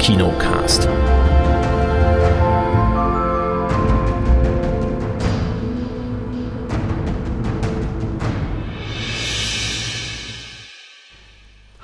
Kinocast. 0.00 0.88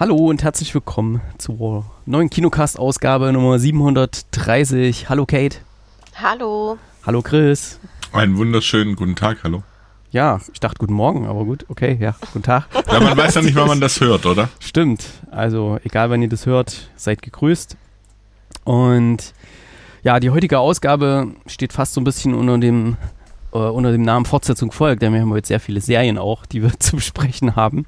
Hallo 0.01 0.17
und 0.17 0.43
herzlich 0.43 0.73
willkommen 0.73 1.21
zur 1.37 1.85
neuen 2.07 2.31
Kinocast-Ausgabe 2.31 3.35
Nummer 3.35 3.59
730. 3.59 5.11
Hallo 5.11 5.27
Kate. 5.27 5.59
Hallo. 6.15 6.79
Hallo 7.05 7.21
Chris. 7.21 7.79
Einen 8.13 8.39
wunderschönen 8.39 8.97
guten 8.97 9.15
Tag, 9.15 9.45
hallo. 9.45 9.63
Ja, 10.11 10.41
ich 10.55 10.61
dachte 10.61 10.79
guten 10.79 10.95
Morgen, 10.95 11.27
aber 11.27 11.45
gut, 11.45 11.67
okay, 11.69 11.99
ja, 12.01 12.17
guten 12.33 12.43
Tag. 12.43 12.67
Ja, 12.91 12.99
man 12.99 13.15
weiß 13.15 13.35
ja 13.35 13.43
nicht, 13.43 13.57
wann 13.57 13.69
man 13.69 13.81
das 13.83 14.01
hört, 14.01 14.25
oder? 14.25 14.49
Stimmt. 14.59 15.05
Also, 15.31 15.79
egal 15.85 16.09
wann 16.09 16.23
ihr 16.23 16.31
das 16.31 16.47
hört, 16.47 16.89
seid 16.97 17.21
gegrüßt. 17.21 17.77
Und 18.67 19.33
ja, 20.03 20.19
die 20.19 20.31
heutige 20.31 20.59
Ausgabe 20.59 21.29
steht 21.47 21.73
fast 21.73 21.95
so 21.95 22.01
ein 22.01 22.05
bisschen 22.05 22.35
unter 22.35 22.59
dem, 22.59 22.97
äh, 23.53 23.59
unter 23.59 23.93
dem 23.93 24.03
Namen 24.03 24.27
Fortsetzung 24.27 24.73
folgt, 24.73 25.03
denn 25.03 25.13
wir 25.13 25.21
haben 25.21 25.31
heute 25.31 25.47
sehr 25.47 25.61
viele 25.61 25.81
Serien 25.81 26.19
auch, 26.19 26.45
die 26.47 26.63
wir 26.63 26.73
zu 26.81 26.97
besprechen 26.97 27.55
haben. 27.55 27.87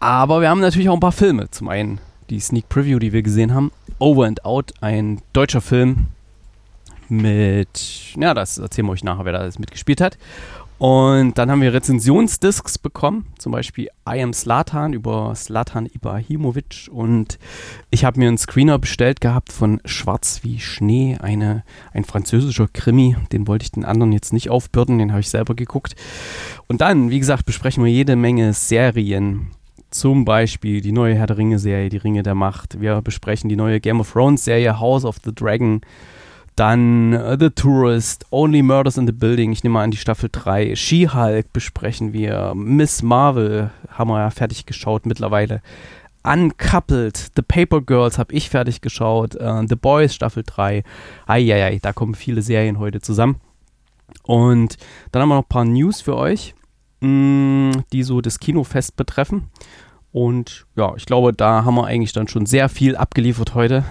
Aber 0.00 0.42
wir 0.42 0.50
haben 0.50 0.60
natürlich 0.60 0.90
auch 0.90 0.94
ein 0.94 1.00
paar 1.00 1.12
Filme. 1.12 1.50
Zum 1.50 1.68
einen 1.68 1.98
die 2.28 2.40
Sneak 2.40 2.68
Preview, 2.68 2.98
die 2.98 3.12
wir 3.12 3.22
gesehen 3.22 3.54
haben. 3.54 3.72
Over 3.98 4.26
and 4.26 4.44
Out, 4.44 4.74
ein 4.82 5.22
deutscher 5.32 5.62
Film 5.62 6.08
mit, 7.08 8.14
ja, 8.16 8.34
das 8.34 8.58
erzählen 8.58 8.86
wir 8.86 8.92
euch 8.92 9.02
nachher, 9.02 9.24
wer 9.24 9.32
da 9.32 9.38
alles 9.38 9.58
mitgespielt 9.58 10.02
hat. 10.02 10.18
Und 10.78 11.38
dann 11.38 11.50
haben 11.50 11.60
wir 11.60 11.74
Rezensionsdiscs 11.74 12.78
bekommen, 12.78 13.26
zum 13.38 13.50
Beispiel 13.50 13.88
I 14.08 14.22
Am 14.22 14.32
Slatan 14.32 14.92
über 14.92 15.34
Slatan 15.34 15.86
Ibrahimovic. 15.86 16.88
Und 16.92 17.40
ich 17.90 18.04
habe 18.04 18.20
mir 18.20 18.28
einen 18.28 18.38
Screener 18.38 18.78
bestellt 18.78 19.20
gehabt 19.20 19.52
von 19.52 19.80
Schwarz 19.84 20.40
wie 20.44 20.60
Schnee, 20.60 21.18
eine, 21.20 21.64
ein 21.92 22.04
französischer 22.04 22.68
Krimi. 22.72 23.16
Den 23.32 23.48
wollte 23.48 23.64
ich 23.64 23.72
den 23.72 23.84
anderen 23.84 24.12
jetzt 24.12 24.32
nicht 24.32 24.50
aufbürden, 24.50 24.98
den 24.98 25.10
habe 25.10 25.20
ich 25.20 25.30
selber 25.30 25.56
geguckt. 25.56 25.96
Und 26.68 26.80
dann, 26.80 27.10
wie 27.10 27.18
gesagt, 27.18 27.44
besprechen 27.44 27.84
wir 27.84 27.90
jede 27.90 28.14
Menge 28.14 28.52
Serien. 28.52 29.48
Zum 29.90 30.24
Beispiel 30.24 30.80
die 30.80 30.92
neue 30.92 31.14
Herr 31.14 31.26
der 31.26 31.38
Ringe-Serie, 31.38 31.88
die 31.88 31.96
Ringe 31.96 32.22
der 32.22 32.34
Macht. 32.36 32.80
Wir 32.80 33.00
besprechen 33.02 33.48
die 33.48 33.56
neue 33.56 33.80
Game 33.80 34.00
of 34.00 34.12
Thrones-Serie 34.12 34.78
House 34.78 35.04
of 35.04 35.16
the 35.24 35.34
Dragon. 35.34 35.80
Dann 36.58 37.14
uh, 37.14 37.36
The 37.38 37.50
Tourist, 37.50 38.26
Only 38.32 38.62
Murders 38.62 38.98
in 38.98 39.06
the 39.06 39.12
Building, 39.12 39.52
ich 39.52 39.62
nehme 39.62 39.74
mal 39.74 39.84
an 39.84 39.92
die 39.92 39.96
Staffel 39.96 40.28
3. 40.32 40.74
She-Hulk 40.74 41.52
besprechen 41.52 42.12
wir. 42.12 42.52
Miss 42.56 43.00
Marvel 43.00 43.70
haben 43.88 44.10
wir 44.10 44.18
ja 44.18 44.30
fertig 44.30 44.66
geschaut 44.66 45.06
mittlerweile. 45.06 45.62
Uncoupled, 46.24 47.30
The 47.36 47.42
Paper 47.42 47.80
Girls 47.80 48.18
habe 48.18 48.34
ich 48.34 48.50
fertig 48.50 48.80
geschaut. 48.80 49.36
Uh, 49.36 49.64
The 49.68 49.76
Boys 49.76 50.16
Staffel 50.16 50.42
3. 50.44 50.82
Eieiei, 51.28 51.78
da 51.80 51.92
kommen 51.92 52.16
viele 52.16 52.42
Serien 52.42 52.80
heute 52.80 53.00
zusammen. 53.00 53.36
Und 54.24 54.78
dann 55.12 55.22
haben 55.22 55.28
wir 55.28 55.36
noch 55.36 55.44
ein 55.44 55.48
paar 55.48 55.64
News 55.64 56.00
für 56.00 56.16
euch, 56.16 56.56
mm, 56.98 57.70
die 57.92 58.02
so 58.02 58.20
das 58.20 58.40
Kinofest 58.40 58.96
betreffen. 58.96 59.48
Und 60.10 60.66
ja, 60.74 60.92
ich 60.96 61.06
glaube, 61.06 61.32
da 61.32 61.64
haben 61.64 61.76
wir 61.76 61.86
eigentlich 61.86 62.14
dann 62.14 62.26
schon 62.26 62.46
sehr 62.46 62.68
viel 62.68 62.96
abgeliefert 62.96 63.54
heute. 63.54 63.84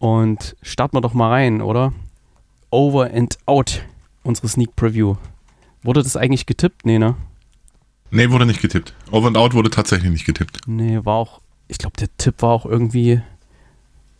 Und 0.00 0.56
starten 0.62 0.96
wir 0.96 1.02
doch 1.02 1.12
mal 1.12 1.28
rein, 1.28 1.60
oder? 1.60 1.92
Over 2.70 3.10
and 3.12 3.38
Out, 3.44 3.82
unsere 4.22 4.48
Sneak 4.48 4.74
Preview. 4.74 5.16
Wurde 5.82 6.02
das 6.02 6.16
eigentlich 6.16 6.46
getippt? 6.46 6.86
Nee, 6.86 6.98
ne? 6.98 7.16
Nee, 8.10 8.30
wurde 8.30 8.46
nicht 8.46 8.62
getippt. 8.62 8.94
Over 9.10 9.28
and 9.28 9.36
Out 9.36 9.52
wurde 9.52 9.68
tatsächlich 9.68 10.10
nicht 10.10 10.24
getippt. 10.24 10.62
Nee, 10.66 11.00
war 11.04 11.16
auch, 11.16 11.42
ich 11.68 11.76
glaube, 11.76 11.98
der 11.98 12.08
Tipp 12.16 12.36
war 12.40 12.50
auch 12.50 12.64
irgendwie, 12.64 13.20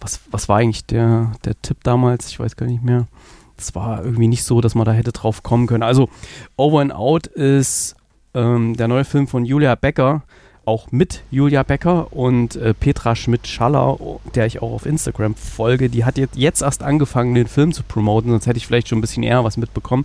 was, 0.01 0.21
was 0.31 0.51
war 0.51 0.59
eigentlich 0.59 0.85
der, 0.85 1.33
der 1.47 1.61
Tipp 1.63 1.79
damals? 1.83 2.29
Ich 2.29 2.39
weiß 2.39 2.57
gar 2.57 2.67
nicht 2.67 2.85
mehr. 2.85 3.09
Es 3.57 3.75
war 3.75 4.05
irgendwie 4.05 4.29
nicht 4.29 4.45
so, 4.45 4.61
dass 4.61 4.75
man 4.75 4.85
da 4.85 4.93
hätte 4.93 5.13
drauf 5.13 5.43
kommen 5.43 5.67
können. 5.67 5.83
Also, 5.83 6.11
Over 6.57 6.81
and 6.81 6.93
Out 6.93 7.27
ist 7.27 7.97
ähm, 8.35 8.77
der 8.77 8.87
neue 8.87 9.05
Film 9.05 9.27
von 9.27 9.47
Julia 9.47 9.77
Becker 9.77 10.25
auch 10.71 10.93
mit 10.93 11.25
Julia 11.33 11.65
Becker 11.65 12.13
und 12.13 12.55
äh, 12.55 12.75
Petra 12.75 13.17
Schmidt-Schaller, 13.17 13.99
der 14.37 14.47
ich 14.47 14.63
auch 14.63 14.73
auf 14.73 14.87
Instagram 14.87 15.35
folge. 15.35 15.89
Die 15.89 16.05
hat 16.05 16.17
jetzt, 16.17 16.37
jetzt 16.37 16.63
erst 16.63 16.85
angefangen, 16.85 17.35
den 17.35 17.49
Film 17.49 17.73
zu 17.73 17.83
promoten, 17.83 18.31
sonst 18.31 18.47
hätte 18.47 18.59
ich 18.59 18.69
vielleicht 18.69 18.89
schon 18.89 18.99
ein 18.99 19.01
bisschen 19.01 19.25
eher 19.25 19.43
was 19.43 19.57
mitbekommen. 19.57 20.05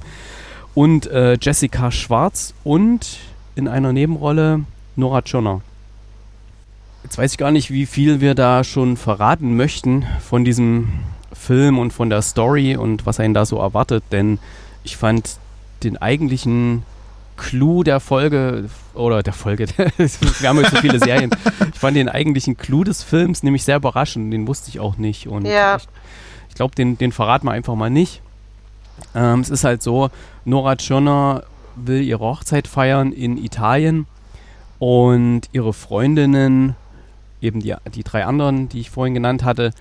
Und 0.73 1.05
äh, 1.05 1.37
Jessica 1.39 1.91
Schwarz 1.91 2.55
und 2.63 3.19
in 3.53 3.67
einer 3.67 3.93
Nebenrolle 3.93 4.61
Nora 4.95 5.21
Tschirner. 5.21 5.61
Jetzt 7.03 7.19
weiß 7.19 7.33
ich 7.33 7.37
gar 7.37 7.51
nicht, 7.51 7.69
wie 7.69 7.85
viel 7.85 8.19
wir 8.19 8.33
da 8.33 8.63
schon 8.63 8.97
verraten 8.97 9.55
möchten 9.55 10.03
von 10.19 10.43
diesem 10.43 10.89
Film 11.31 11.77
und 11.77 11.93
von 11.93 12.09
der 12.09 12.23
Story 12.23 12.75
und 12.75 13.05
was 13.05 13.19
einen 13.19 13.35
da 13.35 13.45
so 13.45 13.59
erwartet, 13.59 14.03
denn 14.11 14.39
ich 14.83 14.97
fand 14.97 15.37
den 15.83 15.97
eigentlichen 15.97 16.81
Clou 17.37 17.83
der 17.83 17.99
Folge 17.99 18.69
oder 18.93 19.23
der 19.23 19.33
Folge, 19.33 19.67
wir 19.77 20.49
haben 20.49 20.59
jetzt 20.59 20.71
so 20.71 20.77
viele 20.77 20.99
Serien. 20.99 21.31
Ich 21.73 21.79
fand 21.79 21.97
den 21.97 22.09
eigentlichen 22.09 22.57
Clou 22.57 22.83
des 22.83 23.03
Films 23.03 23.43
nämlich 23.43 23.63
sehr 23.63 23.77
überraschend, 23.77 24.31
den 24.33 24.47
wusste 24.47 24.69
ich 24.69 24.79
auch 24.79 24.97
nicht. 24.97 25.27
Und 25.27 25.45
ja. 25.45 25.75
ich, 25.75 25.87
ich 26.49 26.55
glaube, 26.55 26.75
den, 26.75 26.97
den 26.97 27.11
verraten 27.11 27.47
wir 27.47 27.51
einfach 27.51 27.75
mal 27.75 27.89
nicht. 27.89 28.21
Ähm, 29.13 29.41
es 29.41 29.49
ist 29.49 29.63
halt 29.63 29.83
so, 29.83 30.09
Nora 30.45 30.75
Tschirner 30.75 31.43
will 31.75 32.01
ihre 32.01 32.21
Hochzeit 32.21 32.67
feiern 32.67 33.11
in 33.11 33.37
Italien 33.37 34.07
und 34.79 35.41
ihre 35.51 35.73
Freundinnen, 35.73 36.75
eben 37.41 37.59
die, 37.59 37.75
die 37.93 38.03
drei 38.03 38.25
anderen, 38.25 38.69
die 38.69 38.79
ich 38.79 38.89
vorhin 38.89 39.13
genannt 39.13 39.43
hatte, 39.43 39.71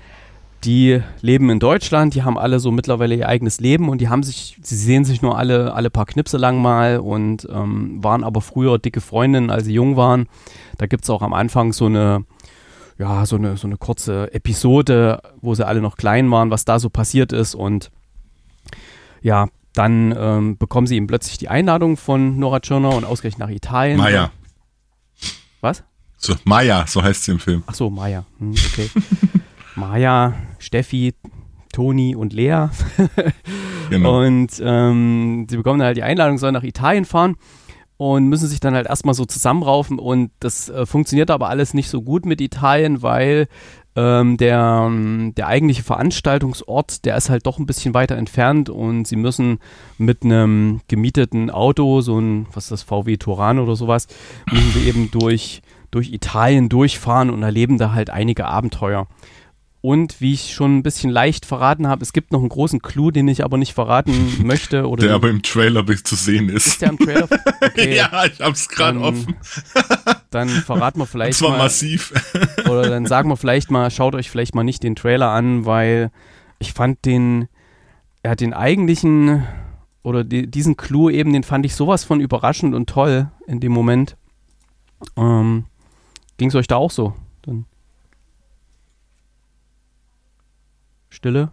die 0.64 1.00
leben 1.20 1.50
in 1.50 1.58
Deutschland, 1.58 2.14
die 2.14 2.22
haben 2.22 2.38
alle 2.38 2.58
so 2.60 2.70
mittlerweile 2.70 3.14
ihr 3.14 3.28
eigenes 3.28 3.60
Leben 3.60 3.88
und 3.88 4.00
die 4.00 4.08
haben 4.08 4.22
sich, 4.22 4.58
sie 4.62 4.76
sehen 4.76 5.04
sich 5.04 5.22
nur 5.22 5.36
alle, 5.38 5.74
alle 5.74 5.90
paar 5.90 6.06
Knipse 6.06 6.38
lang 6.38 6.60
mal 6.60 6.98
und 6.98 7.46
ähm, 7.50 8.02
waren 8.02 8.24
aber 8.24 8.40
früher 8.40 8.78
dicke 8.78 9.00
Freundinnen, 9.00 9.50
als 9.50 9.64
sie 9.64 9.74
jung 9.74 9.96
waren. 9.96 10.26
Da 10.78 10.86
gibt 10.86 11.04
es 11.04 11.10
auch 11.10 11.22
am 11.22 11.34
Anfang 11.34 11.72
so 11.72 11.86
eine, 11.86 12.24
ja, 12.98 13.26
so 13.26 13.36
eine, 13.36 13.56
so 13.56 13.66
eine 13.66 13.76
kurze 13.76 14.32
Episode, 14.32 15.20
wo 15.40 15.54
sie 15.54 15.66
alle 15.66 15.80
noch 15.80 15.96
klein 15.96 16.30
waren, 16.30 16.50
was 16.50 16.64
da 16.64 16.78
so 16.78 16.88
passiert 16.90 17.32
ist 17.32 17.54
und 17.54 17.90
ja, 19.22 19.48
dann 19.74 20.14
ähm, 20.16 20.56
bekommen 20.56 20.86
sie 20.86 20.96
eben 20.96 21.06
plötzlich 21.06 21.36
die 21.36 21.48
Einladung 21.48 21.96
von 21.96 22.38
Nora 22.38 22.60
Tschirner 22.60 22.94
und 22.94 23.04
ausgerechnet 23.04 23.48
nach 23.48 23.54
Italien. 23.54 23.98
Maya. 23.98 24.30
Was? 25.60 25.82
So, 26.16 26.34
Maya, 26.44 26.86
so 26.86 27.02
heißt 27.02 27.24
sie 27.24 27.32
im 27.32 27.38
Film. 27.38 27.64
Ach 27.66 27.74
so, 27.74 27.90
Maya. 27.90 28.24
Hm, 28.38 28.52
okay. 28.52 28.90
Maja, 29.74 30.34
Steffi, 30.58 31.14
Toni 31.72 32.14
und 32.14 32.32
Lea. 32.32 32.68
genau. 33.90 34.20
Und 34.24 34.62
ähm, 34.64 35.46
sie 35.48 35.56
bekommen 35.56 35.82
halt 35.82 35.96
die 35.96 36.02
Einladung, 36.02 36.38
sollen 36.38 36.54
nach 36.54 36.62
Italien 36.62 37.04
fahren 37.04 37.36
und 37.96 38.28
müssen 38.28 38.48
sich 38.48 38.60
dann 38.60 38.74
halt 38.74 38.86
erstmal 38.86 39.14
so 39.14 39.24
zusammenraufen 39.24 39.98
und 39.98 40.30
das 40.40 40.68
äh, 40.68 40.84
funktioniert 40.84 41.30
aber 41.30 41.48
alles 41.48 41.74
nicht 41.74 41.88
so 41.88 42.02
gut 42.02 42.26
mit 42.26 42.40
Italien, 42.40 43.02
weil 43.02 43.46
ähm, 43.96 44.36
der, 44.36 44.90
der 45.36 45.46
eigentliche 45.46 45.84
Veranstaltungsort, 45.84 47.04
der 47.04 47.16
ist 47.16 47.30
halt 47.30 47.46
doch 47.46 47.58
ein 47.58 47.66
bisschen 47.66 47.94
weiter 47.94 48.16
entfernt 48.16 48.68
und 48.68 49.06
sie 49.06 49.16
müssen 49.16 49.58
mit 49.98 50.24
einem 50.24 50.80
gemieteten 50.88 51.50
Auto, 51.50 52.00
so 52.00 52.18
ein, 52.18 52.46
was 52.52 52.64
ist 52.64 52.72
das, 52.72 52.82
VW 52.82 53.16
Turan 53.16 53.60
oder 53.60 53.76
sowas, 53.76 54.08
müssen 54.50 54.72
sie 54.72 54.88
eben 54.88 55.10
durch, 55.12 55.62
durch 55.92 56.12
Italien 56.12 56.68
durchfahren 56.68 57.30
und 57.30 57.44
erleben 57.44 57.78
da 57.78 57.92
halt 57.92 58.10
einige 58.10 58.46
Abenteuer. 58.46 59.06
Und 59.84 60.22
wie 60.22 60.32
ich 60.32 60.54
schon 60.54 60.78
ein 60.78 60.82
bisschen 60.82 61.10
leicht 61.10 61.44
verraten 61.44 61.86
habe, 61.88 62.02
es 62.02 62.14
gibt 62.14 62.32
noch 62.32 62.40
einen 62.40 62.48
großen 62.48 62.80
Clou, 62.80 63.10
den 63.10 63.28
ich 63.28 63.44
aber 63.44 63.58
nicht 63.58 63.74
verraten 63.74 64.34
möchte. 64.42 64.88
Oder 64.88 65.08
der 65.08 65.14
aber 65.14 65.28
im 65.28 65.42
Trailer 65.42 65.84
zu 66.02 66.14
sehen 66.14 66.48
ist. 66.48 66.66
Ist 66.66 66.80
der 66.80 66.88
im 66.88 66.98
Trailer? 66.98 67.28
Okay. 67.62 67.94
ja, 67.96 68.24
ich 68.24 68.40
hab's 68.40 68.68
gerade 68.68 68.98
offen. 69.00 69.36
dann 70.30 70.48
verraten 70.48 71.00
wir 71.00 71.06
vielleicht. 71.06 71.32
Das 71.32 71.42
war 71.42 71.50
mal, 71.50 71.64
massiv. 71.64 72.14
oder 72.66 72.88
dann 72.88 73.04
sagen 73.04 73.28
wir 73.28 73.36
vielleicht 73.36 73.70
mal, 73.70 73.90
schaut 73.90 74.14
euch 74.14 74.30
vielleicht 74.30 74.54
mal 74.54 74.64
nicht 74.64 74.82
den 74.82 74.96
Trailer 74.96 75.30
an, 75.30 75.66
weil 75.66 76.10
ich 76.58 76.72
fand 76.72 77.04
den, 77.04 77.48
er 78.22 78.32
hat 78.32 78.40
den 78.40 78.54
eigentlichen 78.54 79.44
oder 80.02 80.24
die, 80.24 80.46
diesen 80.46 80.78
Clou 80.78 81.10
eben, 81.10 81.32
den 81.34 81.42
fand 81.42 81.66
ich 81.66 81.74
sowas 81.74 82.04
von 82.04 82.20
überraschend 82.20 82.74
und 82.74 82.88
toll 82.88 83.30
in 83.46 83.60
dem 83.60 83.72
Moment. 83.72 84.16
Ähm, 85.16 85.64
Ging 86.38 86.48
es 86.48 86.54
euch 86.54 86.68
da 86.68 86.76
auch 86.76 86.90
so? 86.90 87.14
Dann 87.42 87.66
Stille? 91.14 91.52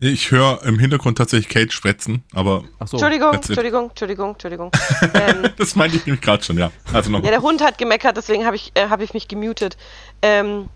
Ich 0.00 0.32
höre 0.32 0.64
im 0.64 0.80
Hintergrund 0.80 1.18
tatsächlich 1.18 1.48
Kate 1.48 1.70
spretzen, 1.70 2.24
aber. 2.34 2.64
Ach 2.80 2.88
so. 2.88 2.96
Entschuldigung, 2.96 3.34
Entschuldigung, 3.34 3.90
Entschuldigung, 3.90 4.30
Entschuldigung. 4.32 4.70
ähm, 5.14 5.50
das 5.56 5.76
meinte 5.76 5.96
ich 5.96 6.06
nämlich 6.06 6.22
gerade 6.22 6.42
schon, 6.42 6.58
ja. 6.58 6.72
Also 6.92 7.10
noch. 7.10 7.22
Ja, 7.22 7.30
der 7.30 7.42
Hund 7.42 7.62
hat 7.62 7.78
gemeckert, 7.78 8.16
deswegen 8.16 8.44
habe 8.44 8.56
ich, 8.56 8.72
äh, 8.74 8.88
hab 8.88 9.00
ich 9.00 9.14
mich 9.14 9.28
gemutet. 9.28 9.76
Ähm, 10.22 10.68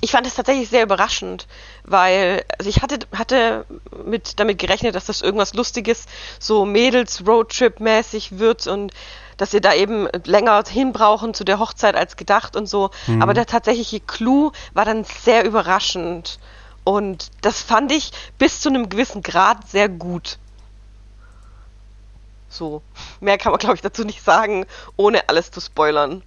ich 0.00 0.10
fand 0.10 0.26
es 0.26 0.34
tatsächlich 0.34 0.68
sehr 0.68 0.82
überraschend, 0.82 1.46
weil 1.84 2.44
also 2.58 2.68
ich 2.68 2.82
hatte, 2.82 2.98
hatte 3.16 3.64
mit, 4.04 4.40
damit 4.40 4.58
gerechnet, 4.58 4.94
dass 4.94 5.06
das 5.06 5.22
irgendwas 5.22 5.54
Lustiges, 5.54 6.06
so 6.40 6.64
Mädels-Roadtrip-mäßig 6.64 8.38
wird 8.38 8.66
und 8.66 8.92
dass 9.36 9.52
sie 9.52 9.60
da 9.60 9.72
eben 9.72 10.08
länger 10.24 10.62
hin 10.68 10.92
brauchen 10.92 11.32
zu 11.32 11.44
der 11.44 11.58
Hochzeit 11.58 11.94
als 11.94 12.16
gedacht 12.16 12.56
und 12.56 12.66
so. 12.66 12.90
Mhm. 13.06 13.22
Aber 13.22 13.34
der 13.34 13.46
tatsächliche 13.46 14.00
Clou 14.00 14.50
war 14.74 14.84
dann 14.84 15.04
sehr 15.04 15.44
überraschend. 15.44 16.38
Und 16.88 17.28
das 17.42 17.60
fand 17.60 17.92
ich 17.92 18.12
bis 18.38 18.62
zu 18.62 18.70
einem 18.70 18.88
gewissen 18.88 19.22
Grad 19.22 19.68
sehr 19.68 19.90
gut. 19.90 20.38
So. 22.48 22.80
Mehr 23.20 23.36
kann 23.36 23.52
man, 23.52 23.58
glaube 23.58 23.74
ich, 23.74 23.82
dazu 23.82 24.04
nicht 24.04 24.24
sagen, 24.24 24.64
ohne 24.96 25.28
alles 25.28 25.50
zu 25.50 25.60
spoilern. 25.60 26.22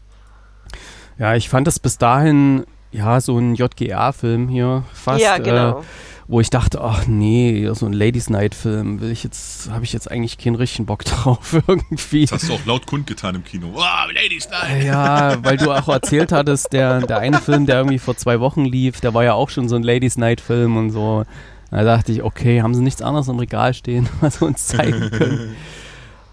Ja, 1.17 1.33
ich 1.33 1.49
fand 1.49 1.65
das 1.65 1.79
bis 1.79 1.97
dahin, 1.97 2.67
ja, 2.91 3.19
so 3.21 3.39
ein 3.39 3.55
JGR-Film 3.55 4.49
hier 4.49 4.83
fast. 4.93 5.19
Ja, 5.19 5.39
genau. 5.39 5.79
Äh, 5.79 5.83
wo 6.31 6.39
ich 6.39 6.49
dachte, 6.49 6.79
ach 6.79 7.07
nee, 7.07 7.69
so 7.73 7.85
ein 7.85 7.91
Ladies 7.91 8.29
Night 8.29 8.55
Film 8.55 9.01
will 9.01 9.11
ich 9.11 9.21
jetzt, 9.25 9.69
habe 9.69 9.83
ich 9.83 9.91
jetzt 9.91 10.09
eigentlich 10.09 10.37
keinen 10.37 10.55
richtigen 10.55 10.85
Bock 10.85 11.03
drauf 11.05 11.61
irgendwie. 11.67 12.21
Das 12.21 12.43
hast 12.43 12.49
du 12.49 12.53
auch 12.53 12.65
laut 12.65 12.85
kundgetan 12.85 13.35
im 13.35 13.43
Kino. 13.43 13.67
Wow, 13.73 14.07
Ladies 14.13 14.47
Night! 14.49 14.85
Ja, 14.85 15.43
weil 15.43 15.57
du 15.57 15.71
auch 15.71 15.89
erzählt 15.89 16.31
hattest, 16.31 16.71
der, 16.71 17.01
der 17.01 17.17
eine 17.17 17.39
Film, 17.39 17.65
der 17.65 17.79
irgendwie 17.79 17.99
vor 17.99 18.15
zwei 18.15 18.39
Wochen 18.39 18.63
lief, 18.63 19.01
der 19.01 19.13
war 19.13 19.25
ja 19.25 19.33
auch 19.33 19.49
schon 19.49 19.67
so 19.67 19.75
ein 19.75 19.83
Ladies 19.83 20.17
Night 20.17 20.39
Film 20.39 20.77
und 20.77 20.91
so. 20.91 21.25
Da 21.69 21.83
dachte 21.83 22.13
ich, 22.13 22.23
okay, 22.23 22.61
haben 22.61 22.75
sie 22.75 22.81
nichts 22.81 23.01
anderes 23.01 23.27
im 23.27 23.37
Regal 23.37 23.73
stehen, 23.73 24.07
was 24.21 24.35
sie 24.35 24.45
uns 24.45 24.67
zeigen 24.67 25.11
können. 25.11 25.55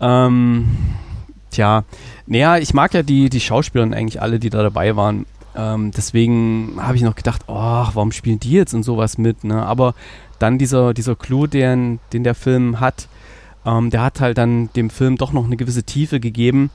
ähm, 0.00 0.76
tja, 1.50 1.82
naja, 2.26 2.58
ich 2.58 2.72
mag 2.72 2.94
ja 2.94 3.02
die, 3.02 3.30
die 3.30 3.40
Schauspieler 3.40 3.82
eigentlich 3.82 4.22
alle, 4.22 4.38
die 4.38 4.50
da 4.50 4.62
dabei 4.62 4.94
waren. 4.94 5.26
Ähm, 5.58 5.90
deswegen 5.90 6.76
habe 6.78 6.96
ich 6.96 7.02
noch 7.02 7.16
gedacht, 7.16 7.42
oh, 7.48 7.54
warum 7.92 8.12
spielen 8.12 8.38
die 8.38 8.52
jetzt 8.52 8.74
in 8.74 8.84
sowas 8.84 9.18
mit? 9.18 9.42
Ne? 9.42 9.60
Aber 9.66 9.94
dann 10.38 10.56
dieser, 10.56 10.94
dieser 10.94 11.16
Clou, 11.16 11.48
den, 11.48 11.98
den 12.12 12.22
der 12.22 12.36
Film 12.36 12.78
hat, 12.78 13.08
ähm, 13.66 13.90
der 13.90 14.02
hat 14.02 14.20
halt 14.20 14.38
dann 14.38 14.70
dem 14.76 14.88
Film 14.88 15.16
doch 15.16 15.32
noch 15.32 15.44
eine 15.46 15.56
gewisse 15.56 15.82
Tiefe 15.82 16.20
gegeben. 16.20 16.70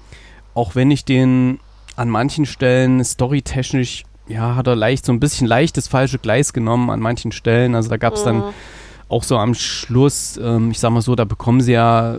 Auch 0.54 0.76
wenn 0.76 0.92
ich 0.92 1.06
den 1.06 1.60
an 1.96 2.10
manchen 2.10 2.46
Stellen 2.46 3.02
storytechnisch, 3.04 4.04
ja, 4.28 4.56
hat 4.56 4.68
er 4.68 4.76
leicht 4.76 5.06
so 5.06 5.14
ein 5.14 5.20
bisschen 5.20 5.48
leicht 5.48 5.78
das 5.78 5.88
falsche 5.88 6.20
Gleis 6.20 6.52
genommen 6.52 6.90
an 6.90 7.00
manchen 7.00 7.32
Stellen. 7.32 7.76
Also 7.76 7.90
da 7.90 7.98
gab 7.98 8.16
es 8.16 8.24
dann 8.24 8.38
Mhm. 8.38 8.44
auch 9.08 9.24
so 9.24 9.38
am 9.38 9.54
Schluss, 9.54 10.38
ähm, 10.44 10.72
ich 10.72 10.80
sag 10.80 10.92
mal 10.92 11.02
so, 11.02 11.16
da 11.16 11.24
bekommen 11.24 11.62
sie 11.62 11.74
ja, 11.74 12.18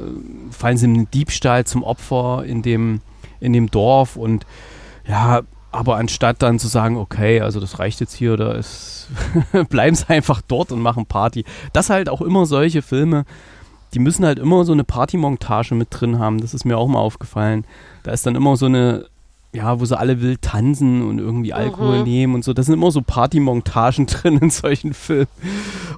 fallen 0.50 0.76
sie 0.78 0.86
einem 0.86 1.10
Diebstahl 1.10 1.64
zum 1.66 1.82
Opfer 1.82 2.44
in 2.46 2.62
dem, 2.62 3.00
in 3.40 3.52
dem 3.52 3.70
Dorf 3.70 4.16
und 4.16 4.46
ja, 5.06 5.42
aber 5.74 5.96
anstatt 5.96 6.40
dann 6.40 6.60
zu 6.60 6.68
sagen, 6.68 6.96
okay, 6.96 7.40
also 7.40 7.58
das 7.58 7.80
reicht 7.80 8.00
jetzt 8.00 8.14
hier, 8.14 8.34
oder 8.34 8.54
ist, 8.54 9.08
bleiben 9.68 9.96
sie 9.96 10.08
einfach 10.08 10.40
dort 10.40 10.70
und 10.70 10.80
machen 10.80 11.06
Party. 11.06 11.44
Das 11.72 11.90
halt 11.90 12.08
auch 12.08 12.20
immer 12.20 12.46
solche 12.46 12.80
Filme, 12.80 13.24
die 13.92 13.98
müssen 13.98 14.24
halt 14.24 14.38
immer 14.38 14.64
so 14.64 14.72
eine 14.72 14.84
Partymontage 14.84 15.74
mit 15.74 15.88
drin 15.90 16.20
haben. 16.20 16.40
Das 16.40 16.54
ist 16.54 16.64
mir 16.64 16.78
auch 16.78 16.86
mal 16.86 17.00
aufgefallen. 17.00 17.66
Da 18.04 18.12
ist 18.12 18.24
dann 18.24 18.36
immer 18.36 18.56
so 18.56 18.66
eine, 18.66 19.06
ja, 19.54 19.78
wo 19.78 19.84
sie 19.84 19.96
alle 19.96 20.20
wild 20.20 20.42
tanzen 20.42 21.00
und 21.08 21.20
irgendwie 21.20 21.52
Alkohol 21.52 21.98
Mhm. 21.98 22.04
nehmen 22.04 22.34
und 22.34 22.44
so. 22.44 22.52
Das 22.52 22.66
sind 22.66 22.74
immer 22.74 22.90
so 22.90 23.02
Partymontagen 23.02 24.06
drin 24.06 24.38
in 24.38 24.50
solchen 24.50 24.92
Filmen. 24.94 25.28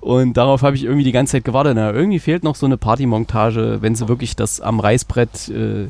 Und 0.03 0.37
darauf 0.37 0.63
habe 0.63 0.77
ich 0.77 0.85
irgendwie 0.85 1.05
die 1.05 1.13
ganze 1.13 1.33
Zeit 1.33 1.45
gewartet. 1.47 1.73
Na, 1.75 1.91
irgendwie 1.91 2.19
fehlt 2.19 2.45
noch 2.45 2.55
so 2.55 2.67
eine 2.67 2.77
Partymontage, 2.77 3.79
wenn 3.81 3.95
sie 3.95 4.09
wirklich 4.09 4.37
das 4.37 4.61
am 4.61 4.79
Reißbrett 4.79 5.49
äh, 5.49 5.89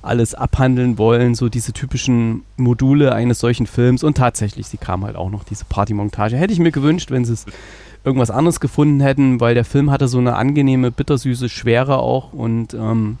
alles 0.00 0.34
abhandeln 0.36 0.96
wollen, 0.96 1.34
so 1.34 1.48
diese 1.48 1.72
typischen 1.72 2.42
Module 2.56 3.12
eines 3.12 3.40
solchen 3.40 3.66
Films. 3.66 4.04
Und 4.04 4.16
tatsächlich, 4.16 4.68
sie 4.68 4.78
kam 4.78 5.04
halt 5.04 5.16
auch 5.16 5.28
noch, 5.30 5.42
diese 5.42 5.64
Partymontage. 5.64 6.36
Hätte 6.36 6.52
ich 6.52 6.60
mir 6.60 6.70
gewünscht, 6.72 7.10
wenn 7.10 7.24
sie 7.24 7.32
es 7.32 7.46
irgendwas 8.04 8.30
anderes 8.30 8.60
gefunden 8.60 9.00
hätten, 9.00 9.40
weil 9.40 9.54
der 9.56 9.64
Film 9.64 9.90
hatte 9.90 10.06
so 10.06 10.18
eine 10.18 10.36
angenehme, 10.36 10.92
bittersüße 10.92 11.48
Schwere 11.48 11.98
auch 11.98 12.32
und 12.32 12.74
ähm, 12.74 13.18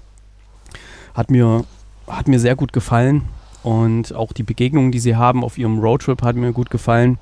hat 1.14 1.32
mir 1.32 1.64
hat 2.06 2.28
mir 2.28 2.38
sehr 2.38 2.54
gut 2.56 2.72
gefallen 2.72 3.22
und 3.62 4.14
auch 4.14 4.32
die 4.32 4.42
Begegnungen, 4.42 4.92
die 4.92 5.00
sie 5.00 5.16
haben 5.16 5.44
auf 5.44 5.58
ihrem 5.58 5.78
Roadtrip, 5.78 6.22
hat 6.22 6.36
mir 6.36 6.52
gut 6.52 6.70
gefallen. 6.70 7.18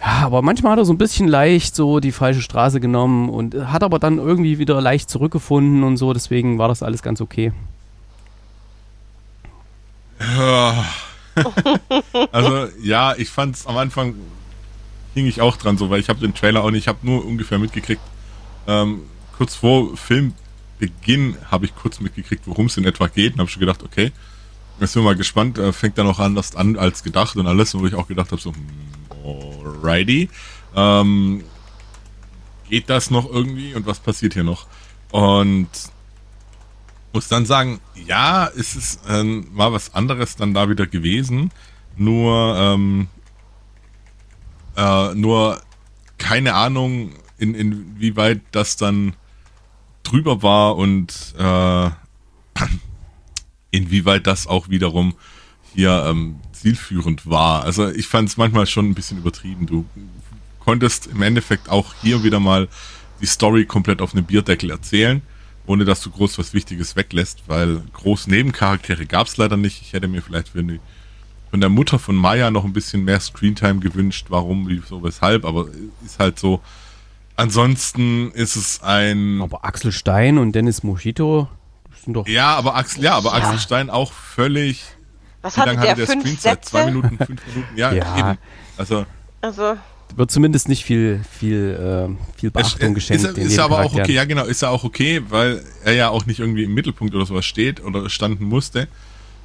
Ja, 0.00 0.26
aber 0.26 0.42
manchmal 0.42 0.72
hat 0.72 0.78
er 0.78 0.84
so 0.84 0.92
ein 0.92 0.98
bisschen 0.98 1.28
leicht 1.28 1.74
so 1.74 2.00
die 2.00 2.12
falsche 2.12 2.40
Straße 2.40 2.80
genommen 2.80 3.28
und 3.28 3.54
hat 3.54 3.82
aber 3.82 3.98
dann 3.98 4.18
irgendwie 4.18 4.58
wieder 4.58 4.80
leicht 4.80 5.10
zurückgefunden 5.10 5.82
und 5.82 5.98
so, 5.98 6.12
deswegen 6.14 6.58
war 6.58 6.68
das 6.68 6.82
alles 6.82 7.02
ganz 7.02 7.20
okay. 7.20 7.52
Ja. 10.20 10.84
also 12.32 12.68
ja, 12.82 13.14
ich 13.16 13.28
fand 13.28 13.56
es 13.56 13.66
am 13.66 13.76
Anfang 13.76 14.14
hing 15.14 15.26
ich 15.26 15.40
auch 15.40 15.56
dran 15.56 15.76
so, 15.76 15.90
weil 15.90 16.00
ich 16.00 16.08
habe 16.08 16.20
den 16.20 16.34
Trailer 16.34 16.62
auch 16.64 16.70
nicht, 16.70 16.82
ich 16.82 16.88
habe 16.88 16.98
nur 17.02 17.24
ungefähr 17.24 17.58
mitgekriegt. 17.58 18.02
Ähm, 18.66 19.02
kurz 19.36 19.54
vor 19.54 19.96
Filmbeginn 19.96 21.36
habe 21.50 21.66
ich 21.66 21.74
kurz 21.74 22.00
mitgekriegt, 22.00 22.46
worum 22.46 22.66
es 22.66 22.76
in 22.76 22.84
etwa 22.84 23.06
geht 23.08 23.34
und 23.34 23.40
habe 23.40 23.50
schon 23.50 23.60
gedacht, 23.60 23.82
okay, 23.82 24.12
jetzt 24.80 24.94
bin 24.94 25.02
ich 25.02 25.06
mal 25.06 25.16
gespannt, 25.16 25.58
äh, 25.58 25.72
fängt 25.72 25.98
dann 25.98 26.06
auch 26.06 26.18
anders 26.18 26.56
an 26.56 26.76
als 26.76 27.02
gedacht 27.02 27.36
und 27.36 27.46
alles, 27.46 27.74
wo 27.74 27.86
ich 27.86 27.94
auch 27.94 28.08
gedacht 28.08 28.32
habe, 28.32 28.40
so, 28.40 28.52
hm, 28.52 28.66
alrighty. 29.24 30.28
Ähm, 30.74 31.44
geht 32.68 32.88
das 32.88 33.10
noch 33.10 33.30
irgendwie 33.30 33.74
und 33.74 33.86
was 33.86 33.98
passiert 33.98 34.34
hier 34.34 34.44
noch? 34.44 34.66
Und 35.10 35.68
muss 37.12 37.28
dann 37.28 37.44
sagen, 37.44 37.80
ja, 38.06 38.48
es 38.48 38.76
ist 38.76 39.00
ähm, 39.08 39.48
mal 39.52 39.72
was 39.72 39.94
anderes 39.94 40.36
dann 40.36 40.54
da 40.54 40.68
wieder 40.68 40.86
gewesen. 40.86 41.50
Nur, 41.96 42.56
ähm, 42.56 43.08
äh, 44.76 45.14
nur 45.14 45.60
keine 46.18 46.54
Ahnung, 46.54 47.12
in, 47.38 47.54
inwieweit 47.54 48.40
das 48.52 48.76
dann 48.76 49.14
drüber 50.02 50.42
war 50.42 50.76
und 50.76 51.34
äh, 51.36 51.90
inwieweit 53.70 54.26
das 54.26 54.46
auch 54.46 54.68
wiederum 54.68 55.14
hier 55.74 56.04
ähm, 56.08 56.36
zielführend 56.52 57.28
war. 57.28 57.64
Also 57.64 57.88
ich 57.88 58.06
fand 58.06 58.28
es 58.28 58.36
manchmal 58.36 58.66
schon 58.66 58.90
ein 58.90 58.94
bisschen 58.94 59.18
übertrieben. 59.18 59.66
Du 59.66 59.84
konntest 60.58 61.06
im 61.06 61.22
Endeffekt 61.22 61.68
auch 61.68 61.94
hier 62.02 62.22
wieder 62.22 62.40
mal 62.40 62.68
die 63.20 63.26
Story 63.26 63.66
komplett 63.66 64.00
auf 64.00 64.14
einem 64.14 64.24
Bierdeckel 64.24 64.70
erzählen, 64.70 65.22
ohne 65.66 65.84
dass 65.84 66.00
du 66.00 66.10
groß 66.10 66.38
was 66.38 66.54
Wichtiges 66.54 66.96
weglässt, 66.96 67.44
weil 67.46 67.82
groß 67.92 68.26
Nebencharaktere 68.26 69.06
gab 69.06 69.26
es 69.26 69.36
leider 69.36 69.56
nicht. 69.56 69.82
Ich 69.82 69.92
hätte 69.92 70.08
mir 70.08 70.22
vielleicht 70.22 70.48
für 70.48 70.62
die, 70.62 70.80
von 71.50 71.60
der 71.60 71.70
Mutter 71.70 71.98
von 71.98 72.16
Maya 72.16 72.50
noch 72.50 72.64
ein 72.64 72.72
bisschen 72.72 73.04
mehr 73.04 73.20
Screentime 73.20 73.80
gewünscht, 73.80 74.26
warum, 74.28 74.68
wieso, 74.68 75.02
weshalb, 75.02 75.44
aber 75.44 75.68
ist 76.04 76.18
halt 76.18 76.38
so. 76.38 76.60
Ansonsten 77.36 78.30
ist 78.32 78.56
es 78.56 78.82
ein. 78.82 79.40
Aber 79.40 79.64
Axel 79.64 79.92
Stein 79.92 80.36
und 80.36 80.52
Dennis 80.52 80.82
Mojito 80.82 81.48
sind 82.04 82.14
doch. 82.14 82.26
Ja, 82.28 82.54
aber 82.56 82.76
Axel, 82.76 83.04
ja, 83.04 83.14
aber 83.14 83.30
Ja. 83.30 83.44
Axel 83.44 83.58
Stein 83.58 83.90
auch 83.90 84.12
völlig. 84.12 84.84
Was 85.42 85.56
Wie 85.56 85.60
lange 85.60 85.80
der? 85.80 85.90
hatte 85.90 85.96
der 86.00 86.06
Fünf 86.06 86.22
Screenzeit? 86.24 86.64
Zwei? 86.64 86.84
Minuten, 86.86 87.16
fünf 87.16 87.46
Minuten? 87.46 87.76
Ja, 87.76 87.92
Ja. 87.92 88.18
eben. 88.18 88.38
Also 88.76 89.06
Also, 89.40 89.76
Wird 90.16 90.30
zumindest 90.30 90.68
nicht 90.68 90.84
viel, 90.84 91.22
viel, 91.30 92.08
äh, 92.10 92.38
viel 92.38 92.50
Beachtung 92.50 92.94
geschenkt. 92.94 93.24
Ist, 93.24 93.36
den 93.36 93.46
ist 93.46 93.58
aber 93.58 93.80
auch 93.84 93.94
okay, 93.94 94.12
ja 94.12 94.24
genau, 94.24 94.44
ist 94.44 94.60
ja 94.62 94.68
auch 94.68 94.84
okay, 94.84 95.22
weil 95.28 95.64
er 95.84 95.92
ja 95.94 96.08
auch 96.10 96.26
nicht 96.26 96.40
irgendwie 96.40 96.64
im 96.64 96.74
Mittelpunkt 96.74 97.14
oder 97.14 97.24
sowas 97.26 97.46
steht 97.46 97.82
oder 97.82 98.10
standen 98.10 98.44
musste. 98.44 98.88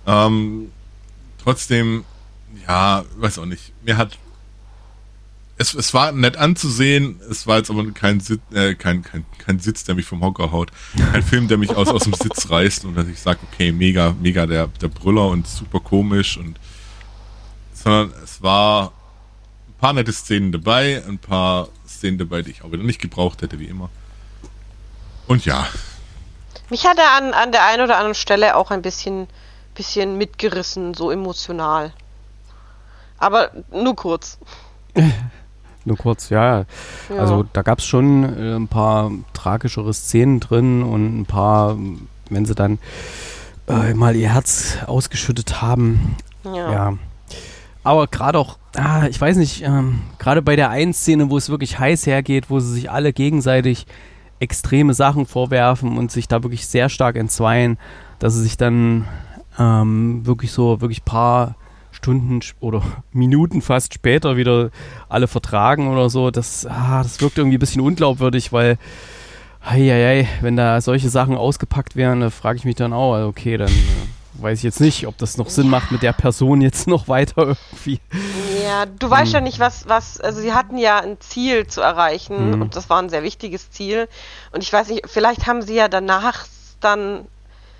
Ähm, 0.07 0.71
trotzdem, 1.43 2.03
ja, 2.67 3.03
weiß 3.17 3.39
auch 3.39 3.45
nicht. 3.45 3.71
Mir 3.83 3.95
hat 3.97 4.17
es, 5.57 5.73
es 5.73 5.93
war 5.93 6.11
nett 6.11 6.37
anzusehen, 6.37 7.21
es 7.29 7.47
war 7.47 7.57
jetzt 7.57 7.69
aber 7.69 7.89
kein, 7.91 8.19
Sit, 8.19 8.41
äh, 8.53 8.75
kein, 8.75 9.03
kein, 9.03 9.25
kein 9.37 9.59
Sitz, 9.59 9.83
der 9.85 9.95
mich 9.95 10.05
vom 10.05 10.21
Hocker 10.21 10.51
haut. 10.51 10.71
Kein 11.11 11.23
Film, 11.23 11.47
der 11.47 11.57
mich 11.57 11.75
aus, 11.75 11.87
aus 11.87 12.03
dem 12.03 12.13
Sitz 12.13 12.49
reißt 12.49 12.85
und 12.85 12.95
dass 12.95 13.07
ich 13.07 13.19
sage, 13.19 13.39
okay, 13.51 13.71
mega, 13.71 14.15
mega 14.19 14.45
der, 14.45 14.67
der 14.67 14.89
Brüller 14.89 15.27
und 15.27 15.47
super 15.47 15.79
komisch 15.79 16.37
und 16.37 16.59
sondern 17.73 18.13
es 18.23 18.41
war 18.41 18.91
ein 19.67 19.73
paar 19.79 19.93
nette 19.93 20.11
Szenen 20.11 20.51
dabei, 20.51 21.03
ein 21.07 21.19
paar 21.19 21.69
Szenen 21.87 22.17
dabei, 22.17 22.41
die 22.41 22.51
ich 22.51 22.63
auch 22.63 22.71
wieder 22.71 22.83
nicht 22.83 22.99
gebraucht 22.99 23.41
hätte, 23.41 23.59
wie 23.59 23.65
immer. 23.65 23.89
Und 25.27 25.45
ja, 25.45 25.67
mich 26.69 26.85
hat 26.85 26.97
er 26.97 27.11
an, 27.11 27.33
an 27.33 27.51
der 27.51 27.65
einen 27.65 27.83
oder 27.83 27.95
anderen 27.97 28.15
Stelle 28.15 28.55
auch 28.55 28.71
ein 28.71 28.81
bisschen, 28.81 29.27
bisschen 29.75 30.17
mitgerissen, 30.17 30.93
so 30.93 31.11
emotional. 31.11 31.93
Aber 33.17 33.51
nur 33.71 33.95
kurz. 33.95 34.39
Nur 35.85 35.97
kurz, 35.97 36.29
ja. 36.29 36.65
Ja. 37.09 37.15
Also 37.17 37.45
da 37.53 37.61
gab 37.61 37.79
es 37.79 37.85
schon 37.85 38.23
äh, 38.23 38.55
ein 38.55 38.67
paar 38.67 39.11
tragischere 39.33 39.93
Szenen 39.93 40.39
drin 40.39 40.83
und 40.83 41.21
ein 41.21 41.25
paar, 41.25 41.77
wenn 42.29 42.45
sie 42.45 42.55
dann 42.55 42.79
äh, 43.67 43.93
mal 43.93 44.15
ihr 44.15 44.33
Herz 44.33 44.79
ausgeschüttet 44.85 45.61
haben. 45.61 46.17
ja. 46.43 46.71
Ja. 46.71 46.93
Aber 47.83 48.07
gerade 48.07 48.39
auch, 48.39 48.57
ah, 48.75 49.05
ich 49.07 49.21
weiß 49.21 49.37
nicht, 49.37 49.61
ähm, 49.61 50.01
gerade 50.17 50.41
bei 50.41 50.55
der 50.55 50.71
einen 50.71 50.91
Szene, 50.91 51.29
wo 51.29 51.37
es 51.37 51.49
wirklich 51.49 51.77
heiß 51.77 52.07
hergeht, 52.07 52.49
wo 52.49 52.59
sie 52.59 52.73
sich 52.73 52.89
alle 52.89 53.13
gegenseitig 53.13 53.85
extreme 54.39 54.95
Sachen 54.95 55.27
vorwerfen 55.27 55.95
und 55.95 56.11
sich 56.11 56.27
da 56.27 56.41
wirklich 56.41 56.65
sehr 56.65 56.89
stark 56.89 57.15
entzweien, 57.15 57.77
dass 58.17 58.33
sie 58.33 58.41
sich 58.41 58.57
dann 58.57 59.05
ähm, 59.59 60.25
wirklich 60.25 60.51
so, 60.51 60.81
wirklich 60.81 61.05
paar 61.05 61.55
Stunden 62.05 62.39
oder 62.59 62.83
Minuten 63.13 63.63
fast 63.63 63.95
später 63.95 64.37
wieder 64.37 64.69
alle 65.09 65.27
vertragen 65.27 65.87
oder 65.87 66.11
so. 66.11 66.29
Das, 66.29 66.67
ah, 66.67 67.01
das 67.01 67.19
wirkt 67.19 67.39
irgendwie 67.39 67.57
ein 67.57 67.59
bisschen 67.59 67.81
unglaubwürdig, 67.81 68.53
weil, 68.53 68.77
hei, 69.63 70.27
wenn 70.41 70.55
da 70.55 70.79
solche 70.81 71.09
Sachen 71.09 71.35
ausgepackt 71.35 71.95
wären, 71.95 72.21
da 72.21 72.29
frage 72.29 72.57
ich 72.59 72.65
mich 72.65 72.75
dann 72.75 72.93
auch, 72.93 73.15
also 73.15 73.27
okay, 73.27 73.57
dann 73.57 73.69
äh, 73.69 74.43
weiß 74.43 74.59
ich 74.59 74.63
jetzt 74.65 74.81
nicht, 74.81 75.07
ob 75.07 75.17
das 75.17 75.37
noch 75.37 75.49
Sinn 75.49 75.67
macht, 75.67 75.91
mit 75.91 76.03
der 76.03 76.13
Person 76.13 76.61
jetzt 76.61 76.87
noch 76.95 77.07
weiter 77.07 77.55
irgendwie. 77.71 77.99
Ja, 78.63 78.85
du 78.85 79.09
weißt 79.09 79.33
ja 79.33 79.41
nicht, 79.41 79.57
was, 79.59 79.89
was, 79.89 80.19
also 80.21 80.41
sie 80.41 80.53
hatten 80.53 80.77
ja 80.77 80.99
ein 80.99 81.19
Ziel 81.19 81.65
zu 81.65 81.81
erreichen 81.81 82.51
Mhm. 82.51 82.61
und 82.61 82.75
das 82.75 82.87
war 82.87 83.01
ein 83.01 83.09
sehr 83.09 83.23
wichtiges 83.23 83.71
Ziel. 83.71 84.07
Und 84.51 84.61
ich 84.61 84.71
weiß 84.71 84.89
nicht, 84.89 85.09
vielleicht 85.09 85.47
haben 85.47 85.63
sie 85.63 85.73
ja 85.75 85.87
danach 85.87 86.45
dann 86.81 87.25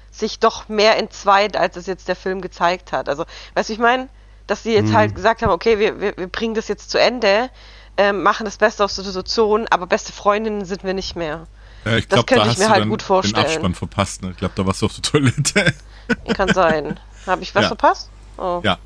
sich 0.10 0.40
doch 0.40 0.68
mehr 0.70 0.98
entzweit, 0.98 1.58
als 1.58 1.76
es 1.76 1.86
jetzt 1.86 2.08
der 2.08 2.16
Film 2.16 2.40
gezeigt 2.42 2.92
hat. 2.94 3.10
Also, 3.10 3.26
weißt 3.54 3.68
du, 3.70 3.74
ich 3.74 3.80
meine, 3.80 4.08
dass 4.48 4.64
sie 4.64 4.74
jetzt 4.74 4.90
Mhm. 4.90 4.94
halt 4.96 5.16
gesagt 5.16 5.42
haben, 5.42 5.52
okay, 5.52 5.80
wir, 5.80 6.00
wir, 6.00 6.18
wir 6.18 6.28
bringen 6.28 6.54
das 6.56 6.68
jetzt 6.68 6.90
zu 6.92 7.00
Ende, 7.00 7.50
ähm, 7.98 8.24
machen 8.24 8.46
das 8.46 8.58
Beste 8.58 8.84
aus 8.84 8.96
der 8.96 9.04
Situation, 9.06 9.68
aber 9.70 9.88
beste 9.88 10.12
Freundinnen 10.14 10.66
sind 10.66 10.84
wir 10.84 10.94
nicht 10.94 11.16
mehr. 11.16 11.48
Ja, 11.86 11.98
ich 11.98 12.08
Das 12.08 12.16
glaube, 12.18 12.26
könnte 12.26 12.46
da 12.46 12.52
ich 12.52 12.58
mir 12.58 12.70
halt 12.70 12.90
gut 12.90 13.02
vorstellen. 13.02 13.44
den 13.46 13.52
Abspann 13.54 13.76
verpasst. 13.76 14.22
Ne? 14.24 14.32
Ich 14.32 14.38
glaube, 14.38 14.54
da 14.56 14.66
warst 14.66 14.82
du 14.82 14.88
auf 14.88 14.94
der 14.94 15.04
Toilette. 15.04 15.74
Kann 16.36 16.54
sein. 16.54 17.00
Habe 17.28 17.44
ich 17.44 17.54
was 17.56 17.64
Ja. 17.64 17.68
verpasst? 17.70 18.10
Oh, 18.38 18.60
ja, 18.64 18.78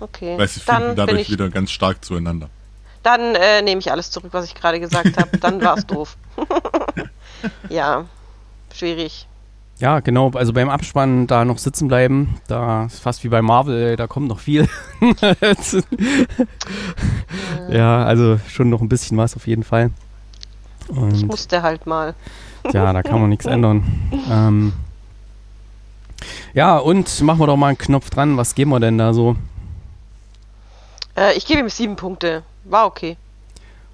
okay. 0.00 0.38
weil 0.38 0.46
sie 0.48 0.60
dann 0.64 0.76
finden 0.82 0.96
dadurch 0.96 1.20
ich, 1.22 1.30
wieder 1.30 1.48
ganz 1.48 1.70
stark 1.72 2.04
zueinander. 2.04 2.48
dann 3.02 3.34
äh, 3.34 3.60
nehme 3.62 3.80
ich 3.80 3.90
alles 3.90 4.10
zurück, 4.10 4.32
was 4.32 4.44
ich 4.44 4.54
gerade 4.54 4.78
gesagt 4.80 5.16
habe. 5.16 5.36
Dann 5.38 5.60
war 5.62 5.76
es 5.76 5.86
doof. 5.86 6.16
ja, 7.68 8.04
schwierig. 8.74 9.26
Ja, 9.80 10.00
genau, 10.00 10.30
also 10.30 10.52
beim 10.52 10.68
Abspann 10.68 11.28
da 11.28 11.44
noch 11.44 11.58
sitzen 11.58 11.86
bleiben, 11.86 12.40
da 12.48 12.86
ist 12.86 12.98
fast 12.98 13.22
wie 13.22 13.28
bei 13.28 13.42
Marvel, 13.42 13.94
da 13.94 14.08
kommt 14.08 14.26
noch 14.26 14.40
viel. 14.40 14.68
ja, 17.70 18.04
also 18.04 18.40
schon 18.48 18.70
noch 18.70 18.80
ein 18.80 18.88
bisschen 18.88 19.16
was 19.18 19.36
auf 19.36 19.46
jeden 19.46 19.62
Fall. 19.62 19.92
Ich 20.90 20.96
Und 20.96 21.26
musste 21.28 21.62
halt 21.62 21.86
mal. 21.86 22.14
ja, 22.72 22.92
da 22.92 23.02
kann 23.04 23.20
man 23.20 23.30
nichts 23.30 23.46
ändern. 23.46 23.84
Ähm, 24.28 24.72
ja, 26.54 26.78
und 26.78 27.20
machen 27.22 27.38
wir 27.38 27.46
doch 27.46 27.56
mal 27.56 27.68
einen 27.68 27.78
Knopf 27.78 28.10
dran, 28.10 28.36
was 28.36 28.56
geben 28.56 28.70
wir 28.70 28.80
denn 28.80 28.98
da 28.98 29.12
so? 29.12 29.36
Äh, 31.16 31.36
ich 31.36 31.46
gebe 31.46 31.60
ihm 31.60 31.68
sieben 31.68 31.94
Punkte. 31.94 32.42
War 32.64 32.86
okay. 32.86 33.16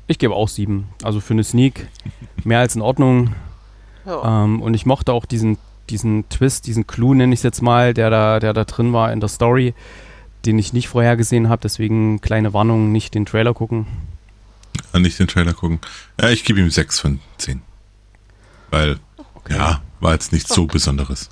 Ich 0.06 0.18
gebe 0.18 0.34
auch 0.34 0.48
sieben. 0.48 0.88
Also 1.02 1.20
für 1.20 1.34
eine 1.34 1.44
Sneak 1.44 1.88
mehr 2.44 2.60
als 2.60 2.74
in 2.76 2.82
Ordnung. 2.82 3.34
Ja. 4.06 4.44
Ähm, 4.44 4.60
und 4.62 4.74
ich 4.74 4.86
mochte 4.86 5.12
auch 5.12 5.24
diesen, 5.24 5.58
diesen 5.90 6.28
Twist, 6.28 6.66
diesen 6.66 6.86
Clou, 6.86 7.14
nenne 7.14 7.32
ich 7.34 7.40
es 7.40 7.44
jetzt 7.44 7.62
mal, 7.62 7.94
der 7.94 8.10
da, 8.10 8.40
der 8.40 8.52
da 8.52 8.64
drin 8.64 8.92
war 8.92 9.12
in 9.12 9.20
der 9.20 9.28
Story, 9.28 9.74
den 10.46 10.58
ich 10.58 10.72
nicht 10.72 10.88
vorhergesehen 10.88 11.48
habe. 11.48 11.62
Deswegen 11.62 12.20
kleine 12.20 12.52
Warnung, 12.52 12.92
nicht 12.92 13.14
den 13.14 13.26
Trailer 13.26 13.54
gucken. 13.54 13.86
Äh, 14.92 15.00
Nicht 15.00 15.18
den 15.18 15.28
Trailer 15.28 15.52
gucken. 15.52 15.80
Ja, 16.20 16.30
ich 16.30 16.44
gebe 16.44 16.60
ihm 16.60 16.70
6 16.70 17.00
von 17.00 17.20
10. 17.38 17.62
Weil, 18.70 18.98
ja, 19.48 19.80
war 20.00 20.12
jetzt 20.12 20.32
nichts 20.32 20.54
so 20.54 20.66
Besonderes. 20.66 21.30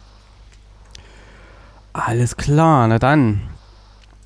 Alles 1.92 2.36
klar, 2.36 2.88
na 2.88 2.98
dann. 2.98 3.42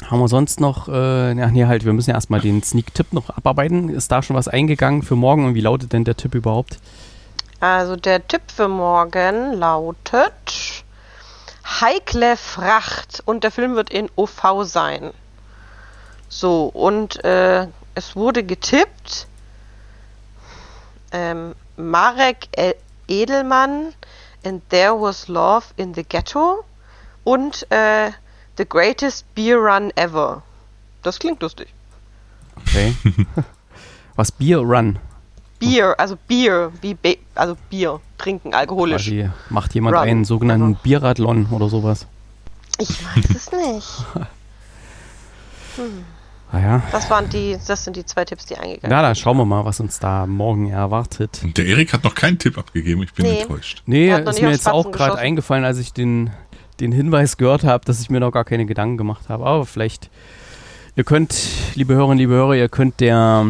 Haben 0.04 0.20
wir 0.20 0.28
sonst 0.28 0.60
noch, 0.60 0.88
äh, 0.88 1.32
ja, 1.36 1.50
nee, 1.50 1.64
halt, 1.64 1.84
wir 1.86 1.92
müssen 1.94 2.10
ja 2.10 2.16
erstmal 2.16 2.40
den 2.40 2.62
Sneak-Tipp 2.62 3.12
noch 3.12 3.30
abarbeiten. 3.30 3.88
Ist 3.88 4.12
da 4.12 4.22
schon 4.22 4.36
was 4.36 4.46
eingegangen 4.48 5.02
für 5.02 5.16
morgen 5.16 5.46
und 5.46 5.54
wie 5.54 5.62
lautet 5.62 5.92
denn 5.92 6.04
der 6.04 6.16
Tipp 6.16 6.34
überhaupt? 6.34 6.78
Also 7.60 7.96
der 7.96 8.26
Tipp 8.26 8.42
für 8.54 8.68
morgen 8.68 9.54
lautet 9.54 10.84
Heikle 11.64 12.36
Fracht 12.36 13.22
und 13.24 13.44
der 13.44 13.50
Film 13.50 13.76
wird 13.76 13.90
in 13.90 14.10
OV 14.14 14.64
sein. 14.64 15.12
So, 16.28 16.66
und 16.66 17.24
äh, 17.24 17.66
es 17.94 18.14
wurde 18.14 18.44
getippt 18.44 19.26
ähm, 21.12 21.54
Marek 21.76 22.48
Edelmann 23.08 23.94
and 24.44 24.68
There 24.68 25.00
Was 25.00 25.28
Love 25.28 25.66
in 25.76 25.94
the 25.94 26.04
Ghetto 26.04 26.64
und 27.24 27.66
äh, 27.70 28.10
The 28.58 28.68
Greatest 28.68 29.34
Beer 29.34 29.56
Run 29.56 29.90
Ever. 29.96 30.42
Das 31.02 31.18
klingt 31.18 31.40
lustig. 31.42 31.68
Okay. 32.56 32.94
was 34.16 34.32
Bier 34.32 34.58
Run? 34.58 34.98
Bier, 35.58 35.94
also 35.98 36.16
Bier, 36.28 36.72
wie 36.80 36.94
Be 36.94 37.18
also 37.34 37.56
Bier, 37.70 38.00
trinken, 38.18 38.54
alkoholisch. 38.54 39.04
Quasi 39.06 39.30
macht 39.50 39.74
jemand 39.74 39.96
Run. 39.96 40.02
einen 40.02 40.24
sogenannten 40.24 40.74
Aha. 40.74 40.80
Bierathlon 40.82 41.46
oder 41.50 41.68
sowas. 41.68 42.06
Ich 42.78 42.90
weiß 43.04 43.24
es 43.34 43.50
nicht. 43.52 44.04
Ah 46.52 46.60
ja. 46.60 46.82
Das 46.92 47.10
waren 47.10 47.28
die, 47.28 47.56
das 47.66 47.84
sind 47.84 47.96
die 47.96 48.04
zwei 48.04 48.24
Tipps, 48.24 48.46
die 48.46 48.56
eingegangen 48.56 48.88
Na, 48.88 49.02
dann 49.02 49.14
schauen 49.16 49.36
wir 49.36 49.44
mal, 49.44 49.64
was 49.64 49.80
uns 49.80 49.98
da 49.98 50.26
morgen 50.26 50.70
erwartet. 50.70 51.40
Und 51.42 51.58
der 51.58 51.66
Erik 51.66 51.92
hat 51.92 52.04
noch 52.04 52.14
keinen 52.14 52.38
Tipp 52.38 52.56
abgegeben. 52.56 53.02
Ich 53.02 53.12
bin 53.12 53.26
Nee. 53.26 53.40
enttäuscht. 53.40 53.82
Nee, 53.84 54.10
ist 54.14 54.40
mir 54.40 54.50
jetzt 54.50 54.68
auch 54.68 54.90
gerade 54.92 55.16
eingefallen, 55.18 55.64
als 55.64 55.78
ich 55.78 55.92
den, 55.92 56.30
den 56.78 56.92
Hinweis 56.92 57.36
gehört 57.36 57.64
habe, 57.64 57.84
dass 57.84 58.00
ich 58.00 58.10
mir 58.10 58.20
noch 58.20 58.30
gar 58.30 58.44
keine 58.44 58.64
Gedanken 58.64 58.96
gemacht 58.96 59.28
habe. 59.28 59.44
Aber 59.44 59.66
vielleicht, 59.66 60.08
ihr 60.94 61.02
könnt, 61.02 61.36
liebe 61.74 61.94
Hörerinnen, 61.94 62.18
liebe 62.18 62.34
Hörer, 62.34 62.54
ihr 62.54 62.68
könnt 62.68 63.00
der 63.00 63.44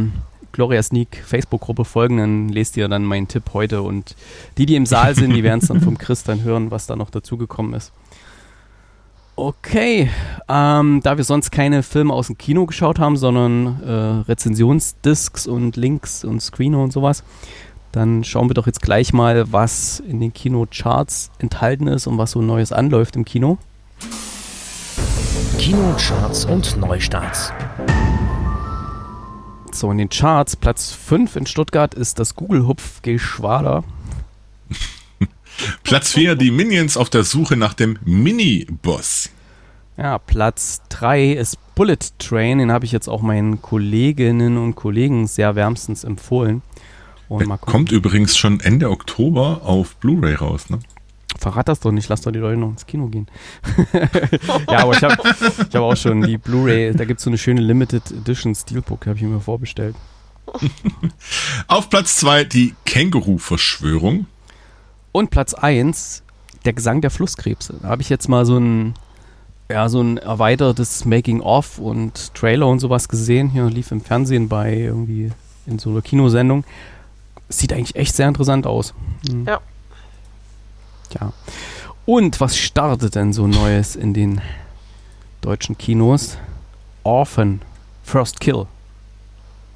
Gloria 0.57 0.83
Sneak 0.83 1.23
Facebook-Gruppe 1.23 1.85
folgen, 1.85 2.17
dann 2.17 2.49
lest 2.49 2.79
ihr 2.79 2.89
dann 2.89 3.05
meinen 3.05 3.29
Tipp 3.29 3.45
heute 3.53 3.83
und 3.83 4.17
die, 4.57 4.65
die 4.65 4.75
im 4.75 4.87
Saal 4.87 5.15
sind, 5.15 5.35
die 5.35 5.43
werden 5.43 5.61
es 5.61 5.69
dann 5.69 5.83
vom 5.83 5.99
Chris 5.99 6.25
dann 6.25 6.43
hören, 6.45 6.71
was 6.71 6.87
da 6.87 6.97
noch 6.97 7.11
dazugekommen 7.11 7.75
ist. 7.75 7.93
Okay, 9.37 10.09
ähm, 10.49 11.03
da 11.03 11.19
wir 11.19 11.25
sonst 11.25 11.51
keine 11.51 11.83
Filme 11.83 12.15
aus 12.15 12.29
dem 12.29 12.39
Kino 12.39 12.65
geschaut 12.65 12.99
haben, 12.99 13.19
sondern 13.19 13.83
äh, 13.83 14.31
Rezensionsdiscs 14.31 15.47
und 15.47 15.77
Links 15.77 16.25
und 16.25 16.41
Screener 16.41 16.83
und 16.83 16.91
sowas, 16.91 17.23
dann 17.93 18.25
schauen 18.25 18.49
wir 18.49 18.55
doch 18.55 18.67
jetzt 18.67 18.81
gleich 18.81 19.13
mal, 19.13 19.53
was 19.53 20.01
in 20.01 20.21
den 20.21 20.33
Kinocharts 20.33 21.33
enthalten 21.39 21.87
ist 21.87 22.07
und 22.07 22.17
was 22.17 22.31
so 22.31 22.41
Neues 22.41 22.73
anläuft 22.73 23.15
im 23.15 23.27
Kino. 23.27 23.59
Kinocharts 25.59 26.47
und 26.47 26.79
Neustarts. 26.79 27.53
So, 29.75 29.91
in 29.91 29.99
den 29.99 30.09
Charts, 30.09 30.57
Platz 30.57 30.93
5 30.93 31.37
in 31.37 31.47
Stuttgart 31.47 31.95
ist 31.95 32.19
das 32.19 32.35
Google-Hupf-Geschwader. 32.35 33.85
Platz 35.85 36.13
4, 36.13 36.37
die 36.37 36.51
Minions 36.51 36.97
auf 36.97 37.11
der 37.11 37.25
Suche 37.25 37.57
nach 37.57 37.75
dem 37.75 37.99
Mini-Boss. 38.05 39.31
Ja, 39.97 40.19
Platz 40.19 40.83
3 40.91 41.33
ist 41.33 41.59
Bullet 41.75 41.99
Train. 42.19 42.59
Den 42.59 42.73
habe 42.73 42.85
ich 42.85 42.93
jetzt 42.93 43.09
auch 43.09 43.23
meinen 43.23 43.63
Kolleginnen 43.63 44.59
und 44.59 44.75
Kollegen 44.75 45.27
sehr 45.27 45.55
wärmstens 45.55 46.05
empfohlen. 46.05 46.63
Und 47.29 47.49
kommt 47.61 47.93
übrigens 47.93 48.37
schon 48.37 48.61
Ende 48.61 48.91
Oktober 48.91 49.63
auf 49.65 49.97
Blu-ray 49.97 50.35
raus, 50.35 50.71
ne? 50.71 50.79
Verrat 51.39 51.69
das 51.69 51.81
doch 51.81 51.93
nicht, 51.93 52.09
lass 52.09 52.23
doch 52.23 52.31
die 52.31 52.39
Leute 52.39 52.59
noch 52.59 52.71
ins 52.71 52.87
Kino 52.87 53.09
gehen. 53.09 53.27
ja, 54.71 54.79
aber 54.79 54.93
ich 54.93 55.03
habe 55.03 55.17
ich 55.69 55.75
hab 55.75 55.83
auch 55.83 55.97
schon 55.97 56.23
die 56.23 56.39
Blu-ray, 56.39 56.93
da 56.95 57.05
gibt 57.05 57.19
es 57.19 57.25
so 57.25 57.31
eine 57.31 57.39
schöne 57.39 57.61
Limited 57.61 58.11
Edition 58.11 58.55
Steelbook, 58.55 59.07
habe 59.07 59.17
ich 59.17 59.23
mir 59.23 59.41
vorbestellt. 59.41 59.97
Auf 61.67 61.91
Platz 61.91 62.17
2 62.17 62.45
die 62.45 62.75
Känguru-Verschwörung. 62.85 64.27
Und 65.13 65.31
Platz 65.31 65.55
1, 65.55 66.23
der 66.65 66.73
Gesang 66.73 67.01
der 67.01 67.11
Flusskrebse. 67.11 67.75
Da 67.83 67.89
habe 67.89 68.03
ich 68.03 68.09
jetzt 68.09 68.29
mal 68.29 68.47
so 68.47 68.59
ein, 68.59 68.95
ja, 69.71 69.89
so 69.89 70.01
ein 70.01 70.19
erweitertes 70.19 71.05
Making-of 71.05 71.79
und 71.79 72.35
Trailer 72.35 72.69
und 72.69 72.81
sowas 72.81 73.09
gesehen. 73.09 73.51
Hier 73.51 73.67
lief 73.67 73.91
im 73.91 74.01
Fernsehen 74.01 74.49
bei 74.49 74.75
irgendwie 74.75 75.33
in 75.67 75.79
so 75.79 75.91
einer 75.91 76.03
Kinosendung. 76.03 76.65
Sieht 77.49 77.73
eigentlich 77.73 77.97
echt 77.97 78.15
sehr 78.15 78.29
interessant 78.29 78.67
aus. 78.67 78.95
Hm. 79.29 79.45
Ja. 79.47 79.61
Tja. 81.17 81.33
Und 82.05 82.41
was 82.41 82.57
startet 82.57 83.15
denn 83.15 83.33
so 83.33 83.47
Neues 83.47 83.97
in 83.97 84.15
den 84.15 84.41
deutschen 85.41 85.77
Kinos? 85.77 86.39
Orphan, 87.03 87.63
First 88.05 88.41
Kill. 88.41 88.67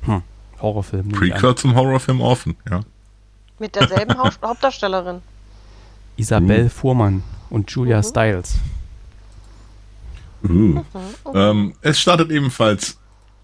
Hm, 0.02 0.23
Horrorfilm. 0.61 1.09
Prequel 1.09 1.54
zum 1.56 1.75
Horrorfilm 1.75 2.20
Orphan, 2.20 2.56
ja. 2.70 2.80
Mit 3.59 3.75
derselben 3.75 4.16
Haupt 4.18 4.38
Hauptdarstellerin. 4.42 5.20
Isabel 6.16 6.68
Fuhrmann 6.68 7.23
und 7.50 7.70
Julia 7.70 7.99
Mhm. 7.99 8.02
Stiles. 8.02 8.54
Uh. 10.42 10.82
Ähm, 11.35 11.75
es 11.82 12.00
startet 12.00 12.30
ebenfalls 12.30 12.99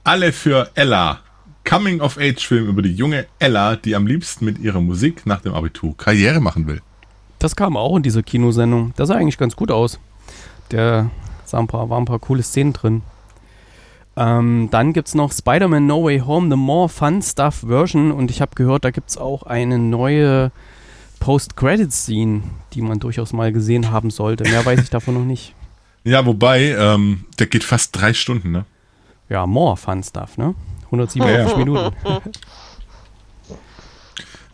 Alle 0.05 0.33
für 0.33 0.71
Ella. 0.75 1.21
Coming-of-Age-Film 1.69 2.69
über 2.69 2.81
die 2.81 2.95
junge 2.95 3.27
Ella, 3.41 3.75
die 3.77 3.97
am 3.97 4.07
liebsten 4.07 4.45
mit 4.45 4.59
ihrer 4.59 4.81
Musik 4.81 5.27
nach 5.27 5.41
dem 5.41 5.53
Abitur 5.53 5.97
Karriere 5.97 6.41
machen 6.41 6.67
will. 6.69 6.81
Das 7.39 7.55
kam 7.57 7.77
auch 7.77 7.97
in 7.97 8.03
dieser 8.03 8.23
Kinosendung. 8.23 8.93
Das 8.97 9.09
sah 9.09 9.17
eigentlich 9.17 9.39
ganz 9.39 9.57
gut 9.57 9.71
aus. 9.71 9.99
Der 10.71 11.11
sah 11.45 11.59
ein 11.59 11.67
paar, 11.67 11.91
waren 11.91 12.03
ein 12.03 12.07
paar 12.07 12.19
coole 12.19 12.43
Szenen 12.43 12.73
drin. 12.73 13.03
Ähm, 14.17 14.69
dann 14.71 14.93
gibt 14.95 15.09
es 15.09 15.15
noch 15.15 15.31
Spider-Man 15.33 15.87
No 15.87 16.03
Way 16.05 16.21
Home, 16.21 16.49
The 16.51 16.57
More 16.57 16.89
Fun 16.89 17.21
Stuff 17.21 17.65
Version. 17.67 18.11
Und 18.11 18.31
ich 18.31 18.41
habe 18.41 18.55
gehört, 18.55 18.85
da 18.85 18.91
gibt 18.91 19.11
es 19.11 19.19
auch 19.19 19.43
eine 19.43 19.79
neue 19.79 20.51
Post-Credit-Scene, 21.21 22.43
die 22.73 22.81
man 22.83 22.99
durchaus 22.99 23.33
mal 23.33 23.53
gesehen 23.53 23.91
haben 23.91 24.11
sollte. 24.11 24.45
Mehr 24.45 24.65
weiß 24.65 24.81
ich 24.81 24.91
davon 24.91 25.15
noch 25.15 25.25
nicht. 25.25 25.55
Ja, 26.05 26.25
wobei, 26.25 26.67
ähm, 26.79 27.25
der 27.41 27.49
geht 27.49 27.65
fast 27.65 28.01
drei 28.01 28.15
Stunden, 28.15 28.53
ne? 28.53 28.65
Ja, 29.29 29.45
More 29.45 29.77
Fun 29.77 30.05
Stuff, 30.05 30.39
ne? 30.39 30.55
157 30.85 31.51
Ja. 31.51 31.57
Minuten. 31.65 31.97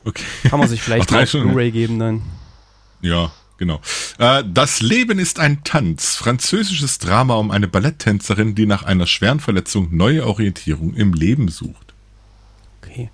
Okay. 0.02 0.24
Kann 0.48 0.58
man 0.58 0.66
sich 0.68 0.80
vielleicht 0.80 1.14
auf. 1.14 1.30
Blu-ray 1.30 1.70
geben 1.70 1.98
dann. 1.98 2.22
Ja, 3.02 3.32
genau. 3.58 3.80
Äh, 4.18 4.44
das 4.46 4.80
Leben 4.80 5.18
ist 5.18 5.38
ein 5.38 5.62
Tanz. 5.64 6.14
Französisches 6.14 6.98
Drama 6.98 7.34
um 7.34 7.50
eine 7.50 7.68
Balletttänzerin, 7.68 8.54
die 8.54 8.64
nach 8.64 8.84
einer 8.84 9.06
schweren 9.06 9.40
Verletzung 9.40 9.88
neue 9.90 10.26
Orientierung 10.26 10.94
im 10.94 11.12
Leben 11.12 11.48
sucht. 11.48 11.92
Okay. 12.80 13.10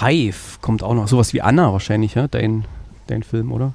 Hive 0.00 0.58
kommt 0.60 0.82
auch 0.82 0.94
noch. 0.94 1.08
Sowas 1.08 1.32
wie 1.32 1.40
Anna 1.40 1.72
wahrscheinlich, 1.72 2.14
ja? 2.14 2.28
Dein, 2.28 2.66
dein 3.06 3.22
Film, 3.22 3.52
oder? 3.52 3.72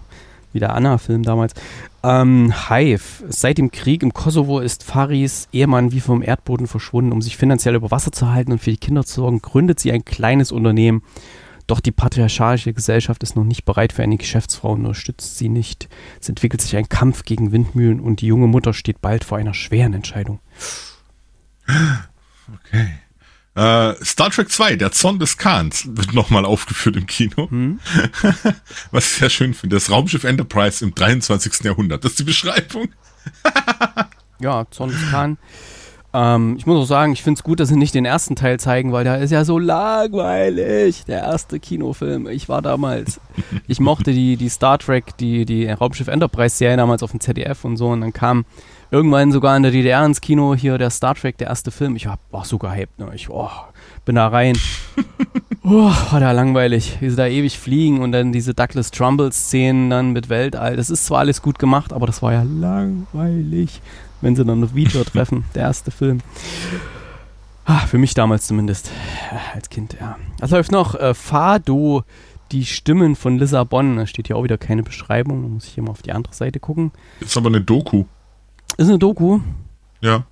Wie 0.54 0.60
der 0.60 0.76
Anna-Film 0.76 1.24
damals. 1.24 1.56
Ähm, 2.04 2.54
Hive. 2.70 3.24
Seit 3.30 3.58
dem 3.58 3.72
Krieg 3.72 4.04
im 4.04 4.14
Kosovo 4.14 4.60
ist 4.60 4.84
Faris 4.84 5.48
Ehemann 5.52 5.92
wie 5.92 6.02
vom 6.02 6.22
Erdboden 6.22 6.68
verschwunden. 6.68 7.12
Um 7.12 7.24
sich 7.24 7.38
finanziell 7.38 7.74
über 7.74 7.90
Wasser 7.90 8.12
zu 8.12 8.32
halten 8.32 8.52
und 8.52 8.60
für 8.60 8.70
die 8.70 8.78
Kinder 8.78 9.04
zu 9.04 9.16
sorgen, 9.22 9.42
gründet 9.42 9.80
sie 9.80 9.92
ein 9.92 10.06
kleines 10.06 10.52
Unternehmen. 10.52 11.02
Doch 11.68 11.80
die 11.80 11.92
patriarchalische 11.92 12.74
Gesellschaft 12.74 13.24
ist 13.24 13.36
noch 13.36 13.44
nicht 13.44 13.66
bereit 13.66 13.94
für 13.94 14.04
eine 14.04 14.18
Geschäftsfrau 14.18 14.74
und 14.74 14.86
unterstützt 14.86 15.38
sie 15.38 15.50
nicht. 15.50 15.90
Es 16.20 16.30
entwickelt 16.30 16.62
sich 16.62 16.76
ein 16.76 16.90
Kampf 16.90 17.24
gegen 17.24 17.52
Windmühlen 17.52 18.00
und 18.00 18.22
die 18.22 18.28
junge 18.28 18.48
Mutter 18.48 18.74
steht 18.74 19.02
bald 19.02 19.24
vor 19.24 19.38
einer 19.38 19.54
schweren 19.54 19.94
Entscheidung. 19.94 20.40
Okay. 22.66 23.00
Äh, 23.56 24.04
Star 24.04 24.32
Trek 24.32 24.52
2, 24.52 24.76
der 24.76 24.92
Zorn 24.92 25.18
des 25.18 25.38
Khans, 25.38 25.88
wird 25.88 26.14
nochmal 26.14 26.44
aufgeführt 26.44 26.98
im 26.98 27.06
Kino. 27.06 27.50
Hm? 27.50 27.80
Was 28.92 29.06
ich 29.06 29.12
sehr 29.20 29.30
schön 29.30 29.54
finde. 29.54 29.78
Das 29.78 29.90
Raumschiff 29.90 30.26
Enterprise 30.26 30.84
im 30.84 30.94
23. 30.94 31.64
Jahrhundert. 31.64 32.04
Das 32.04 32.12
ist 32.12 32.20
die 32.20 32.24
Beschreibung. 32.24 32.90
Ja, 34.40 34.66
Zorn 34.72 34.90
des 34.90 35.10
Khan. 35.10 35.38
Ähm, 36.14 36.56
ich 36.58 36.68
muss 36.68 36.78
auch 36.78 36.88
sagen, 36.88 37.12
ich 37.14 37.24
finde 37.24 37.40
es 37.40 37.44
gut, 37.44 37.60
dass 37.60 37.70
sie 37.70 37.76
nicht 37.76 37.96
den 37.96 38.06
ersten 38.06 38.36
Teil 38.36 38.60
zeigen, 38.60 38.92
weil 38.92 39.04
der 39.04 39.18
ist 39.18 39.32
ja 39.32 39.44
so 39.44 39.58
langweilig. 39.58 41.06
Der 41.06 41.22
erste 41.24 41.60
Kinofilm. 41.60 42.28
Ich 42.28 42.50
war 42.50 42.62
damals. 42.62 43.20
Ich 43.68 43.80
mochte 43.80 44.12
die, 44.12 44.38
die 44.38 44.50
Star 44.50 44.78
Trek, 44.78 45.18
die, 45.18 45.46
die 45.46 45.68
Raumschiff 45.70 46.08
Enterprise-Serie 46.08 46.78
damals 46.78 47.02
auf 47.02 47.12
dem 47.12 47.20
ZDF 47.20 47.66
und 47.66 47.78
so. 47.78 47.88
Und 47.90 48.02
dann 48.02 48.14
kam 48.14 48.46
irgendwann 48.92 49.32
sogar 49.32 49.56
in 49.58 49.64
der 49.64 49.72
DDR 49.72 50.06
ins 50.06 50.22
Kino 50.22 50.54
hier 50.54 50.78
der 50.78 50.90
Star 50.90 51.16
Trek, 51.16 51.38
der 51.38 51.48
erste 51.48 51.72
Film. 51.72 51.96
Ich 51.96 52.06
war, 52.06 52.20
war 52.30 52.46
so 52.46 52.58
gehypt. 52.60 53.00
Ne? 53.00 53.10
Ich 53.16 53.30
oh, 53.30 53.50
bin 54.06 54.16
da 54.16 54.28
rein. 54.28 54.56
Oh, 55.66 55.90
war 56.12 56.20
da 56.20 56.34
langweilig. 56.34 56.98
Wie 57.00 57.10
sie 57.10 57.16
da 57.16 57.26
ewig 57.26 57.58
fliegen 57.58 58.02
und 58.02 58.12
dann 58.12 58.34
diese 58.34 58.54
Douglas 58.54 58.92
Trumbull-Szenen 58.92 59.90
dann 59.90 60.12
mit 60.12 60.28
Weltall. 60.28 60.76
Das 60.76 60.90
ist 60.90 61.06
zwar 61.06 61.20
alles 61.20 61.42
gut 61.42 61.58
gemacht, 61.58 61.94
aber 61.94 62.06
das 62.06 62.22
war 62.22 62.34
ja 62.34 62.44
langweilig 62.44 63.80
wenn 64.24 64.36
sie 64.36 64.46
dann 64.46 64.64
auf 64.64 64.74
Video 64.74 65.04
treffen, 65.04 65.44
der 65.54 65.64
erste 65.64 65.92
Film. 65.92 66.20
Ah, 67.66 67.80
für 67.80 67.98
mich 67.98 68.14
damals 68.14 68.48
zumindest, 68.48 68.90
äh, 69.32 69.56
als 69.56 69.70
Kind, 69.70 69.96
ja. 70.00 70.18
Das 70.40 70.52
läuft 70.52 70.72
noch 70.72 70.96
äh, 70.96 71.14
Fado, 71.14 72.04
die 72.52 72.66
Stimmen 72.66 73.16
von 73.16 73.38
Lissabon. 73.38 73.98
Da 73.98 74.08
steht 74.08 74.28
hier 74.28 74.38
auch 74.38 74.44
wieder 74.44 74.58
keine 74.58 74.84
Beschreibung, 74.84 75.44
da 75.44 75.48
muss 75.50 75.66
ich 75.66 75.74
hier 75.74 75.84
mal 75.84 75.92
auf 75.92 76.02
die 76.02 76.12
andere 76.12 76.34
Seite 76.34 76.60
gucken. 76.60 76.92
Ist 77.20 77.38
aber 77.38 77.48
eine 77.48 77.62
Doku. 77.62 78.06
Ist 78.78 78.90
eine 78.90 79.00
Doku? 79.00 79.40
Ja. 80.02 80.26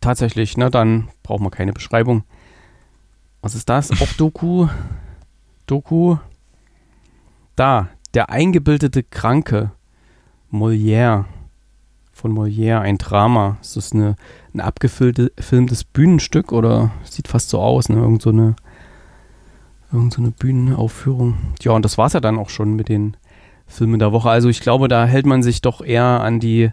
Tatsächlich, 0.00 0.56
na 0.56 0.70
dann 0.70 1.08
brauchen 1.22 1.44
wir 1.44 1.50
keine 1.50 1.72
Beschreibung. 1.72 2.24
Was 3.42 3.54
ist 3.54 3.68
das? 3.68 3.90
Auch 3.90 4.12
Doku? 4.14 4.68
Doku? 5.66 6.16
Da, 7.56 7.88
der 8.14 8.30
eingebildete 8.30 9.02
Kranke. 9.02 9.72
Molière 10.52 11.24
von 12.20 12.32
Molière, 12.32 12.80
ein 12.80 12.98
Drama. 12.98 13.56
Ist 13.60 13.76
das 13.76 13.92
eine, 13.92 14.16
ein 14.54 14.60
abgefilmtes 14.60 15.84
Bühnenstück 15.84 16.52
oder 16.52 16.90
sieht 17.04 17.28
fast 17.28 17.50
so 17.50 17.60
aus, 17.60 17.88
ne? 17.88 17.96
Irgend 17.96 18.22
so 18.22 18.30
eine, 18.30 18.56
irgend 19.92 20.12
so 20.12 20.20
eine 20.20 20.30
Bühnenaufführung. 20.30 21.36
Ja, 21.62 21.72
und 21.72 21.84
das 21.84 21.98
war 21.98 22.06
es 22.06 22.12
ja 22.12 22.20
dann 22.20 22.38
auch 22.38 22.50
schon 22.50 22.74
mit 22.74 22.88
den 22.88 23.16
Filmen 23.66 23.98
der 23.98 24.12
Woche. 24.12 24.30
Also 24.30 24.48
ich 24.48 24.60
glaube, 24.60 24.88
da 24.88 25.06
hält 25.06 25.26
man 25.26 25.42
sich 25.42 25.62
doch 25.62 25.80
eher 25.80 26.20
an 26.20 26.40
die, 26.40 26.70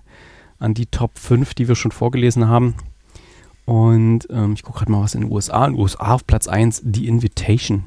an 0.59 0.73
die 0.73 0.87
Top 0.87 1.17
5, 1.17 1.53
die 1.53 1.67
wir 1.67 1.75
schon 1.75 1.91
vorgelesen 1.91 2.47
haben. 2.47 2.75
Und 3.65 4.27
ähm, 4.29 4.53
ich 4.53 4.63
gucke 4.63 4.79
gerade 4.79 4.91
mal 4.91 5.03
was 5.03 5.15
in 5.15 5.21
den 5.21 5.31
USA. 5.31 5.65
In 5.65 5.73
den 5.73 5.81
USA 5.81 6.13
auf 6.13 6.25
Platz 6.27 6.47
1 6.47 6.83
The 6.91 7.07
Invitation 7.07 7.83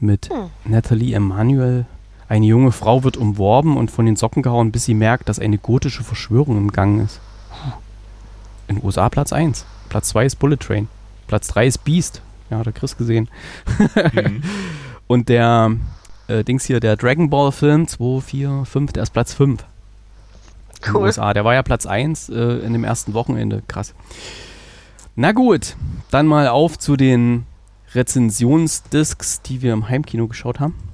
mit 0.00 0.28
hm. 0.30 0.50
Natalie 0.64 1.14
Emanuel 1.14 1.86
eine 2.30 2.46
junge 2.46 2.70
Frau 2.70 3.02
wird 3.02 3.16
umworben 3.16 3.76
und 3.76 3.90
von 3.90 4.06
den 4.06 4.14
Socken 4.14 4.44
gehauen, 4.44 4.70
bis 4.70 4.84
sie 4.84 4.94
merkt, 4.94 5.28
dass 5.28 5.40
eine 5.40 5.58
gotische 5.58 6.04
Verschwörung 6.04 6.56
im 6.56 6.70
Gang 6.70 7.04
ist. 7.04 7.20
In 8.68 8.76
den 8.76 8.84
USA 8.84 9.08
Platz 9.08 9.32
1. 9.32 9.66
Platz 9.88 10.10
2 10.10 10.26
ist 10.26 10.36
Bullet 10.36 10.56
Train. 10.56 10.86
Platz 11.26 11.48
3 11.48 11.66
ist 11.66 11.78
Beast. 11.78 12.22
Ja, 12.48 12.58
hat 12.58 12.66
der 12.66 12.72
Chris 12.72 12.96
gesehen. 12.96 13.28
Mhm. 14.12 14.42
und 15.08 15.28
der 15.28 15.72
äh, 16.28 16.44
Dings 16.44 16.66
hier, 16.66 16.78
der 16.78 16.96
Dragon 16.96 17.30
Ball 17.30 17.50
Film 17.50 17.88
2, 17.88 18.20
4, 18.20 18.64
5, 18.64 18.92
der 18.92 19.02
ist 19.02 19.10
Platz 19.10 19.34
5. 19.34 19.64
Cool. 19.64 20.86
In 20.86 20.92
den 20.92 21.02
USA. 21.02 21.34
Der 21.34 21.44
war 21.44 21.54
ja 21.54 21.64
Platz 21.64 21.84
1 21.84 22.28
äh, 22.28 22.34
in 22.34 22.74
dem 22.74 22.84
ersten 22.84 23.12
Wochenende. 23.12 23.64
Krass. 23.66 23.92
Na 25.16 25.32
gut, 25.32 25.74
dann 26.12 26.28
mal 26.28 26.46
auf 26.46 26.78
zu 26.78 26.96
den 26.96 27.44
Rezensionsdiscs, 27.92 29.42
die 29.42 29.62
wir 29.62 29.72
im 29.72 29.88
Heimkino 29.88 30.28
geschaut 30.28 30.60
haben. 30.60 30.89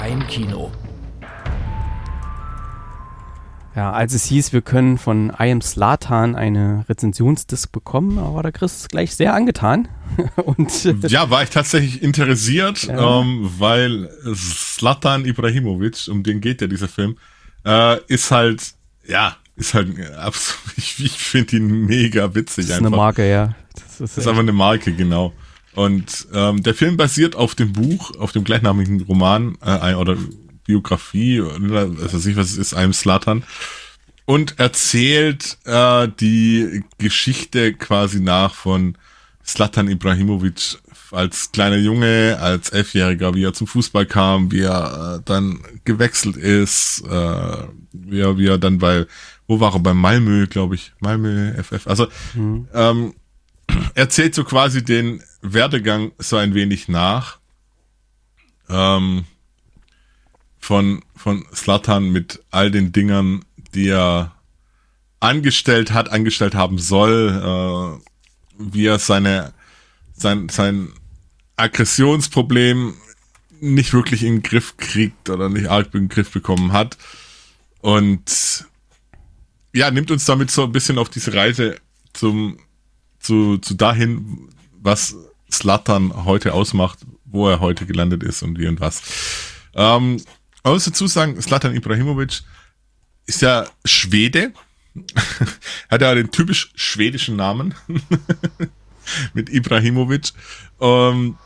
Heimkino. 0.00 0.72
Ja, 3.76 3.92
als 3.92 4.14
es 4.14 4.24
hieß, 4.24 4.52
wir 4.54 4.62
können 4.62 4.96
von 4.96 5.30
I 5.38 5.52
Am 5.52 5.60
Slatan 5.60 6.34
eine 6.34 6.86
Rezensionsdisk 6.88 7.70
bekommen, 7.70 8.16
war 8.16 8.42
der 8.42 8.50
Chris 8.50 8.88
gleich 8.88 9.14
sehr 9.14 9.34
angetan. 9.34 9.88
Und, 10.36 10.84
ja, 11.08 11.28
war 11.28 11.42
ich 11.42 11.50
tatsächlich 11.50 12.02
interessiert, 12.02 12.84
ja. 12.84 13.20
ähm, 13.20 13.50
weil 13.58 14.10
Slatan 14.34 15.26
Ibrahimovic, 15.26 16.08
um 16.08 16.22
den 16.22 16.40
geht 16.40 16.62
ja 16.62 16.66
dieser 16.66 16.88
Film, 16.88 17.18
äh, 17.66 17.98
ist 18.08 18.30
halt, 18.30 18.72
ja, 19.06 19.36
ist 19.56 19.74
halt 19.74 19.88
absolut, 20.16 20.60
ich, 20.78 21.04
ich 21.04 21.12
finde 21.12 21.56
ihn 21.56 21.84
mega 21.84 22.34
witzig. 22.34 22.66
Das 22.66 22.70
ist 22.70 22.72
einfach. 22.72 22.86
eine 22.86 22.96
Marke, 22.96 23.30
ja. 23.30 23.54
Das 23.74 23.82
ist, 23.82 24.00
das 24.00 24.18
ist 24.18 24.26
einfach 24.26 24.40
eine 24.40 24.52
Marke, 24.52 24.94
genau. 24.94 25.34
Und 25.74 26.26
ähm, 26.34 26.62
der 26.62 26.74
Film 26.74 26.96
basiert 26.96 27.36
auf 27.36 27.54
dem 27.54 27.72
Buch, 27.72 28.12
auf 28.18 28.32
dem 28.32 28.44
gleichnamigen 28.44 29.00
Roman 29.02 29.56
äh, 29.64 29.94
oder 29.94 30.16
Biografie, 30.64 31.40
also 31.40 32.16
nicht, 32.16 32.36
was 32.36 32.50
es 32.50 32.58
ist, 32.58 32.74
einem 32.74 32.92
Slattern. 32.92 33.44
Und 34.24 34.58
erzählt 34.58 35.58
äh, 35.64 36.08
die 36.20 36.84
Geschichte 36.98 37.74
quasi 37.74 38.20
nach 38.20 38.54
von 38.54 38.96
Slatan 39.44 39.88
Ibrahimovic 39.88 40.78
als 41.10 41.50
kleiner 41.50 41.76
Junge, 41.76 42.38
als 42.40 42.70
Elfjähriger, 42.70 43.34
wie 43.34 43.44
er 43.44 43.52
zum 43.52 43.66
Fußball 43.66 44.06
kam, 44.06 44.52
wie 44.52 44.60
er 44.60 45.16
äh, 45.16 45.22
dann 45.24 45.60
gewechselt 45.84 46.36
ist, 46.36 47.02
äh, 47.04 47.66
wie, 47.92 48.20
er, 48.20 48.38
wie 48.38 48.46
er 48.46 48.58
dann 48.58 48.78
bei, 48.78 49.06
wo 49.48 49.58
war 49.58 49.74
er, 49.74 49.80
bei 49.80 49.94
Malmö, 49.94 50.46
glaube 50.46 50.76
ich, 50.76 50.92
Malmö 51.00 51.52
FF. 51.62 51.88
Also 51.88 52.06
mhm. 52.34 52.68
ähm, 52.72 53.14
erzählt 53.94 54.34
so 54.34 54.44
quasi 54.44 54.84
den 54.84 55.22
Werdegang 55.42 56.12
so 56.18 56.36
ein 56.36 56.54
wenig 56.54 56.88
nach. 56.88 57.38
Ähm, 58.68 59.24
von, 60.58 61.02
von 61.16 61.44
Slatan 61.54 62.10
mit 62.10 62.42
all 62.50 62.70
den 62.70 62.92
Dingern, 62.92 63.44
die 63.74 63.88
er 63.88 64.34
angestellt 65.18 65.92
hat, 65.92 66.10
angestellt 66.10 66.54
haben 66.54 66.78
soll, 66.78 68.00
äh, 68.00 68.10
wie 68.58 68.86
er 68.86 68.98
seine, 68.98 69.52
sein, 70.12 70.48
sein 70.48 70.92
Aggressionsproblem 71.56 72.94
nicht 73.60 73.92
wirklich 73.92 74.22
in 74.22 74.36
den 74.36 74.42
Griff 74.42 74.76
kriegt 74.76 75.28
oder 75.28 75.48
nicht 75.48 75.68
arg 75.68 75.92
in 75.94 76.02
den 76.02 76.08
Griff 76.08 76.30
bekommen 76.30 76.72
hat. 76.72 76.96
Und 77.80 78.66
ja, 79.74 79.90
nimmt 79.90 80.10
uns 80.10 80.24
damit 80.24 80.50
so 80.50 80.64
ein 80.64 80.72
bisschen 80.72 80.98
auf 80.98 81.10
diese 81.10 81.34
Reise 81.34 81.76
zum 82.12 82.58
zu, 83.20 83.58
zu 83.58 83.74
dahin, 83.74 84.48
was 84.80 85.14
Slattern 85.50 86.24
heute 86.24 86.54
ausmacht, 86.54 86.98
wo 87.24 87.48
er 87.48 87.60
heute 87.60 87.86
gelandet 87.86 88.22
ist 88.22 88.42
und 88.42 88.58
wie 88.58 88.66
und 88.66 88.80
was. 88.80 89.02
Ähm, 89.74 90.22
man 90.64 90.74
muss 90.74 90.84
dazu 90.84 91.06
sagen, 91.06 91.40
Slatan 91.40 91.74
Ibrahimovic 91.74 92.42
ist 93.26 93.42
ja 93.42 93.66
Schwede. 93.84 94.52
Hat 95.88 96.02
ja 96.02 96.14
den 96.14 96.30
typisch 96.30 96.72
schwedischen 96.74 97.36
Namen. 97.36 97.74
Mit 99.34 99.48
Ibrahimovic. 99.48 100.32
Ähm, 100.80 101.36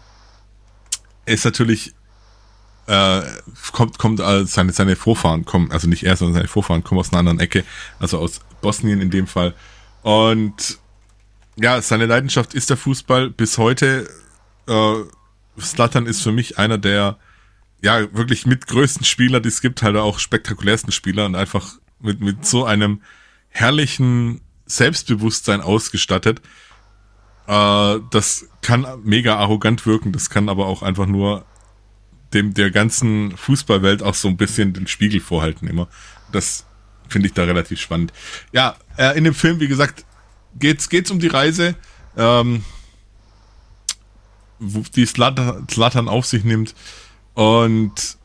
ist 1.26 1.44
natürlich, 1.44 1.94
äh, 2.86 3.22
kommt, 3.72 3.98
kommt, 3.98 4.20
äh, 4.20 4.44
seine, 4.44 4.72
seine 4.72 4.96
Vorfahren 4.96 5.44
kommen, 5.44 5.70
also 5.70 5.88
nicht 5.88 6.04
er, 6.04 6.16
sondern 6.16 6.34
seine 6.34 6.48
Vorfahren 6.48 6.84
kommen 6.84 7.00
aus 7.00 7.10
einer 7.10 7.20
anderen 7.20 7.40
Ecke, 7.40 7.64
also 7.98 8.18
aus 8.18 8.40
Bosnien 8.60 9.00
in 9.00 9.10
dem 9.10 9.26
Fall. 9.26 9.54
Und 10.02 10.78
ja, 11.56 11.80
seine 11.82 12.06
Leidenschaft 12.06 12.54
ist 12.54 12.70
der 12.70 12.76
Fußball 12.76 13.30
bis 13.30 13.58
heute. 13.58 14.08
Äh, 14.66 14.94
Slatan 15.60 16.06
ist 16.06 16.22
für 16.22 16.32
mich 16.32 16.58
einer 16.58 16.78
der 16.78 17.18
ja 17.82 18.12
wirklich 18.14 18.46
mit 18.46 18.66
größten 18.66 19.04
Spieler, 19.04 19.40
die 19.40 19.48
es 19.48 19.60
gibt, 19.60 19.82
halt 19.82 19.96
auch 19.96 20.18
spektakulärsten 20.18 20.90
Spieler 20.90 21.26
und 21.26 21.36
einfach 21.36 21.74
mit, 22.00 22.20
mit 22.20 22.46
so 22.46 22.64
einem 22.64 23.02
herrlichen 23.50 24.40
Selbstbewusstsein 24.66 25.60
ausgestattet. 25.60 26.40
Äh, 27.46 27.98
das 28.10 28.48
kann 28.62 28.86
mega 29.04 29.36
arrogant 29.36 29.86
wirken, 29.86 30.12
das 30.12 30.30
kann 30.30 30.48
aber 30.48 30.66
auch 30.66 30.82
einfach 30.82 31.06
nur 31.06 31.44
dem 32.32 32.52
der 32.54 32.70
ganzen 32.70 33.36
Fußballwelt 33.36 34.02
auch 34.02 34.14
so 34.14 34.28
ein 34.28 34.36
bisschen 34.36 34.72
den 34.72 34.86
Spiegel 34.86 35.20
vorhalten 35.20 35.68
immer. 35.68 35.88
Das 36.32 36.66
finde 37.08 37.28
ich 37.28 37.34
da 37.34 37.44
relativ 37.44 37.80
spannend. 37.80 38.12
Ja, 38.52 38.76
äh, 38.96 39.16
in 39.16 39.24
dem 39.24 39.34
Film, 39.34 39.60
wie 39.60 39.68
gesagt, 39.68 40.04
geht's 40.58 40.88
geht's 40.88 41.10
um 41.10 41.18
die 41.18 41.28
Reise, 41.28 41.74
ähm, 42.16 42.64
wo 44.58 44.82
die 44.94 45.06
Slattern 45.06 46.08
auf 46.08 46.26
sich 46.26 46.44
nimmt 46.44 46.74
und 47.34 48.18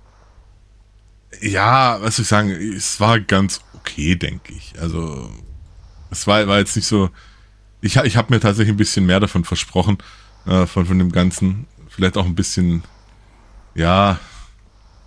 ja, 1.41 2.01
was 2.01 2.15
soll 2.15 2.23
ich 2.23 2.29
sagen, 2.29 2.49
es 2.49 2.99
war 2.99 3.19
ganz 3.19 3.61
okay, 3.73 4.15
denke 4.15 4.53
ich. 4.53 4.73
Also 4.79 5.29
es 6.09 6.27
war, 6.27 6.45
war 6.47 6.59
jetzt 6.59 6.75
nicht 6.75 6.87
so. 6.87 7.09
Ich, 7.81 7.95
ich 7.95 8.17
habe 8.17 8.33
mir 8.33 8.39
tatsächlich 8.39 8.73
ein 8.73 8.77
bisschen 8.77 9.05
mehr 9.05 9.19
davon 9.19 9.45
versprochen, 9.45 9.97
äh, 10.45 10.65
von, 10.65 10.85
von 10.85 10.99
dem 10.99 11.11
Ganzen. 11.11 11.67
Vielleicht 11.87 12.17
auch 12.17 12.25
ein 12.25 12.35
bisschen, 12.35 12.83
ja, 13.73 14.19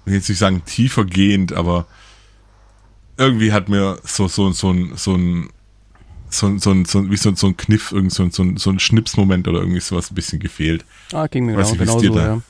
ich 0.00 0.06
will 0.06 0.14
jetzt 0.14 0.28
nicht 0.28 0.38
sagen 0.38 0.64
tiefer 0.64 1.04
gehend, 1.04 1.52
aber 1.52 1.86
irgendwie 3.16 3.52
hat 3.52 3.68
mir 3.68 4.00
so, 4.04 4.26
so, 4.26 4.50
so, 4.52 4.70
ein, 4.70 4.96
so 4.96 5.14
ein 5.14 5.50
so, 6.32 6.58
so, 6.58 6.74
so, 6.84 7.10
wie 7.10 7.16
so, 7.16 7.34
so 7.34 7.48
ein 7.48 7.56
Kniff, 7.56 7.92
irgend 7.92 8.12
so, 8.12 8.28
so, 8.30 8.44
so 8.56 8.70
ein 8.70 8.78
Schnipsmoment 8.78 9.48
oder 9.48 9.60
irgendwie 9.60 9.80
sowas 9.80 10.10
ein 10.10 10.14
bisschen 10.14 10.40
gefehlt. 10.40 10.84
Ah, 11.12 11.26
ging 11.26 11.46
mir 11.46 11.56
genau, 11.56 11.72
genauso, 11.72 12.18
ja. 12.18 12.40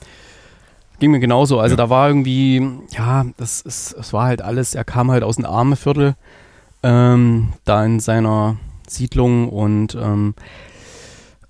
Ging 0.99 1.11
mir 1.11 1.21
genauso. 1.21 1.59
Also 1.59 1.75
ja. 1.75 1.77
da 1.77 1.91
war 1.91 2.09
irgendwie, 2.09 2.65
ja, 2.91 3.27
das 3.37 3.61
ist, 3.61 3.95
es 3.99 4.13
war 4.13 4.27
halt 4.27 4.43
alles, 4.43 4.75
er 4.75 4.85
kam 4.85 5.11
halt 5.11 5.25
aus 5.25 5.37
dem 5.37 5.45
Armeviertel, 5.45 6.15
ähm, 6.83 7.53
da 7.65 7.85
in 7.85 8.01
seiner 8.01 8.57
Siedlung 8.89 9.49
und 9.49 9.95
ähm, 9.95 10.35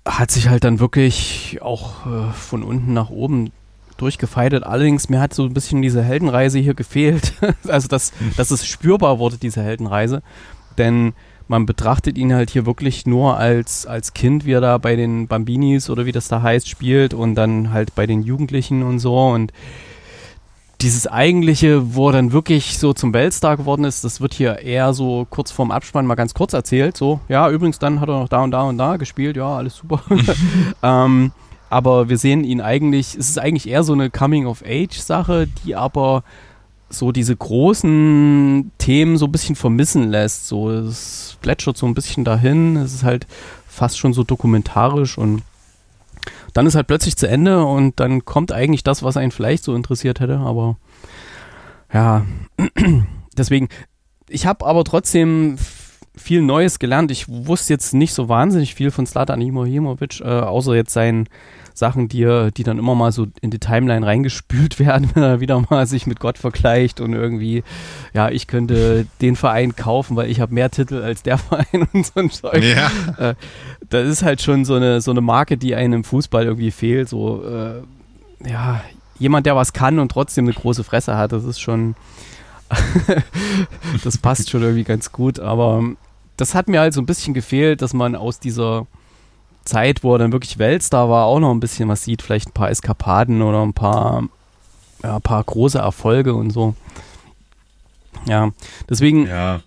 hat 0.05 0.31
sich 0.31 0.49
halt 0.49 0.63
dann 0.63 0.79
wirklich 0.79 1.59
auch 1.61 2.05
äh, 2.05 2.33
von 2.33 2.63
unten 2.63 2.93
nach 2.93 3.09
oben 3.09 3.51
durchgefeitet. 3.97 4.63
Allerdings, 4.63 5.09
mir 5.09 5.21
hat 5.21 5.33
so 5.33 5.43
ein 5.43 5.53
bisschen 5.53 5.81
diese 5.81 6.03
Heldenreise 6.03 6.59
hier 6.59 6.73
gefehlt. 6.73 7.33
also, 7.67 7.87
dass, 7.87 8.11
dass 8.37 8.51
es 8.51 8.65
spürbar 8.65 9.19
wurde, 9.19 9.37
diese 9.37 9.61
Heldenreise. 9.61 10.21
Denn 10.77 11.13
man 11.47 11.65
betrachtet 11.65 12.17
ihn 12.17 12.33
halt 12.33 12.49
hier 12.49 12.65
wirklich 12.65 13.05
nur 13.05 13.37
als, 13.37 13.85
als 13.85 14.13
Kind, 14.13 14.45
wie 14.45 14.53
er 14.53 14.61
da 14.61 14.77
bei 14.77 14.95
den 14.95 15.27
Bambinis 15.27 15.89
oder 15.89 16.05
wie 16.05 16.11
das 16.11 16.27
da 16.27 16.41
heißt, 16.41 16.67
spielt 16.67 17.13
und 17.13 17.35
dann 17.35 17.71
halt 17.71 17.95
bei 17.95 18.05
den 18.05 18.23
Jugendlichen 18.23 18.83
und 18.83 18.99
so. 18.99 19.17
Und 19.29 19.51
dieses 20.81 21.07
eigentliche, 21.07 21.95
wo 21.95 22.09
er 22.09 22.13
dann 22.13 22.31
wirklich 22.33 22.77
so 22.77 22.93
zum 22.93 23.13
Weltstar 23.13 23.57
geworden 23.57 23.85
ist, 23.85 24.03
das 24.03 24.19
wird 24.19 24.33
hier 24.33 24.59
eher 24.59 24.93
so 24.93 25.25
kurz 25.29 25.51
vorm 25.51 25.71
Abspann 25.71 26.05
mal 26.05 26.15
ganz 26.15 26.33
kurz 26.33 26.53
erzählt. 26.53 26.97
So, 26.97 27.21
ja, 27.29 27.49
übrigens, 27.49 27.79
dann 27.79 28.01
hat 28.01 28.09
er 28.09 28.19
noch 28.19 28.29
da 28.29 28.43
und 28.43 28.51
da 28.51 28.63
und 28.63 28.77
da 28.77 28.97
gespielt, 28.97 29.37
ja, 29.37 29.55
alles 29.55 29.77
super. 29.77 30.01
ähm, 30.83 31.31
aber 31.69 32.09
wir 32.09 32.17
sehen 32.17 32.43
ihn 32.43 32.61
eigentlich, 32.61 33.15
es 33.15 33.29
ist 33.29 33.39
eigentlich 33.39 33.67
eher 33.67 33.83
so 33.83 33.93
eine 33.93 34.09
Coming-of-Age-Sache, 34.09 35.47
die 35.65 35.75
aber 35.75 36.23
so 36.93 37.11
diese 37.11 37.35
großen 37.35 38.71
Themen 38.77 39.17
so 39.17 39.25
ein 39.25 39.31
bisschen 39.31 39.55
vermissen 39.55 40.09
lässt. 40.09 40.47
So, 40.47 40.69
es 40.69 41.37
plätschert 41.41 41.77
so 41.77 41.85
ein 41.85 41.93
bisschen 41.93 42.23
dahin. 42.23 42.77
Es 42.77 42.93
ist 42.93 43.03
halt 43.03 43.27
fast 43.67 43.97
schon 43.97 44.13
so 44.13 44.23
dokumentarisch 44.23 45.17
und 45.17 45.43
dann 46.53 46.67
ist 46.67 46.75
halt 46.75 46.87
plötzlich 46.87 47.17
zu 47.17 47.27
Ende 47.27 47.65
und 47.65 47.99
dann 47.99 48.25
kommt 48.25 48.51
eigentlich 48.51 48.83
das, 48.83 49.03
was 49.03 49.17
einen 49.17 49.31
vielleicht 49.31 49.63
so 49.63 49.75
interessiert 49.75 50.19
hätte, 50.19 50.37
aber 50.37 50.77
ja, 51.91 52.25
deswegen, 53.37 53.69
ich 54.29 54.45
habe 54.45 54.65
aber 54.65 54.83
trotzdem 54.83 55.57
viel 56.15 56.41
Neues 56.41 56.79
gelernt. 56.79 57.11
Ich 57.11 57.27
wusste 57.27 57.73
jetzt 57.73 57.93
nicht 57.93 58.13
so 58.13 58.29
wahnsinnig 58.29 58.75
viel 58.75 58.91
von 58.91 59.05
Slatan 59.05 59.41
Ibrahimovic, 59.41 60.21
äh, 60.21 60.25
außer 60.25 60.75
jetzt 60.75 60.93
sein 60.93 61.27
Sachen, 61.73 62.07
die, 62.07 62.49
die 62.55 62.63
dann 62.63 62.77
immer 62.77 62.95
mal 62.95 63.11
so 63.11 63.27
in 63.41 63.51
die 63.51 63.59
Timeline 63.59 64.05
reingespült 64.05 64.79
werden, 64.79 65.09
wenn 65.13 65.23
er 65.23 65.39
wieder 65.39 65.61
mal 65.69 65.85
sich 65.87 66.07
mit 66.07 66.19
Gott 66.19 66.37
vergleicht 66.37 67.01
und 67.01 67.13
irgendwie, 67.13 67.63
ja, 68.13 68.29
ich 68.29 68.47
könnte 68.47 69.07
den 69.21 69.35
Verein 69.35 69.75
kaufen, 69.75 70.15
weil 70.15 70.29
ich 70.29 70.39
habe 70.39 70.53
mehr 70.53 70.71
Titel 70.71 71.01
als 71.01 71.23
der 71.23 71.37
Verein 71.39 71.87
und 71.93 72.05
so 72.05 72.19
ein 72.19 72.29
Zeug. 72.29 72.63
Ja. 72.63 72.91
Äh, 73.17 73.35
das 73.89 74.07
ist 74.07 74.23
halt 74.23 74.41
schon 74.41 74.65
so 74.65 74.75
eine, 74.75 75.01
so 75.01 75.11
eine 75.11 75.21
Marke, 75.21 75.57
die 75.57 75.75
einem 75.75 75.93
im 75.93 76.03
Fußball 76.03 76.45
irgendwie 76.45 76.71
fehlt. 76.71 77.09
So, 77.09 77.43
äh, 77.43 77.81
ja, 78.49 78.81
jemand, 79.19 79.45
der 79.45 79.55
was 79.55 79.73
kann 79.73 79.99
und 79.99 80.11
trotzdem 80.11 80.45
eine 80.45 80.53
große 80.53 80.83
Fresse 80.83 81.17
hat, 81.17 81.31
das 81.31 81.43
ist 81.43 81.59
schon, 81.59 81.95
das 84.03 84.17
passt 84.17 84.49
schon 84.49 84.61
irgendwie 84.61 84.83
ganz 84.83 85.11
gut, 85.11 85.39
aber 85.39 85.83
das 86.37 86.55
hat 86.55 86.67
mir 86.67 86.79
halt 86.79 86.93
so 86.93 87.01
ein 87.01 87.05
bisschen 87.05 87.33
gefehlt, 87.33 87.81
dass 87.81 87.93
man 87.93 88.15
aus 88.15 88.39
dieser 88.39 88.87
Zeit, 89.65 90.03
wo 90.03 90.13
er 90.13 90.19
dann 90.19 90.31
wirklich 90.31 90.57
Weltstar 90.57 91.09
war, 91.09 91.25
auch 91.25 91.39
noch 91.39 91.51
ein 91.51 91.59
bisschen 91.59 91.89
was 91.89 92.03
sieht. 92.03 92.21
Vielleicht 92.21 92.49
ein 92.49 92.53
paar 92.53 92.69
Eskapaden 92.69 93.41
oder 93.41 93.63
ein 93.63 93.73
paar, 93.73 94.23
ja, 95.03 95.15
ein 95.15 95.21
paar 95.21 95.43
große 95.43 95.79
Erfolge 95.79 96.33
und 96.33 96.51
so. 96.51 96.75
Ja, 98.27 98.51
deswegen. 98.89 99.27
Ja. 99.27 99.61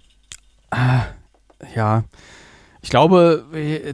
Äh, 0.70 1.00
ja. 1.74 2.04
Ich 2.82 2.90
glaube, 2.90 3.44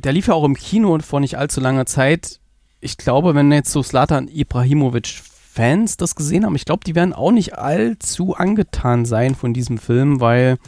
der 0.03 0.13
lief 0.13 0.27
ja 0.27 0.35
auch 0.35 0.45
im 0.45 0.55
Kino 0.55 0.99
vor 0.99 1.21
nicht 1.21 1.39
allzu 1.39 1.61
langer 1.61 1.87
Zeit. 1.87 2.41
Ich 2.81 2.99
glaube, 2.99 3.35
wenn 3.35 3.51
jetzt 3.51 3.73
so 3.73 3.83
Slatan 3.83 4.29
Ibrahimovic 4.29 5.23
Fans 5.53 5.97
das 5.97 6.15
gesehen 6.15 6.45
haben, 6.45 6.57
ich 6.57 6.65
glaube, 6.65 6.85
die 6.85 6.95
werden 6.95 7.13
auch 7.13 7.31
nicht 7.31 7.57
allzu 7.57 8.35
angetan 8.35 9.05
sein 9.05 9.35
von 9.35 9.55
diesem 9.55 9.79
Film, 9.79 10.21
weil 10.21 10.59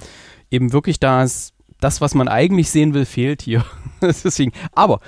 eben 0.51 0.73
wirklich 0.73 1.01
da 1.01 1.23
ist 1.23 1.54
das, 1.81 2.01
was 2.01 2.15
man 2.15 2.29
eigentlich 2.29 2.71
sehen 2.71 2.95
will, 2.95 3.05
fehlt 3.05 3.43
hier. 3.43 3.65
Deswegen, 4.01 4.53
aber 4.73 5.01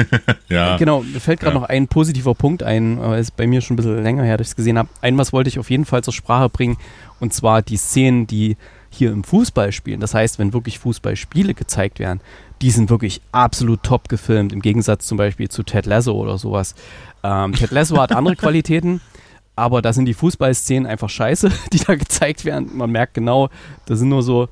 ja, 0.48 0.76
genau, 0.76 1.02
mir 1.02 1.20
fällt 1.20 1.40
gerade 1.40 1.54
ja. 1.54 1.60
noch 1.60 1.68
ein 1.68 1.88
positiver 1.88 2.34
Punkt 2.34 2.62
ein, 2.62 2.98
aber 2.98 3.18
ist 3.18 3.36
bei 3.36 3.46
mir 3.46 3.60
schon 3.60 3.74
ein 3.74 3.76
bisschen 3.76 4.02
länger 4.02 4.22
her, 4.22 4.36
dass 4.36 4.48
ich 4.48 4.52
es 4.52 4.56
gesehen 4.56 4.78
habe. 4.78 4.88
Ein 5.00 5.18
was 5.18 5.32
wollte 5.32 5.48
ich 5.48 5.58
auf 5.58 5.70
jeden 5.70 5.84
Fall 5.84 6.04
zur 6.04 6.12
Sprache 6.12 6.48
bringen, 6.48 6.76
und 7.20 7.32
zwar 7.32 7.62
die 7.62 7.76
Szenen, 7.76 8.26
die 8.26 8.56
hier 8.90 9.10
im 9.10 9.24
Fußball 9.24 9.72
spielen. 9.72 10.00
Das 10.00 10.14
heißt, 10.14 10.38
wenn 10.38 10.52
wirklich 10.52 10.78
Fußballspiele 10.78 11.54
gezeigt 11.54 11.98
werden, 11.98 12.20
die 12.62 12.70
sind 12.70 12.90
wirklich 12.90 13.20
absolut 13.32 13.82
top 13.82 14.08
gefilmt, 14.08 14.52
im 14.52 14.62
Gegensatz 14.62 15.06
zum 15.06 15.18
Beispiel 15.18 15.48
zu 15.48 15.62
Ted 15.62 15.86
Lasso 15.86 16.12
oder 16.12 16.38
sowas. 16.38 16.74
Ähm, 17.22 17.52
Ted 17.52 17.70
Lasso 17.70 18.00
hat 18.00 18.12
andere 18.12 18.36
Qualitäten, 18.36 19.00
aber 19.56 19.82
da 19.82 19.92
sind 19.92 20.06
die 20.06 20.14
Fußballszenen 20.14 20.86
einfach 20.86 21.10
scheiße, 21.10 21.50
die 21.72 21.78
da 21.78 21.94
gezeigt 21.96 22.44
werden. 22.44 22.76
Man 22.76 22.90
merkt 22.90 23.14
genau, 23.14 23.50
da 23.86 23.96
sind 23.96 24.08
nur 24.08 24.22
so 24.22 24.48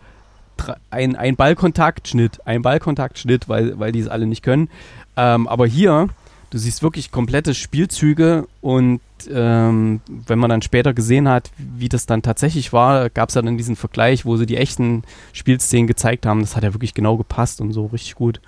ein, 0.90 1.16
ein 1.16 1.36
Ballkontaktschnitt, 1.36 2.46
ein 2.46 2.62
Ballkontaktschnitt, 2.62 3.48
weil, 3.48 3.78
weil 3.78 3.92
die 3.92 4.00
es 4.00 4.08
alle 4.08 4.26
nicht 4.26 4.42
können. 4.42 4.68
Ähm, 5.16 5.48
aber 5.48 5.66
hier, 5.66 6.08
du 6.50 6.58
siehst 6.58 6.82
wirklich 6.82 7.10
komplette 7.10 7.54
Spielzüge 7.54 8.46
und 8.60 9.00
ähm, 9.30 10.00
wenn 10.06 10.38
man 10.38 10.50
dann 10.50 10.62
später 10.62 10.94
gesehen 10.94 11.28
hat, 11.28 11.50
wie 11.56 11.88
das 11.88 12.06
dann 12.06 12.22
tatsächlich 12.22 12.72
war, 12.72 13.10
gab 13.10 13.28
es 13.28 13.34
ja 13.34 13.42
dann 13.42 13.56
diesen 13.56 13.76
Vergleich, 13.76 14.24
wo 14.24 14.36
sie 14.36 14.46
die 14.46 14.56
echten 14.56 15.02
Spielszenen 15.32 15.86
gezeigt 15.86 16.26
haben. 16.26 16.40
Das 16.40 16.56
hat 16.56 16.64
ja 16.64 16.74
wirklich 16.74 16.94
genau 16.94 17.16
gepasst 17.16 17.60
und 17.60 17.72
so 17.72 17.86
richtig 17.86 18.14
gut. 18.14 18.40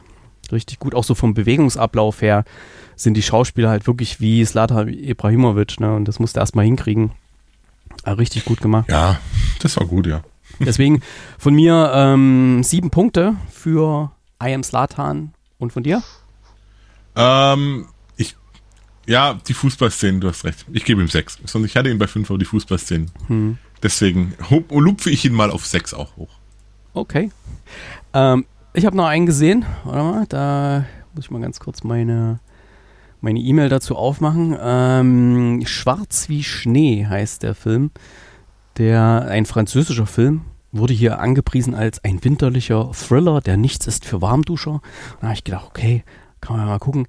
Richtig 0.53 0.79
gut. 0.79 0.95
Auch 0.95 1.05
so 1.05 1.15
vom 1.15 1.35
Bewegungsablauf 1.35 2.21
her 2.21 2.45
sind 2.97 3.15
die 3.15 3.23
Schauspieler 3.23 3.71
halt 3.71 3.87
wirklich 3.87 4.21
wie 4.21 4.45
Slata 4.45 4.83
Ibrahimovic, 4.83 5.81
ne? 5.81 5.95
Und 5.95 6.07
das 6.07 6.19
musste 6.19 6.41
erstmal 6.41 6.67
hinkriegen. 6.67 7.13
Aber 8.03 8.19
richtig 8.19 8.45
gut 8.45 8.61
gemacht. 8.61 8.91
Ja, 8.91 9.19
das 9.61 9.77
war 9.79 9.87
gut, 9.87 10.07
ja. 10.07 10.23
Deswegen 10.61 11.03
von 11.39 11.55
mir 11.55 11.93
ähm, 11.95 12.63
sieben 12.63 12.91
Punkte 12.91 13.37
für 13.51 14.13
I 14.43 14.55
Am 14.55 14.63
Slatan 14.63 15.33
und 15.59 15.73
von 15.73 15.83
dir? 15.83 16.03
Ähm, 17.17 17.87
ich, 18.17 18.37
ja, 19.07 19.35
die 19.35 19.55
Fußballszenen, 19.55 20.21
du 20.21 20.29
hast 20.29 20.45
recht. 20.45 20.67
Ich 20.73 20.85
gebe 20.85 21.01
ihm 21.01 21.09
sechs. 21.09 21.39
Sonst 21.45 21.67
ich 21.67 21.77
hatte 21.77 21.91
ihn 21.91 21.99
bei 21.99 22.07
fünf, 22.07 22.31
aber 22.31 22.39
die 22.39 22.45
Fußballszenen. 22.45 23.11
Hm. 23.29 23.59
Deswegen 23.83 24.35
lupfe 24.71 25.11
ich 25.11 25.25
ihn 25.25 25.35
mal 25.35 25.51
auf 25.51 25.67
sechs 25.67 25.93
auch 25.93 26.17
hoch. 26.17 26.31
Okay. 26.95 27.31
Ähm, 28.13 28.47
ich 28.73 28.87
habe 28.87 28.97
noch 28.97 29.07
einen 29.07 29.27
gesehen. 29.27 29.65
Warte 29.85 30.03
mal, 30.03 30.27
da 30.27 30.85
muss 31.15 31.27
ich 31.27 31.31
mal 31.31 31.41
ganz 31.41 31.61
kurz 31.61 31.85
meine 31.85 32.41
meine 33.21 33.41
E-Mail 33.41 33.71
dazu 33.71 33.97
aufmachen. 33.97 34.57
Ähm, 34.61 35.63
Schwarz 35.67 36.29
wie 36.29 36.45
Schnee 36.45 37.07
heißt 37.07 37.43
der 37.43 37.55
Film 37.55 37.91
der 38.77 39.27
ein 39.29 39.47
französischer 39.47 40.07
Film 40.07 40.43
wurde 40.73 40.93
hier 40.93 41.21
angepriesen 41.21 41.75
als 41.75 42.03
ein 42.03 42.25
winterlicher 42.25 42.91
Thriller, 42.93 43.41
der 43.41 43.57
nichts 43.57 43.87
ist 43.87 44.05
für 44.05 44.21
Warmduscher. 44.21 44.81
Da 45.21 45.29
habe 45.29 45.35
ich 45.35 45.45
gedacht, 45.45 45.67
okay, 45.69 46.03
kann 46.41 46.57
man 46.57 46.67
mal 46.67 46.79
gucken. 46.79 47.07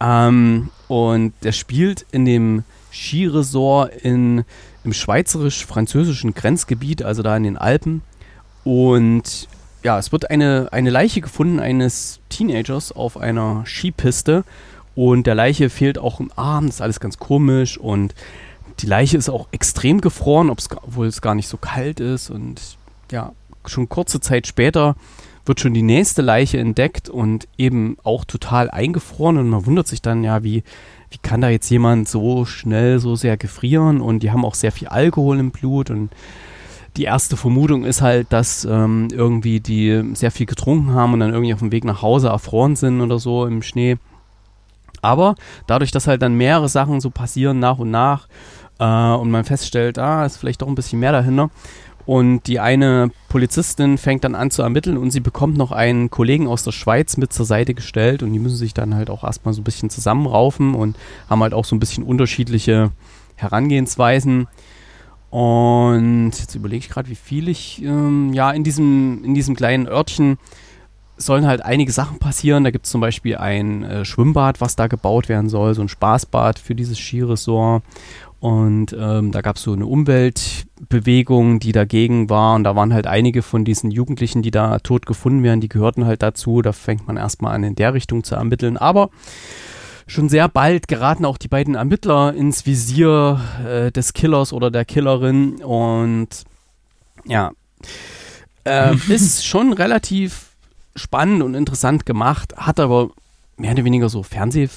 Ähm, 0.00 0.70
und 0.88 1.34
der 1.42 1.52
spielt 1.52 2.06
in 2.12 2.24
dem 2.24 2.64
Skiresort 2.92 3.94
in, 3.96 4.44
im 4.84 4.92
schweizerisch-französischen 4.92 6.34
Grenzgebiet, 6.34 7.02
also 7.02 7.22
da 7.22 7.36
in 7.36 7.42
den 7.42 7.56
Alpen. 7.56 8.02
Und 8.64 9.48
ja, 9.82 9.98
es 9.98 10.12
wird 10.12 10.30
eine, 10.30 10.68
eine 10.72 10.90
Leiche 10.90 11.20
gefunden 11.20 11.60
eines 11.60 12.20
Teenagers 12.28 12.92
auf 12.92 13.16
einer 13.16 13.64
Skipiste. 13.66 14.44
Und 14.94 15.26
der 15.26 15.34
Leiche 15.34 15.70
fehlt 15.70 15.98
auch 15.98 16.20
im 16.20 16.30
Arm, 16.36 16.66
das 16.66 16.76
ist 16.76 16.80
alles 16.80 17.00
ganz 17.00 17.18
komisch. 17.18 17.78
Und 17.78 18.14
die 18.80 18.86
Leiche 18.86 19.16
ist 19.16 19.28
auch 19.28 19.48
extrem 19.52 20.00
gefroren, 20.00 20.50
obwohl 20.50 21.06
es 21.06 21.20
gar 21.20 21.34
nicht 21.34 21.48
so 21.48 21.56
kalt 21.56 22.00
ist. 22.00 22.30
Und 22.30 22.60
ja, 23.12 23.32
schon 23.66 23.88
kurze 23.88 24.20
Zeit 24.20 24.46
später 24.46 24.96
wird 25.46 25.60
schon 25.60 25.74
die 25.74 25.82
nächste 25.82 26.22
Leiche 26.22 26.58
entdeckt 26.58 27.08
und 27.08 27.48
eben 27.58 27.96
auch 28.04 28.24
total 28.24 28.70
eingefroren 28.70 29.38
und 29.38 29.48
man 29.48 29.66
wundert 29.66 29.88
sich 29.88 30.02
dann 30.02 30.22
ja, 30.22 30.44
wie, 30.44 30.62
wie 31.10 31.18
kann 31.18 31.40
da 31.40 31.48
jetzt 31.48 31.70
jemand 31.70 32.08
so 32.08 32.44
schnell 32.44 33.00
so 33.00 33.16
sehr 33.16 33.36
gefrieren 33.36 34.00
und 34.00 34.22
die 34.22 34.30
haben 34.30 34.44
auch 34.44 34.54
sehr 34.54 34.70
viel 34.70 34.88
Alkohol 34.88 35.38
im 35.38 35.50
Blut 35.50 35.90
und 35.90 36.10
die 36.96 37.04
erste 37.04 37.36
Vermutung 37.36 37.84
ist 37.84 38.02
halt, 38.02 38.32
dass 38.32 38.64
ähm, 38.64 39.08
irgendwie 39.12 39.60
die 39.60 40.02
sehr 40.14 40.30
viel 40.30 40.46
getrunken 40.46 40.92
haben 40.92 41.14
und 41.14 41.20
dann 41.20 41.32
irgendwie 41.32 41.54
auf 41.54 41.60
dem 41.60 41.72
Weg 41.72 41.84
nach 41.84 42.02
Hause 42.02 42.28
erfroren 42.28 42.76
sind 42.76 43.00
oder 43.00 43.18
so 43.18 43.46
im 43.46 43.62
Schnee. 43.62 43.96
Aber 45.00 45.34
dadurch, 45.66 45.92
dass 45.92 46.06
halt 46.06 46.20
dann 46.20 46.34
mehrere 46.34 46.68
Sachen 46.68 47.00
so 47.00 47.10
passieren 47.10 47.58
nach 47.58 47.78
und 47.78 47.90
nach 47.90 48.28
äh, 48.80 49.14
und 49.14 49.30
man 49.30 49.44
feststellt, 49.44 49.98
ah, 49.98 50.26
ist 50.26 50.38
vielleicht 50.38 50.62
doch 50.62 50.68
ein 50.68 50.74
bisschen 50.74 50.98
mehr 50.98 51.12
dahinter. 51.12 51.50
Und 52.06 52.48
die 52.48 52.58
eine 52.58 53.12
Polizistin 53.28 53.98
fängt 53.98 54.24
dann 54.24 54.34
an 54.34 54.50
zu 54.50 54.62
ermitteln 54.62 54.96
und 54.96 55.10
sie 55.12 55.20
bekommt 55.20 55.56
noch 55.56 55.70
einen 55.70 56.10
Kollegen 56.10 56.48
aus 56.48 56.64
der 56.64 56.72
Schweiz 56.72 57.16
mit 57.18 57.32
zur 57.32 57.46
Seite 57.46 57.74
gestellt 57.74 58.22
und 58.24 58.32
die 58.32 58.40
müssen 58.40 58.56
sich 58.56 58.74
dann 58.74 58.94
halt 58.94 59.10
auch 59.10 59.22
erstmal 59.22 59.54
so 59.54 59.60
ein 59.60 59.64
bisschen 59.64 59.90
zusammenraufen 59.90 60.74
und 60.74 60.96
haben 61.28 61.42
halt 61.42 61.54
auch 61.54 61.64
so 61.64 61.76
ein 61.76 61.78
bisschen 61.78 62.02
unterschiedliche 62.02 62.90
Herangehensweisen. 63.36 64.48
Und 65.28 66.32
jetzt 66.32 66.54
überlege 66.56 66.84
ich 66.84 66.88
gerade, 66.88 67.08
wie 67.08 67.14
viel 67.14 67.48
ich, 67.48 67.80
ähm, 67.82 68.32
ja, 68.32 68.50
in 68.50 68.64
diesem, 68.64 69.22
in 69.22 69.34
diesem 69.34 69.54
kleinen 69.54 69.86
Örtchen 69.86 70.38
sollen 71.16 71.46
halt 71.46 71.62
einige 71.64 71.92
Sachen 71.92 72.18
passieren. 72.18 72.64
Da 72.64 72.70
gibt 72.70 72.86
es 72.86 72.90
zum 72.90 73.00
Beispiel 73.00 73.36
ein 73.36 73.84
äh, 73.84 74.04
Schwimmbad, 74.04 74.60
was 74.60 74.74
da 74.74 74.88
gebaut 74.88 75.28
werden 75.28 75.48
soll, 75.48 75.74
so 75.74 75.82
ein 75.82 75.88
Spaßbad 75.88 76.58
für 76.58 76.74
dieses 76.74 76.98
Skiresort. 76.98 77.84
Und 78.40 78.96
ähm, 78.98 79.32
da 79.32 79.42
gab 79.42 79.56
es 79.56 79.62
so 79.62 79.72
eine 79.72 79.86
Umweltbewegung, 79.86 81.60
die 81.60 81.72
dagegen 81.72 82.30
war. 82.30 82.54
Und 82.54 82.64
da 82.64 82.74
waren 82.74 82.94
halt 82.94 83.06
einige 83.06 83.42
von 83.42 83.64
diesen 83.64 83.90
Jugendlichen, 83.90 84.40
die 84.40 84.50
da 84.50 84.78
tot 84.78 85.04
gefunden 85.04 85.42
werden, 85.42 85.60
die 85.60 85.68
gehörten 85.68 86.06
halt 86.06 86.22
dazu. 86.22 86.62
Da 86.62 86.72
fängt 86.72 87.06
man 87.06 87.18
erstmal 87.18 87.54
an, 87.54 87.64
in 87.64 87.74
der 87.74 87.92
Richtung 87.92 88.24
zu 88.24 88.34
ermitteln. 88.34 88.78
Aber 88.78 89.10
schon 90.06 90.28
sehr 90.28 90.48
bald 90.48 90.88
geraten 90.88 91.24
auch 91.24 91.38
die 91.38 91.48
beiden 91.48 91.74
Ermittler 91.74 92.34
ins 92.34 92.66
Visier 92.66 93.40
äh, 93.64 93.92
des 93.92 94.12
Killers 94.12 94.52
oder 94.52 94.70
der 94.70 94.84
Killerin 94.84 95.62
und 95.62 96.28
ja, 97.26 97.52
äh, 98.64 98.94
ist 99.08 99.46
schon 99.46 99.72
relativ 99.72 100.48
spannend 100.96 101.42
und 101.42 101.54
interessant 101.54 102.06
gemacht, 102.06 102.54
hat 102.56 102.80
aber 102.80 103.10
mehr 103.56 103.72
oder 103.72 103.84
weniger 103.84 104.08
so 104.08 104.22
Fernseh 104.22 104.68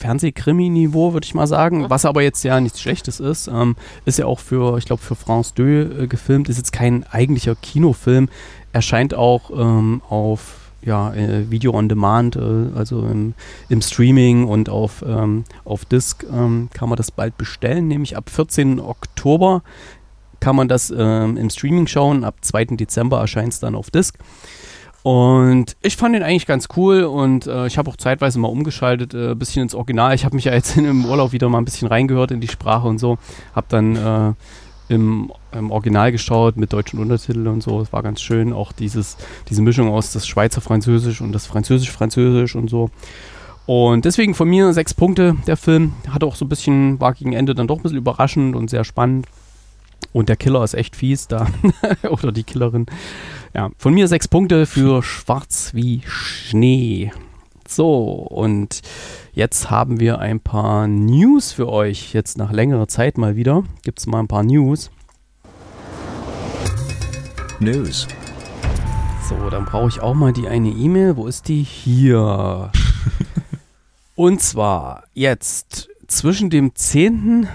Fernsehkrimi-Niveau, 0.00 1.12
würde 1.12 1.26
ich 1.26 1.34
mal 1.34 1.46
sagen. 1.46 1.88
Was 1.88 2.04
aber 2.04 2.22
jetzt 2.22 2.42
ja 2.42 2.58
nichts 2.58 2.80
Schlechtes 2.80 3.20
ist. 3.20 3.48
Ähm, 3.48 3.76
ist 4.06 4.18
ja 4.18 4.26
auch 4.26 4.40
für, 4.40 4.78
ich 4.78 4.86
glaube, 4.86 5.02
für 5.02 5.14
France 5.14 5.52
2 5.54 5.62
äh, 5.62 6.06
gefilmt. 6.06 6.48
Ist 6.48 6.56
jetzt 6.56 6.72
kein 6.72 7.04
eigentlicher 7.10 7.54
Kinofilm. 7.54 8.28
Erscheint 8.72 9.14
auch 9.14 9.50
ähm, 9.50 10.00
auf 10.08 10.56
ja, 10.82 11.12
äh, 11.12 11.50
Video 11.50 11.74
on 11.74 11.90
Demand, 11.90 12.36
äh, 12.36 12.40
also 12.74 13.00
im, 13.02 13.34
im, 13.68 13.82
Streaming 13.82 14.44
und 14.46 14.70
auf, 14.70 15.04
ähm, 15.06 15.44
auf 15.66 15.84
Disc 15.84 16.24
ähm, 16.32 16.70
kann 16.72 16.88
man 16.88 16.96
das 16.96 17.10
bald 17.10 17.36
bestellen, 17.36 17.86
nämlich 17.86 18.16
ab 18.16 18.30
14. 18.30 18.80
Oktober 18.80 19.62
kann 20.40 20.56
man 20.56 20.68
das 20.68 20.90
ähm, 20.96 21.36
im 21.36 21.50
Streaming 21.50 21.86
schauen, 21.86 22.24
ab 22.24 22.36
2. 22.40 22.76
Dezember 22.76 23.20
erscheint 23.20 23.52
es 23.52 23.60
dann 23.60 23.74
auf 23.74 23.90
Disc. 23.90 24.16
Und 25.02 25.76
ich 25.80 25.96
fand 25.96 26.14
den 26.14 26.22
eigentlich 26.22 26.46
ganz 26.46 26.68
cool 26.76 27.04
und 27.04 27.46
äh, 27.46 27.66
ich 27.66 27.78
habe 27.78 27.88
auch 27.90 27.96
zeitweise 27.96 28.38
mal 28.38 28.48
umgeschaltet, 28.48 29.14
ein 29.14 29.32
äh, 29.32 29.34
bisschen 29.34 29.62
ins 29.62 29.74
Original. 29.74 30.14
Ich 30.14 30.26
habe 30.26 30.34
mich 30.34 30.44
ja 30.44 30.52
jetzt 30.52 30.76
im 30.76 31.06
Urlaub 31.06 31.32
wieder 31.32 31.48
mal 31.48 31.58
ein 31.58 31.64
bisschen 31.64 31.88
reingehört 31.88 32.30
in 32.30 32.40
die 32.40 32.48
Sprache 32.48 32.86
und 32.86 32.98
so. 32.98 33.18
Habe 33.54 33.66
dann 33.70 33.96
äh, 33.96 34.34
im, 34.92 35.32
im 35.52 35.70
Original 35.70 36.12
geschaut 36.12 36.56
mit 36.56 36.72
deutschen 36.72 36.98
Untertiteln 36.98 37.46
und 37.46 37.62
so. 37.62 37.80
Es 37.80 37.92
war 37.92 38.02
ganz 38.02 38.20
schön. 38.20 38.52
Auch 38.52 38.72
dieses, 38.72 39.16
diese 39.48 39.62
Mischung 39.62 39.88
aus 39.88 40.12
das 40.12 40.26
Schweizer 40.26 40.60
Französisch 40.60 41.20
und 41.22 41.32
das 41.32 41.46
Französisch-Französisch 41.46 42.54
und 42.54 42.68
so. 42.68 42.90
Und 43.66 44.04
deswegen 44.04 44.34
von 44.34 44.48
mir 44.48 44.72
sechs 44.72 44.92
Punkte 44.92 45.36
der 45.46 45.56
Film. 45.56 45.92
Hatte 46.08 46.26
auch 46.26 46.34
so 46.34 46.44
ein 46.44 46.48
bisschen, 46.48 47.00
war 47.00 47.14
gegen 47.14 47.32
Ende 47.32 47.54
dann 47.54 47.68
doch 47.68 47.76
ein 47.76 47.82
bisschen 47.82 47.98
überraschend 47.98 48.56
und 48.56 48.68
sehr 48.68 48.84
spannend. 48.84 49.26
Und 50.12 50.28
der 50.28 50.36
Killer 50.36 50.64
ist 50.64 50.74
echt 50.74 50.96
fies 50.96 51.28
da. 51.28 51.46
Oder 52.10 52.32
die 52.32 52.42
Killerin. 52.42 52.86
Ja, 53.52 53.70
von 53.78 53.94
mir 53.94 54.06
sechs 54.06 54.28
Punkte 54.28 54.64
für 54.64 55.02
Schwarz 55.02 55.74
wie 55.74 56.02
Schnee. 56.06 57.10
So, 57.66 58.12
und 58.12 58.80
jetzt 59.32 59.70
haben 59.70 59.98
wir 59.98 60.20
ein 60.20 60.38
paar 60.38 60.86
News 60.86 61.50
für 61.50 61.68
euch. 61.68 62.12
Jetzt 62.14 62.38
nach 62.38 62.52
längerer 62.52 62.86
Zeit 62.86 63.18
mal 63.18 63.34
wieder. 63.34 63.64
Gibt 63.82 63.98
es 63.98 64.06
mal 64.06 64.20
ein 64.20 64.28
paar 64.28 64.44
News. 64.44 64.92
News. 67.58 68.06
So, 69.28 69.50
dann 69.50 69.64
brauche 69.64 69.88
ich 69.88 70.00
auch 70.00 70.14
mal 70.14 70.32
die 70.32 70.46
eine 70.46 70.70
E-Mail. 70.70 71.16
Wo 71.16 71.26
ist 71.26 71.48
die? 71.48 71.64
Hier. 71.64 72.70
und 74.14 74.40
zwar 74.40 75.02
jetzt 75.12 75.88
zwischen 76.06 76.50
dem 76.50 76.76
10. 76.76 77.48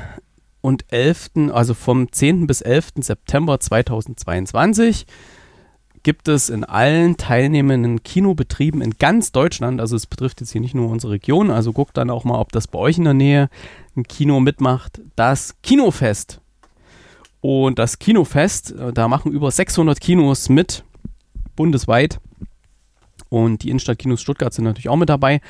und 0.59 0.91
11., 0.91 1.51
also 1.53 1.73
vom 1.73 2.11
10. 2.11 2.47
bis 2.47 2.59
11. 2.59 2.95
September 2.99 3.61
2022 3.61 5.05
gibt 6.05 6.27
es 6.27 6.49
in 6.51 6.63
allen 6.63 7.17
teilnehmenden 7.17 8.03
Kinobetrieben 8.03 8.81
in 8.81 8.91
ganz 8.99 9.31
Deutschland, 9.31 9.81
also 9.81 9.95
es 9.95 10.05
betrifft 10.05 10.39
jetzt 10.39 10.51
hier 10.51 10.61
nicht 10.61 10.75
nur 10.75 10.87
unsere 10.87 11.13
Region, 11.13 11.49
also 11.49 11.73
guckt 11.73 11.97
dann 11.97 12.11
auch 12.11 12.23
mal, 12.23 12.39
ob 12.39 12.51
das 12.51 12.67
bei 12.67 12.77
euch 12.77 12.99
in 12.99 13.05
der 13.05 13.15
Nähe 13.15 13.49
ein 13.97 14.03
Kino 14.03 14.39
mitmacht, 14.39 15.01
das 15.15 15.55
Kinofest. 15.63 16.41
Und 17.41 17.79
das 17.79 17.97
Kinofest, 17.97 18.73
äh, 18.73 18.93
da 18.93 19.07
machen 19.07 19.31
über 19.31 19.49
600 19.49 19.99
Kinos 19.99 20.47
mit, 20.47 20.83
bundesweit. 21.55 22.19
Und 23.29 23.63
die 23.63 23.69
Innenstadtkinos 23.69 24.21
Stuttgart 24.21 24.53
sind 24.53 24.65
natürlich 24.65 24.89
auch 24.89 24.97
mit 24.97 25.09
dabei. 25.09 25.41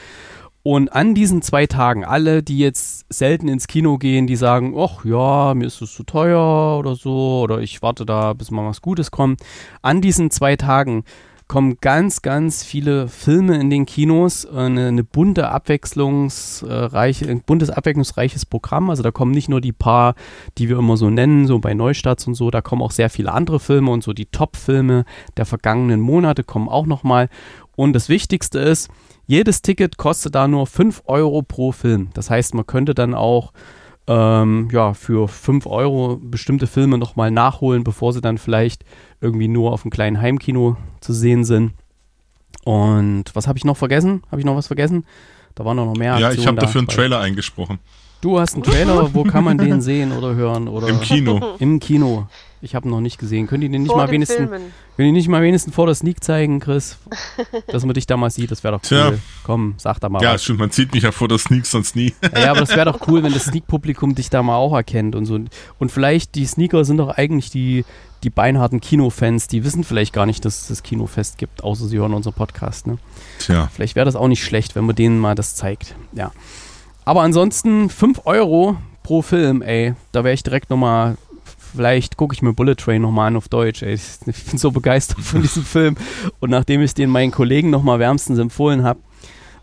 Und 0.67 0.91
an 0.93 1.13
diesen 1.13 1.43
zwei 1.43 1.67
Tagen, 1.67 2.03
alle, 2.05 2.41
die 2.41 2.57
jetzt 2.57 3.05
selten 3.13 3.47
ins 3.47 3.67
Kino 3.67 3.99
gehen, 3.99 4.25
die 4.25 4.35
sagen, 4.35 4.73
ach 4.75 5.05
ja, 5.05 5.53
mir 5.53 5.67
ist 5.67 5.79
es 5.79 5.93
zu 5.93 6.01
teuer 6.01 6.79
oder 6.79 6.95
so, 6.95 7.41
oder 7.43 7.59
ich 7.59 7.83
warte 7.83 8.03
da, 8.03 8.33
bis 8.33 8.49
mal 8.49 8.67
was 8.67 8.81
Gutes 8.81 9.11
kommt. 9.11 9.41
An 9.83 10.01
diesen 10.01 10.31
zwei 10.31 10.55
Tagen 10.55 11.03
kommen 11.47 11.77
ganz, 11.81 12.23
ganz 12.23 12.63
viele 12.63 13.07
Filme 13.09 13.59
in 13.61 13.69
den 13.69 13.85
Kinos, 13.85 14.47
eine, 14.47 14.87
eine 14.87 15.03
bunte, 15.03 15.49
abwechslungsreiche, 15.49 17.29
ein 17.29 17.41
buntes, 17.41 17.69
abwechslungsreiches 17.69 18.47
Programm. 18.47 18.89
Also 18.89 19.03
da 19.03 19.11
kommen 19.11 19.33
nicht 19.33 19.49
nur 19.49 19.61
die 19.61 19.71
paar, 19.71 20.15
die 20.57 20.67
wir 20.67 20.79
immer 20.79 20.97
so 20.97 21.11
nennen, 21.11 21.45
so 21.45 21.59
bei 21.59 21.75
Neustarts 21.75 22.25
und 22.25 22.33
so, 22.33 22.49
da 22.49 22.61
kommen 22.61 22.81
auch 22.81 22.89
sehr 22.89 23.11
viele 23.11 23.31
andere 23.31 23.59
Filme 23.59 23.91
und 23.91 24.03
so 24.03 24.13
die 24.13 24.25
Top-Filme 24.25 25.05
der 25.37 25.45
vergangenen 25.45 26.01
Monate 26.01 26.43
kommen 26.43 26.69
auch 26.69 26.87
nochmal. 26.87 27.29
Und 27.75 27.93
das 27.93 28.09
Wichtigste 28.09 28.57
ist, 28.57 28.89
jedes 29.27 29.61
Ticket 29.61 29.97
kostet 29.97 30.35
da 30.35 30.47
nur 30.47 30.67
5 30.67 31.03
Euro 31.05 31.41
pro 31.41 31.71
Film. 31.71 32.09
Das 32.13 32.29
heißt, 32.29 32.53
man 32.53 32.65
könnte 32.65 32.93
dann 32.93 33.13
auch 33.13 33.53
ähm, 34.07 34.69
ja, 34.71 34.93
für 34.93 35.27
5 35.27 35.65
Euro 35.65 36.17
bestimmte 36.21 36.67
Filme 36.67 36.97
nochmal 36.97 37.31
nachholen, 37.31 37.83
bevor 37.83 38.13
sie 38.13 38.21
dann 38.21 38.37
vielleicht 38.37 38.85
irgendwie 39.21 39.47
nur 39.47 39.71
auf 39.71 39.83
einem 39.83 39.91
kleinen 39.91 40.21
Heimkino 40.21 40.77
zu 41.01 41.13
sehen 41.13 41.43
sind. 41.43 41.73
Und 42.63 43.25
was 43.33 43.47
habe 43.47 43.57
ich 43.57 43.65
noch 43.65 43.77
vergessen? 43.77 44.23
Habe 44.31 44.41
ich 44.41 44.45
noch 44.45 44.55
was 44.55 44.67
vergessen? 44.67 45.05
Da 45.55 45.65
waren 45.65 45.77
noch 45.77 45.95
mehr. 45.95 46.13
Aktionen 46.13 46.33
ja, 46.33 46.39
ich 46.39 46.47
habe 46.47 46.59
dafür 46.59 46.81
einen 46.81 46.87
Trailer 46.87 47.19
eingesprochen. 47.19 47.79
Du 48.25 48.39
hast 48.39 48.55
einen 48.55 48.63
Trailer, 48.63 49.13
wo 49.13 49.23
kann 49.23 49.43
man 49.43 49.59
den 49.59 49.81
sehen 49.81 50.11
oder 50.11 50.33
hören? 50.33 50.67
Oder 50.67 50.87
Im 50.87 50.99
Kino. 50.99 51.57
Im 51.59 51.79
Kino. 51.79 52.25
Ich 52.59 52.73
habe 52.73 52.87
ihn 52.87 52.89
noch 52.89 52.99
nicht 52.99 53.19
gesehen. 53.19 53.45
Könnt 53.45 53.63
ihr 53.63 53.69
den 53.69 53.83
nicht 53.83 53.95
mal 53.95 54.09
wenigstens, 54.09 54.49
wenn 54.97 55.05
ihr 55.05 55.11
nicht 55.11 55.27
mal 55.27 55.43
wenigstens 55.43 55.75
vor 55.75 55.85
der 55.85 55.93
Sneak 55.93 56.23
zeigen, 56.23 56.59
Chris, 56.59 56.97
dass 57.67 57.85
man 57.85 57.93
dich 57.93 58.07
da 58.07 58.17
mal 58.17 58.31
sieht, 58.31 58.49
das 58.49 58.63
wäre 58.63 58.79
doch 58.79 58.81
cool. 58.89 59.11
Tja. 59.11 59.13
Komm, 59.43 59.75
sag 59.77 59.99
da 59.99 60.09
mal 60.09 60.23
Ja, 60.23 60.33
was. 60.33 60.43
stimmt, 60.43 60.57
man 60.57 60.71
sieht 60.71 60.91
mich 60.95 61.03
ja 61.03 61.11
vor 61.11 61.27
der 61.27 61.37
Sneak 61.37 61.67
sonst 61.67 61.95
nie. 61.95 62.15
Ja, 62.35 62.49
aber 62.49 62.61
das 62.61 62.75
wäre 62.75 62.91
doch 62.91 63.07
cool, 63.07 63.21
wenn 63.21 63.31
das 63.31 63.43
Sneak-Publikum 63.43 64.15
dich 64.15 64.31
da 64.31 64.41
mal 64.41 64.55
auch 64.55 64.73
erkennt 64.73 65.15
und 65.15 65.27
so. 65.27 65.39
Und 65.77 65.91
vielleicht, 65.91 66.33
die 66.33 66.47
Sneaker 66.47 66.83
sind 66.83 66.97
doch 66.97 67.09
eigentlich 67.09 67.51
die, 67.51 67.85
die 68.23 68.31
beinharten 68.31 68.81
Kinofans, 68.81 69.47
die 69.47 69.63
wissen 69.63 69.83
vielleicht 69.83 70.13
gar 70.13 70.25
nicht, 70.25 70.43
dass 70.45 70.61
es 70.61 70.67
das 70.69 70.81
Kinofest 70.81 71.37
gibt, 71.37 71.63
außer 71.63 71.85
sie 71.85 71.99
hören 71.99 72.15
unseren 72.15 72.33
Podcast, 72.33 72.87
ne? 72.87 72.97
Tja. 73.37 73.69
Vielleicht 73.71 73.95
wäre 73.95 74.05
das 74.05 74.15
auch 74.15 74.27
nicht 74.27 74.43
schlecht, 74.43 74.75
wenn 74.75 74.85
man 74.85 74.95
denen 74.95 75.19
mal 75.19 75.35
das 75.35 75.53
zeigt. 75.53 75.93
Ja. 76.13 76.31
Aber 77.05 77.21
ansonsten 77.21 77.89
5 77.89 78.21
Euro 78.25 78.77
pro 79.03 79.21
Film, 79.21 79.61
ey. 79.61 79.93
Da 80.11 80.23
wäre 80.23 80.33
ich 80.33 80.43
direkt 80.43 80.69
nochmal 80.69 81.17
vielleicht 81.75 82.15
gucke 82.15 82.33
ich 82.33 82.41
mir 82.41 82.53
Bullet 82.53 82.75
Train 82.75 83.01
nochmal 83.01 83.27
an 83.27 83.35
auf 83.35 83.49
Deutsch. 83.49 83.83
Ey. 83.83 83.99
Ich 84.25 84.45
bin 84.45 84.57
so 84.57 84.71
begeistert 84.71 85.19
von 85.19 85.41
diesem 85.41 85.63
Film. 85.63 85.95
Und 86.39 86.49
nachdem 86.49 86.81
ich 86.81 86.93
den 86.93 87.09
meinen 87.09 87.31
Kollegen 87.31 87.69
nochmal 87.69 87.99
wärmstens 87.99 88.39
empfohlen 88.39 88.83
habe, 88.83 88.99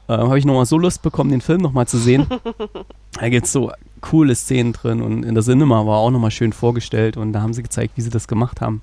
äh, 0.09 0.13
habe 0.13 0.39
ich 0.39 0.45
nochmal 0.45 0.67
so 0.67 0.79
Lust 0.79 1.03
bekommen, 1.03 1.31
den 1.31 1.41
Film 1.41 1.61
nochmal 1.61 1.87
zu 1.87 1.99
sehen. 1.99 2.27
da 3.19 3.29
gibt 3.29 3.47
es 3.47 3.53
so 3.53 3.73
coole 4.01 4.35
Szenen 4.35 4.73
drin 4.73 5.01
und 5.01 5.23
in 5.25 5.35
der 5.35 5.45
Cinema 5.45 5.87
war 5.87 5.99
auch 5.99 6.11
nochmal 6.11 6.33
schön 6.33 6.53
vorgestellt 6.53 7.17
und 7.17 7.33
da 7.33 7.41
haben 7.41 7.55
sie 7.55 7.63
gezeigt, 7.63 7.93
wie 7.97 8.01
sie 8.01 8.11
das 8.11 8.27
gemacht 8.27 8.61
haben. 8.61 8.83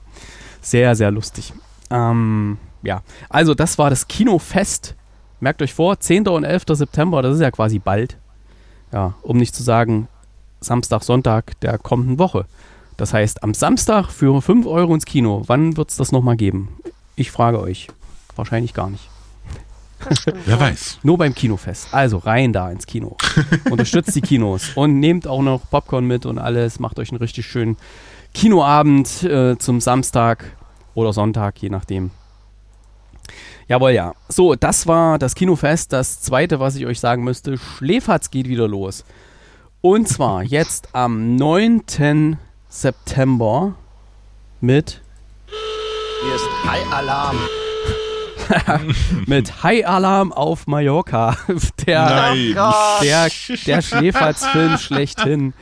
Sehr, 0.61 0.95
sehr 0.95 1.11
lustig. 1.11 1.53
Ähm, 1.89 2.57
ja, 2.81 3.01
also 3.29 3.53
das 3.53 3.77
war 3.77 3.89
das 3.89 4.07
Kinofest. 4.07 4.95
Merkt 5.41 5.61
euch 5.61 5.73
vor, 5.73 5.99
10. 5.99 6.27
und 6.27 6.43
11. 6.43 6.63
September, 6.69 7.21
das 7.21 7.35
ist 7.35 7.41
ja 7.41 7.51
quasi 7.51 7.79
bald. 7.79 8.17
Ja, 8.91 9.13
um 9.21 9.38
nicht 9.38 9.56
zu 9.56 9.63
sagen 9.63 10.08
Samstag, 10.62 11.04
Sonntag 11.04 11.60
der 11.62 11.78
kommenden 11.78 12.19
Woche. 12.19 12.45
Das 12.97 13.13
heißt, 13.13 13.43
am 13.43 13.54
Samstag 13.54 14.10
für 14.10 14.41
5 14.41 14.65
Euro 14.65 14.93
ins 14.93 15.06
Kino. 15.06 15.43
Wann 15.47 15.78
wird 15.78 15.89
es 15.89 15.95
das 15.95 16.12
nochmal 16.12 16.36
geben? 16.36 16.69
Ich 17.15 17.32
frage 17.32 17.60
euch. 17.62 17.88
wahrscheinlich 18.36 18.73
gar 18.73 18.89
nicht. 18.89 19.10
Wer 20.45 20.60
weiß. 20.60 20.99
Nur 21.04 21.17
beim 21.17 21.36
Kinofest. 21.36 21.93
Also 21.93 22.17
rein 22.17 22.54
da 22.54 22.71
ins 22.71 22.88
Kino. 22.88 23.17
Unterstützt 23.69 24.15
die 24.15 24.21
Kinos 24.21 24.71
und 24.75 24.99
nehmt 24.99 25.28
auch 25.28 25.41
noch 25.41 25.69
Popcorn 25.69 26.06
mit 26.06 26.25
und 26.25 26.39
alles. 26.39 26.80
Macht 26.80 26.99
euch 26.99 27.10
einen 27.12 27.19
richtig 27.19 27.45
schönen 27.45 27.78
Kinoabend 28.34 29.23
äh, 29.23 29.58
zum 29.58 29.82
Samstag 29.82 30.45
oder 30.93 31.13
Sonntag, 31.13 31.62
je 31.62 31.69
nachdem. 31.69 32.12
Jawohl, 33.69 33.91
ja. 33.91 34.13
So, 34.27 34.55
das 34.55 34.88
war 34.88 35.19
das 35.19 35.36
Kinofest. 35.36 35.93
Das 35.93 36.21
zweite, 36.21 36.60
was 36.60 36.75
ich 36.75 36.88
euch 36.88 36.99
sagen 36.99 37.23
müsste, 37.23 37.55
Schläferz 37.60 38.32
geht 38.32 38.47
wieder 38.47 38.67
los. 38.67 39.05
Und 39.82 40.10
zwar 40.10 40.41
jetzt 40.41 40.89
am 40.93 41.36
9. 41.36 42.39
September 42.67 43.75
mit 44.60 45.01
Hier 46.23 46.36
ist 46.36 46.49
High 46.65 46.91
Alarm. 46.91 47.38
mit 49.27 49.62
High 49.62 49.86
Alarm 49.86 50.34
auf 50.34 50.65
Mallorca. 50.65 51.38
Der, 51.86 52.05
Nein. 52.05 52.55
Der, 53.03 53.29
der 53.67 53.82
Schläferz-Film 53.84 54.79
schlechthin. 54.79 55.53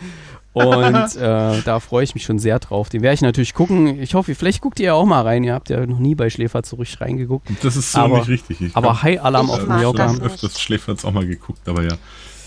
Und 0.66 1.16
äh, 1.16 1.62
da 1.64 1.80
freue 1.80 2.04
ich 2.04 2.14
mich 2.16 2.24
schon 2.24 2.40
sehr 2.40 2.60
drauf. 2.60 2.90
Den 2.90 3.02
werde 3.02 3.14
ich 3.16 3.22
natürlich 3.22 3.54
gucken. 3.54 4.02
Ich 4.02 4.14
hoffe, 4.16 4.34
vielleicht 4.36 4.62
guckt 4.62 4.80
ihr 4.80 4.88
ja 4.88 4.94
auch 4.94 5.06
mal 5.06 5.22
rein. 5.22 5.44
Ihr 5.44 5.54
habt 5.54 5.70
ja 5.70 5.86
noch 5.86 6.00
nie 6.00 6.16
bei 6.16 6.30
Schläferz 6.30 6.70
so 6.70 6.76
richtig 6.78 7.02
reingeguckt. 7.02 7.48
Das 7.64 7.76
ist 7.76 7.92
so 7.92 8.00
Aber- 8.00 8.20
nicht 8.20 8.30
richtig. 8.30 8.62
Ich 8.62 8.76
Aber 8.76 9.02
High 9.04 9.22
Alarm 9.24 9.48
Ich 9.48 9.52
auf 9.54 9.68
Mallorca. 9.68 10.06
das 10.08 10.16
schon 10.16 10.22
öfters 10.26 10.60
Schläferz 10.62 11.06
auch 11.06 11.12
mal 11.12 11.26
geguckt, 11.28 11.68
aber 11.68 11.84
ja. 11.84 11.94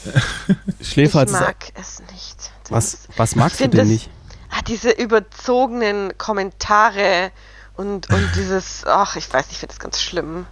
Ich 0.79 0.88
Schläferz 0.90 1.31
ist, 1.33 1.40
mag 1.40 1.57
es 1.75 2.01
nicht. 2.12 2.37
Das 2.64 2.70
was, 2.70 3.09
was 3.16 3.37
magst 3.37 3.61
du 3.61 3.68
denn 3.68 3.79
das- 3.81 3.88
nicht? 3.88 4.11
Ah, 4.51 4.62
diese 4.66 4.90
überzogenen 4.90 6.16
Kommentare 6.18 7.31
und, 7.77 8.11
und 8.11 8.29
dieses, 8.35 8.85
ach, 8.87 9.14
ich 9.16 9.33
weiß 9.33 9.46
nicht, 9.46 9.53
ich 9.53 9.59
finde 9.59 9.75
das 9.75 9.79
ganz 9.79 10.01
schlimm. 10.03 10.46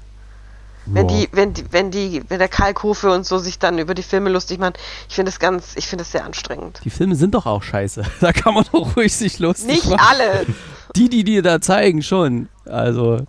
Wenn 0.90 1.08
die, 1.08 1.28
wenn 1.32 1.52
die, 1.54 1.64
wenn 1.70 1.90
die, 1.90 2.22
wenn 2.28 2.38
der 2.38 2.48
Kalkofe 2.48 3.10
und 3.12 3.26
so 3.26 3.38
sich 3.38 3.58
dann 3.58 3.78
über 3.78 3.94
die 3.94 4.02
Filme 4.02 4.30
lustig 4.30 4.58
machen, 4.58 4.74
ich 5.08 5.14
finde 5.14 5.30
das 5.30 5.38
ganz, 5.38 5.72
ich 5.76 5.86
finde 5.86 6.02
das 6.04 6.12
sehr 6.12 6.24
anstrengend. 6.24 6.80
Die 6.84 6.90
Filme 6.90 7.14
sind 7.14 7.34
doch 7.34 7.46
auch 7.46 7.62
scheiße. 7.62 8.02
Da 8.20 8.32
kann 8.32 8.54
man 8.54 8.64
doch 8.72 8.96
ruhig 8.96 9.14
sich 9.14 9.38
lustig 9.38 9.66
Nicht 9.68 9.86
machen. 9.90 10.00
alle. 10.08 10.46
Die, 10.96 11.08
die 11.08 11.22
dir 11.24 11.42
da 11.42 11.60
zeigen, 11.60 12.02
schon. 12.02 12.48
Also, 12.64 13.20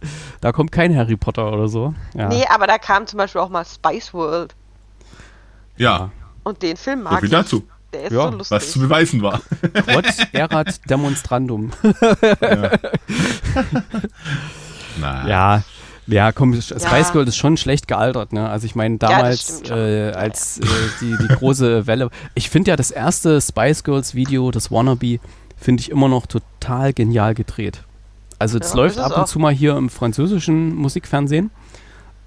da 0.41 0.51
kommt 0.51 0.71
kein 0.71 0.95
Harry 0.95 1.15
Potter 1.17 1.51
oder 1.51 1.67
so. 1.67 1.93
Ja. 2.13 2.27
Nee, 2.29 2.45
aber 2.49 2.67
da 2.67 2.77
kam 2.77 3.05
zum 3.07 3.17
Beispiel 3.17 3.41
auch 3.41 3.49
mal 3.49 3.65
Spice 3.65 4.13
World. 4.13 4.55
Ja, 5.77 6.11
Und 6.43 6.61
den 6.61 6.77
Film 6.77 6.99
so 6.99 7.03
mag 7.05 7.19
viel 7.19 7.25
ich. 7.25 7.31
dazu, 7.31 7.63
Der 7.93 8.03
ist 8.05 8.11
Ja, 8.13 8.31
so 8.31 8.37
lustig. 8.37 8.55
was 8.55 8.71
zu 8.71 8.79
beweisen 8.79 9.21
war. 9.21 9.41
Quod 9.73 10.05
erat 10.33 10.79
demonstrandum. 10.89 11.71
Na, 14.99 15.27
Ja, 15.27 15.63
ja, 16.09 16.31
komm, 16.31 16.59
Spice 16.59 16.83
Ja. 16.83 17.09
Girl 17.11 17.27
ist 17.27 17.37
schon 17.37 17.55
schlecht 17.57 17.87
gealtert, 17.87 18.33
ne? 18.33 18.49
Also 18.49 18.65
ich 18.65 18.75
meine, 18.75 18.97
damals, 18.97 19.43
stimmt 19.43 19.67
schon. 19.69 19.77
äh, 19.77 20.11
als 20.15 20.57
äh, 20.59 20.63
die, 21.01 21.17
die 21.17 21.27
große 21.27 21.87
Welle. 21.87 22.09
Ich 22.35 22.49
finde 22.49 22.71
ja 22.71 22.75
das 22.75 22.91
erste 22.91 23.39
Spice 23.41 23.83
Girls 23.83 24.15
Video, 24.15 24.51
das 24.51 24.71
Wannabe, 24.71 25.19
finde 25.57 25.81
ich 25.81 25.89
immer 25.91 26.07
noch 26.09 26.25
total 26.27 26.93
genial 26.93 27.33
gedreht. 27.35 27.83
Also 28.39 28.57
das 28.59 28.71
Ja, 28.71 28.77
läuft 28.77 28.95
es 28.97 29.01
ab 29.01 29.11
und 29.17 29.23
auch. 29.23 29.27
zu 29.27 29.39
mal 29.39 29.53
hier 29.53 29.75
im 29.77 29.89
französischen 29.89 30.75
Musikfernsehen. 30.75 31.51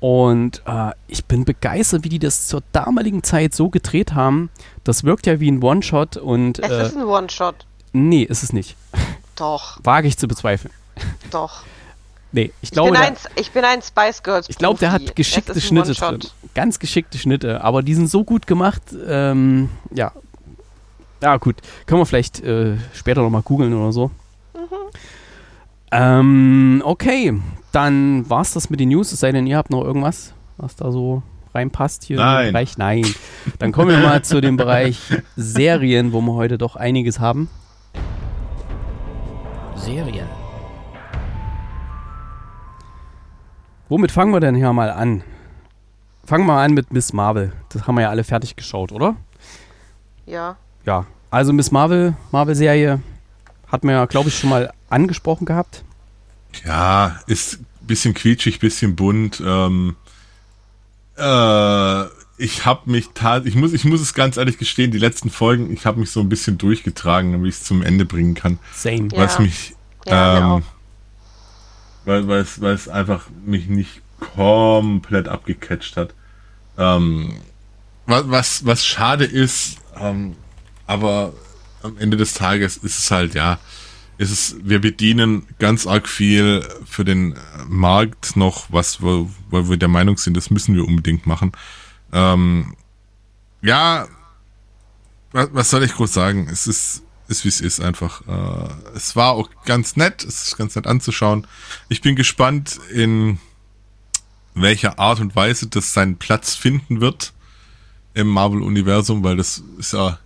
Und 0.00 0.62
äh, 0.66 0.90
ich 1.06 1.24
bin 1.26 1.44
begeistert, 1.44 2.02
wie 2.04 2.08
die 2.08 2.18
das 2.18 2.48
zur 2.48 2.62
damaligen 2.72 3.22
Zeit 3.22 3.54
so 3.54 3.70
gedreht 3.70 4.14
haben. 4.14 4.50
Das 4.84 5.04
wirkt 5.04 5.26
ja 5.26 5.38
wie 5.38 5.48
ein 5.50 5.62
One-Shot 5.62 6.16
und 6.16 6.58
Es 6.58 6.70
äh, 6.70 6.82
ist 6.86 6.96
ein 6.96 7.04
One-Shot. 7.04 7.66
nee, 7.92 8.22
ist 8.24 8.42
es 8.42 8.52
nicht. 8.52 8.76
Doch, 9.36 9.78
Wage 9.84 10.08
ich 10.08 10.18
zu 10.18 10.26
bezweifeln. 10.28 10.74
doch. 11.30 11.62
Nee, 12.32 12.44
ich 12.44 12.52
Ich 12.62 12.70
glaube, 12.70 12.92
bin, 12.92 13.00
der- 13.00 13.10
ein, 13.10 13.16
ich 13.36 13.50
bin 13.50 13.64
ein 13.64 13.82
Spice 13.82 14.22
Girls 14.22 14.48
Ich 14.48 14.56
glaube, 14.56 14.78
der 14.78 14.90
hat 14.92 15.14
geschickte 15.14 15.52
Es 15.52 15.64
Schnitte 15.66 15.92
drin. 15.92 16.20
Ganz 16.54 16.78
geschickte 16.78 17.18
Schnitte, 17.18 17.62
aber 17.62 17.82
die 17.82 17.94
sind 17.94 18.08
so 18.08 18.24
gut 18.24 18.46
gemacht. 18.46 18.82
Ähm, 19.06 19.68
ja. 19.94 20.12
Ja, 21.22 21.36
gut. 21.36 21.56
Können 21.86 22.00
wir 22.00 22.06
vielleicht 22.06 22.40
äh, 22.42 22.76
später 22.94 23.22
nochmal 23.22 23.42
googeln 23.42 23.72
oder 23.74 23.92
so. 23.92 24.10
Ähm, 25.90 26.82
okay. 26.84 27.38
Dann 27.70 28.28
war's 28.28 28.54
das 28.54 28.70
mit 28.70 28.80
den 28.80 28.88
News. 28.88 29.12
Es 29.12 29.20
sei 29.20 29.30
denn, 29.32 29.46
ihr 29.46 29.56
habt 29.56 29.70
noch 29.70 29.82
irgendwas, 29.84 30.32
was 30.56 30.74
da 30.76 30.90
so 30.90 31.22
reinpasst 31.54 32.02
hier 32.04 32.16
Nein. 32.16 32.46
im 32.48 32.52
Bereich. 32.54 32.78
Nein. 32.78 33.06
Dann 33.58 33.72
kommen 33.72 33.90
wir 33.90 33.98
mal 33.98 34.22
zu 34.24 34.40
dem 34.40 34.56
Bereich 34.56 34.98
Serien, 35.36 36.12
wo 36.12 36.20
wir 36.22 36.32
heute 36.34 36.56
doch 36.58 36.76
einiges 36.76 37.20
haben. 37.20 37.48
Serien. 39.76 40.26
Womit 43.92 44.10
fangen 44.10 44.32
wir 44.32 44.40
denn 44.40 44.54
hier 44.54 44.72
mal 44.72 44.88
an? 44.90 45.22
Fangen 46.24 46.46
wir 46.46 46.54
mal 46.54 46.64
an 46.64 46.72
mit 46.72 46.94
Miss 46.94 47.12
Marvel. 47.12 47.52
Das 47.68 47.86
haben 47.86 47.96
wir 47.96 48.00
ja 48.00 48.08
alle 48.08 48.24
fertig 48.24 48.56
geschaut, 48.56 48.90
oder? 48.90 49.16
Ja. 50.24 50.56
Ja, 50.86 51.04
also 51.30 51.52
Miss 51.52 51.70
Marvel, 51.70 52.16
Marvel-Serie, 52.30 53.02
hat 53.70 53.84
man 53.84 53.94
ja, 53.94 54.06
glaube 54.06 54.30
ich, 54.30 54.38
schon 54.38 54.48
mal 54.48 54.72
angesprochen 54.88 55.44
gehabt. 55.44 55.84
Ja, 56.64 57.20
ist 57.26 57.60
ein 57.60 57.86
bisschen 57.86 58.14
quietschig, 58.14 58.60
bisschen 58.60 58.96
bunt. 58.96 59.42
Ähm, 59.44 59.94
äh, 61.18 62.04
ich 62.38 62.64
habe 62.64 62.90
mich 62.90 63.10
tat, 63.12 63.44
ich 63.44 63.56
muss, 63.56 63.74
ich 63.74 63.84
muss 63.84 64.00
es 64.00 64.14
ganz 64.14 64.38
ehrlich 64.38 64.56
gestehen, 64.56 64.90
die 64.90 64.96
letzten 64.96 65.28
Folgen, 65.28 65.70
ich 65.70 65.84
habe 65.84 66.00
mich 66.00 66.10
so 66.10 66.20
ein 66.20 66.30
bisschen 66.30 66.56
durchgetragen, 66.56 67.32
damit 67.32 67.50
ich 67.50 67.56
es 67.56 67.64
zum 67.64 67.82
Ende 67.82 68.06
bringen 68.06 68.32
kann. 68.32 68.58
Same. 68.72 69.08
Ja. 69.12 69.18
Was 69.18 69.38
mich, 69.38 69.74
Ja, 70.06 70.40
mir 70.40 70.46
auch. 70.46 70.56
ähm, 70.60 70.64
weil, 72.04 72.28
weil, 72.28 72.40
es, 72.40 72.60
weil 72.60 72.74
es 72.74 72.88
einfach 72.88 73.26
mich 73.44 73.68
nicht 73.68 74.02
komplett 74.20 75.28
abgecatcht 75.28 75.96
hat. 75.96 76.14
Ähm, 76.78 77.40
was, 78.06 78.64
was, 78.64 78.84
schade 78.84 79.24
ist, 79.24 79.76
ähm, 79.96 80.36
aber 80.86 81.32
am 81.82 81.96
Ende 81.98 82.16
des 82.16 82.34
Tages 82.34 82.76
ist 82.76 82.98
es 82.98 83.10
halt, 83.10 83.34
ja, 83.34 83.58
ist 84.18 84.30
es, 84.30 84.56
wir 84.62 84.80
bedienen 84.80 85.46
ganz 85.58 85.86
arg 85.86 86.08
viel 86.08 86.66
für 86.84 87.04
den 87.04 87.36
Markt 87.68 88.36
noch, 88.36 88.66
was 88.70 89.02
wo 89.02 89.28
wir 89.50 89.76
der 89.76 89.88
Meinung 89.88 90.16
sind, 90.18 90.36
das 90.36 90.50
müssen 90.50 90.74
wir 90.74 90.84
unbedingt 90.84 91.26
machen. 91.26 91.52
Ähm, 92.12 92.74
ja, 93.62 94.06
was, 95.32 95.48
was 95.52 95.70
soll 95.70 95.82
ich 95.82 95.94
groß 95.94 96.12
sagen? 96.12 96.48
Es 96.50 96.66
ist, 96.66 97.01
ist 97.32 97.44
wie 97.44 97.48
es 97.48 97.60
ist 97.60 97.80
einfach. 97.80 98.22
Äh, 98.28 98.94
es 98.94 99.16
war 99.16 99.32
auch 99.32 99.48
ganz 99.64 99.96
nett, 99.96 100.22
es 100.22 100.44
ist 100.44 100.58
ganz 100.58 100.76
nett 100.76 100.86
anzuschauen. 100.86 101.46
Ich 101.88 102.00
bin 102.02 102.14
gespannt, 102.14 102.78
in 102.92 103.38
welcher 104.54 104.98
Art 104.98 105.20
und 105.20 105.34
Weise 105.34 105.66
das 105.66 105.92
seinen 105.92 106.16
Platz 106.16 106.54
finden 106.54 107.00
wird 107.00 107.32
im 108.14 108.28
Marvel-Universum, 108.28 109.24
weil 109.24 109.36
das 109.36 109.62
ist 109.78 109.94
ja 109.94 110.18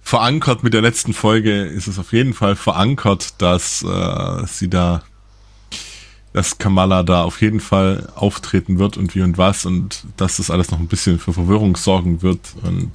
verankert 0.00 0.62
mit 0.62 0.72
der 0.72 0.82
letzten 0.82 1.12
Folge, 1.12 1.64
ist 1.64 1.88
es 1.88 1.98
auf 1.98 2.12
jeden 2.12 2.32
Fall 2.32 2.56
verankert, 2.56 3.34
dass 3.42 3.82
äh, 3.82 4.46
sie 4.46 4.70
da, 4.70 5.02
dass 6.32 6.58
Kamala 6.58 7.02
da 7.02 7.24
auf 7.24 7.40
jeden 7.42 7.60
Fall 7.60 8.12
auftreten 8.14 8.78
wird 8.78 8.96
und 8.96 9.14
wie 9.14 9.22
und 9.22 9.36
was 9.36 9.66
und 9.66 10.04
dass 10.16 10.36
das 10.36 10.50
alles 10.50 10.70
noch 10.70 10.78
ein 10.78 10.88
bisschen 10.88 11.18
für 11.18 11.32
Verwirrung 11.32 11.76
sorgen 11.76 12.22
wird 12.22 12.54
und 12.62 12.90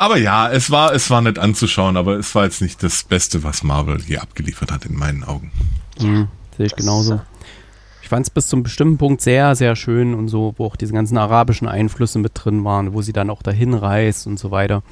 aber 0.00 0.16
ja, 0.16 0.50
es 0.50 0.70
war, 0.70 0.94
es 0.94 1.10
war 1.10 1.20
nett 1.20 1.38
anzuschauen, 1.38 1.98
aber 1.98 2.16
es 2.18 2.34
war 2.34 2.44
jetzt 2.44 2.62
nicht 2.62 2.82
das 2.82 3.04
Beste, 3.04 3.44
was 3.44 3.62
Marvel 3.62 4.00
je 4.00 4.16
abgeliefert 4.16 4.72
hat, 4.72 4.86
in 4.86 4.96
meinen 4.96 5.24
Augen. 5.24 5.52
Mhm, 6.00 6.28
sehe 6.56 6.64
ich 6.64 6.74
genauso. 6.74 7.20
Ich 8.00 8.08
fand 8.08 8.24
es 8.26 8.30
bis 8.30 8.46
zum 8.46 8.62
bestimmten 8.62 8.96
Punkt 8.96 9.20
sehr, 9.20 9.54
sehr 9.54 9.76
schön 9.76 10.14
und 10.14 10.28
so, 10.28 10.54
wo 10.56 10.64
auch 10.64 10.76
diese 10.76 10.94
ganzen 10.94 11.18
arabischen 11.18 11.68
Einflüsse 11.68 12.18
mit 12.18 12.32
drin 12.34 12.64
waren, 12.64 12.94
wo 12.94 13.02
sie 13.02 13.12
dann 13.12 13.28
auch 13.28 13.42
dahin 13.42 13.74
reist 13.74 14.26
und 14.26 14.38
so 14.38 14.50
weiter. 14.50 14.82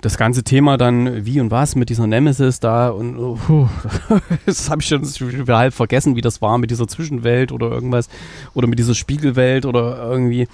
Das 0.00 0.18
ganze 0.18 0.42
Thema 0.42 0.78
dann, 0.78 1.24
wie 1.24 1.40
und 1.40 1.52
was 1.52 1.76
mit 1.76 1.88
dieser 1.88 2.08
Nemesis 2.08 2.58
da 2.58 2.88
und 2.88 3.16
oh, 3.18 3.38
puh, 3.46 3.68
das 4.46 4.68
habe 4.68 4.82
ich 4.82 4.88
schon 4.88 5.04
halb 5.48 5.74
vergessen, 5.74 6.16
wie 6.16 6.22
das 6.22 6.42
war 6.42 6.58
mit 6.58 6.72
dieser 6.72 6.88
Zwischenwelt 6.88 7.52
oder 7.52 7.70
irgendwas 7.70 8.08
oder 8.52 8.66
mit 8.66 8.80
dieser 8.80 8.96
Spiegelwelt 8.96 9.64
oder 9.64 10.10
irgendwie. 10.10 10.48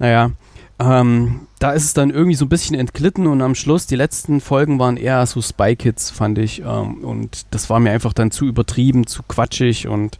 Naja, 0.00 0.32
ähm, 0.78 1.46
da 1.58 1.72
ist 1.72 1.84
es 1.84 1.94
dann 1.94 2.10
irgendwie 2.10 2.36
so 2.36 2.44
ein 2.44 2.50
bisschen 2.50 2.76
entglitten 2.76 3.26
und 3.26 3.40
am 3.40 3.54
Schluss, 3.54 3.86
die 3.86 3.96
letzten 3.96 4.40
Folgen 4.40 4.78
waren 4.78 4.96
eher 4.96 5.24
so 5.26 5.40
Spy 5.40 5.74
Kids, 5.76 6.10
fand 6.10 6.38
ich. 6.38 6.60
Ähm, 6.60 7.04
und 7.04 7.46
das 7.50 7.70
war 7.70 7.80
mir 7.80 7.92
einfach 7.92 8.12
dann 8.12 8.30
zu 8.30 8.46
übertrieben, 8.46 9.06
zu 9.06 9.22
quatschig 9.22 9.88
und 9.88 10.18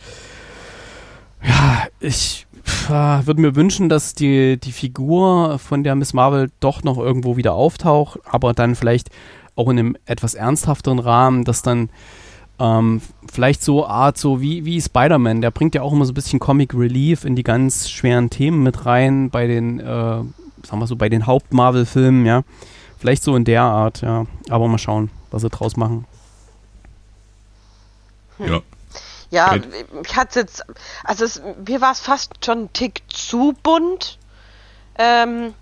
ja, 1.42 1.84
ich 2.00 2.46
äh, 2.88 3.26
würde 3.26 3.40
mir 3.40 3.54
wünschen, 3.54 3.88
dass 3.88 4.14
die, 4.14 4.58
die 4.58 4.72
Figur 4.72 5.58
von 5.58 5.84
der 5.84 5.94
Miss 5.94 6.14
Marvel 6.14 6.50
doch 6.60 6.82
noch 6.82 6.98
irgendwo 6.98 7.36
wieder 7.36 7.52
auftaucht, 7.52 8.20
aber 8.24 8.54
dann 8.54 8.74
vielleicht 8.74 9.10
auch 9.54 9.68
in 9.68 9.78
einem 9.78 9.96
etwas 10.06 10.34
ernsthafteren 10.34 10.98
Rahmen, 10.98 11.44
dass 11.44 11.62
dann 11.62 11.90
ähm, 12.58 13.00
vielleicht 13.30 13.62
so 13.62 13.86
Art, 13.86 14.18
so 14.18 14.40
wie, 14.40 14.64
wie 14.64 14.80
Spider-Man, 14.80 15.40
der 15.40 15.50
bringt 15.50 15.74
ja 15.74 15.82
auch 15.82 15.92
immer 15.92 16.04
so 16.04 16.12
ein 16.12 16.14
bisschen 16.14 16.38
Comic 16.38 16.74
Relief 16.74 17.24
in 17.24 17.36
die 17.36 17.42
ganz 17.42 17.90
schweren 17.90 18.30
Themen 18.30 18.62
mit 18.62 18.86
rein, 18.86 19.30
bei 19.30 19.46
den, 19.46 19.80
äh, 19.80 20.20
sagen 20.66 20.80
wir 20.80 20.86
so, 20.86 20.96
bei 20.96 21.08
den 21.08 21.26
Haupt-Marvel-Filmen, 21.26 22.26
ja. 22.26 22.42
Vielleicht 22.98 23.22
so 23.22 23.36
in 23.36 23.44
der 23.44 23.62
Art, 23.62 24.02
ja. 24.02 24.26
Aber 24.48 24.68
mal 24.68 24.78
schauen, 24.78 25.10
was 25.30 25.42
sie 25.42 25.50
draus 25.50 25.76
machen. 25.76 26.06
Ja. 28.38 28.60
Ja, 29.30 29.48
Red. 29.48 29.66
ich 30.04 30.16
hatte 30.16 30.40
jetzt, 30.40 30.64
also 31.02 31.24
es, 31.24 31.42
mir 31.66 31.80
war 31.80 31.92
es 31.92 32.00
fast 32.00 32.44
schon 32.44 32.64
ein 32.64 32.72
Tick 32.72 33.02
zu 33.08 33.54
bunt. 33.62 34.18
Ähm, 34.98 35.52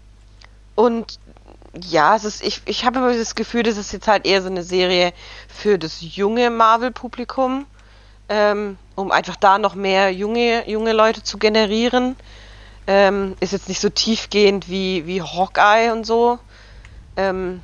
und 0.75 1.19
ja, 1.81 2.15
es 2.15 2.25
ist, 2.25 2.45
ich, 2.45 2.63
ich 2.67 2.85
habe 2.85 2.99
immer 2.99 3.17
das 3.17 3.35
Gefühl, 3.35 3.63
das 3.63 3.77
ist 3.77 3.93
jetzt 3.93 4.07
halt 4.07 4.27
eher 4.27 4.43
so 4.43 4.49
eine 4.49 4.63
Serie 4.63 5.13
für 5.49 5.79
das 5.79 5.99
junge 6.01 6.51
Marvel-Publikum, 6.51 7.67
ähm, 8.29 8.79
um 8.95 9.11
einfach 9.11 9.37
da 9.37 9.59
noch 9.59 9.75
mehr 9.75 10.13
junge, 10.13 10.69
junge 10.69 10.93
Leute 10.93 11.23
zu 11.23 11.39
generieren. 11.39 12.17
Ähm, 12.87 13.37
ist 13.41 13.53
jetzt 13.53 13.69
nicht 13.69 13.81
so 13.81 13.89
tiefgehend 13.89 14.69
wie, 14.69 15.07
wie 15.07 15.23
Hawkeye 15.23 15.91
und 15.93 16.05
so. 16.05 16.39
Ähm, 17.17 17.63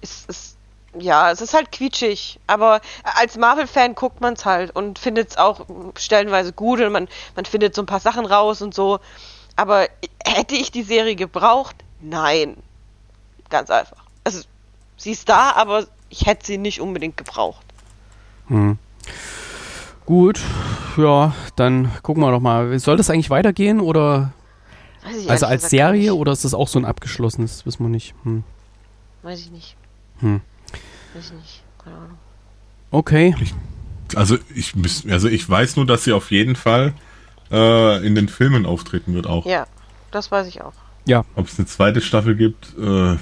ist, 0.00 0.28
ist, 0.28 0.56
ja, 0.98 1.30
es 1.30 1.40
ist 1.40 1.54
halt 1.54 1.72
quietschig, 1.72 2.38
aber 2.46 2.80
als 3.02 3.36
Marvel-Fan 3.36 3.94
guckt 3.94 4.20
man 4.20 4.34
es 4.34 4.44
halt 4.44 4.74
und 4.74 4.98
findet 4.98 5.30
es 5.30 5.36
auch 5.36 5.66
stellenweise 5.96 6.52
gut 6.52 6.80
und 6.80 6.92
man, 6.92 7.08
man 7.34 7.44
findet 7.44 7.74
so 7.74 7.82
ein 7.82 7.86
paar 7.86 8.00
Sachen 8.00 8.26
raus 8.26 8.62
und 8.62 8.74
so. 8.74 9.00
Aber 9.56 9.88
hätte 10.24 10.54
ich 10.54 10.70
die 10.70 10.84
Serie 10.84 11.16
gebraucht? 11.16 11.76
Nein. 12.00 12.56
Ganz 13.50 13.70
einfach. 13.70 14.04
Also, 14.24 14.42
sie 14.96 15.10
ist 15.12 15.28
da, 15.28 15.52
aber 15.52 15.86
ich 16.10 16.26
hätte 16.26 16.46
sie 16.46 16.58
nicht 16.58 16.80
unbedingt 16.80 17.16
gebraucht. 17.16 17.64
Hm. 18.46 18.78
Gut, 20.08 20.40
ja, 20.96 21.34
dann 21.54 21.92
gucken 22.00 22.22
wir 22.22 22.30
doch 22.30 22.40
mal. 22.40 22.78
Soll 22.78 22.96
das 22.96 23.10
eigentlich 23.10 23.28
weitergehen 23.28 23.78
oder 23.78 24.32
Weiß 25.04 25.16
ich 25.18 25.30
also 25.30 25.44
als 25.44 25.68
Serie 25.68 26.00
nicht. 26.00 26.12
oder 26.12 26.32
ist 26.32 26.46
das 26.46 26.54
auch 26.54 26.66
so 26.66 26.78
ein 26.78 26.86
abgeschlossenes? 26.86 27.66
Wissen 27.66 27.84
wir 27.84 27.90
nicht. 27.90 28.14
Hm. 28.22 28.42
Weiß 29.22 29.38
ich 29.38 29.50
nicht. 29.50 29.76
Hm. 30.20 30.40
Weiß 31.12 31.26
ich 31.26 31.32
nicht. 31.32 31.62
Keine 31.84 31.96
Ahnung. 31.96 32.18
Okay. 32.90 33.34
Also 34.14 34.38
ich, 34.54 34.72
also 35.10 35.28
ich 35.28 35.46
weiß 35.46 35.76
nur, 35.76 35.84
dass 35.84 36.04
sie 36.04 36.14
auf 36.14 36.30
jeden 36.30 36.56
Fall 36.56 36.94
äh, 37.50 38.06
in 38.06 38.14
den 38.14 38.30
Filmen 38.30 38.64
auftreten 38.64 39.12
wird 39.12 39.26
auch. 39.26 39.44
Ja, 39.44 39.66
das 40.10 40.30
weiß 40.30 40.46
ich 40.46 40.62
auch. 40.62 40.72
Ja, 41.04 41.26
Ob 41.36 41.48
es 41.48 41.58
eine 41.58 41.66
zweite 41.66 42.00
Staffel 42.00 42.34
gibt, 42.34 42.72
äh, 42.78 43.16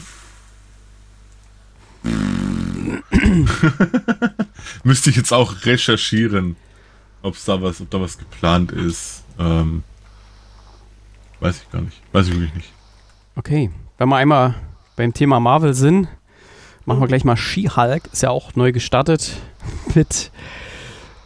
müsste 4.84 5.10
ich 5.10 5.16
jetzt 5.16 5.32
auch 5.32 5.64
recherchieren, 5.64 6.54
ob 7.26 7.36
da 7.44 7.60
was, 7.62 7.80
ob 7.80 7.90
da 7.90 8.00
was 8.00 8.18
geplant 8.18 8.72
ist. 8.72 9.24
Ähm, 9.38 9.82
weiß 11.40 11.62
ich 11.62 11.70
gar 11.70 11.82
nicht. 11.82 12.00
Weiß 12.12 12.26
ich 12.28 12.32
wirklich 12.34 12.54
nicht. 12.54 12.72
okay. 13.36 13.70
Wenn 13.98 14.08
wir 14.10 14.16
einmal 14.16 14.54
beim 14.96 15.12
Thema 15.14 15.40
Marvel 15.40 15.72
sind, 15.74 16.08
machen 16.84 17.00
wir 17.00 17.06
gleich 17.08 17.24
mal 17.24 17.36
She-Hulk. 17.36 18.08
Ist 18.12 18.22
ja 18.22 18.30
auch 18.30 18.54
neu 18.54 18.72
gestartet 18.72 19.36
mit 19.94 20.30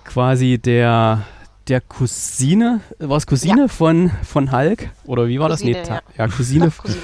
quasi 0.04 0.58
der 0.58 1.22
der 1.68 1.80
Cousine, 1.80 2.80
war 2.98 3.16
es 3.16 3.26
Cousine 3.28 3.68
von, 3.68 4.10
von 4.24 4.50
Hulk? 4.50 4.90
Oder 5.04 5.28
wie 5.28 5.38
war 5.38 5.48
Cousine, 5.50 5.78
das? 5.78 5.88
ja. 5.88 5.94
ta- 6.00 6.02
ja 6.18 6.26
Cousine, 6.28 6.70
Cousine. 6.76 7.00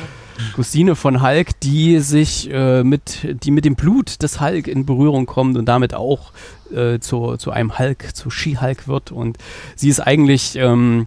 Cousine 0.55 0.97
von 0.97 1.23
Hulk, 1.23 1.61
die 1.61 2.01
sich 2.01 2.51
äh, 2.51 2.83
mit, 2.83 3.45
die 3.45 3.51
mit 3.51 3.65
dem 3.65 3.75
Blut 3.75 4.23
des 4.23 4.41
Hulk 4.41 4.69
in 4.69 4.87
Berührung 4.87 5.27
kommt 5.27 5.57
und 5.57 5.67
damit 5.67 5.95
auch 5.95 6.33
äh, 6.73 6.99
zu, 6.99 7.37
zu 7.37 7.51
einem 7.51 7.79
Hulk, 7.79 8.15
zu 8.15 8.31
She-Hulk 8.31 8.89
wird. 8.89 9.13
Und 9.13 9.39
sie 9.75 9.89
ist 9.89 10.01
eigentlich, 10.01 10.57
ähm, 10.57 11.07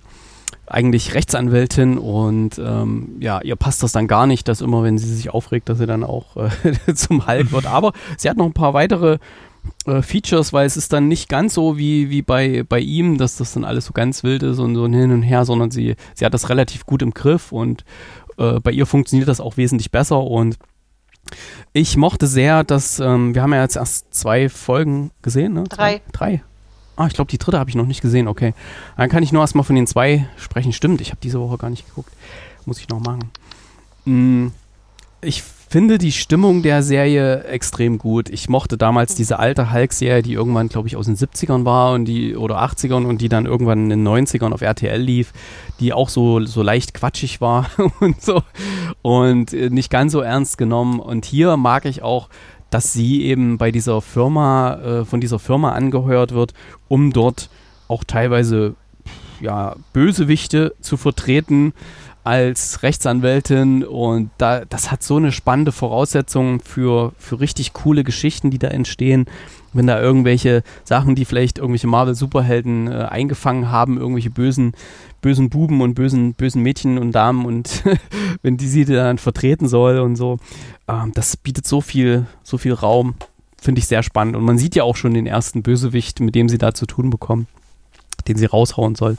eigentlich 0.65 1.13
Rechtsanwältin 1.13 1.97
und 1.97 2.59
ähm, 2.59 3.15
ja, 3.19 3.41
ihr 3.41 3.55
passt 3.55 3.81
das 3.81 3.91
dann 3.91 4.07
gar 4.07 4.27
nicht, 4.27 4.47
dass 4.47 4.61
immer, 4.61 4.83
wenn 4.83 4.97
sie 4.97 5.13
sich 5.13 5.31
aufregt, 5.31 5.67
dass 5.67 5.79
sie 5.79 5.87
dann 5.87 6.03
auch 6.03 6.37
äh, 6.37 6.93
zum 6.93 7.27
Hulk 7.27 7.51
wird. 7.51 7.65
Aber 7.65 7.93
sie 8.17 8.29
hat 8.29 8.37
noch 8.37 8.45
ein 8.45 8.53
paar 8.53 8.73
weitere 8.73 9.17
äh, 9.85 10.01
Features, 10.01 10.53
weil 10.53 10.65
es 10.65 10.77
ist 10.77 10.93
dann 10.93 11.07
nicht 11.07 11.29
ganz 11.29 11.53
so 11.53 11.77
wie, 11.77 12.09
wie 12.09 12.21
bei, 12.21 12.63
bei 12.67 12.79
ihm, 12.79 13.17
dass 13.17 13.37
das 13.37 13.53
dann 13.53 13.65
alles 13.65 13.85
so 13.85 13.93
ganz 13.93 14.23
wild 14.23 14.43
ist 14.43 14.59
und 14.59 14.75
so 14.75 14.85
ein 14.85 14.93
hin 14.93 15.11
und 15.11 15.23
her, 15.23 15.45
sondern 15.45 15.71
sie, 15.71 15.95
sie 16.13 16.25
hat 16.25 16.33
das 16.33 16.49
relativ 16.49 16.85
gut 16.85 17.01
im 17.01 17.13
Griff 17.13 17.51
und 17.51 17.83
äh, 18.39 18.59
bei 18.59 18.71
ihr 18.71 18.85
funktioniert 18.85 19.27
das 19.29 19.39
auch 19.39 19.57
wesentlich 19.57 19.91
besser 19.91 20.21
und 20.21 20.57
ich 21.73 21.95
mochte 21.97 22.25
sehr, 22.25 22.63
dass, 22.63 22.99
ähm, 22.99 23.35
wir 23.35 23.43
haben 23.43 23.53
ja 23.53 23.61
jetzt 23.61 23.75
erst 23.75 24.13
zwei 24.13 24.49
Folgen 24.49 25.11
gesehen, 25.21 25.53
ne? 25.53 25.65
Drei. 25.69 26.01
Drei. 26.11 26.41
Ah, 26.95 27.07
ich 27.07 27.13
glaube, 27.13 27.29
die 27.29 27.37
dritte 27.37 27.59
habe 27.59 27.69
ich 27.69 27.75
noch 27.75 27.85
nicht 27.85 28.01
gesehen, 28.01 28.27
okay. 28.27 28.53
Dann 28.97 29.09
kann 29.09 29.21
ich 29.23 29.31
nur 29.31 29.41
erstmal 29.41 29.63
von 29.63 29.75
den 29.75 29.87
zwei 29.87 30.27
sprechen. 30.37 30.73
Stimmt, 30.73 31.01
ich 31.01 31.11
habe 31.11 31.19
diese 31.21 31.39
Woche 31.39 31.57
gar 31.57 31.69
nicht 31.69 31.85
geguckt. 31.87 32.11
Muss 32.65 32.79
ich 32.79 32.89
noch 32.89 32.99
machen. 32.99 33.31
Mm, 34.05 34.47
Ich 35.21 35.43
finde 35.69 35.99
die 35.99 36.11
Stimmung 36.11 36.63
der 36.63 36.81
Serie 36.81 37.43
extrem 37.43 37.99
gut. 37.99 38.29
Ich 38.29 38.49
mochte 38.49 38.77
damals 38.77 39.13
diese 39.13 39.37
alte 39.37 39.71
Hulk-Serie, 39.71 40.23
die 40.23 40.33
irgendwann, 40.33 40.67
glaube 40.67 40.87
ich, 40.87 40.95
aus 40.95 41.05
den 41.05 41.15
70ern 41.15 41.63
war 41.63 41.93
und 41.93 42.05
die 42.05 42.35
oder 42.35 42.61
80ern 42.63 43.05
und 43.05 43.21
die 43.21 43.29
dann 43.29 43.45
irgendwann 43.45 43.91
in 43.91 44.03
den 44.03 44.07
90ern 44.07 44.51
auf 44.51 44.61
RTL 44.61 44.99
lief, 44.99 45.31
die 45.79 45.93
auch 45.93 46.09
so, 46.09 46.43
so 46.45 46.63
leicht 46.63 46.95
quatschig 46.95 47.39
war 47.39 47.69
und 47.99 48.19
so 48.21 48.41
und 49.03 49.53
äh, 49.53 49.69
nicht 49.69 49.91
ganz 49.91 50.11
so 50.11 50.21
ernst 50.21 50.57
genommen. 50.57 50.99
Und 50.99 51.25
hier 51.25 51.55
mag 51.55 51.85
ich 51.85 52.01
auch, 52.01 52.29
dass 52.71 52.91
sie 52.91 53.23
eben 53.23 53.59
bei 53.59 53.71
dieser 53.71 54.01
Firma, 54.01 54.73
äh, 54.75 55.05
von 55.05 55.21
dieser 55.21 55.37
Firma 55.37 55.73
angeheuert 55.73 56.33
wird, 56.33 56.53
um 56.87 57.13
dort 57.13 57.49
auch 57.87 58.03
teilweise 58.03 58.75
ja, 59.39 59.75
Bösewichte 59.93 60.73
zu 60.81 60.97
vertreten 60.97 61.73
als 62.29 62.83
Rechtsanwältin 62.83 63.83
und 63.83 64.29
da, 64.37 64.63
das 64.63 64.91
hat 64.91 65.01
so 65.01 65.15
eine 65.15 65.31
spannende 65.31 65.71
Voraussetzung 65.71 66.61
für, 66.61 67.11
für 67.17 67.39
richtig 67.39 67.73
coole 67.73 68.03
Geschichten, 68.03 68.51
die 68.51 68.59
da 68.59 68.67
entstehen. 68.67 69.25
Wenn 69.73 69.87
da 69.87 69.99
irgendwelche 69.99 70.61
Sachen, 70.83 71.15
die 71.15 71.25
vielleicht 71.25 71.57
irgendwelche 71.57 71.87
Marvel-Superhelden 71.87 72.87
äh, 72.87 73.05
eingefangen 73.09 73.71
haben, 73.71 73.97
irgendwelche 73.97 74.29
bösen, 74.29 74.73
bösen 75.21 75.49
Buben 75.49 75.81
und 75.81 75.95
bösen, 75.95 76.35
bösen 76.35 76.61
Mädchen 76.61 76.99
und 76.99 77.13
Damen 77.13 77.47
und 77.47 77.83
wenn 78.43 78.57
die 78.57 78.67
sie 78.67 78.85
dann 78.85 79.17
vertreten 79.17 79.67
soll 79.67 79.97
und 79.97 80.15
so, 80.15 80.37
ähm, 80.87 81.11
das 81.15 81.35
bietet 81.35 81.65
so 81.65 81.81
viel, 81.81 82.27
so 82.43 82.59
viel 82.59 82.73
Raum. 82.73 83.15
Finde 83.59 83.79
ich 83.79 83.87
sehr 83.87 84.03
spannend. 84.03 84.35
Und 84.35 84.45
man 84.45 84.59
sieht 84.59 84.75
ja 84.75 84.83
auch 84.83 84.95
schon 84.95 85.15
den 85.15 85.25
ersten 85.25 85.63
Bösewicht, 85.63 86.19
mit 86.19 86.35
dem 86.35 86.47
sie 86.47 86.59
da 86.59 86.75
zu 86.75 86.85
tun 86.85 87.09
bekommen, 87.09 87.47
den 88.27 88.37
sie 88.37 88.45
raushauen 88.45 88.93
soll. 88.93 89.17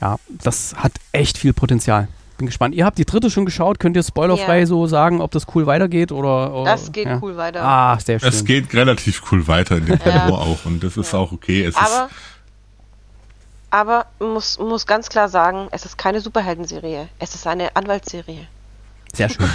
Ja, 0.00 0.20
das 0.28 0.76
hat 0.76 0.92
echt 1.10 1.38
viel 1.38 1.52
Potenzial. 1.52 2.06
Bin 2.38 2.46
gespannt. 2.46 2.74
Ihr 2.74 2.84
habt 2.84 2.98
die 2.98 3.04
dritte 3.06 3.30
schon 3.30 3.46
geschaut. 3.46 3.78
Könnt 3.80 3.96
ihr 3.96 4.02
spoilerfrei 4.02 4.60
Ja. 4.60 4.66
so 4.66 4.86
sagen, 4.86 5.20
ob 5.22 5.30
das 5.30 5.46
cool 5.54 5.66
weitergeht 5.66 6.12
oder? 6.12 6.52
oder 6.54 6.70
Das 6.72 6.92
geht 6.92 7.06
ja. 7.06 7.18
cool 7.22 7.36
weiter. 7.36 7.62
Ah, 7.64 7.98
sehr 7.98 8.20
schön. 8.20 8.28
Es 8.28 8.44
geht 8.44 8.74
relativ 8.74 9.22
cool 9.32 9.46
weiter 9.48 9.76
in 9.78 9.86
dem 9.86 9.98
Ja. 10.04 10.28
Auch 10.28 10.64
und 10.64 10.82
das 10.84 10.96
ist 10.96 11.14
auch 11.14 11.32
okay. 11.32 11.64
Es 11.64 11.74
aber 11.76 12.10
aber 13.70 14.06
muss, 14.20 14.58
muss 14.58 14.86
ganz 14.86 15.08
klar 15.08 15.28
sagen, 15.28 15.68
es 15.70 15.84
ist 15.84 15.98
keine 15.98 16.20
Superheldenserie. 16.20 17.08
Es 17.18 17.34
ist 17.34 17.46
eine 17.46 17.74
Anwaltsserie. 17.74 18.46
Sehr 19.12 19.28
schön. 19.28 19.48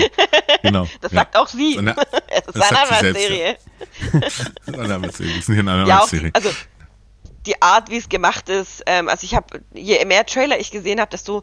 genau. 0.62 0.86
Das 1.00 1.12
ja. 1.12 1.20
sagt 1.20 1.36
auch 1.36 1.48
sie. 1.48 1.74
So 1.74 1.78
eine- 1.80 1.96
es 2.28 2.46
ist 2.54 2.62
eine 2.62 2.78
Anwaltsserie. 2.82 3.56
Eine 4.66 4.94
Anwaltsserie. 4.94 5.30
Das 5.30 5.38
ist 5.40 5.48
nicht 5.48 5.58
eine 5.60 5.70
Ja, 5.70 5.82
auch, 5.82 5.88
Anwaltsserie. 6.02 6.30
also 6.34 6.50
die 7.46 7.60
Art, 7.62 7.90
wie 7.90 7.96
es 7.96 8.08
gemacht 8.08 8.48
ist, 8.48 8.82
ähm, 8.86 9.08
also 9.08 9.24
ich 9.24 9.34
habe, 9.34 9.60
je 9.72 10.04
mehr 10.04 10.26
Trailer 10.26 10.58
ich 10.60 10.70
gesehen 10.70 11.00
habe, 11.00 11.10
desto 11.10 11.42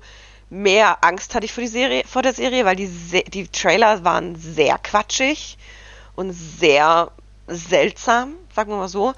mehr 0.49 1.03
Angst 1.03 1.35
hatte 1.35 1.45
ich 1.45 1.53
vor, 1.53 1.61
die 1.61 1.67
Serie, 1.67 2.03
vor 2.05 2.21
der 2.21 2.33
Serie, 2.33 2.65
weil 2.65 2.75
die, 2.75 2.89
die 3.27 3.47
Trailer 3.47 4.03
waren 4.03 4.35
sehr 4.35 4.77
quatschig 4.77 5.57
und 6.15 6.31
sehr 6.31 7.11
seltsam, 7.47 8.35
sagen 8.53 8.71
wir 8.71 8.77
mal 8.77 8.87
so. 8.87 9.13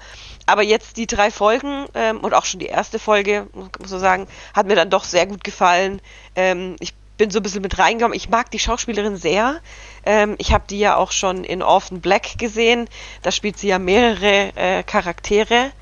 Aber 0.46 0.62
jetzt 0.62 0.96
die 0.96 1.06
drei 1.06 1.30
Folgen 1.30 1.86
ähm, 1.94 2.20
und 2.20 2.34
auch 2.34 2.44
schon 2.44 2.60
die 2.60 2.66
erste 2.66 2.98
Folge, 2.98 3.48
muss 3.52 3.68
muss 3.78 3.90
man 3.90 4.00
sagen, 4.00 4.26
hat 4.54 4.66
mir 4.66 4.74
dann 4.74 4.90
doch 4.90 5.04
sehr 5.04 5.26
gut 5.26 5.44
gefallen. 5.44 6.00
Ähm, 6.34 6.76
ich 6.80 6.94
bin 7.18 7.30
so 7.30 7.40
ein 7.40 7.42
bisschen 7.42 7.62
mit 7.62 7.78
reingekommen. 7.78 8.16
Ich 8.16 8.28
mag 8.28 8.50
die 8.50 8.58
Schauspielerin 8.58 9.16
sehr. 9.16 9.60
Ähm, 10.06 10.36
ich 10.38 10.52
habe 10.52 10.64
die 10.70 10.78
ja 10.78 10.96
auch 10.96 11.12
schon 11.12 11.44
in 11.44 11.62
Orphan 11.62 12.00
Black 12.00 12.38
gesehen. 12.38 12.88
Da 13.22 13.32
spielt 13.32 13.58
sie 13.58 13.68
ja 13.68 13.78
mehrere 13.78 14.56
äh, 14.56 14.82
Charaktere 14.84 15.72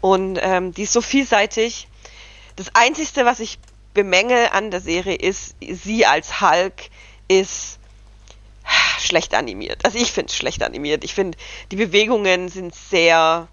und 0.00 0.38
ähm, 0.42 0.72
die 0.72 0.82
ist 0.82 0.92
so 0.92 1.00
vielseitig. 1.00 1.88
Das 2.56 2.74
Einzige, 2.74 3.24
was 3.24 3.40
ich 3.40 3.58
bemängel 3.94 4.48
an 4.52 4.70
der 4.70 4.80
Serie 4.80 5.16
ist, 5.16 5.56
sie 5.60 6.06
als 6.06 6.40
Hulk 6.40 6.90
ist 7.28 7.78
schlecht 8.98 9.34
animiert. 9.34 9.84
Also 9.84 9.98
ich 9.98 10.12
finde 10.12 10.30
es 10.30 10.36
schlecht 10.36 10.62
animiert. 10.62 11.04
Ich 11.04 11.14
finde, 11.14 11.36
die 11.70 11.76
Bewegungen 11.76 12.48
sind 12.48 12.74
sehr 12.74 13.48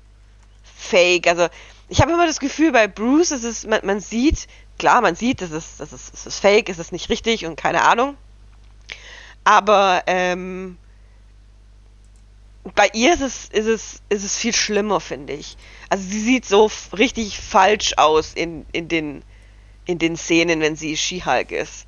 fake. 0.64 1.28
Also 1.28 1.48
ich 1.90 2.02
habe 2.02 2.12
immer 2.12 2.28
das 2.28 2.40
Gefühl, 2.40 2.72
bei 2.72 2.88
Bruce 2.88 3.32
ist 3.32 3.44
es, 3.44 3.66
man, 3.66 3.82
man 3.84 4.00
sieht, 4.00 4.48
klar, 4.78 5.02
man 5.02 5.16
sieht, 5.16 5.42
das 5.42 5.52
ist, 5.52 5.80
das 5.80 5.94
ist, 5.94 6.14
das 6.14 6.26
ist 6.26 6.40
fake, 6.40 6.70
es 6.70 6.80
ist 6.80 6.92
nicht 6.92 7.10
richtig 7.10 7.46
und 7.46 7.56
keine 7.56 7.84
Ahnung. 7.84 8.18
Aber 9.44 10.04
ähm, 10.08 10.78
bei 12.76 12.90
ihr 12.94 13.14
ist 13.14 13.22
es, 13.22 13.46
ist 13.48 13.68
es, 13.68 14.02
ist 14.10 14.24
es 14.26 14.38
viel 14.38 14.54
schlimmer, 14.54 15.00
finde 15.00 15.34
ich. 15.34 15.56
Also 15.90 16.04
sie 16.04 16.22
sieht 16.22 16.46
so 16.46 16.70
richtig 16.98 17.40
falsch 17.40 17.94
aus 17.98 18.34
in, 18.34 18.66
in, 18.74 18.90
den, 18.90 19.24
in 19.88 19.98
den 19.98 20.16
Szenen, 20.16 20.60
wenn 20.60 20.76
sie 20.76 20.96
She-Hulk 20.96 21.52
ist. 21.52 21.86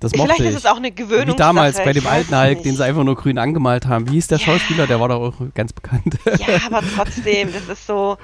Das 0.00 0.12
mochte 0.14 0.34
Vielleicht 0.34 0.40
ich. 0.50 0.56
ist 0.56 0.64
es 0.64 0.66
auch 0.66 0.76
eine 0.76 0.92
Gewöhnungssache. 0.92 1.34
Wie 1.34 1.38
damals 1.38 1.76
bei 1.82 1.92
dem 1.94 2.06
alten 2.06 2.36
Hulk, 2.38 2.50
nicht. 2.58 2.64
den 2.66 2.76
sie 2.76 2.84
einfach 2.84 3.04
nur 3.04 3.16
grün 3.16 3.38
angemalt 3.38 3.86
haben. 3.86 4.06
Wie 4.08 4.14
hieß 4.14 4.26
der 4.26 4.38
Ja. 4.38 4.44
Schauspieler? 4.46 4.86
Der 4.86 5.00
war 5.00 5.08
doch 5.08 5.20
auch 5.20 5.34
ganz 5.54 5.72
bekannt. 5.72 6.18
Ja, 6.38 6.58
aber 6.66 6.82
trotzdem, 6.94 7.52
das 7.52 7.68
ist 7.68 7.86
so. 7.86 8.18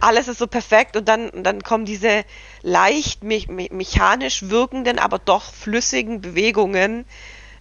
alles 0.00 0.26
ist 0.28 0.38
so 0.38 0.46
perfekt 0.48 0.96
und 0.96 1.06
dann, 1.08 1.30
dann 1.44 1.62
kommen 1.62 1.84
diese 1.84 2.24
leicht 2.62 3.22
me 3.22 3.42
me 3.48 3.68
mechanisch 3.70 4.48
wirkenden, 4.50 4.98
aber 4.98 5.18
doch 5.18 5.52
flüssigen 5.54 6.20
Bewegungen 6.20 7.04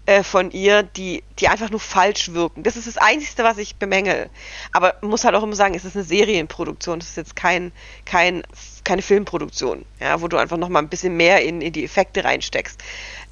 äh, 0.10 0.24
von 0.24 0.50
ihr, 0.50 0.82
die, 0.82 1.24
die 1.38 1.50
einfach 1.50 1.70
nur 1.70 1.80
falsch 1.80 2.34
wirken. 2.34 2.64
Das 2.64 2.76
ist 2.76 2.88
das 2.88 2.98
Einzige, 2.98 3.44
was 3.44 3.60
ich 3.60 3.76
bemängel. 3.76 4.32
Aber 4.72 4.96
muss 5.02 5.24
halt 5.24 5.36
auch 5.36 5.44
immer 5.44 5.56
sagen, 5.56 5.76
es 5.76 5.86
ist 5.86 5.96
eine 5.96 6.04
Serienproduktion, 6.04 6.98
es 6.98 7.10
ist 7.10 7.18
jetzt 7.18 7.36
kein, 7.36 7.72
kein, 8.06 8.42
keine 8.84 9.04
Filmproduktion, 9.04 9.86
ja, 10.00 10.20
wo 10.20 10.28
du 10.28 10.38
einfach 10.38 10.58
noch 10.58 10.70
mal 10.70 10.80
ein 10.80 10.90
bisschen 10.90 11.16
mehr 11.16 11.46
in, 11.46 11.62
in 11.62 11.74
die 11.74 11.84
Effekte 11.84 12.24
reinsteckst. 12.24 12.82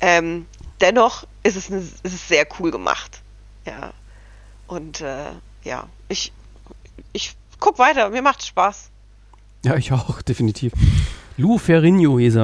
Ähm, 0.01 0.45
dennoch 0.79 1.25
ist 1.41 1.55
es, 1.55 1.71
eine, 1.71 1.79
ist 1.79 1.97
es 2.03 2.27
sehr 2.27 2.45
cool 2.59 2.69
gemacht. 2.69 3.23
Ja. 3.65 3.91
Und 4.67 5.01
äh, 5.01 5.31
ja, 5.63 5.87
ich, 6.09 6.31
ich 7.11 7.35
guck 7.59 7.79
weiter, 7.79 8.11
mir 8.11 8.21
macht 8.21 8.45
Spaß. 8.45 8.91
Ja, 9.65 9.77
ich 9.77 9.91
auch, 9.93 10.21
definitiv. 10.21 10.73
Lou 11.37 11.57
Ferrigno 11.57 12.19
hieß. 12.19 12.37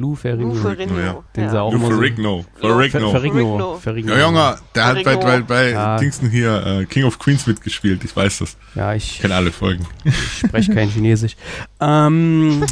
Lou 0.00 0.14
Ferrigno. 0.14 0.54
Lou 0.54 0.60
Ferrigno. 0.60 0.98
Ja. 1.00 1.24
Den 1.34 1.52
ja. 1.52 1.60
auch 1.60 1.72
Lou 1.72 1.80
Ferrigno. 1.80 2.44
Fer 2.60 2.68
Ferrigno. 2.70 3.10
Ferrigno. 3.10 3.76
Ferrigno. 3.82 4.12
Ja, 4.14 4.20
Junge, 4.26 4.56
der 4.74 4.86
hat 4.86 5.02
bei, 5.02 5.16
bei, 5.16 5.40
bei 5.40 5.70
Ja. 5.70 5.96
Dingsten 5.98 6.30
hier 6.30 6.64
äh, 6.64 6.84
King 6.86 7.02
of 7.02 7.18
Queens 7.18 7.48
mitgespielt. 7.48 8.04
Ich 8.04 8.14
weiß 8.14 8.38
das. 8.38 8.56
Ja, 8.76 8.94
Ich 8.94 9.14
ich 9.14 9.20
kenne 9.20 9.34
alle 9.34 9.50
Folgen. 9.50 9.84
spreche 10.46 10.72
kein 10.72 10.88
Chinesisch. 10.88 11.36
Ähm, 11.80 12.64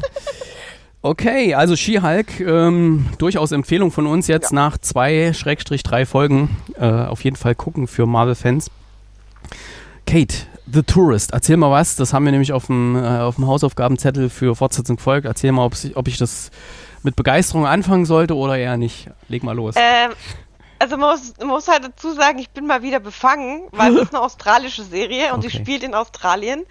okay, 1.03 1.55
also 1.55 1.75
She-Hulk, 1.75 2.39
ähm, 2.41 3.07
durchaus 3.19 3.51
Empfehlung 3.51 3.91
von 3.91 4.07
uns 4.07 4.29
jetzt 4.29 4.51
Ja. 4.53 4.55
nach 4.55 4.79
zwei, 4.79 5.33
Schrägstrich 5.33 5.83
drei 5.83 6.07
Folgen. 6.07 6.57
Äh, 6.79 6.87
auf 6.87 7.25
jeden 7.25 7.37
Fall 7.37 7.57
gucken 7.57 7.89
für 7.89 8.07
Marvel-Fans. 8.07 8.71
Kate, 10.07 10.37
The 10.73 10.83
Tourist, 10.85 11.33
erzähl 11.33 11.57
mal 11.57 11.71
was. 11.71 11.97
Das 11.97 12.13
haben 12.13 12.25
wir 12.25 12.31
nämlich 12.33 12.53
auf 12.53 12.67
dem, 12.67 12.97
äh, 12.97 13.01
auf 13.19 13.35
dem 13.37 13.47
Hausaufgabenzettel 13.47 14.31
für 14.31 14.55
Fortsetzung 14.55 14.99
folgt. 14.99 15.27
Erzähl 15.27 15.51
mal, 15.53 15.65
ob, 15.65 15.75
si- 15.75 15.97
ob 15.97 16.07
ich 16.09 16.17
das 16.19 16.51
mit 17.07 17.17
Begeisterung 17.17 17.67
anfangen 17.67 18.05
sollte 18.05 18.35
oder 18.35 18.59
eher 18.59 18.77
nicht. 18.77 19.09
Leg 19.29 19.43
mal 19.43 19.55
los. 19.57 19.75
Ähm, 19.79 20.11
also 20.79 20.99
man 20.99 21.11
muss, 21.13 21.33
man 21.39 21.47
muss 21.49 21.69
halt 21.69 21.85
dazu 21.85 22.13
sagen, 22.13 22.39
ich 22.39 22.51
bin 22.51 22.67
mal 22.67 22.83
wieder 22.83 23.01
befangen, 23.01 23.69
weil 23.71 23.97
es 23.97 24.03
ist 24.03 24.15
eine 24.15 24.23
australische 24.23 24.83
Serie 24.85 25.33
und 25.33 25.39
Okay. 25.39 25.49
sie 25.49 25.57
spielt 25.57 25.83
in 25.83 25.95
Australien, 25.95 26.67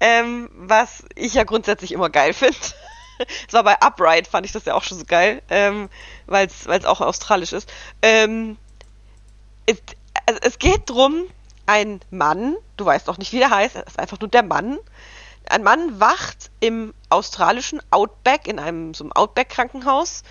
ähm, 0.00 0.48
was 0.54 1.04
ich 1.16 1.34
ja 1.34 1.44
grundsätzlich 1.44 1.92
immer 1.92 2.08
geil 2.08 2.32
finde. 2.32 2.56
Es 3.46 3.52
war 3.52 3.62
bei 3.62 3.76
Upright, 3.80 4.26
fand 4.26 4.46
ich 4.46 4.52
das 4.52 4.64
ja 4.64 4.74
auch 4.74 4.82
schon 4.82 4.98
so 4.98 5.04
geil, 5.04 5.42
ähm, 5.48 5.90
weil 6.26 6.48
es 6.48 6.84
auch 6.84 7.00
australisch 7.00 7.52
ist. 7.52 7.72
Ähm, 8.00 8.56
es, 9.66 9.76
also 10.26 10.40
es 10.42 10.58
geht 10.58 10.90
drum, 10.90 11.26
ein 11.66 12.00
Mann, 12.10 12.56
du 12.76 12.84
weißt 12.84 13.08
auch 13.08 13.18
nicht, 13.18 13.32
wie 13.32 13.38
der 13.38 13.50
heißt, 13.50 13.76
er 13.76 13.86
ist 13.86 13.98
einfach 13.98 14.18
nur 14.18 14.28
der 14.28 14.42
Mann. 14.42 14.78
Ein 15.52 15.64
Mann 15.64 16.00
wacht 16.00 16.50
im 16.60 16.94
australischen 17.10 17.82
Outback, 17.90 18.48
in 18.48 18.58
einem 18.58 18.94
so 18.94 19.04
einem 19.04 19.12
Outback-Krankenhaus 19.12 20.22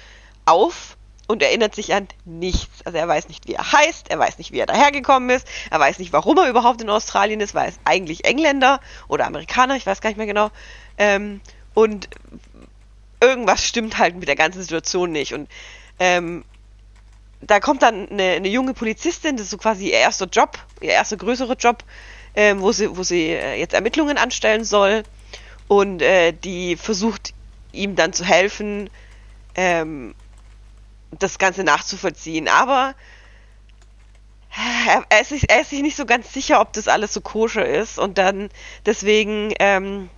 auf 0.45 0.97
und 1.27 1.43
erinnert 1.43 1.75
sich 1.75 1.93
an 1.93 2.07
nichts. 2.25 2.83
Also 2.85 2.97
er 2.97 3.07
weiß 3.07 3.27
nicht, 3.27 3.47
wie 3.47 3.53
er 3.53 3.71
heißt, 3.71 4.09
er 4.09 4.17
weiß 4.17 4.39
nicht, 4.39 4.51
wie 4.51 4.57
er 4.57 4.65
dahergekommen 4.65 5.29
ist, 5.29 5.47
er 5.69 5.79
weiß 5.79 5.99
nicht, 5.99 6.11
warum 6.11 6.39
er 6.39 6.49
überhaupt 6.49 6.81
in 6.81 6.89
Australien 6.89 7.39
ist, 7.39 7.53
weil 7.53 7.65
er 7.65 7.69
ist 7.69 7.79
eigentlich 7.85 8.25
Engländer 8.25 8.79
oder 9.09 9.27
Amerikaner, 9.27 9.75
ich 9.75 9.85
weiß 9.85 10.01
gar 10.01 10.09
nicht 10.09 10.17
mehr 10.17 10.25
genau. 10.25 10.49
Ähm, 10.97 11.39
und 11.75 12.09
irgendwas 13.19 13.63
stimmt 13.63 13.99
halt 13.99 14.15
mit 14.15 14.27
der 14.27 14.35
ganzen 14.35 14.63
Situation 14.63 15.11
nicht. 15.11 15.35
Und 15.35 15.47
ähm, 15.99 16.43
da 17.41 17.59
kommt 17.59 17.83
dann 17.83 18.09
eine, 18.09 18.23
eine 18.23 18.49
junge 18.49 18.73
Polizistin, 18.73 19.37
das 19.37 19.45
ist 19.45 19.51
so 19.51 19.57
quasi 19.57 19.89
ihr 19.89 19.99
erster 19.99 20.25
Job, 20.25 20.57
ihr 20.81 20.89
erster 20.89 21.17
größerer 21.17 21.57
Job, 21.57 21.83
ähm, 22.35 22.61
wo 22.61 22.71
sie, 22.71 22.95
wo 22.95 23.03
sie 23.03 23.29
äh, 23.29 23.59
jetzt 23.59 23.73
Ermittlungen 23.73 24.17
anstellen 24.17 24.63
soll. 24.63 25.03
Und 25.67 26.01
äh, 26.01 26.33
die 26.33 26.75
versucht 26.75 27.33
ihm 27.71 27.95
dann 27.95 28.13
zu 28.13 28.25
helfen, 28.25 28.89
ähm, 29.55 30.15
das 31.11 31.37
Ganze 31.37 31.63
nachzuvollziehen. 31.63 32.47
Aber 32.47 32.95
er, 34.87 35.05
er, 35.09 35.21
ist 35.21 35.29
sich, 35.29 35.49
er 35.49 35.61
ist 35.61 35.69
sich 35.69 35.81
nicht 35.81 35.95
so 35.95 36.05
ganz 36.05 36.33
sicher, 36.33 36.59
ob 36.61 36.73
das 36.73 36.87
alles 36.87 37.13
so 37.13 37.21
koscher 37.21 37.65
ist. 37.65 37.99
Und 37.99 38.17
dann 38.17 38.49
deswegen 38.85 39.53
ähm, 39.59 40.09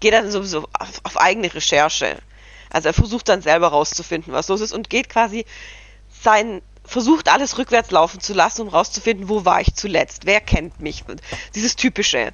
geht 0.00 0.12
er 0.12 0.30
sowieso 0.30 0.68
auf, 0.72 1.00
auf 1.04 1.20
eigene 1.20 1.52
Recherche. 1.52 2.18
Also 2.70 2.88
er 2.88 2.94
versucht 2.94 3.28
dann 3.28 3.42
selber 3.42 3.68
rauszufinden, 3.68 4.32
was 4.32 4.48
los 4.48 4.60
ist 4.60 4.72
und 4.72 4.90
geht 4.90 5.08
quasi 5.08 5.46
sein 6.10 6.62
versucht 6.88 7.28
alles 7.28 7.58
rückwärts 7.58 7.90
laufen 7.90 8.20
zu 8.20 8.34
lassen, 8.34 8.62
um 8.62 8.68
rauszufinden, 8.68 9.28
wo 9.28 9.44
war 9.44 9.60
ich 9.60 9.74
zuletzt, 9.74 10.26
wer 10.26 10.40
kennt 10.40 10.80
mich, 10.80 11.04
dieses 11.54 11.76
typische. 11.76 12.32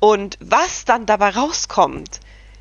Und 0.00 0.38
was 0.40 0.84
dann 0.84 1.06
dabei 1.06 1.30
rauskommt, 1.30 2.20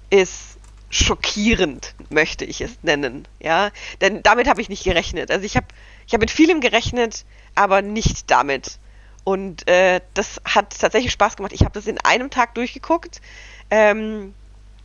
ist 0.10 0.58
schockierend, 0.90 1.96
möchte 2.10 2.44
ich 2.44 2.62
es 2.62 2.72
nennen, 2.84 3.28
ja, 3.40 3.72
denn 4.02 4.22
damit 4.24 4.48
habe 4.48 4.62
ich 4.62 4.68
nicht 4.68 4.84
gerechnet. 4.84 5.32
Also 5.32 5.46
ich 5.46 5.56
habe 5.56 5.68
ich 6.06 6.14
habe 6.14 6.24
mit 6.24 6.32
vielem 6.32 6.60
gerechnet, 6.60 7.26
aber 7.56 7.82
nicht 7.82 8.30
damit. 8.30 8.80
Und 9.24 9.68
äh, 9.70 10.02
das 10.14 10.42
hat 10.44 10.78
tatsächlich 10.78 11.12
Spaß 11.12 11.38
gemacht. 11.38 11.54
Ich 11.54 11.62
habe 11.62 11.74
das 11.74 11.88
in 11.88 12.00
einem 12.00 12.30
Tag 12.30 12.56
durchgeguckt. 12.56 13.22
Ähm, 13.70 14.34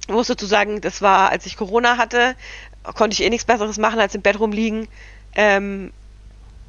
muss 0.09 0.29
dazu 0.29 0.47
sagen, 0.47 0.81
das 0.81 1.03
war, 1.03 1.31
als 1.31 1.47
ich 1.47 1.57
Corona 1.57 1.97
hatte, 1.97 2.37
konnte 2.95 3.15
ich 3.15 3.23
eh 3.23 3.31
nichts 3.31 3.47
Besseres 3.47 3.79
machen, 3.79 3.99
als 3.99 4.15
im 4.15 4.23
Bett 4.23 4.39
rumliegen. 4.39 4.87
Ähm, 5.35 5.93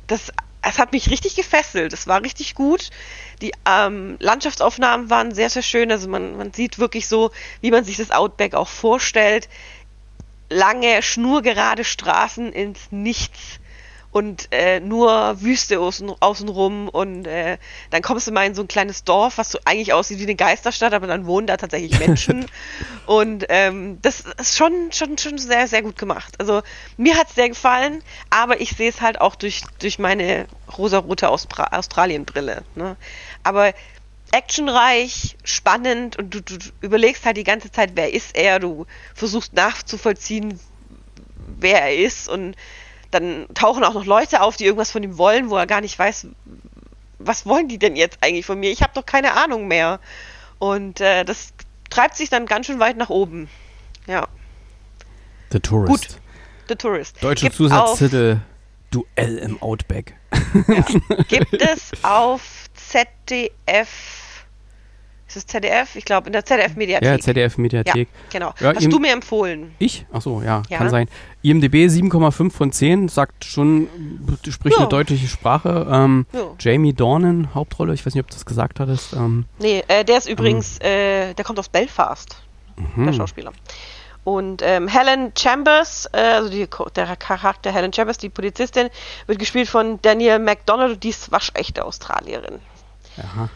das, 0.07 0.31
es 0.61 0.79
hat 0.79 0.91
mich 0.93 1.09
richtig 1.09 1.35
gefesselt. 1.35 1.93
Es 1.93 2.07
war 2.07 2.23
richtig 2.23 2.55
gut. 2.55 2.89
Die 3.41 3.51
ähm, 3.65 4.17
Landschaftsaufnahmen 4.19 5.09
waren 5.09 5.33
sehr, 5.33 5.49
sehr 5.49 5.61
schön. 5.61 5.91
Also 5.91 6.09
man, 6.09 6.37
man 6.37 6.53
sieht 6.53 6.79
wirklich 6.79 7.07
so, 7.07 7.31
wie 7.61 7.71
man 7.71 7.83
sich 7.83 7.97
das 7.97 8.11
Outback 8.11 8.55
auch 8.55 8.67
vorstellt. 8.67 9.47
Lange, 10.49 11.01
schnurgerade 11.03 11.83
Straßen 11.83 12.51
ins 12.53 12.91
Nichts 12.91 13.59
und 14.11 14.47
äh, 14.51 14.79
nur 14.79 15.41
Wüste 15.41 15.79
außen, 15.79 16.11
außenrum 16.19 16.89
und 16.89 17.27
äh, 17.27 17.57
dann 17.89 18.01
kommst 18.01 18.27
du 18.27 18.31
mal 18.31 18.45
in 18.45 18.55
so 18.55 18.61
ein 18.61 18.67
kleines 18.67 19.03
Dorf, 19.03 19.37
was 19.37 19.51
so 19.51 19.59
eigentlich 19.65 19.93
aussieht 19.93 20.19
wie 20.19 20.23
eine 20.23 20.35
Geisterstadt, 20.35 20.93
aber 20.93 21.07
dann 21.07 21.25
wohnen 21.25 21.47
da 21.47 21.57
tatsächlich 21.57 21.99
Menschen 22.05 22.45
und 23.05 23.45
ähm, 23.49 23.99
das 24.01 24.23
ist 24.39 24.57
schon, 24.57 24.91
schon, 24.91 25.17
schon 25.17 25.37
sehr, 25.37 25.67
sehr 25.67 25.81
gut 25.81 25.97
gemacht. 25.97 26.35
Also 26.39 26.61
mir 26.97 27.17
hat 27.17 27.29
es 27.29 27.35
sehr 27.35 27.49
gefallen, 27.49 28.01
aber 28.29 28.61
ich 28.61 28.71
sehe 28.71 28.89
es 28.89 29.01
halt 29.01 29.19
auch 29.21 29.35
durch, 29.35 29.63
durch 29.79 29.99
meine 29.99 30.47
rosarote 30.77 31.29
Australien-Brille. 31.29 32.63
Ne? 32.75 32.95
Aber 33.43 33.73
actionreich, 34.31 35.37
spannend 35.43 36.17
und 36.17 36.33
du, 36.33 36.41
du, 36.41 36.57
du 36.57 36.69
überlegst 36.81 37.25
halt 37.25 37.37
die 37.37 37.43
ganze 37.43 37.71
Zeit, 37.71 37.91
wer 37.95 38.13
ist 38.13 38.35
er, 38.35 38.59
du 38.59 38.85
versuchst 39.13 39.53
nachzuvollziehen, 39.53 40.59
wer 41.59 41.83
er 41.83 41.95
ist 41.95 42.27
und 42.27 42.55
dann 43.11 43.47
tauchen 43.53 43.83
auch 43.83 43.93
noch 43.93 44.05
Leute 44.05 44.41
auf, 44.41 44.57
die 44.57 44.65
irgendwas 44.65 44.91
von 44.91 45.03
ihm 45.03 45.17
wollen, 45.17 45.49
wo 45.49 45.57
er 45.57 45.67
gar 45.67 45.81
nicht 45.81 45.97
weiß, 45.97 46.27
was 47.19 47.45
wollen 47.45 47.67
die 47.67 47.79
denn 47.79 47.95
jetzt 47.95 48.19
eigentlich 48.21 48.45
von 48.45 48.59
mir? 48.59 48.71
Ich 48.71 48.81
habe 48.81 48.93
doch 48.93 49.05
keine 49.05 49.33
Ahnung 49.33 49.67
mehr. 49.67 49.99
Und 50.59 51.01
äh, 51.01 51.23
das 51.23 51.53
treibt 51.89 52.15
sich 52.15 52.29
dann 52.29 52.45
ganz 52.45 52.65
schön 52.65 52.79
weit 52.79 52.97
nach 52.97 53.09
oben. 53.09 53.49
Ja, 54.07 54.27
The 55.51 55.59
Tourist. 55.59 55.89
Gut. 55.89 56.21
The 56.67 56.75
Tourist. 56.75 57.23
Deutsche 57.23 57.45
Gibt 57.45 57.55
Zusatztitel 57.55 58.39
Duell 58.91 59.37
im 59.37 59.61
Outback. 59.61 60.15
Auf, 60.31 61.27
gibt 61.27 61.61
es 61.61 61.91
auf 62.03 62.41
ZDF. 62.73 63.87
Ist 65.27 65.35
es 65.35 65.45
ZDF? 65.45 65.95
Ich 65.97 66.05
glaube, 66.05 66.27
in 66.27 66.33
der 66.33 66.45
ZDF-Mediathek. 66.45 67.05
Ja, 67.05 67.19
ZDF-Mediathek. 67.19 68.07
Ja, 68.07 68.29
genau. 68.31 68.53
Ja, 68.61 68.73
Hast 68.75 68.91
du 68.91 68.97
mir 68.99 69.11
empfohlen? 69.11 69.75
Ich? 69.77 70.05
Ach 70.13 70.21
so, 70.21 70.41
ja, 70.41 70.63
Ja. 70.69 70.77
kann 70.77 70.89
sein. 70.89 71.09
IMDB 71.41 71.87
7,5 71.87 72.53
von 72.53 72.71
10, 72.71 73.09
sagt 73.09 73.43
schon, 73.43 73.89
spricht 74.49 74.77
eine 74.77 74.87
deutliche 74.87 75.27
Sprache. 75.27 75.85
Ähm, 75.91 76.25
Ja. 76.31 76.39
Jamie 76.59 76.93
Dornan, 76.93 77.53
Hauptrolle, 77.53 77.93
ich 77.93 78.05
weiß 78.05 78.13
nicht, 78.15 78.23
ob 78.23 78.29
du 78.29 78.35
das 78.35 78.45
gesagt 78.45 78.79
hattest. 78.79 79.13
Ähm, 79.13 79.43
Nee, 79.59 79.83
äh, 79.89 80.05
der 80.05 80.17
ist 80.17 80.29
übrigens, 80.29 80.79
äh, 80.79 81.33
der 81.33 81.43
kommt 81.43 81.59
aus 81.59 81.67
Belfast, 81.69 82.41
der 82.95 83.11
Schauspieler. 83.13 83.51
Und 84.23 84.61
ähm, 84.61 84.87
Helen 84.89 85.31
Chambers, 85.37 86.09
äh, 86.13 86.17
also 86.17 86.49
die, 86.49 86.67
der 86.95 87.15
Charakter 87.15 87.71
Helen 87.71 87.91
Chambers, 87.93 88.17
die 88.17 88.29
Polizistin, 88.29 88.89
wird 89.25 89.39
gespielt 89.39 89.67
von 89.69 89.99
Danielle 90.01 90.39
MacDonald 90.39 91.01
die 91.03 91.09
ist 91.09 91.31
waschechte 91.31 91.83
Australierin. 91.85 92.59
aha. 93.17 93.49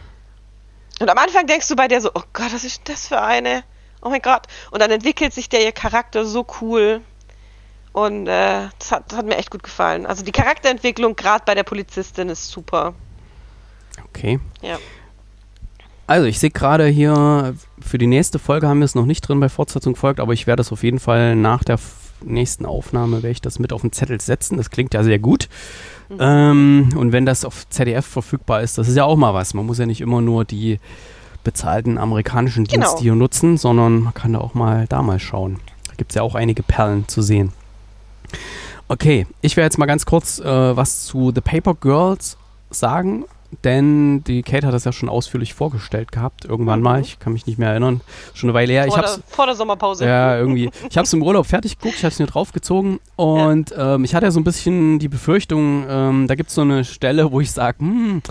Und 1.02 1.10
am 1.10 1.18
Anfang 1.18 1.48
denkst 1.48 1.66
du 1.66 1.74
bei 1.74 1.88
der 1.88 2.00
so, 2.00 2.12
oh 2.14 2.22
Gott, 2.32 2.52
was 2.52 2.62
ist 2.62 2.86
denn 2.86 2.94
das 2.94 3.08
für 3.08 3.20
eine? 3.20 3.64
Oh 4.02 4.08
mein 4.08 4.22
Gott. 4.22 4.42
Und 4.70 4.80
dann 4.80 4.92
entwickelt 4.92 5.34
sich 5.34 5.48
der 5.48 5.64
ihr 5.64 5.72
Charakter 5.72 6.24
so 6.24 6.46
cool. 6.60 7.00
Und 7.90 8.28
äh, 8.28 8.68
das, 8.78 8.92
hat, 8.92 9.10
das 9.10 9.18
hat 9.18 9.26
mir 9.26 9.36
echt 9.36 9.50
gut 9.50 9.64
gefallen. 9.64 10.06
Also 10.06 10.24
die 10.24 10.30
Charakterentwicklung 10.30 11.16
gerade 11.16 11.42
bei 11.44 11.56
der 11.56 11.64
Polizistin 11.64 12.28
ist 12.28 12.48
super. 12.48 12.94
Okay. 14.04 14.38
Ja. 14.60 14.78
Also, 16.06 16.26
ich 16.26 16.38
sehe 16.38 16.50
gerade 16.50 16.86
hier, 16.86 17.56
für 17.80 17.98
die 17.98 18.06
nächste 18.06 18.38
Folge 18.38 18.68
haben 18.68 18.78
wir 18.78 18.84
es 18.84 18.94
noch 18.94 19.06
nicht 19.06 19.22
drin 19.22 19.40
bei 19.40 19.48
Fortsetzung 19.48 19.96
folgt, 19.96 20.20
aber 20.20 20.34
ich 20.34 20.46
werde 20.46 20.60
es 20.60 20.70
auf 20.70 20.84
jeden 20.84 21.00
Fall 21.00 21.34
nach 21.34 21.64
der 21.64 21.78
nächsten 22.24 22.66
Aufnahme, 22.66 23.16
werde 23.16 23.30
ich 23.30 23.40
das 23.40 23.58
mit 23.58 23.72
auf 23.72 23.80
den 23.82 23.92
Zettel 23.92 24.20
setzen. 24.20 24.56
Das 24.56 24.70
klingt 24.70 24.94
ja 24.94 25.02
sehr 25.02 25.18
gut. 25.18 25.48
Ähm, 26.18 26.90
und 26.96 27.12
wenn 27.12 27.26
das 27.26 27.44
auf 27.44 27.68
ZDF 27.68 28.04
verfügbar 28.06 28.62
ist, 28.62 28.78
das 28.78 28.88
ist 28.88 28.96
ja 28.96 29.04
auch 29.04 29.16
mal 29.16 29.34
was. 29.34 29.54
Man 29.54 29.66
muss 29.66 29.78
ja 29.78 29.86
nicht 29.86 30.00
immer 30.00 30.20
nur 30.20 30.44
die 30.44 30.78
bezahlten 31.44 31.98
amerikanischen 31.98 32.64
Genau. 32.64 32.98
hier 32.98 33.14
nutzen, 33.14 33.56
sondern 33.56 34.00
man 34.00 34.14
kann 34.14 34.32
da 34.32 34.40
auch 34.40 34.54
mal 34.54 34.86
da 34.88 35.02
mal 35.02 35.18
schauen. 35.18 35.58
Da 35.88 35.94
gibt 35.96 36.12
es 36.12 36.16
ja 36.16 36.22
auch 36.22 36.34
einige 36.34 36.62
Perlen 36.62 37.08
zu 37.08 37.22
sehen. 37.22 37.52
Okay, 38.88 39.26
ich 39.40 39.56
werde 39.56 39.66
jetzt 39.66 39.78
mal 39.78 39.86
ganz 39.86 40.04
kurz 40.06 40.38
äh, 40.38 40.44
was 40.76 41.04
zu 41.04 41.32
The 41.34 41.40
Paper 41.40 41.74
Girls 41.74 42.36
sagen, 42.70 43.24
denn 43.64 44.24
die 44.24 44.42
Kate 44.42 44.66
hat 44.66 44.74
das 44.74 44.84
ja 44.84 44.92
schon 44.92 45.08
ausführlich 45.08 45.54
vorgestellt 45.54 46.12
gehabt, 46.12 46.44
irgendwann 46.44 46.80
mal. 46.82 47.00
Ich 47.00 47.18
kann 47.18 47.32
mich 47.32 47.46
nicht 47.46 47.58
mehr 47.58 47.70
erinnern. 47.70 48.00
Schon 48.34 48.48
eine 48.50 48.54
Weile 48.54 48.72
her. 48.72 48.86
Ich 48.86 48.94
Vor, 48.94 49.02
hab's, 49.02 49.14
der, 49.16 49.22
vor 49.28 49.46
der 49.46 49.54
Sommerpause. 49.54 50.06
ja, 50.06 50.36
irgendwie. 50.38 50.70
Ich 50.90 50.96
habe 50.96 51.04
es 51.06 51.12
im 51.12 51.22
Urlaub 51.22 51.46
fertig 51.46 51.78
geguckt, 51.78 51.96
ich 51.98 52.04
habe 52.04 52.12
es 52.12 52.18
mir 52.18 52.26
draufgezogen 52.26 52.98
und 53.16 53.74
ähm, 53.76 54.04
ich 54.04 54.14
hatte 54.14 54.26
ja 54.26 54.30
so 54.30 54.40
ein 54.40 54.44
bisschen 54.44 54.98
die 54.98 55.08
Befürchtung, 55.08 55.84
ähm, 55.88 56.26
da 56.26 56.34
gibt 56.34 56.48
es 56.48 56.54
so 56.54 56.62
eine 56.62 56.84
Stelle, 56.84 57.30
wo 57.32 57.40
ich 57.40 57.50
sage, 57.52 57.78
hm, 57.80 58.22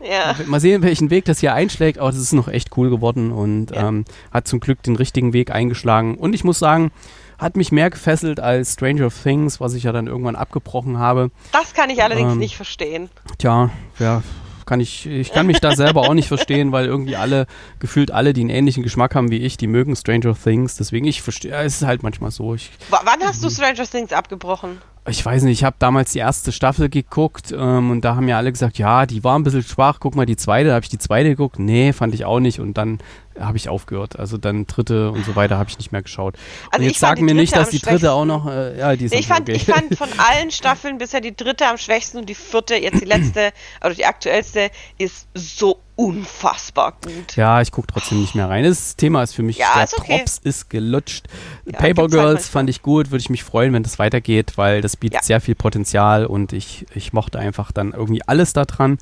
Ja. 0.00 0.34
mal 0.46 0.60
sehen, 0.60 0.82
welchen 0.82 1.10
Weg 1.10 1.24
das 1.24 1.40
hier 1.40 1.54
einschlägt, 1.54 1.98
aber 1.98 2.10
das 2.10 2.20
ist 2.20 2.32
noch 2.32 2.48
echt 2.48 2.76
cool 2.76 2.88
geworden 2.90 3.32
und 3.32 3.72
Ja. 3.72 3.88
ähm, 3.88 4.04
hat 4.32 4.46
zum 4.48 4.60
Glück 4.60 4.82
den 4.82 4.96
richtigen 4.96 5.32
Weg 5.32 5.50
eingeschlagen. 5.50 6.16
Und 6.16 6.34
ich 6.34 6.44
muss 6.44 6.58
sagen, 6.58 6.92
hat 7.38 7.56
mich 7.56 7.70
mehr 7.70 7.88
gefesselt 7.90 8.40
als 8.40 8.72
Stranger 8.72 9.10
Things, 9.10 9.60
was 9.60 9.74
ich 9.74 9.84
ja 9.84 9.92
dann 9.92 10.08
irgendwann 10.08 10.34
abgebrochen 10.34 10.98
habe. 10.98 11.30
Das 11.52 11.72
kann 11.72 11.88
ich 11.88 12.02
allerdings 12.02 12.32
Ähm, 12.32 12.38
nicht 12.38 12.56
verstehen. 12.56 13.10
Tja, 13.38 13.70
ja, 14.00 14.22
kann 14.68 14.80
ich, 14.80 15.06
ich 15.06 15.32
kann 15.32 15.46
mich 15.46 15.60
da 15.60 15.74
selber 15.74 16.02
auch 16.02 16.14
nicht 16.14 16.28
verstehen, 16.28 16.72
weil 16.72 16.84
irgendwie 16.84 17.16
alle, 17.16 17.46
gefühlt 17.78 18.10
alle, 18.10 18.34
die 18.34 18.42
einen 18.42 18.50
ähnlichen 18.50 18.82
Geschmack 18.82 19.14
haben 19.14 19.30
wie 19.30 19.38
ich, 19.38 19.56
die 19.56 19.66
mögen 19.66 19.96
Stranger 19.96 20.36
Things. 20.36 20.76
Deswegen, 20.76 21.06
ich 21.06 21.22
verstehe, 21.22 21.54
es 21.54 21.76
ist 21.76 21.86
halt 21.86 22.02
manchmal 22.02 22.30
so. 22.30 22.54
Ich, 22.54 22.70
W 22.90 22.96
wann 23.02 23.20
hast 23.24 23.42
du 23.42 23.48
Stranger 23.48 23.84
Things 23.84 24.12
abgebrochen? 24.12 24.78
Ich 25.08 25.24
weiß 25.24 25.42
nicht, 25.42 25.58
ich 25.58 25.64
habe 25.64 25.76
damals 25.78 26.12
die 26.12 26.18
erste 26.18 26.52
Staffel 26.52 26.88
geguckt 26.88 27.52
ähm, 27.52 27.90
und 27.90 28.04
da 28.04 28.16
haben 28.16 28.28
ja 28.28 28.36
alle 28.36 28.52
gesagt, 28.52 28.78
ja, 28.78 29.06
die 29.06 29.24
war 29.24 29.38
ein 29.38 29.42
bisschen 29.42 29.62
schwach, 29.62 29.98
guck 30.00 30.14
mal 30.14 30.26
die 30.26 30.36
zweite, 30.36 30.68
da 30.68 30.74
habe 30.74 30.84
ich 30.84 30.90
die 30.90 30.98
zweite 30.98 31.30
geguckt, 31.30 31.58
nee, 31.58 31.92
fand 31.92 32.14
ich 32.14 32.24
auch 32.24 32.40
nicht 32.40 32.60
und 32.60 32.74
dann 32.74 32.98
habe 33.38 33.56
ich 33.56 33.68
aufgehört. 33.68 34.18
Also 34.18 34.36
dann 34.36 34.66
dritte 34.66 35.10
und 35.10 35.24
so 35.24 35.36
weiter 35.36 35.58
habe 35.58 35.70
ich 35.70 35.78
nicht 35.78 35.92
mehr 35.92 36.02
geschaut. 36.02 36.36
Also 36.70 36.82
und 36.82 36.88
jetzt 36.88 37.00
sagen 37.00 37.24
mir 37.24 37.34
nicht, 37.34 37.54
dass 37.54 37.70
die 37.70 37.78
dritte 37.78 38.12
auch 38.12 38.24
noch, 38.24 38.46
äh, 38.48 38.78
ja, 38.78 38.96
die 38.96 39.06
ist 39.06 39.12
Nee, 39.12 39.20
ich, 39.20 39.30
okay. 39.30 39.34
fand, 39.34 39.48
ich 39.48 39.64
fand 39.64 39.96
von 39.96 40.08
allen 40.18 40.50
Staffeln 40.50 40.98
bisher 40.98 41.20
die 41.20 41.34
dritte 41.34 41.66
am 41.66 41.78
schwächsten 41.78 42.18
und 42.18 42.28
die 42.28 42.34
vierte, 42.34 42.76
jetzt 42.76 43.00
die 43.00 43.06
letzte, 43.06 43.52
oder 43.84 43.94
die 43.94 44.06
aktuellste, 44.06 44.70
ist 44.98 45.28
so 45.34 45.78
unfassbar 45.98 46.92
gut. 47.04 47.34
Ja, 47.36 47.60
ich 47.60 47.72
gucke 47.72 47.88
trotzdem 47.92 48.20
nicht 48.20 48.34
mehr 48.36 48.48
rein. 48.48 48.62
Das 48.64 48.94
Thema 48.96 49.22
ist 49.24 49.34
für 49.34 49.42
mich, 49.42 49.58
Ja, 49.58 49.72
der 49.74 49.84
ist 49.84 49.98
okay. 49.98 50.18
Drops 50.18 50.38
ist 50.38 50.70
gelutscht. 50.70 51.26
Ja, 51.66 51.72
Paper 51.72 52.02
halt 52.02 52.10
Girls 52.12 52.34
manchmal. 52.34 52.40
fand 52.42 52.70
ich 52.70 52.82
gut, 52.82 53.10
würde 53.10 53.20
ich 53.20 53.30
mich 53.30 53.42
freuen, 53.42 53.72
wenn 53.72 53.82
das 53.82 53.98
weitergeht, 53.98 54.52
weil 54.56 54.80
das 54.80 54.96
bietet 54.96 55.16
Ja. 55.20 55.22
sehr 55.24 55.40
viel 55.40 55.56
Potenzial 55.56 56.24
und 56.24 56.52
ich, 56.52 56.86
ich 56.94 57.12
mochte 57.12 57.38
einfach 57.40 57.72
dann 57.72 57.92
irgendwie 57.92 58.22
alles 58.26 58.52
da 58.52 58.64
dran. 58.64 58.98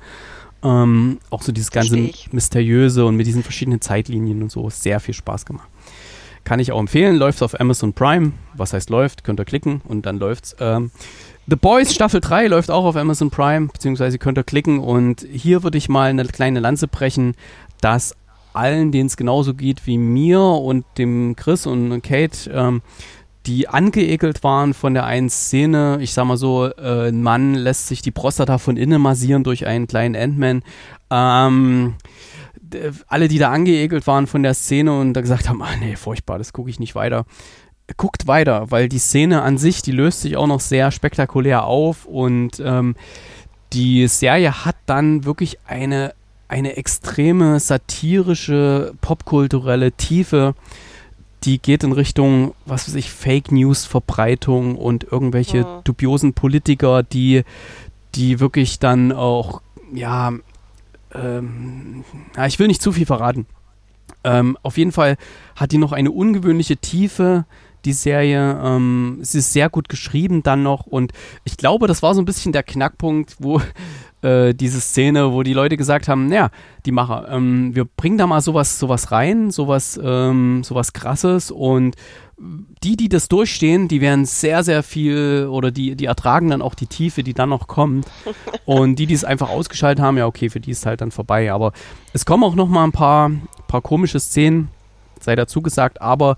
Ähm, 0.63 1.19
auch 1.29 1.43
so 1.43 1.51
dieses 1.51 1.69
ganze. 1.69 2.09
Mysteriöse 2.31 3.05
und 3.05 3.15
mit 3.15 3.27
diesen 3.27 3.43
verschiedenen 3.43 3.79
Zeitlinien 3.79 4.41
und 4.41 4.51
so, 4.51 4.69
sehr 4.71 4.99
viel 4.99 5.13
Spaß 5.13 5.45
gemacht. 5.45 5.69
Kann 6.43 6.59
ich 6.59 6.71
auch 6.71 6.79
empfehlen, 6.79 7.17
läuft 7.17 7.43
auf 7.43 7.59
Amazon 7.59 7.93
Prime. 7.93 8.31
Was 8.53 8.73
heißt 8.73 8.89
läuft? 8.89 9.23
Könnt 9.23 9.39
ihr 9.39 9.45
klicken 9.45 9.81
und 9.87 10.05
dann 10.05 10.17
läuft's. 10.17 10.55
Ähm, 10.59 10.91
The 11.49 11.55
Boys 11.55 11.93
Staffel 11.93 12.19
3 12.19 12.47
läuft 12.47 12.69
auch 12.69 12.83
auf 12.83 12.97
Amazon 12.97 13.29
Prime, 13.29 13.67
beziehungsweise 13.67 14.17
könnt 14.19 14.37
ihr 14.37 14.43
klicken 14.43 14.79
und 14.79 15.25
hier 15.31 15.63
würde 15.63 15.77
ich 15.77 15.87
mal 15.87 16.09
eine 16.09 16.25
kleine 16.25 16.59
Lanze 16.59 16.89
brechen, 16.89 17.35
dass 17.79 18.13
allen, 18.51 18.91
denen 18.91 19.07
es 19.07 19.15
genauso 19.15 19.53
geht 19.53 19.87
wie 19.87 19.97
mir 19.97 20.41
und 20.41 20.83
dem 20.97 21.37
Chris 21.37 21.65
und 21.65 22.01
Kate, 22.01 22.51
ähm, 22.51 22.81
die 23.45 23.69
angeekelt 23.69 24.43
waren 24.43 24.73
von 24.73 24.93
der 24.93 25.05
einen 25.05 25.29
Szene, 25.29 25.99
ich 26.01 26.11
sag 26.11 26.25
mal 26.25 26.35
so, 26.35 26.65
äh, 26.65 27.07
ein 27.07 27.23
Mann 27.23 27.53
lässt 27.53 27.87
sich 27.87 28.01
die 28.01 28.11
Prostata 28.11 28.57
von 28.57 28.75
innen 28.75 29.01
massieren 29.01 29.45
durch 29.45 29.65
einen 29.65 29.87
kleinen 29.87 30.17
Ant-Man. 30.17 30.63
Ähm, 31.09 31.95
alle, 33.07 33.29
die 33.29 33.37
da 33.37 33.51
angeekelt 33.51 34.05
waren 34.05 34.27
von 34.27 34.43
der 34.43 34.53
Szene 34.53 34.99
und 34.99 35.13
da 35.13 35.21
gesagt 35.21 35.47
haben, 35.47 35.61
ah 35.61 35.77
nee, 35.79 35.95
furchtbar, 35.95 36.37
das 36.37 36.51
gucke 36.51 36.69
ich 36.69 36.81
nicht 36.81 36.95
weiter. 36.95 37.25
Guckt 37.95 38.27
weiter, 38.27 38.69
weil 38.69 38.89
die 38.89 38.99
Szene 38.99 39.41
an 39.41 39.57
sich, 39.57 39.81
die 39.81 39.93
löst 39.93 40.21
sich 40.21 40.35
auch 40.35 40.47
noch 40.47 40.59
sehr 40.59 40.91
spektakulär 40.91 41.63
auf 41.63 42.05
und 42.05 42.61
ähm, 42.63 42.95
die 43.73 44.07
Serie 44.07 44.65
hat 44.65 44.75
dann 44.85 45.23
wirklich 45.23 45.57
eine, 45.65 46.13
eine 46.49 46.75
extreme 46.75 47.59
satirische, 47.59 48.93
popkulturelle 49.01 49.93
Tiefe, 49.93 50.53
die 51.43 51.59
geht 51.59 51.83
in 51.83 51.91
Richtung, 51.93 52.53
was 52.65 52.87
weiß 52.87 52.95
ich, 52.95 53.09
Fake 53.11 53.51
News 53.51 53.85
Verbreitung 53.85 54.75
und 54.75 55.05
irgendwelche 55.09 55.59
Mhm. 55.59 55.83
dubiosen 55.85 56.33
Politiker, 56.33 57.03
die, 57.03 57.43
die 58.15 58.39
wirklich 58.39 58.79
dann 58.79 59.11
auch, 59.13 59.61
ja, 59.93 60.33
ähm, 61.13 62.03
ja, 62.35 62.45
ich 62.47 62.59
will 62.59 62.67
nicht 62.67 62.81
zu 62.81 62.91
viel 62.91 63.05
verraten. 63.05 63.45
Ähm, 64.23 64.57
auf 64.63 64.77
jeden 64.77 64.91
Fall 64.91 65.15
hat 65.55 65.71
die 65.71 65.77
noch 65.77 65.91
eine 65.93 66.11
ungewöhnliche 66.11 66.77
Tiefe, 66.77 67.45
die 67.87 67.93
Serie. 67.93 68.59
Ähm, 68.63 69.19
sie 69.21 69.39
ist 69.39 69.53
sehr 69.53 69.69
gut 69.69 69.89
geschrieben 69.89 70.43
dann 70.43 70.61
noch 70.61 70.85
und 70.85 71.13
ich 71.45 71.57
glaube, 71.57 71.87
das 71.87 72.03
war 72.03 72.13
so 72.13 72.21
ein 72.21 72.25
bisschen 72.25 72.51
der 72.51 72.63
Knackpunkt, 72.63 73.37
wo 73.39 73.61
äh, 74.21 74.53
diese 74.53 74.81
Szene, 74.81 75.31
wo 75.33 75.41
die 75.41 75.53
Leute 75.53 75.77
gesagt 75.77 76.07
haben, 76.07 76.27
naja, 76.27 76.49
die 76.85 76.91
Macher, 76.91 77.27
ähm, 77.31 77.73
wir 77.73 77.85
bringen 77.85 78.17
da 78.17 78.27
mal 78.27 78.41
sowas, 78.41 78.77
sowas 78.77 79.11
rein, 79.11 79.49
sowas, 79.51 79.99
ähm, 80.03 80.63
sowas 80.63 80.93
krasses 80.93 81.49
und 81.49 81.95
die, 82.83 82.95
die 82.95 83.09
das 83.09 83.29
durchstehen, 83.29 83.87
die 83.87 83.99
werden 83.99 84.25
sehr, 84.25 84.63
sehr 84.63 84.83
viel 84.83 85.47
oder 85.49 85.71
die, 85.71 85.95
die 85.95 86.05
ertragen 86.05 86.49
dann 86.49 86.61
auch 86.61 86.75
die 86.75 86.85
Tiefe, 86.85 87.23
die 87.23 87.33
dann 87.33 87.49
noch 87.49 87.67
kommt. 87.67 88.05
Und 88.65 88.99
die, 88.99 89.07
die 89.07 89.15
es 89.15 89.23
einfach 89.23 89.49
ausgeschaltet 89.49 90.05
haben, 90.05 90.17
ja, 90.17 90.27
okay, 90.27 90.49
für 90.49 90.59
die 90.59 90.69
ist 90.69 90.85
halt 90.85 91.01
dann 91.01 91.09
vorbei. 91.09 91.51
Aber 91.51 91.73
es 92.13 92.27
kommen 92.27 92.43
auch 92.43 92.53
noch 92.53 92.67
mal 92.67 92.83
ein 92.83 92.91
paar, 92.91 93.31
paar 93.67 93.81
komische 93.81 94.19
Szenen, 94.19 94.69
sei 95.19 95.35
dazu 95.35 95.63
gesagt, 95.63 95.99
aber 95.99 96.37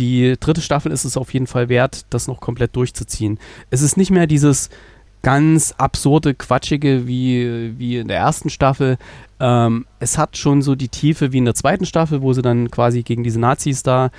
die 0.00 0.36
dritte 0.40 0.60
Staffel 0.60 0.92
ist 0.92 1.04
es 1.04 1.16
auf 1.16 1.32
jeden 1.32 1.46
Fall 1.46 1.68
wert, 1.68 2.06
das 2.10 2.26
noch 2.26 2.40
komplett 2.40 2.74
durchzuziehen. 2.74 3.38
Es 3.70 3.82
ist 3.82 3.96
nicht 3.96 4.10
mehr 4.10 4.26
dieses 4.26 4.70
ganz 5.22 5.74
absurde, 5.76 6.34
quatschige 6.34 7.06
wie, 7.06 7.78
wie 7.78 7.98
in 7.98 8.08
der 8.08 8.16
ersten 8.16 8.48
Staffel. 8.48 8.96
Ähm, 9.38 9.86
es 9.98 10.16
hat 10.16 10.36
schon 10.36 10.62
so 10.62 10.74
die 10.74 10.88
Tiefe 10.88 11.32
wie 11.32 11.38
in 11.38 11.44
der 11.44 11.54
zweiten 11.54 11.84
Staffel, 11.84 12.22
wo 12.22 12.32
sie 12.32 12.42
dann 12.42 12.70
quasi 12.70 13.02
gegen 13.02 13.22
diese 13.22 13.38
Nazis 13.38 13.82
da 13.82 14.10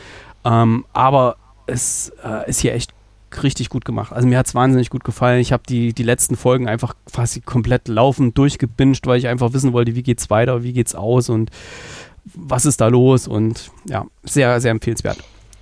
ähm, 0.44 0.86
aber 0.94 1.38
es 1.68 2.12
äh, 2.24 2.50
ist 2.50 2.60
hier 2.60 2.74
echt 2.74 2.94
richtig 3.44 3.70
gut 3.70 3.86
gemacht. 3.86 4.12
Also 4.12 4.28
mir 4.28 4.38
hat 4.38 4.48
es 4.48 4.56
wahnsinnig 4.56 4.90
gut 4.90 5.04
gefallen. 5.04 5.40
Ich 5.40 5.54
habe 5.54 5.64
die, 5.68 5.94
die 5.94 6.04
letzten 6.04 6.36
Folgen 6.36 6.68
einfach 6.68 6.96
quasi 7.06 7.40
komplett 7.40 7.88
laufend 7.88 8.38
durchgebinged, 8.38 9.08
weil 9.08 9.20
ich 9.20 9.28
einfach 9.28 9.54
wissen 9.54 9.72
wollte, 9.72 9.96
wie 9.96 10.04
geht's 10.04 10.30
weiter, 10.30 10.64
wie 10.64 10.74
geht's 10.74 10.96
aus 10.96 11.30
und 11.30 11.50
was 12.26 12.66
ist 12.66 12.82
da 12.82 12.88
los 12.88 13.28
und 13.28 13.72
ja, 13.86 14.06
sehr, 14.24 14.60
sehr 14.60 14.72
empfehlenswert. 14.72 15.18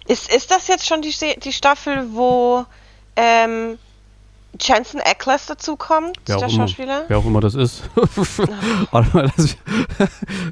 Ist, 0.10 0.34
ist 0.34 0.50
das 0.50 0.68
jetzt 0.68 0.88
schon 0.88 1.04
die, 1.04 1.14
die 1.40 1.54
Staffel, 1.54 2.08
wo 2.14 2.66
ähm, 3.16 3.78
Jensen 4.60 5.00
Ackles 5.02 5.46
dazukommt, 5.46 6.18
der 6.28 6.38
immer. 6.38 6.50
Schauspieler? 6.50 7.04
Wer 7.08 7.20
auch 7.20 7.26
immer 7.26 7.42
das 7.42 7.54
ist. 7.54 7.84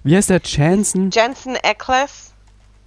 Wie 0.03 0.16
heißt 0.16 0.30
der? 0.30 0.43
Chanson 0.43 1.10
Jensen 1.10 1.58
Ackles, 1.64 2.34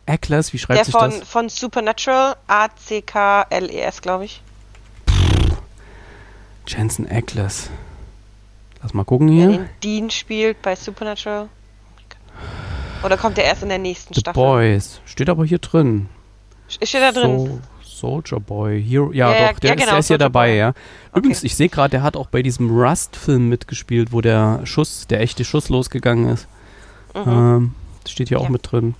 Ackles? 0.06 0.52
Wie 0.52 0.58
schreibt 0.58 0.78
der 0.78 0.84
sich 0.84 0.94
von, 0.94 1.10
das? 1.10 1.28
von 1.28 1.48
Supernatural, 1.48 2.36
A-C-K-L-E-S, 2.46 3.98
E 3.98 4.00
glaube 4.00 4.26
ich. 4.26 4.40
Chanson 6.66 7.08
Ackles. 7.10 7.68
Lass 8.80 8.94
mal 8.94 9.02
gucken 9.02 9.26
Der 9.26 9.36
hier. 9.36 9.58
den 9.58 9.68
Dean 9.82 10.10
spielt 10.10 10.62
bei 10.62 10.76
Supernatural. 10.76 11.48
Oder 13.02 13.16
kommt 13.16 13.38
der 13.38 13.44
erst 13.44 13.64
in 13.64 13.70
der 13.70 13.78
nächsten 13.78 14.14
The 14.14 14.20
Staffel? 14.20 14.40
Boys. 14.40 15.00
Steht 15.04 15.28
aber 15.28 15.44
hier 15.44 15.58
drin. 15.58 16.08
Steht 16.70 17.02
da 17.02 17.12
drin? 17.12 17.38
So, 17.38 17.60
Soldier 17.82 18.40
Boy. 18.40 18.82
Hero, 18.82 19.12
ja, 19.12 19.30
Ja, 19.32 19.40
ja, 19.40 19.52
doch, 19.52 19.58
der, 19.60 19.70
ja, 19.70 19.74
ist, 19.74 19.80
genau, 19.80 19.90
der 19.92 19.98
ist 19.98 20.06
hier 20.06 20.14
Soldier 20.14 20.18
dabei, 20.18 20.48
Boy. 20.48 20.58
ja. 20.58 20.72
Übrigens, 21.14 21.42
ich 21.44 21.54
sehe 21.56 21.68
gerade, 21.68 21.90
der 21.90 22.02
hat 22.02 22.16
auch 22.16 22.28
bei 22.28 22.42
diesem 22.42 22.70
Rust-Film 22.70 23.48
mitgespielt, 23.48 24.12
wo 24.12 24.20
der 24.20 24.60
Schuss, 24.64 25.06
der 25.06 25.20
echte 25.20 25.44
Schuss 25.44 25.68
losgegangen 25.68 26.28
ist. 26.30 26.46
Mhm. 27.14 27.22
Ähm, 27.26 27.74
das 28.04 28.12
steht 28.12 28.28
hier 28.28 28.38
auch 28.40 28.44
Ja. 28.44 28.50
mit 28.50 28.70
drin. 28.70 28.94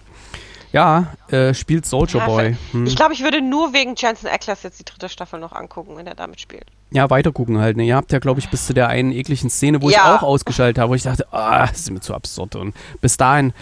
Ja, 0.73 1.15
äh, 1.31 1.53
spielt 1.53 1.85
Soldier 1.85 2.21
Ja, 2.21 2.27
Boy. 2.27 2.57
Hm. 2.71 2.87
Ich 2.87 2.95
glaube, 2.95 3.13
ich 3.13 3.25
würde 3.25 3.41
nur 3.43 3.73
wegen 3.73 3.95
Jensen 3.97 4.29
Ackles 4.29 4.63
jetzt 4.63 4.79
die 4.79 4.85
dritte 4.85 5.09
Staffel 5.09 5.41
noch 5.41 5.51
angucken, 5.53 5.97
wenn 5.97 6.07
er 6.07 6.15
damit 6.15 6.41
spielt. 6.41 6.67
Ja, 6.93 7.11
weiter 7.11 7.33
gucken 7.33 7.59
halt. 7.59 7.77
Ne? 7.77 7.85
Ihr 7.85 7.97
habt 7.97 8.13
ja, 8.13 8.21
glaube 8.21 8.39
ich, 8.39 8.51
bis 8.51 8.67
zu 8.67 8.73
der 8.75 8.87
einen 8.89 9.11
ekligen 9.11 9.51
Szene, 9.51 9.83
wo 9.83 9.89
ich 9.91 9.97
Ja. 9.97 10.15
auch 10.15 10.23
ausgeschaltet 10.23 10.79
habe, 10.81 10.91
wo 10.91 10.95
ich 10.95 11.03
dachte, 11.03 11.27
ah, 11.33 11.67
das 11.67 11.81
ist 11.81 11.91
mir 11.91 11.99
zu 12.01 12.15
absurd. 12.15 12.55
Und 12.55 12.77
bis 13.01 13.17
dahin 13.17 13.53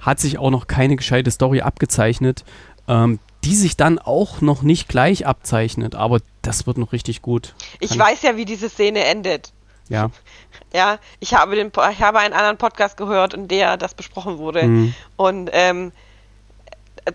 hat 0.00 0.20
sich 0.20 0.38
auch 0.38 0.48
noch 0.50 0.66
keine 0.66 0.96
gescheite 0.96 1.30
Story 1.30 1.60
abgezeichnet, 1.60 2.44
ähm, 2.88 3.18
die 3.44 3.54
sich 3.54 3.76
dann 3.76 3.98
auch 3.98 4.40
noch 4.40 4.62
nicht 4.62 4.88
gleich 4.88 5.26
abzeichnet. 5.26 5.94
Aber 5.94 6.20
das 6.42 6.66
wird 6.66 6.78
noch 6.78 6.92
richtig 6.92 7.22
gut. 7.22 7.54
Ich 7.80 7.90
Kann- 7.90 7.98
weiß 8.00 8.22
ja, 8.22 8.36
wie 8.36 8.44
diese 8.44 8.68
Szene 8.68 9.04
endet. 9.04 9.52
Ja. 9.88 10.10
Ja, 10.72 10.98
ich 11.20 11.34
habe, 11.34 11.54
den, 11.54 11.68
ich 11.68 12.02
habe 12.02 12.18
einen 12.18 12.34
anderen 12.34 12.56
Podcast 12.56 12.96
gehört, 12.96 13.32
in 13.32 13.46
der 13.46 13.76
das 13.76 13.94
besprochen 13.94 14.38
wurde. 14.38 14.64
Mhm. 14.64 14.94
Und 15.14 15.48
ähm, 15.52 15.92
äh, 17.04 17.12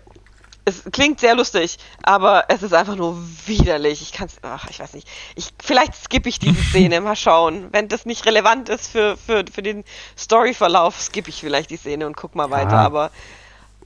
es 0.64 0.84
klingt 0.92 1.20
sehr 1.20 1.34
lustig, 1.34 1.78
aber 2.02 2.44
es 2.48 2.62
ist 2.62 2.72
einfach 2.72 2.96
nur 2.96 3.18
widerlich. 3.44 4.00
Ich 4.00 4.12
kann 4.12 4.28
es, 4.28 4.38
ach, 4.40 4.66
ich 4.70 4.80
weiß 4.80 4.94
nicht. 4.94 5.06
Ich, 5.34 5.50
vielleicht 5.62 5.94
skippe 5.94 6.30
ich 6.30 6.38
diese 6.38 6.62
Szene, 6.62 7.00
mal 7.02 7.16
schauen. 7.16 7.68
Wenn 7.70 7.88
das 7.88 8.06
nicht 8.06 8.24
relevant 8.24 8.70
ist 8.70 8.86
für, 8.86 9.18
für, 9.18 9.44
für 9.52 9.62
den 9.62 9.84
Storyverlauf, 10.16 10.98
skippe 10.98 11.28
ich 11.28 11.40
vielleicht 11.40 11.68
die 11.68 11.76
Szene 11.76 12.06
und 12.06 12.16
guck 12.16 12.34
mal 12.34 12.50
weiter. 12.50 12.78
Aber 12.78 13.10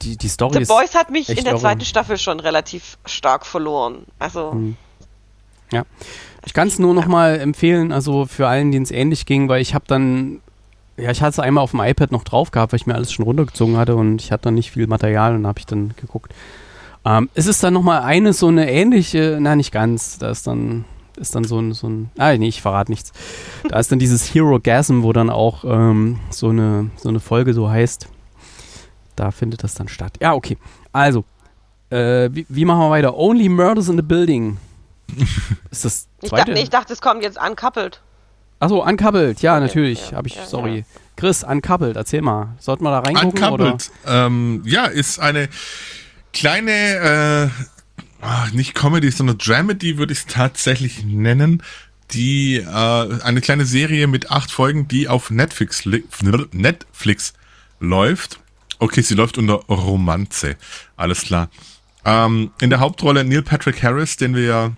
Die, 0.01 0.17
die 0.17 0.27
Story 0.27 0.65
The 0.65 0.65
Boys 0.65 0.93
hat 0.93 1.09
mich 1.09 1.29
in 1.29 1.43
der 1.43 1.53
irre. 1.53 1.61
zweiten 1.61 1.85
Staffel 1.85 2.17
schon 2.17 2.39
relativ 2.39 2.97
stark 3.05 3.45
verloren. 3.45 4.05
Also, 4.19 4.51
Hm. 4.51 4.75
Ja. 5.71 5.83
Ich 6.45 6.53
kann 6.53 6.67
es 6.67 6.77
nur 6.77 6.93
noch 6.93 7.07
mal 7.07 7.39
empfehlen, 7.39 7.91
also 7.91 8.25
für 8.25 8.47
allen, 8.47 8.71
denen 8.71 8.83
es 8.83 8.91
ähnlich 8.91 9.25
ging, 9.25 9.49
weil 9.49 9.61
ich 9.61 9.73
habe 9.73 9.85
dann, 9.87 10.41
ja, 10.95 11.09
ich 11.09 11.21
hatte 11.21 11.31
es 11.31 11.39
einmal 11.39 11.63
auf 11.63 11.71
dem 11.71 11.79
iPad 11.79 12.11
noch 12.11 12.23
drauf 12.23 12.51
gehabt, 12.51 12.71
weil 12.71 12.79
ich 12.79 12.85
mir 12.85 12.93
alles 12.93 13.11
schon 13.11 13.25
runtergezogen 13.25 13.75
hatte 13.77 13.95
und 13.95 14.21
ich 14.21 14.31
hatte 14.31 14.43
dann 14.43 14.53
nicht 14.53 14.69
viel 14.71 14.85
Material 14.85 15.33
und 15.33 15.47
habe 15.47 15.57
ich 15.57 15.65
dann 15.65 15.95
geguckt. 15.99 16.31
Ähm, 17.03 17.29
es 17.33 17.47
ist 17.47 17.63
dann 17.63 17.73
noch 17.73 17.81
mal 17.81 18.01
eine 18.01 18.33
so 18.33 18.47
eine 18.47 18.69
ähnliche, 18.71 19.39
na 19.41 19.55
nicht 19.55 19.71
ganz, 19.71 20.19
da 20.19 20.29
ist 20.29 20.45
dann 20.45 20.85
ist 21.17 21.33
dann 21.33 21.45
so 21.45 21.59
ein, 21.59 21.73
so 21.73 21.87
ein, 21.87 22.11
ah 22.17 22.35
nee, 22.35 22.47
ich 22.47 22.61
verrate 22.61 22.91
nichts. 22.91 23.11
Da 23.69 23.79
ist 23.79 23.91
dann 23.91 23.99
dieses 23.99 24.33
Hero 24.33 24.59
Gasm, 24.61 25.01
wo 25.01 25.13
dann 25.13 25.29
auch 25.29 25.63
ähm, 25.63 26.19
so, 26.29 26.49
eine, 26.49 26.91
so 26.97 27.09
eine 27.09 27.19
Folge 27.21 27.53
so 27.53 27.69
heißt. 27.69 28.07
Da 29.15 29.31
findet 29.31 29.63
das 29.63 29.73
dann 29.75 29.87
statt. 29.87 30.17
Ja, 30.21 30.33
okay. 30.33 30.57
Also, 30.91 31.23
äh, 31.89 32.29
wie, 32.31 32.45
wie 32.49 32.65
machen 32.65 32.79
wir 32.79 32.89
weiter? 32.89 33.15
Only 33.17 33.47
Murders 33.49 33.87
in 33.89 33.95
the 33.95 34.01
Building. 34.01 34.57
Ist 35.71 35.85
das 35.85 36.07
ich, 36.21 36.29
zweite? 36.29 36.41
dachte, 36.45 36.53
nee, 36.53 36.63
ich 36.63 36.69
dachte, 36.69 36.93
es 36.93 37.01
kommt 37.01 37.23
jetzt 37.23 37.37
uncoupled. 37.41 38.01
Achso, 38.59 38.83
Uncoupled, 38.83 39.41
ja, 39.41 39.59
natürlich. 39.59 40.11
ja, 40.11 40.17
Habe 40.17 40.27
ich, 40.29 40.35
ja, 40.35 40.45
sorry. 40.45 40.77
ja. 40.79 40.83
Chris, 41.17 41.43
Uncoupled, 41.43 41.95
erzähl 41.97 42.21
mal. 42.21 42.55
Sollten 42.59 42.83
wir 42.85 42.89
da 42.91 42.99
reingucken? 42.99 43.43
Oder? 43.43 43.65
Uncoupled, 43.65 43.91
ähm, 44.07 44.63
ja, 44.65 44.85
ist 44.85 45.19
eine 45.19 45.49
kleine, 46.33 46.71
äh, 46.71 47.63
ach, 48.21 48.51
nicht 48.53 48.73
Comedy, 48.73 49.11
sondern 49.11 49.37
Dramedy 49.37 49.97
würde 49.97 50.13
ich 50.13 50.19
es 50.19 50.25
tatsächlich 50.25 51.03
nennen. 51.03 51.61
Die, 52.11 52.55
äh, 52.57 53.21
eine 53.23 53.41
kleine 53.41 53.65
Serie 53.65 54.07
mit 54.07 54.31
acht 54.31 54.51
Folgen, 54.51 54.87
die 54.87 55.07
auf 55.07 55.31
Netflix, 55.31 55.85
li- 55.85 56.05
Netflix 56.51 57.33
läuft. 57.79 58.39
Okay, 58.79 59.01
sie 59.01 59.15
läuft 59.15 59.37
unter 59.37 59.55
Romanze. 59.69 60.57
Alles 60.95 61.21
klar. 61.21 61.49
Ähm, 62.03 62.51
in 62.61 62.69
der 62.69 62.79
Hauptrolle 62.79 63.23
Neil 63.23 63.41
Patrick 63.41 63.81
Harris, 63.81 64.17
den 64.17 64.35
wir 64.35 64.43
ja 64.43 64.71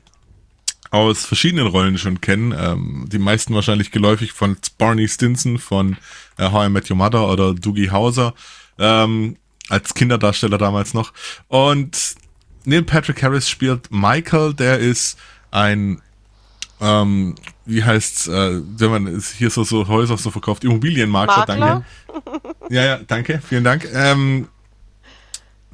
aus 0.92 1.26
verschiedenen 1.26 1.68
Rollen 1.68 1.98
schon 1.98 2.22
kennen. 2.22 2.54
Ähm, 2.58 3.06
die 3.12 3.20
meisten 3.20 3.54
wahrscheinlich 3.54 3.92
geläufig 3.92 4.32
von 4.32 4.58
Barney 4.78 5.08
Stinson 5.08 5.58
von 5.58 5.98
äh, 6.38 6.50
How 6.50 6.68
I 6.68 6.70
Met 6.70 6.90
Your 6.90 6.98
Mother 6.98 7.28
oder 7.28 7.54
Doogie 7.54 7.92
Hauser 7.92 8.34
ähm, 8.80 9.38
als 9.70 9.94
Kinderdarsteller 9.94 10.58
damals 10.58 10.94
noch. 10.94 11.14
Und 11.48 12.16
Neil 12.66 12.84
Patrick 12.84 13.22
Harris 13.22 13.50
spielt 13.50 13.92
Michael, 13.92 14.54
der 14.54 14.80
ist 14.80 15.18
ein 15.52 16.02
ähm, 16.80 17.36
wie 17.66 17.84
heißt's, 17.84 18.28
äh, 18.28 18.62
wenn 18.78 18.92
man 18.92 19.08
ist 19.08 19.34
hier 19.34 19.50
so, 19.50 19.64
so 19.64 19.88
Häuser 19.88 20.18
so 20.18 20.32
verkauft, 20.32 20.64
Immobilienmakler, 20.64 21.40
Makler? 21.40 21.84
danke. 22.08 22.74
Ja, 22.74 22.86
ja, 22.86 23.00
danke, 23.08 23.42
vielen 23.48 23.64
Dank. 23.64 23.88
Ähm, 23.94 24.48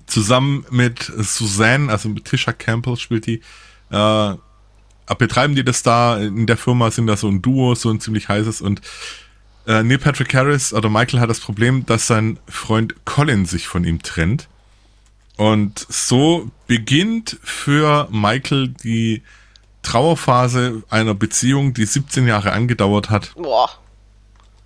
zusammen 0.06 0.66
mit 0.70 1.00
Suzanne, 1.04 1.92
also 1.92 2.10
mit 2.10 2.26
Tisha 2.26 2.54
Campbell 2.54 2.98
spielt 2.98 3.26
die, 3.26 3.42
äh, 3.90 4.36
betreiben 5.18 5.56
die 5.56 5.64
das 5.64 5.84
da 5.84 6.18
in 6.18 6.48
der 6.48 6.58
Firma, 6.58 6.92
sind 6.92 7.08
da 7.08 7.18
so 7.18 7.28
ein 7.28 7.42
Duo, 7.42 7.76
so 7.76 7.90
ein 7.90 8.00
ziemlich 8.00 8.30
heißes 8.30 8.62
und 8.62 8.82
äh, 9.66 9.84
Neil 9.84 9.98
Patrick 9.98 10.34
Harris 10.34 10.74
oder 10.74 10.90
Michael 10.90 11.20
hat 11.20 11.30
das 11.30 11.40
Problem, 11.40 11.86
dass 11.86 12.08
sein 12.08 12.40
Freund 12.48 13.06
Colin 13.06 13.46
sich 13.46 13.68
von 13.68 13.86
ihm 13.86 14.02
trennt. 14.02 14.50
Und 15.38 15.86
so 15.90 16.52
beginnt 16.68 17.40
für 17.44 18.08
Michael 18.12 18.70
die 18.70 19.24
Trauerphase 19.84 20.84
einer 20.90 21.14
Beziehung, 21.14 21.74
die 21.74 21.86
17 21.86 22.28
Jahre 22.28 22.52
angedauert 22.54 23.10
hat. 23.10 23.34
Boah, 23.36 23.70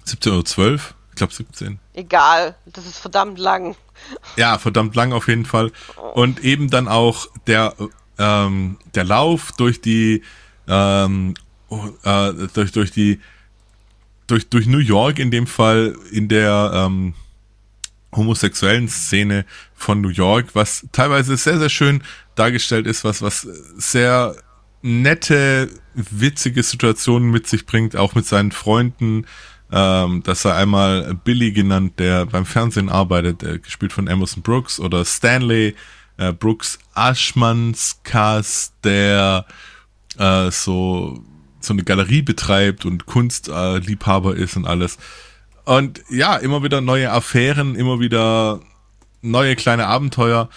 17 0.07 0.33
oder 0.33 0.45
12? 0.45 0.95
Ich 1.09 1.15
glaube 1.15 1.33
17. 1.33 1.79
egal. 1.93 2.55
Das 2.65 2.85
ist 2.85 2.99
verdammt 2.99 3.39
lang. 3.39 3.75
Ja, 4.35 4.57
verdammt 4.59 4.95
lang 4.95 5.13
auf 5.13 5.27
jeden 5.27 5.45
Fall. 5.45 5.71
Und 6.13 6.43
eben 6.43 6.69
dann 6.69 6.87
auch 6.87 7.27
der, 7.47 7.73
ähm, 8.19 8.77
der 8.93 9.03
Lauf 9.03 9.51
durch 9.53 9.81
die, 9.81 10.23
ähm, 10.67 11.33
äh, 12.03 12.33
durch, 12.53 12.71
durch 12.71 12.91
die, 12.91 13.19
durch, 14.27 14.47
durch 14.49 14.67
New 14.67 14.77
York 14.77 15.19
in 15.19 15.31
dem 15.31 15.47
Fall 15.47 15.95
in 16.11 16.27
der 16.27 16.71
ähm, 16.73 17.15
homosexuellen 18.15 18.87
Szene 18.87 19.45
von 19.73 20.01
New 20.01 20.09
York, 20.09 20.53
was 20.53 20.85
teilweise 20.91 21.35
sehr, 21.35 21.57
sehr 21.57 21.69
schön 21.69 22.03
dargestellt 22.35 22.85
ist, 22.85 23.03
was, 23.03 23.21
was 23.21 23.41
sehr 23.41 24.35
nette, 24.81 25.69
witzige 25.93 26.63
Situationen 26.63 27.31
mit 27.31 27.47
sich 27.47 27.65
bringt, 27.65 27.95
auch 27.95 28.15
mit 28.15 28.25
seinen 28.25 28.51
Freunden, 28.51 29.25
ähm, 29.71 30.23
dass 30.23 30.45
er 30.45 30.55
einmal 30.55 31.13
Billy 31.23 31.51
genannt, 31.51 31.99
der 31.99 32.25
beim 32.25 32.45
Fernsehen 32.45 32.89
arbeitet, 32.89 33.43
äh, 33.43 33.59
gespielt 33.59 33.91
von 33.93 34.07
Emerson 34.07 34.43
Brooks, 34.43 34.79
oder 34.79 35.03
Stanley 35.03 35.75
äh, 36.17 36.33
Brooks 36.33 36.79
Aschmannskas, 36.93 38.73
der 38.83 39.45
äh, 40.17 40.51
so, 40.51 41.21
so 41.59 41.73
eine 41.73 41.83
Galerie 41.83 42.21
betreibt 42.21 42.85
und 42.85 43.05
Kunstliebhaber 43.05 43.79
Liebhaber 43.79 44.35
ist 44.35 44.55
und 44.55 44.65
alles. 44.65 44.97
Und 45.65 46.01
ja, 46.09 46.37
immer 46.37 46.63
wieder 46.63 46.79
neue 46.79 47.11
Affären, 47.11 47.75
immer 47.75 47.99
wieder 47.99 48.61
neue 49.21 49.55
kleine 49.57 49.87
Abenteuer. 49.87 50.49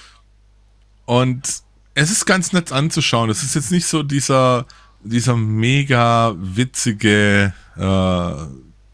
Und 1.05 1.63
es 1.95 2.11
ist 2.11 2.27
ganz 2.27 2.53
nett 2.53 2.73
anzuschauen. 2.73 3.31
Es 3.31 3.43
ist 3.43 3.55
jetzt 3.55 3.71
nicht 3.71 3.87
so 3.87 4.03
dieser, 4.03 4.67
dieser 5.03 5.37
mega 5.37 6.35
witzige 6.37 7.53
äh, 7.77 8.33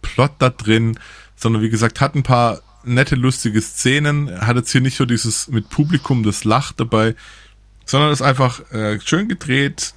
Plot 0.02 0.32
da 0.38 0.50
drin, 0.50 0.98
sondern 1.34 1.62
wie 1.62 1.70
gesagt, 1.70 2.00
hat 2.00 2.14
ein 2.14 2.22
paar 2.22 2.60
nette, 2.84 3.16
lustige 3.16 3.60
Szenen, 3.60 4.40
hat 4.40 4.56
jetzt 4.56 4.70
hier 4.70 4.80
nicht 4.80 4.96
so 4.96 5.04
dieses 5.04 5.48
mit 5.48 5.68
Publikum, 5.68 6.22
das 6.22 6.44
lacht 6.44 6.80
dabei, 6.80 7.14
sondern 7.84 8.12
ist 8.12 8.22
einfach 8.22 8.60
äh, 8.72 9.00
schön 9.00 9.28
gedreht, 9.28 9.94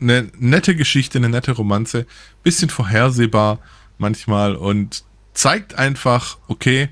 eine 0.00 0.30
nette 0.38 0.74
Geschichte, 0.74 1.18
eine 1.18 1.28
nette 1.28 1.52
Romanze, 1.52 2.06
bisschen 2.42 2.70
vorhersehbar 2.70 3.60
manchmal 3.98 4.56
und 4.56 5.04
zeigt 5.34 5.74
einfach, 5.74 6.38
okay, 6.48 6.88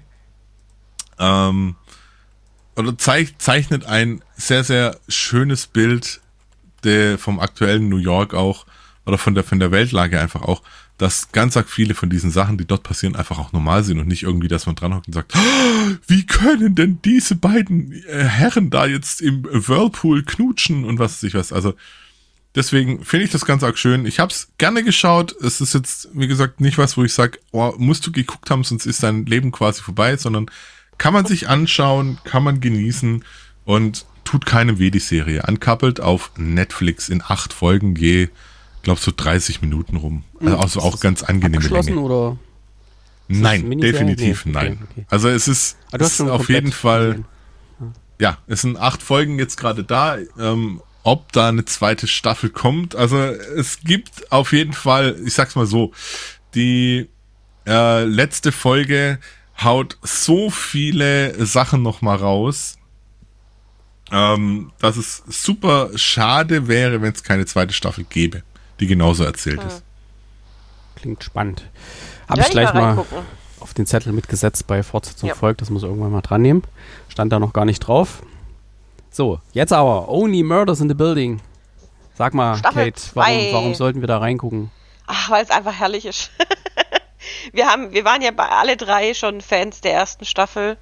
ähm, 1.19 1.77
oder 2.77 2.97
zeich, 2.97 3.37
zeichnet 3.39 3.85
ein 3.85 4.23
sehr, 4.41 4.65
sehr 4.65 4.99
schönes 5.09 5.67
Bild 5.67 6.21
der, 6.85 7.19
vom 7.19 7.41
aktuellen 7.41 7.89
New 7.89 7.99
York 7.99 8.35
auch, 8.35 8.67
oder 9.07 9.19
von 9.19 9.35
der, 9.35 9.45
von 9.45 9.61
der 9.61 9.71
Weltlage 9.71 10.21
einfach 10.21 10.43
auch, 10.43 10.63
dass 10.99 11.33
ganz 11.33 11.57
arg 11.57 11.71
viele 11.71 11.95
von 11.95 12.11
diesen 12.11 12.31
Sachen, 12.31 12.59
die 12.59 12.67
dort 12.67 12.83
passieren, 12.83 13.17
einfach 13.17 13.39
auch 13.39 13.53
normal 13.53 13.85
sind 13.85 13.99
und 13.99 14.07
nicht 14.07 14.23
irgendwie, 14.23 14.49
dass 14.49 14.67
man 14.67 14.75
dranhockt 14.75 15.07
und 15.07 15.15
sagt, 15.15 15.33
"Oh, 15.35 15.91
wie 16.07 16.27
können 16.27 16.75
denn 16.75 17.01
diese 17.03 17.37
beiden 17.37 17.93
äh, 18.07 18.25
Herren 18.25 18.69
da 18.69 18.85
jetzt 18.85 19.23
im 19.23 19.45
Whirlpool 19.45 20.25
knutschen 20.25 20.85
und 20.85 20.99
was 20.99 21.15
weiß 21.15 21.23
ich 21.23 21.35
was. 21.35 21.55
Also, 21.55 21.75
deswegen 22.55 23.03
finde 23.03 23.25
ich 23.25 23.33
das 23.33 23.47
ganz 23.47 23.63
arg 23.63 23.79
schön. 23.79 24.05
Ich 24.05 24.21
habe 24.21 24.31
es 24.31 24.51
gerne 24.59 24.85
geschaut. 24.85 25.35
Es 25.41 25.63
ist 25.63 25.73
jetzt, 25.73 26.11
wie 26.13 26.29
gesagt, 26.29 26.61
nicht 26.61 26.77
was, 26.77 26.99
wo 26.99 27.05
ich 27.05 27.15
sage, 27.15 27.39
oh, 27.53 27.73
musst 27.79 28.07
du 28.07 28.13
geguckt 28.13 28.51
haben, 28.51 28.63
sonst 28.63 28.85
ist 28.85 29.03
dein 29.03 29.25
Leben 29.25 29.53
quasi 29.53 29.81
vorbei, 29.81 30.19
sondern 30.19 30.51
kann 30.99 31.15
man 31.15 31.25
sich 31.25 31.49
anschauen, 31.49 32.19
kann 32.25 32.43
man 32.43 32.61
genießen 32.61 33.25
und 33.65 34.05
tut 34.31 34.47
keinem 34.47 34.79
weh 34.79 34.91
die 34.91 35.01
Serie. 35.01 35.43
Uncoupled 35.49 36.01
auf 36.01 36.31
Netflix 36.37 37.09
in 37.09 37.23
acht 37.27 37.53
Folgen 37.53 37.97
je, 37.97 38.29
glaub 38.83 38.99
so 38.99 39.13
30 39.15 39.61
Minuten 39.61 39.97
rum. 39.97 40.25
Also, 40.41 40.57
also 40.59 40.81
auch 40.81 41.01
ganz 41.01 41.23
angenehme 41.23 41.57
Abgeschlossen 41.57 41.95
Länge. 41.95 42.01
oder? 42.01 42.37
Nein, 43.29 43.79
definitiv 43.81 44.45
Nee, 44.47 44.57
okay, 44.57 44.69
nein. 44.69 44.89
okay. 44.91 45.07
Also 45.09 45.29
es 45.29 45.49
ist, 45.49 45.77
Ah, 45.93 45.97
ist 45.97 46.21
auf 46.21 46.49
jeden 46.49 46.73
Fall, 46.73 47.09
gesehen. 47.79 47.95
ja, 48.21 48.39
es 48.47 48.61
sind 48.63 48.77
acht 48.77 49.03
Folgen 49.03 49.39
jetzt 49.39 49.57
gerade 49.57 49.85
da. 49.85 50.19
Ähm, 50.39 50.81
ob 51.03 51.33
da 51.33 51.49
eine 51.49 51.65
zweite 51.65 52.07
Staffel 52.07 52.51
kommt, 52.51 52.95
also 52.95 53.17
es 53.17 53.81
gibt 53.81 54.31
auf 54.33 54.53
jeden 54.53 54.73
Fall, 54.75 55.17
ich 55.25 55.35
sag's 55.35 55.55
mal 55.57 55.67
so, 55.67 55.93
die 56.55 57.09
äh, 57.67 58.05
letzte 58.05 58.53
Folge 58.53 59.19
haut 59.63 59.97
so 60.03 60.51
viele 60.51 61.45
Sachen 61.47 61.83
noch 61.83 62.03
mal 62.03 62.17
raus, 62.17 62.77
ähm, 64.13 64.73
dass 64.81 64.97
es 64.97 65.23
super 65.29 65.91
schade 65.97 66.69
wäre, 66.69 67.03
wenn 67.03 67.13
es 67.13 67.23
keine 67.23 67.47
zweite 67.47 67.73
Staffel 67.73 68.05
gäbe, 68.05 68.43
die 68.81 68.87
genauso 68.87 69.25
erzählt 69.25 69.63
ist. 69.65 69.83
Klingt 70.97 71.23
spannend. 71.25 71.65
Habe 72.29 72.39
Werd 72.39 72.49
ich 72.49 72.53
gleich 72.53 72.73
mal 72.75 72.85
reingucken. 72.95 73.19
auf 73.61 73.75
den 73.75 73.87
Zettel 73.87 74.13
mitgesetzt 74.13 74.67
bei 74.67 74.83
Fortsetzung 74.83 75.29
Ja. 75.29 75.35
folgt. 75.35 75.61
Das 75.61 75.71
muss 75.71 75.83
ich 75.83 75.89
irgendwann 75.89 76.13
mal 76.13 76.21
dran 76.21 76.43
nehmen. 76.43 76.63
Stand 77.09 77.33
da 77.33 77.39
noch 77.39 77.53
gar 77.53 77.65
nicht 77.65 77.81
drauf. 77.81 78.23
So, 79.11 79.41
jetzt 79.53 79.73
aber. 79.73 80.09
Only 80.09 80.43
Murders 80.43 80.81
in 80.81 80.89
the 80.89 80.95
Building. 80.95 81.41
Sag 82.15 82.35
mal, 82.35 82.57
Staffel 82.57 82.93
Kate, 82.93 83.03
warum, 83.15 83.53
warum 83.53 83.75
sollten 83.75 84.01
wir 84.03 84.07
da 84.09 84.19
reingucken? 84.19 84.71
Ach, 85.07 85.31
weil 85.31 85.43
es 85.43 85.51
einfach 85.51 85.73
herrlich 85.73 86.05
ist. 86.05 86.31
wir 87.53 87.67
haben, 87.67 87.93
wir 87.93 88.05
waren 88.05 88.21
ja 88.23 88.31
bei 88.31 88.47
alle 88.49 88.77
drei 88.77 89.15
schon 89.15 89.41
Fans 89.41 89.81
der 89.81 89.95
ersten 89.95 90.25
Staffel 90.27 90.77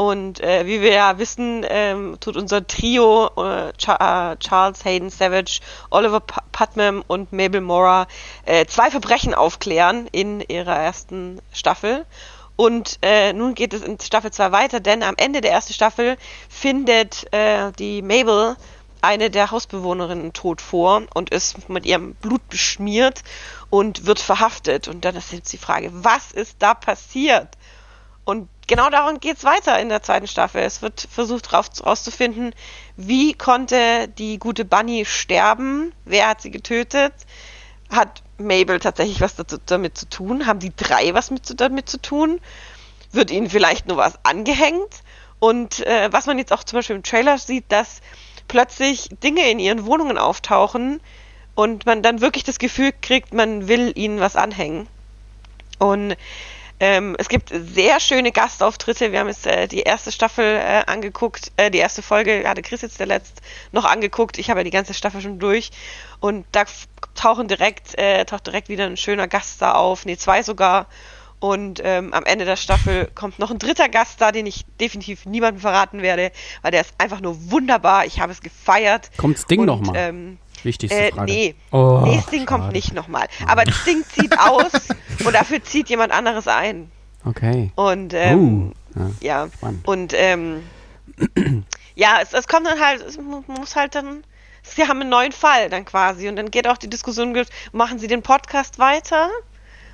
Und 0.00 0.40
äh, 0.40 0.64
wie 0.64 0.80
wir 0.80 0.94
ja 0.94 1.18
wissen, 1.18 1.62
ähm, 1.68 2.16
tut 2.20 2.38
unser 2.38 2.66
Trio, 2.66 3.28
äh, 3.36 3.68
äh, 3.68 4.36
Charles 4.38 4.82
Hayden 4.82 5.10
Savage, 5.10 5.60
Oliver 5.90 6.20
Putnam 6.20 7.04
und 7.06 7.34
Mabel 7.34 7.60
Mora, 7.60 8.06
äh, 8.46 8.64
zwei 8.64 8.90
Verbrechen 8.90 9.34
aufklären 9.34 10.06
in 10.10 10.40
ihrer 10.40 10.74
ersten 10.74 11.42
Staffel. 11.52 12.06
Und 12.56 12.98
äh, 13.02 13.34
nun 13.34 13.54
geht 13.54 13.74
es 13.74 13.82
in 13.82 14.00
Staffel 14.00 14.30
2 14.30 14.52
weiter, 14.52 14.80
denn 14.80 15.02
am 15.02 15.16
Ende 15.18 15.42
der 15.42 15.52
ersten 15.52 15.74
Staffel 15.74 16.16
findet 16.48 17.30
äh, 17.34 17.70
die 17.72 18.00
Mabel 18.00 18.56
eine 19.02 19.28
der 19.28 19.50
Hausbewohnerinnen 19.50 20.32
tot 20.32 20.62
vor 20.62 21.02
und 21.12 21.28
ist 21.28 21.68
mit 21.68 21.84
ihrem 21.84 22.14
Blut 22.14 22.48
beschmiert 22.48 23.22
und 23.68 24.06
wird 24.06 24.18
verhaftet. 24.18 24.88
Und 24.88 25.04
dann 25.04 25.14
ist 25.14 25.30
jetzt 25.30 25.52
die 25.52 25.58
Frage, 25.58 25.90
was 25.92 26.32
ist 26.32 26.56
da 26.60 26.72
passiert? 26.72 27.48
Und 28.24 28.48
genau 28.70 28.88
darum 28.88 29.18
geht 29.18 29.36
es 29.36 29.44
weiter 29.44 29.80
in 29.80 29.88
der 29.88 30.00
zweiten 30.00 30.28
Staffel. 30.28 30.62
Es 30.62 30.80
wird 30.80 31.08
versucht 31.10 31.50
herauszufinden, 31.50 32.54
wie 32.96 33.34
konnte 33.34 34.06
die 34.06 34.38
gute 34.38 34.64
Bunny 34.64 35.04
sterben? 35.04 35.92
Wer 36.04 36.28
hat 36.28 36.40
sie 36.40 36.52
getötet? 36.52 37.12
Hat 37.90 38.22
Mabel 38.38 38.78
tatsächlich 38.78 39.20
was 39.20 39.34
dazu, 39.34 39.58
damit 39.66 39.98
zu 39.98 40.08
tun? 40.08 40.46
Haben 40.46 40.60
die 40.60 40.72
drei 40.74 41.12
was 41.14 41.32
mit, 41.32 41.60
damit 41.60 41.88
zu 41.88 42.00
tun? 42.00 42.40
Wird 43.10 43.32
ihnen 43.32 43.50
vielleicht 43.50 43.88
nur 43.88 43.96
was 43.96 44.24
angehängt? 44.24 45.02
Und 45.40 45.84
äh, 45.84 46.12
was 46.12 46.26
man 46.26 46.38
jetzt 46.38 46.52
auch 46.52 46.62
zum 46.62 46.78
Beispiel 46.78 46.96
im 46.96 47.02
Trailer 47.02 47.38
sieht, 47.38 47.64
dass 47.72 48.00
plötzlich 48.46 49.08
Dinge 49.24 49.50
in 49.50 49.58
ihren 49.58 49.84
Wohnungen 49.84 50.16
auftauchen 50.16 51.00
und 51.56 51.86
man 51.86 52.04
dann 52.04 52.20
wirklich 52.20 52.44
das 52.44 52.60
Gefühl 52.60 52.92
kriegt, 53.02 53.34
man 53.34 53.66
will 53.66 53.92
ihnen 53.96 54.20
was 54.20 54.36
anhängen. 54.36 54.86
Und 55.80 56.14
ähm, 56.80 57.14
es 57.18 57.28
gibt 57.28 57.50
sehr 57.50 58.00
schöne 58.00 58.32
Gastauftritte. 58.32 59.12
Wir 59.12 59.20
haben 59.20 59.28
jetzt 59.28 59.46
äh, 59.46 59.68
die 59.68 59.80
erste 59.80 60.10
Staffel 60.10 60.44
äh, 60.44 60.82
angeguckt, 60.86 61.52
äh, 61.58 61.70
die 61.70 61.78
erste 61.78 62.00
Folge 62.02 62.44
hatte 62.46 62.62
Chris 62.62 62.80
jetzt 62.80 62.98
der 62.98 63.06
letzt 63.06 63.42
noch 63.70 63.84
angeguckt. 63.84 64.38
Ich 64.38 64.48
habe 64.48 64.60
ja 64.60 64.64
die 64.64 64.70
ganze 64.70 64.94
Staffel 64.94 65.20
schon 65.20 65.38
durch. 65.38 65.70
Und 66.20 66.46
da 66.52 66.64
tauchen 67.14 67.48
direkt, 67.48 67.98
äh, 67.98 68.24
taucht 68.24 68.46
direkt 68.46 68.70
wieder 68.70 68.86
ein 68.86 68.96
schöner 68.96 69.28
Gast 69.28 69.60
da 69.60 69.72
auf, 69.72 70.06
nee, 70.06 70.16
zwei 70.16 70.42
sogar. 70.42 70.86
Und 71.38 71.80
ähm, 71.84 72.12
am 72.12 72.24
Ende 72.24 72.44
der 72.44 72.56
Staffel 72.56 73.10
kommt 73.14 73.38
noch 73.38 73.50
ein 73.50 73.58
dritter 73.58 73.88
Gast 73.88 74.20
da, 74.20 74.32
den 74.32 74.46
ich 74.46 74.64
definitiv 74.78 75.24
niemandem 75.26 75.60
verraten 75.60 76.02
werde, 76.02 76.32
weil 76.62 76.70
der 76.70 76.82
ist 76.82 76.94
einfach 76.98 77.20
nur 77.20 77.50
wunderbar. 77.50 78.04
Ich 78.04 78.20
habe 78.20 78.32
es 78.32 78.40
gefeiert. 78.40 79.10
Kommt 79.16 79.38
Sting 79.38 79.64
nochmal? 79.64 79.94
Ähm, 79.96 80.38
Wichtigste 80.64 80.98
äh, 80.98 81.12
Frage. 81.12 81.32
nee, 81.32 81.54
Oh, 81.70 82.00
nee, 82.04 82.20
Sting 82.26 82.46
kommt 82.46 82.64
schade. 82.64 82.72
nicht 82.76 82.94
nochmal. 82.94 83.26
Aber 83.46 83.62
Sting 83.70 84.04
zieht 84.14 84.38
aus 84.38 84.70
und 85.24 85.34
dafür 85.34 85.62
zieht 85.62 85.88
jemand 85.88 86.12
anderes 86.12 86.46
ein. 86.48 86.90
Okay. 87.24 87.70
Und 87.76 88.12
ähm, 88.14 88.72
oh. 88.96 88.98
Ja. 88.98 89.10
ja, 89.20 89.48
und 89.84 90.12
ähm, 90.16 90.62
ja, 91.94 92.18
es, 92.22 92.32
es 92.32 92.48
kommt 92.48 92.66
dann 92.66 92.80
halt, 92.80 93.02
es 93.02 93.18
mu- 93.18 93.44
muss 93.46 93.76
halt 93.76 93.94
dann, 93.94 94.24
sie 94.62 94.82
haben 94.88 95.00
einen 95.00 95.10
neuen 95.10 95.32
Fall 95.32 95.68
dann 95.70 95.84
quasi 95.84 96.28
und 96.28 96.36
dann 96.36 96.50
geht 96.50 96.66
auch 96.66 96.78
die 96.78 96.90
Diskussion, 96.90 97.36
machen 97.72 97.98
sie 97.98 98.06
den 98.08 98.22
Podcast 98.22 98.78
weiter 98.78 99.28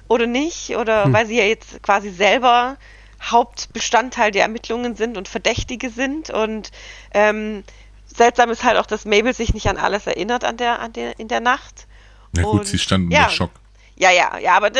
oder 0.08 0.26
nicht? 0.26 0.76
Oder 0.76 1.04
Hm. 1.04 1.12
weil 1.12 1.26
sie 1.26 1.36
ja 1.36 1.44
jetzt 1.44 1.82
quasi 1.82 2.10
selber 2.10 2.76
Hauptbestandteil 3.22 4.30
der 4.30 4.42
Ermittlungen 4.42 4.94
sind 4.94 5.16
und 5.16 5.26
Verdächtige 5.28 5.90
sind 5.90 6.30
und 6.30 6.70
ähm, 7.12 7.64
seltsam 8.16 8.50
ist 8.50 8.64
halt 8.64 8.76
auch, 8.78 8.86
dass 8.86 9.04
Mabel 9.04 9.34
sich 9.34 9.54
nicht 9.54 9.68
an 9.68 9.76
alles 9.76 10.06
erinnert 10.06 10.44
an 10.44 10.56
der, 10.56 10.80
an 10.80 10.92
der, 10.92 11.18
in 11.18 11.28
der 11.28 11.40
Nacht. 11.40 11.86
Ja 12.36 12.42
gut, 12.42 12.60
Und- 12.60 12.66
sie 12.66 12.78
stand 12.78 13.12
ja. 13.12 13.28
Schock. 13.30 13.50
Ja, 13.98 14.10
ja, 14.10 14.36
ja, 14.36 14.54
aber 14.54 14.68
du, 14.68 14.78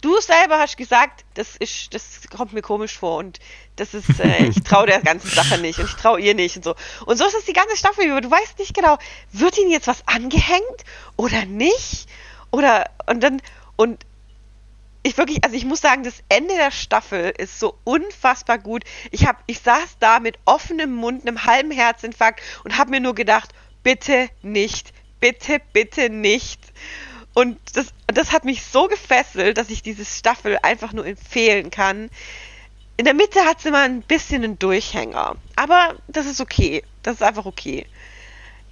du 0.00 0.18
selber 0.22 0.58
hast 0.58 0.78
gesagt, 0.78 1.22
das 1.34 1.54
ist, 1.54 1.92
das 1.92 2.22
kommt 2.34 2.54
mir 2.54 2.62
komisch 2.62 2.96
vor 2.96 3.18
und 3.18 3.38
das 3.76 3.92
ist, 3.92 4.18
äh, 4.20 4.46
ich 4.48 4.62
traue 4.62 4.86
der 4.86 5.02
ganzen 5.02 5.28
Sache 5.28 5.58
nicht 5.58 5.78
und 5.78 5.84
ich 5.84 5.96
traue 5.96 6.18
ihr 6.18 6.34
nicht 6.34 6.56
und 6.56 6.64
so. 6.64 6.74
Und 7.04 7.18
so 7.18 7.26
ist 7.26 7.34
es 7.34 7.44
die 7.44 7.52
ganze 7.52 7.76
Staffel 7.76 8.06
über. 8.06 8.22
Du 8.22 8.30
weißt 8.30 8.58
nicht 8.58 8.72
genau, 8.74 8.96
wird 9.32 9.58
ihnen 9.58 9.70
jetzt 9.70 9.86
was 9.86 10.08
angehängt 10.08 10.64
oder 11.16 11.44
nicht? 11.44 12.08
Oder, 12.52 12.88
und 13.06 13.22
dann, 13.22 13.42
und 13.76 14.06
ich 15.04 15.18
wirklich, 15.18 15.44
also 15.44 15.54
ich 15.54 15.66
muss 15.66 15.82
sagen, 15.82 16.02
das 16.02 16.24
Ende 16.30 16.54
der 16.54 16.70
Staffel 16.70 17.32
ist 17.36 17.60
so 17.60 17.78
unfassbar 17.84 18.58
gut. 18.58 18.84
Ich 19.10 19.26
hab, 19.26 19.44
ich 19.46 19.60
saß 19.60 19.98
da 20.00 20.18
mit 20.18 20.38
offenem 20.46 20.94
Mund, 20.94 21.26
einem 21.26 21.44
halben 21.44 21.70
Herzinfarkt 21.70 22.42
und 22.64 22.78
habe 22.78 22.90
mir 22.90 23.00
nur 23.00 23.14
gedacht, 23.14 23.50
bitte 23.82 24.30
nicht, 24.42 24.92
bitte, 25.20 25.60
bitte 25.74 26.08
nicht. 26.08 26.60
Und 27.34 27.58
das, 27.74 27.88
das 28.06 28.32
hat 28.32 28.46
mich 28.46 28.64
so 28.64 28.88
gefesselt, 28.88 29.58
dass 29.58 29.68
ich 29.68 29.82
diese 29.82 30.06
Staffel 30.06 30.58
einfach 30.62 30.94
nur 30.94 31.04
empfehlen 31.04 31.70
kann. 31.70 32.08
In 32.96 33.04
der 33.04 33.14
Mitte 33.14 33.44
hat 33.44 33.60
sie 33.60 33.70
mal 33.70 33.84
ein 33.84 34.02
bisschen 34.02 34.42
einen 34.42 34.58
Durchhänger. 34.58 35.36
Aber 35.54 35.96
das 36.08 36.24
ist 36.24 36.40
okay. 36.40 36.82
Das 37.02 37.16
ist 37.16 37.22
einfach 37.22 37.44
okay. 37.44 37.86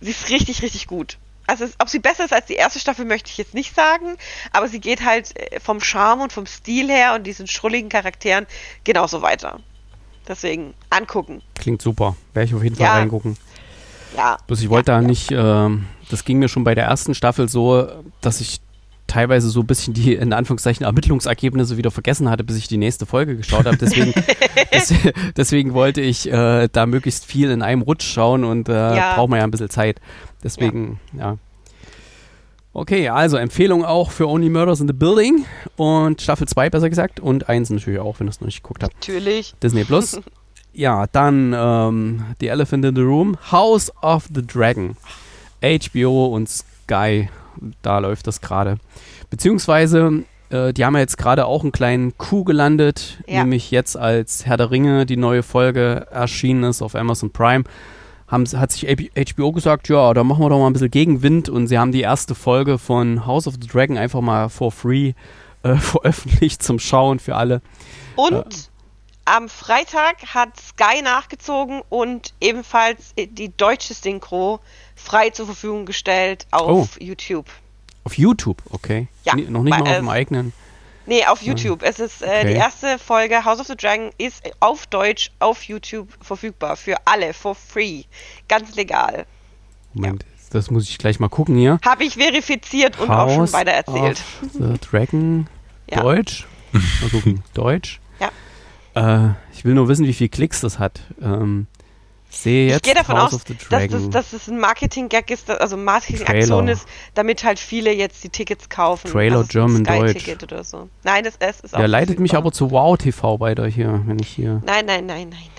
Sie 0.01 0.11
ist 0.11 0.31
richtig, 0.31 0.63
richtig 0.63 0.87
gut. 0.87 1.19
Also, 1.47 1.67
ob 1.79 1.89
sie 1.89 1.99
besser 1.99 2.25
ist 2.25 2.33
als 2.33 2.47
die 2.47 2.55
erste 2.55 2.79
Staffel, 2.79 3.05
möchte 3.05 3.29
ich 3.31 3.37
jetzt 3.39 3.53
nicht 3.55 3.75
sagen. 3.75 4.17
Aber 4.53 4.69
sie 4.69 4.81
geht 4.81 5.05
halt 5.05 5.37
äh, 5.37 5.61
vom 5.61 5.81
Charme 5.81 6.23
und 6.23 6.33
vom 6.33 6.47
Stil 6.47 6.89
her 6.89 7.15
und 7.15 7.25
diesen 7.25 7.47
schrulligen 7.47 7.89
Charakteren 7.89 8.47
genauso 8.85 9.23
weiter. 9.23 9.61
Deswegen 10.29 10.75
angucken. 10.91 11.43
Klingt 11.57 11.83
super. 11.83 12.17
Werde 12.33 12.49
ich 12.49 12.55
auf 12.55 12.63
jeden 12.63 12.77
Fall 12.77 12.87
Ja. 12.87 12.93
reingucken. 12.95 13.37
Ja. 14.17 14.37
Bloß 14.47 14.61
ich 14.61 14.71
wollte 14.71 14.93
da 14.93 15.01
nicht, 15.01 15.31
ähm, 15.33 15.87
das 16.11 16.25
ging 16.25 16.39
mir 16.39 16.49
schon 16.49 16.65
bei 16.65 16.75
der 16.75 16.85
ersten 16.85 17.15
Staffel 17.15 17.49
so, 17.49 17.89
dass 18.21 18.41
ich 18.41 18.61
teilweise 19.13 19.51
so 19.51 19.61
ein 19.61 19.67
bisschen 19.67 19.95
die, 19.95 20.15
in 20.15 20.33
Anführungszeichen, 20.33 20.85
Ermittlungsergebnisse 20.87 21.77
wieder 21.77 21.91
vergessen 21.91 22.31
hatte, 22.31 22.45
bis 22.45 22.57
ich 22.57 22.69
die 22.69 22.79
nächste 22.79 23.05
Folge 23.07 23.37
geschaut 23.37 23.67
habe. 23.67 23.77
Deswegen, 23.77 24.13
des, 24.73 24.95
deswegen 25.37 25.75
wollte 25.75 26.01
ich 26.01 26.31
äh, 26.31 26.69
da 26.73 26.87
möglichst 26.87 27.27
viel 27.27 27.51
in 27.51 27.63
einem 27.63 27.83
Rutsch 27.83 28.05
schauen 28.05 28.45
und 28.45 28.69
äh, 28.69 28.73
Ja. 28.73 29.15
braucht 29.15 29.29
man 29.31 29.39
ja 29.39 29.45
ein 29.45 29.51
bisschen 29.51 29.71
Zeit. 29.71 30.01
Deswegen, 30.43 30.99
ja. 31.17 31.37
Okay, 32.75 33.11
also 33.11 33.37
Empfehlung 33.37 33.85
auch 33.85 34.11
für 34.11 34.27
Only 34.29 34.49
Murders 34.49 34.81
in 34.81 34.87
the 34.87 34.95
Building 34.95 35.45
und 35.77 36.23
Staffel 36.23 36.49
2 36.49 36.71
besser 36.71 36.89
gesagt 36.89 37.21
und 37.21 37.49
1 37.49 37.69
natürlich 37.69 38.01
auch, 38.01 38.19
wenn 38.19 38.27
ihr 38.27 38.31
es 38.31 38.41
noch 38.41 38.47
nicht 38.47 38.63
geguckt 38.63 38.83
habt. 38.83 38.95
Natürlich. 38.95 39.55
Disney 39.63 39.85
Plus. 39.85 40.19
ja, 40.73 41.07
dann 41.13 41.55
ähm, 41.55 42.25
The 42.41 42.47
Elephant 42.49 42.87
in 42.87 42.97
the 42.97 43.03
Room, 43.03 43.37
House 43.51 43.93
of 44.03 44.29
the 44.35 44.41
Dragon. 44.47 44.97
HBO 45.61 46.27
und 46.35 46.49
Sky, 46.49 47.29
da 47.83 47.99
läuft 47.99 48.27
das 48.27 48.41
gerade. 48.41 48.77
Beziehungsweise, 49.31 50.25
äh, 50.51 50.73
die 50.73 50.85
haben 50.85 50.95
ja 50.95 51.01
jetzt 51.01 51.19
gerade 51.19 51.47
auch 51.47 51.63
einen 51.63 51.73
kleinen 51.73 52.17
Coup 52.19 52.45
gelandet, 52.47 53.19
Ja. 53.27 53.41
nämlich 53.41 53.71
jetzt 53.71 53.97
als 53.97 54.47
Herr 54.47 54.57
der 54.57 54.71
Ringe 54.71 55.07
die 55.07 55.17
neue 55.17 55.43
Folge 55.43 56.07
erschienen 56.11 56.65
ist 56.65 56.83
auf 56.83 56.95
Amazon 56.95 57.31
Prime. 57.31 57.65
Haben, 58.29 58.45
hat 58.59 58.73
sich 58.73 58.87
HBO 58.89 59.53
gesagt, 59.53 59.89
ja, 59.89 60.15
da 60.15 60.25
machen 60.25 60.43
wir 60.43 60.49
doch 60.49 60.59
mal 60.59 60.67
ein 60.69 60.73
bisschen 60.73 60.91
Gegenwind 60.91 61.49
und 61.49 61.67
sie 61.67 61.79
haben 61.79 61.93
die 61.93 62.01
erste 62.01 62.35
Folge 62.35 62.79
von 62.79 63.27
House 63.27 63.47
of 63.47 63.55
the 63.61 63.67
Dragon 63.67 63.99
einfach 63.99 64.21
mal 64.23 64.49
for 64.49 64.73
free 64.73 65.13
äh, 65.63 65.75
veröffentlicht 65.77 66.63
zum 66.63 66.79
Schauen 66.79 67.19
für 67.19 67.37
alle. 67.37 67.61
Und 68.17 68.71
am 69.25 69.49
Freitag 69.49 70.35
hat 70.35 70.49
Sky 70.59 71.03
nachgezogen 71.03 71.83
und 71.91 72.33
ebenfalls 72.41 73.15
die 73.17 73.57
deutsche 73.57 73.95
Synchro 73.95 74.61
frei 75.03 75.31
zur 75.31 75.47
Verfügung 75.47 75.85
gestellt 75.87 76.47
auf 76.51 77.01
YouTube. 77.01 77.47
Auf 78.05 78.17
YouTube, 78.19 78.63
okay. 78.71 79.09
Ja, 79.25 79.35
Nee, 79.35 79.43
noch 79.49 79.63
nicht 79.63 79.73
weil, 79.73 79.81
mal 79.81 79.89
auf 79.91 79.95
äh, 79.95 80.01
dem 80.01 80.09
eigenen. 80.09 80.53
Nee, 81.07 81.25
auf 81.27 81.43
YouTube. 81.43 81.83
Es 81.83 81.99
ist 81.99 82.23
äh, 82.23 82.27
Okay. 82.27 82.47
die 82.49 82.53
erste 82.55 82.99
Folge 82.99 83.45
House 83.45 83.59
of 83.61 83.67
the 83.67 83.77
Dragon 83.77 84.11
ist 84.19 84.43
auf 84.61 84.87
Deutsch 84.87 85.31
auf 85.41 85.65
YouTube 85.65 86.09
verfügbar 86.21 86.77
für 86.77 86.97
alle 87.07 87.35
for 87.35 87.55
free, 87.55 88.05
ganz 88.49 88.75
legal. 88.77 89.27
Moment, 89.95 90.25
das 90.51 90.71
muss 90.71 90.89
ich 90.89 90.99
gleich 90.99 91.19
mal 91.21 91.29
gucken 91.29 91.57
hier. 91.57 91.79
Habe 91.85 92.05
ich 92.05 92.15
verifiziert 92.15 92.99
und 93.01 93.11
auch 93.11 93.29
schon 93.29 93.41
House 93.41 93.53
weiter 93.53 93.73
erzählt. 93.73 94.23
of 94.43 94.51
the 94.53 94.75
Dragon, 94.91 95.49
Ja. 95.91 96.01
Deutsch. 96.03 96.47
Mal 96.73 97.11
gucken, 97.11 97.43
Deutsch. 97.53 98.01
Ja. 98.21 99.29
Äh, 99.29 99.35
ich 99.53 99.65
will 99.65 99.75
nur 99.75 99.89
wissen, 99.89 100.07
wie 100.07 100.13
viele 100.15 100.31
Klicks 100.31 100.61
das 100.61 100.79
hat. 100.79 101.01
Ähm, 101.21 101.67
sehe 102.35 102.67
Ich 102.67 102.73
jetzt 102.73 102.85
gehe 102.85 102.95
davon 102.95 103.17
House 103.17 103.35
aus, 103.35 103.45
dass 103.45 103.89
das, 103.89 104.11
dass 104.11 104.33
es 104.33 104.49
ein 104.49 104.59
Marketing-Gag 104.59 105.31
ist, 105.31 105.51
also 105.51 105.77
Marketing-Aktion 105.77 106.69
ist, 106.69 106.87
damit 107.15 107.45
halt 107.45 107.59
viele 107.59 107.93
jetzt 107.93 108.25
die 108.25 108.29
Tickets 108.31 108.69
kaufen. 108.69 109.11
Trailer 109.11 109.37
Also 109.39 109.43
es 109.45 109.49
German 109.49 109.85
Deutsch. 109.85 110.29
Oder 110.43 110.65
so. 110.65 110.89
Nein, 111.05 111.25
das 111.25 111.35
es 111.39 111.61
ist 111.61 111.75
auch 111.75 111.79
Der 111.79 111.89
leitet 111.89 112.19
mich 112.21 112.35
aber 112.35 112.53
zu 112.53 112.71
Wow 112.71 112.97
TV 112.97 113.41
weiter 113.41 113.67
hier, 113.67 114.03
wenn 114.07 114.19
ich 114.19 114.29
hier. 114.29 114.63
Nein, 114.65 114.87
nein, 114.87 115.07
nein, 115.07 115.29
nein, 115.29 115.29
nein. 115.31 115.51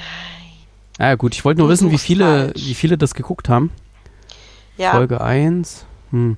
Ah, 1.00 1.16
gut, 1.16 1.34
ich 1.34 1.44
wollte 1.44 1.60
nur 1.60 1.68
Du 1.68 1.74
wissen, 1.74 1.92
wie 1.92 1.98
viele, 1.98 2.52
falsch. 2.54 2.66
wie 2.68 2.74
viele 2.76 2.98
das 2.98 3.14
geguckt 3.14 3.50
haben. 3.50 3.72
Ja. 4.78 4.92
Folge 4.92 5.22
1. 5.22 5.86
Hm. 6.12 6.38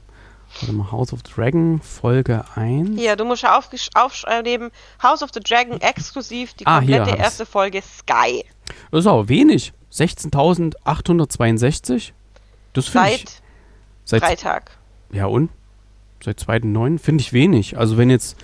Warte 0.61 0.73
mal, 0.73 0.89
House 0.91 1.11
of 1.11 1.19
the 1.25 1.33
Dragon, 1.33 1.81
Folge 1.81 2.45
1. 2.55 2.97
Hier, 2.97 3.17
du 3.17 3.25
musst 3.25 3.43
ja 3.43 3.59
aufschreiben, 3.95 4.71
House 5.03 5.21
of 5.21 5.31
the 5.33 5.41
Dragon 5.41 5.81
exklusiv, 5.81 6.53
die 6.53 6.65
Ah, 6.65 6.77
komplette 6.77 7.09
ich's. 7.09 7.19
erste 7.19 7.45
Folge 7.45 7.81
Sky. 7.81 8.45
Das 8.91 9.01
ist 9.01 9.07
aber 9.07 9.27
wenig. 9.27 9.73
16.862. 9.95 12.11
Das 12.73 12.87
finde 12.87 13.09
ich. 13.11 13.25
Seit 14.03 14.23
Freitag. 14.23 14.71
Ja 15.11 15.25
und? 15.27 15.49
Seit 16.23 16.39
2.9. 16.39 16.97
finde 16.99 17.21
ich 17.21 17.33
wenig. 17.33 17.77
Also 17.77 17.97
wenn 17.97 18.09
jetzt 18.09 18.35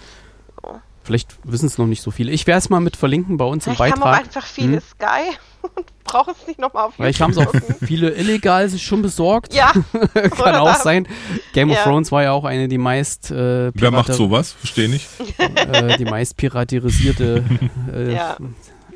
Vielleicht 1.03 1.35
wissen 1.43 1.65
es 1.65 1.79
noch 1.79 1.87
nicht 1.87 2.03
so 2.03 2.11
viele. 2.11 2.31
Ich 2.31 2.45
werde 2.45 2.59
es 2.59 2.69
mal 2.69 2.79
mit 2.79 2.95
verlinken 2.95 3.37
bei 3.37 3.45
uns 3.45 3.65
im 3.65 3.73
Vielleicht 3.75 3.95
haben 3.95 4.03
auch 4.03 4.11
Beitrag. 4.11 4.25
einfach 4.27 4.45
viele 4.45 4.73
Hm? 4.77 4.81
Sky 4.81 5.31
und 5.75 5.87
brauchen 6.03 6.35
es 6.39 6.45
nicht 6.47 6.59
nochmal 6.59 6.85
auf 6.85 6.93
Vielleicht 6.93 7.19
haben 7.19 7.31
es 7.31 7.39
auch 7.39 7.51
viele 7.83 8.11
illegal 8.11 8.69
sich 8.69 8.83
schon 8.83 9.01
besorgt. 9.01 9.51
Ja, 9.51 9.73
Kann 10.13 10.53
auch 10.55 10.75
sein. 10.75 11.07
Game 11.53 11.71
of 11.71 11.77
Ja. 11.77 11.83
Thrones 11.83 12.11
war 12.11 12.21
ja 12.21 12.33
auch 12.33 12.45
eine 12.45 12.67
die 12.67 12.77
meist 12.77 13.31
äh, 13.31 13.71
Wer 13.73 13.89
macht 13.89 14.13
sowas? 14.13 14.51
Verstehe 14.53 14.89
nicht. 14.89 15.07
äh, 15.39 15.97
die 15.97 16.05
meist 16.05 16.37
piraterisierte. 16.37 17.43
Äh, 17.91 18.13
Ja. 18.13 18.37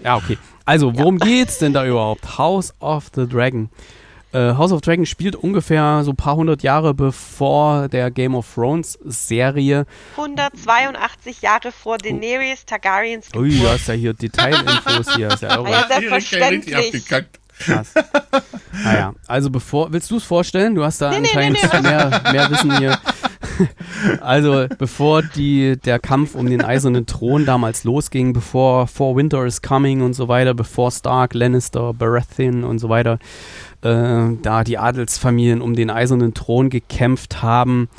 ja. 0.04 0.16
okay. 0.18 0.38
Also, 0.66 0.98
worum 0.98 1.20
geht's 1.20 1.60
denn 1.60 1.74
da 1.74 1.86
überhaupt? 1.86 2.38
House 2.38 2.74
of 2.80 3.12
the 3.16 3.28
Dragon. 3.28 3.70
Äh, 4.34 4.56
House 4.56 4.72
of 4.72 4.82
Dragon 4.82 5.06
spielt 5.06 5.36
ungefähr 5.36 6.02
so 6.04 6.12
ein 6.12 6.16
paar 6.18 6.36
hundert 6.36 6.64
Jahre 6.64 6.94
bevor 6.94 7.88
der 7.88 8.12
Game 8.12 8.36
of 8.36 8.52
Thrones 8.54 9.00
Serie. 9.06 9.86
182 10.18 11.42
Jahre 11.42 11.72
vor 11.72 11.98
Daenerys 11.98 12.66
Targaryens 12.66 13.28
Ui, 13.36 13.50
Geburt. 13.50 13.64
du 13.64 13.70
hast 13.72 13.88
ja 13.88 13.94
hier 13.94 14.14
Detailinfos 14.14 15.16
hier. 15.16 15.28
Ist 15.30 15.42
ja 15.42 15.56
irre. 15.56 15.70
Ja, 15.70 15.80
richtig 15.82 16.30
selbstverständlich. 16.30 17.06
Krass. 17.58 17.94
Naja, 18.84 19.14
also 19.28 19.50
bevor, 19.50 19.94
willst 19.94 20.12
du 20.12 20.18
es 20.18 20.26
vorstellen? 20.26 20.76
Du 20.76 20.84
hast 20.84 21.00
da 21.00 21.12
nee, 21.12 21.18
anscheinend 21.18 21.64
nee, 21.64 21.70
nee. 21.74 21.82
Mehr, 21.82 22.22
mehr 22.34 22.52
Wissen 22.52 22.78
hier. 22.78 23.00
Also, 24.22 24.68
bevor 24.78 25.22
die, 25.22 25.78
der 25.78 26.00
Kampf 26.00 26.36
um 26.36 26.50
den 26.50 26.64
eisernen 26.64 27.06
Thron 27.06 27.46
damals 27.46 27.84
losging, 27.84 28.34
bevor 28.34 28.88
For 28.88 29.16
Winter 29.16 29.46
is 29.46 29.62
Coming 29.62 30.02
und 30.02 30.14
so 30.14 30.28
weiter, 30.28 30.54
bevor 30.54 30.92
Stark, 30.92 31.34
Lannister, 31.34 31.94
Baratheon 31.94 32.64
und 32.64 32.80
so 32.80 32.90
weiter, 32.90 33.20
äh, 33.82 34.36
da 34.42 34.64
die 34.64 34.78
Adelsfamilien 34.78 35.62
um 35.62 35.76
den 35.76 35.90
eisernen 35.90 36.34
Thron 36.34 36.70
gekämpft 36.70 37.42
haben, 37.42 37.90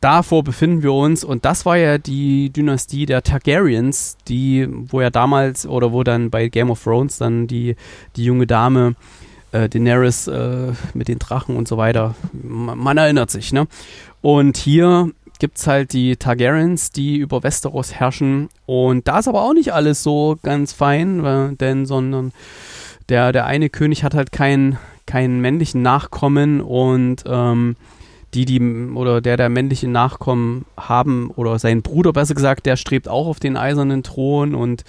davor 0.00 0.42
befinden 0.42 0.82
wir 0.82 0.92
uns 0.92 1.24
und 1.24 1.44
das 1.44 1.66
war 1.66 1.76
ja 1.76 1.98
die 1.98 2.50
Dynastie 2.50 3.06
der 3.06 3.22
Targaryens, 3.22 4.16
die, 4.28 4.66
wo 4.70 5.00
ja 5.00 5.10
damals 5.10 5.66
oder 5.66 5.92
wo 5.92 6.02
dann 6.02 6.30
bei 6.30 6.48
Game 6.48 6.70
of 6.70 6.82
Thrones 6.82 7.18
dann 7.18 7.46
die, 7.46 7.76
die 8.16 8.24
junge 8.24 8.46
Dame 8.46 8.94
äh, 9.52 9.68
Daenerys 9.68 10.26
äh, 10.28 10.72
mit 10.94 11.08
den 11.08 11.18
Drachen 11.18 11.56
und 11.56 11.68
so 11.68 11.76
weiter, 11.76 12.14
man, 12.32 12.78
man 12.78 12.96
erinnert 12.96 13.30
sich, 13.30 13.52
ne? 13.52 13.66
Und 14.22 14.56
hier 14.56 15.10
gibt 15.38 15.58
es 15.58 15.66
halt 15.66 15.92
die 15.92 16.16
Targaryens, 16.16 16.90
die 16.90 17.16
über 17.16 17.42
Westeros 17.42 17.94
herrschen. 17.94 18.48
Und 18.66 19.08
da 19.08 19.18
ist 19.18 19.28
aber 19.28 19.42
auch 19.42 19.54
nicht 19.54 19.72
alles 19.72 20.02
so 20.02 20.38
ganz 20.42 20.72
fein, 20.72 21.56
denn 21.58 21.86
sondern 21.86 22.32
der, 23.08 23.32
der 23.32 23.46
eine 23.46 23.70
König 23.70 24.04
hat 24.04 24.14
halt 24.14 24.32
keinen 24.32 24.78
keinen 25.10 25.40
männlichen 25.40 25.82
Nachkommen 25.82 26.60
und 26.60 27.24
ähm, 27.26 27.74
die, 28.32 28.44
die, 28.44 28.60
oder 28.60 29.20
der, 29.20 29.36
der 29.36 29.48
männliche 29.48 29.88
Nachkommen 29.88 30.64
haben, 30.76 31.30
oder 31.34 31.58
sein 31.58 31.82
Bruder 31.82 32.12
besser 32.12 32.34
gesagt, 32.34 32.64
der 32.64 32.76
strebt 32.76 33.08
auch 33.08 33.26
auf 33.26 33.40
den 33.40 33.56
eisernen 33.56 34.04
Thron 34.04 34.54
und 34.54 34.84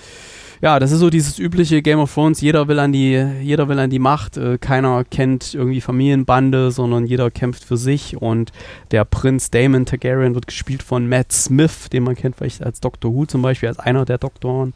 ja, 0.62 0.80
das 0.80 0.92
ist 0.92 1.00
so 1.00 1.10
dieses 1.10 1.40
übliche 1.40 1.82
Game 1.82 2.00
of 2.00 2.14
Thrones, 2.14 2.40
jeder 2.40 2.68
will 2.68 2.78
an 2.78 2.92
die, 2.92 3.14
jeder 3.42 3.68
will 3.68 3.80
an 3.80 3.90
die 3.90 4.00
Macht, 4.00 4.38
äh, 4.38 4.60
keiner 4.60 5.04
kennt 5.04 5.56
irgendwie 5.56 5.82
Familienbande, 5.82 6.70
sondern 6.70 7.06
jeder 7.06 7.32
kämpft 7.32 7.64
für 7.64 7.78
sich. 7.78 8.22
Und 8.22 8.52
der 8.92 9.04
Prinz 9.04 9.50
Damon 9.50 9.86
Targaryen 9.86 10.36
wird 10.36 10.46
gespielt 10.46 10.84
von 10.84 11.10
Matt 11.10 11.32
Smith, 11.32 11.90
den 11.92 12.04
man 12.04 12.16
kennt 12.16 12.36
vielleicht 12.36 12.64
als 12.64 12.80
Doctor 12.80 13.14
Who 13.14 13.26
zum 13.26 13.42
Beispiel, 13.42 13.70
als 13.70 13.80
einer 13.80 14.06
der 14.06 14.20
Doktoren. 14.20 14.74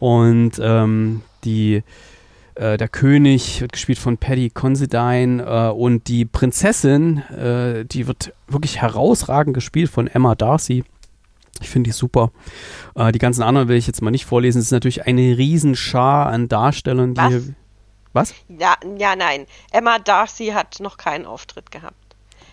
Und 0.00 0.52
ähm, 0.60 1.22
die 1.44 1.84
äh, 2.56 2.76
der 2.76 2.88
König 2.88 3.60
wird 3.60 3.72
gespielt 3.72 3.98
von 3.98 4.18
Paddy 4.18 4.50
Considine 4.50 5.42
äh, 5.44 5.70
und 5.70 6.08
die 6.08 6.24
Prinzessin, 6.24 7.18
äh, 7.30 7.84
die 7.84 8.06
wird 8.06 8.32
wirklich 8.48 8.80
herausragend 8.80 9.54
gespielt 9.54 9.90
von 9.90 10.08
Emma 10.08 10.34
Darcy. 10.34 10.84
Ich 11.60 11.70
finde 11.70 11.88
die 11.88 11.92
super. 11.92 12.30
Äh, 12.94 13.12
die 13.12 13.18
ganzen 13.18 13.42
anderen 13.42 13.68
will 13.68 13.76
ich 13.76 13.86
jetzt 13.86 14.02
mal 14.02 14.10
nicht 14.10 14.24
vorlesen. 14.26 14.58
Es 14.58 14.66
ist 14.66 14.70
natürlich 14.72 15.06
eine 15.06 15.36
Riesenschar 15.38 16.26
an 16.26 16.48
Darstellern, 16.48 17.14
die 17.14 17.20
Was? 17.20 17.28
hier. 17.30 17.54
Was? 18.12 18.34
Ja, 18.48 18.74
ja, 18.98 19.16
nein. 19.16 19.46
Emma 19.72 19.98
Darcy 19.98 20.48
hat 20.48 20.78
noch 20.80 20.96
keinen 20.96 21.26
Auftritt 21.26 21.70
gehabt. 21.70 21.94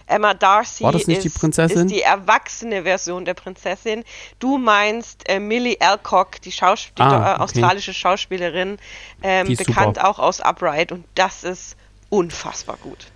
Emma 0.08 0.34
Darcy 0.34 0.84
War 0.84 0.92
das 0.92 1.08
nicht 1.08 1.24
die 1.24 1.28
ist, 1.28 1.40
Prinzessin? 1.40 1.86
ist 1.88 1.92
die 1.96 2.02
erwachsene 2.02 2.84
Version 2.84 3.24
der 3.24 3.34
Prinzessin. 3.34 4.04
Du 4.40 4.58
meinst 4.58 5.28
äh, 5.30 5.40
Millie 5.40 5.78
Alcock, 5.80 6.42
die, 6.42 6.52
Schaus 6.52 6.88
die 6.98 7.02
Ah, 7.02 7.10
do- 7.10 7.16
äh, 7.16 7.34
okay. 7.36 7.44
australische 7.44 7.94
Schauspielerin, 7.94 8.78
ähm, 9.24 9.48
Die 9.48 9.54
ist 9.54 9.66
bekannt 9.66 9.98
super. 9.98 10.10
auch 10.10 10.20
aus 10.20 10.42
Upright 10.42 10.92
und 10.92 11.06
das 11.16 11.44
ist 11.44 11.78
unfassbar 12.10 12.78
gut. 12.82 13.08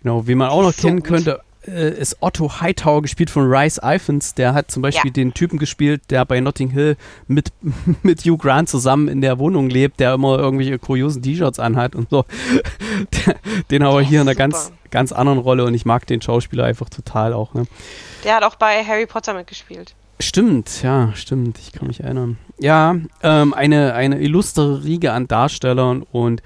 Genau, 0.00 0.26
wie 0.28 0.34
man 0.36 0.50
auch 0.50 0.62
noch 0.62 0.72
So 0.74 0.82
kennen 0.86 1.00
gut. 1.00 1.08
könnte, 1.08 1.40
äh, 1.66 1.90
ist 1.98 2.16
Otto 2.20 2.60
Hightower 2.60 3.02
gespielt 3.02 3.30
von 3.30 3.44
Rice 3.50 3.80
Iphans. 3.82 4.34
Der 4.34 4.54
hat 4.54 4.70
zum 4.70 4.82
Beispiel 4.82 5.10
Ja. 5.10 5.12
den 5.12 5.34
Typen 5.34 5.58
gespielt, 5.58 6.02
der 6.10 6.24
bei 6.24 6.40
Notting 6.40 6.70
Hill 6.70 6.96
mit, 7.26 7.52
mit 8.02 8.22
Hugh 8.24 8.36
Grant 8.38 8.68
zusammen 8.68 9.08
in 9.08 9.20
der 9.20 9.38
Wohnung 9.38 9.70
lebt, 9.70 10.00
der 10.00 10.14
immer 10.14 10.38
irgendwelche 10.38 10.78
kuriosen 10.78 11.22
T-Shirts 11.22 11.58
anhat 11.58 11.94
und 11.94 12.10
so. 12.10 12.24
Den 13.70 13.82
aber 13.82 14.02
hier 14.02 14.20
in 14.20 14.28
einer 14.28 14.34
ganz, 14.36 14.72
ganz 14.90 15.12
anderen 15.12 15.38
Rolle 15.38 15.64
und 15.64 15.74
ich 15.74 15.84
mag 15.84 16.06
den 16.06 16.20
Schauspieler 16.22 16.64
einfach 16.64 16.88
total 16.88 17.32
auch. 17.32 17.54
Ne? 17.54 17.66
Der 18.24 18.36
hat 18.36 18.42
auch 18.42 18.56
bei 18.56 18.84
Harry 18.84 19.06
Potter 19.06 19.34
mitgespielt. 19.34 19.94
Stimmt, 20.20 20.82
ja, 20.82 21.10
stimmt. 21.14 21.58
Ich 21.58 21.72
kann 21.72 21.88
mich 21.88 22.00
erinnern. 22.00 22.38
Ja, 22.58 22.96
ähm, 23.22 23.52
eine, 23.52 23.94
eine 23.94 24.20
illustre 24.20 24.84
Riege 24.84 25.12
an 25.12 25.26
Darstellern 25.26 26.02
und 26.02 26.40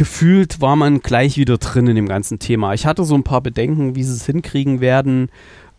gefühlt 0.00 0.62
war 0.62 0.76
man 0.76 1.02
gleich 1.02 1.36
wieder 1.36 1.58
drin 1.58 1.86
in 1.86 1.94
dem 1.94 2.08
ganzen 2.08 2.38
Thema. 2.38 2.72
Ich 2.72 2.86
hatte 2.86 3.04
so 3.04 3.14
ein 3.14 3.22
paar 3.22 3.42
Bedenken, 3.42 3.96
wie 3.96 4.02
sie 4.02 4.14
es 4.14 4.24
hinkriegen 4.24 4.80
werden. 4.80 5.28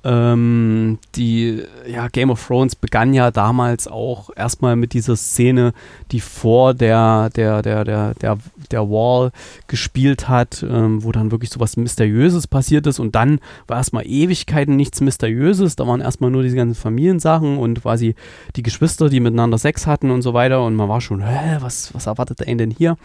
Ähm, 0.03 0.99
die, 1.15 1.63
ja, 1.91 2.07
Game 2.07 2.29
of 2.29 2.45
Thrones 2.45 2.75
begann 2.75 3.15
ja 3.15 3.31
damals 3.31 3.87
auch 3.87 4.29
erstmal 4.35 4.75
mit 4.75 4.93
dieser 4.93 5.15
Szene, 5.15 5.73
die 6.11 6.19
vor 6.19 6.75
der, 6.75 7.31
der, 7.31 7.63
der, 7.63 7.83
der, 7.83 8.13
der, 8.13 8.37
der 8.69 8.89
Wall 8.91 9.31
gespielt 9.65 10.29
hat, 10.29 10.63
ähm, 10.69 11.03
wo 11.03 11.11
dann 11.11 11.31
wirklich 11.31 11.49
so 11.49 11.59
was 11.59 11.75
Mysteriöses 11.75 12.45
passiert 12.45 12.85
ist 12.85 12.99
und 12.99 13.15
dann 13.15 13.39
war 13.65 13.77
erstmal 13.77 14.05
Ewigkeiten 14.05 14.75
nichts 14.75 15.01
Mysteriöses, 15.01 15.77
da 15.77 15.87
waren 15.87 16.01
erstmal 16.01 16.29
nur 16.29 16.43
diese 16.43 16.57
ganzen 16.57 16.79
Familiensachen 16.79 17.57
und 17.57 17.81
quasi 17.81 18.13
die 18.55 18.61
Geschwister, 18.61 19.09
die 19.09 19.19
miteinander 19.19 19.57
Sex 19.57 19.87
hatten 19.87 20.11
und 20.11 20.21
so 20.21 20.35
weiter 20.35 20.63
und 20.63 20.75
man 20.75 20.89
war 20.89 21.01
schon, 21.01 21.25
hä, 21.25 21.57
was, 21.61 21.91
was 21.95 22.05
erwartet 22.05 22.47
einen 22.47 22.59
denn 22.59 22.69
hier? 22.71 22.97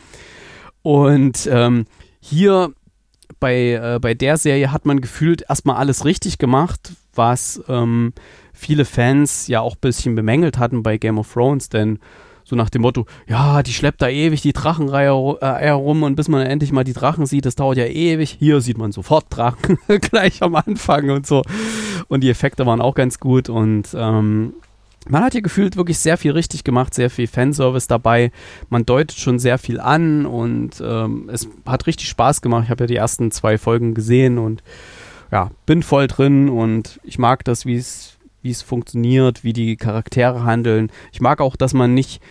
Und 0.87 1.49
ähm, 1.51 1.87
hier 2.21 2.73
bei, 3.41 3.73
äh, 3.73 3.99
bei 4.01 4.15
der 4.15 4.37
Serie 4.37 4.71
hat 4.71 4.87
man 4.87 5.01
gefühlt 5.01 5.43
erstmal 5.49 5.79
alles 5.79 6.05
richtig 6.05 6.39
gemacht, 6.39 6.93
was 7.13 7.61
ähm, 7.67 8.13
viele 8.53 8.85
Fans 8.85 9.49
ja 9.49 9.63
auch 9.63 9.75
ein 9.75 9.81
bisschen 9.81 10.15
bemängelt 10.15 10.59
hatten 10.59 10.85
bei 10.85 10.97
Game 10.97 11.19
of 11.19 11.33
Thrones, 11.33 11.71
denn 11.71 11.99
so 12.45 12.55
nach 12.55 12.71
dem 12.71 12.83
Motto, 12.83 13.05
ja, 13.27 13.65
die 13.65 13.73
schleppt 13.73 14.01
da 14.01 14.09
ewig 14.09 14.43
die 14.43 14.53
Drachenreihe 14.53 15.11
äh, 15.41 15.47
herum 15.65 16.05
und 16.05 16.15
bis 16.15 16.29
man 16.29 16.47
endlich 16.47 16.71
mal 16.71 16.85
die 16.85 16.93
Drachen 16.93 17.27
sieht, 17.27 17.47
das 17.47 17.57
dauert 17.57 17.79
ja 17.79 17.87
ewig. 17.87 18.37
Hier 18.39 18.61
sieht 18.61 18.79
man 18.79 18.93
sofort 18.93 19.27
Drachen 19.31 19.79
gleich 19.89 20.41
am 20.41 20.55
Anfang 20.55 21.11
und 21.11 21.27
so. 21.27 21.43
Und 22.07 22.21
die 22.23 22.31
Effekte 22.31 22.65
waren 22.65 22.81
auch 22.81 22.95
ganz 22.95 23.19
gut 23.19 23.49
und 23.49 23.89
ähm, 23.99 24.53
man 25.09 25.23
hat 25.23 25.33
hier 25.33 25.43
gefühlt 25.43 25.77
wirklich 25.77 25.99
sehr 25.99 26.17
viel 26.17 26.33
richtig 26.33 26.65
gemacht, 26.65 26.95
sehr 26.95 27.11
viel 27.11 27.27
Fanservice 27.27 27.89
dabei. 27.89 28.33
Man 28.69 28.87
deutet 28.87 29.19
schon 29.19 29.39
sehr 29.39 29.59
viel 29.59 29.81
an 29.81 30.27
und 30.27 30.83
ähm, 30.85 31.29
es 31.33 31.49
hat 31.65 31.87
richtig 31.87 32.09
Spaß 32.09 32.43
gemacht. 32.43 32.65
Ich 32.65 32.71
habe 32.71 32.85
ja 32.85 32.89
die 32.89 32.97
ersten 32.97 33.31
zwei 33.31 33.59
Folgen 33.59 33.95
gesehen 33.95 34.39
und 34.39 34.63
ja, 35.31 35.51
bin 35.67 35.83
voll 35.83 36.07
drin 36.07 36.49
und 36.49 37.01
ich 37.03 37.19
mag 37.19 37.45
das, 37.45 37.67
wie 37.67 37.77
es 37.77 38.13
wie 38.43 38.51
es 38.51 38.63
funktioniert, 38.63 39.43
wie 39.43 39.53
die 39.53 39.77
Charaktere 39.77 40.45
handeln. 40.45 40.93
Ich 41.11 41.21
mag 41.21 41.41
auch, 41.41 41.57
dass 41.57 41.75
man 41.75 41.95
nicht 41.95 42.23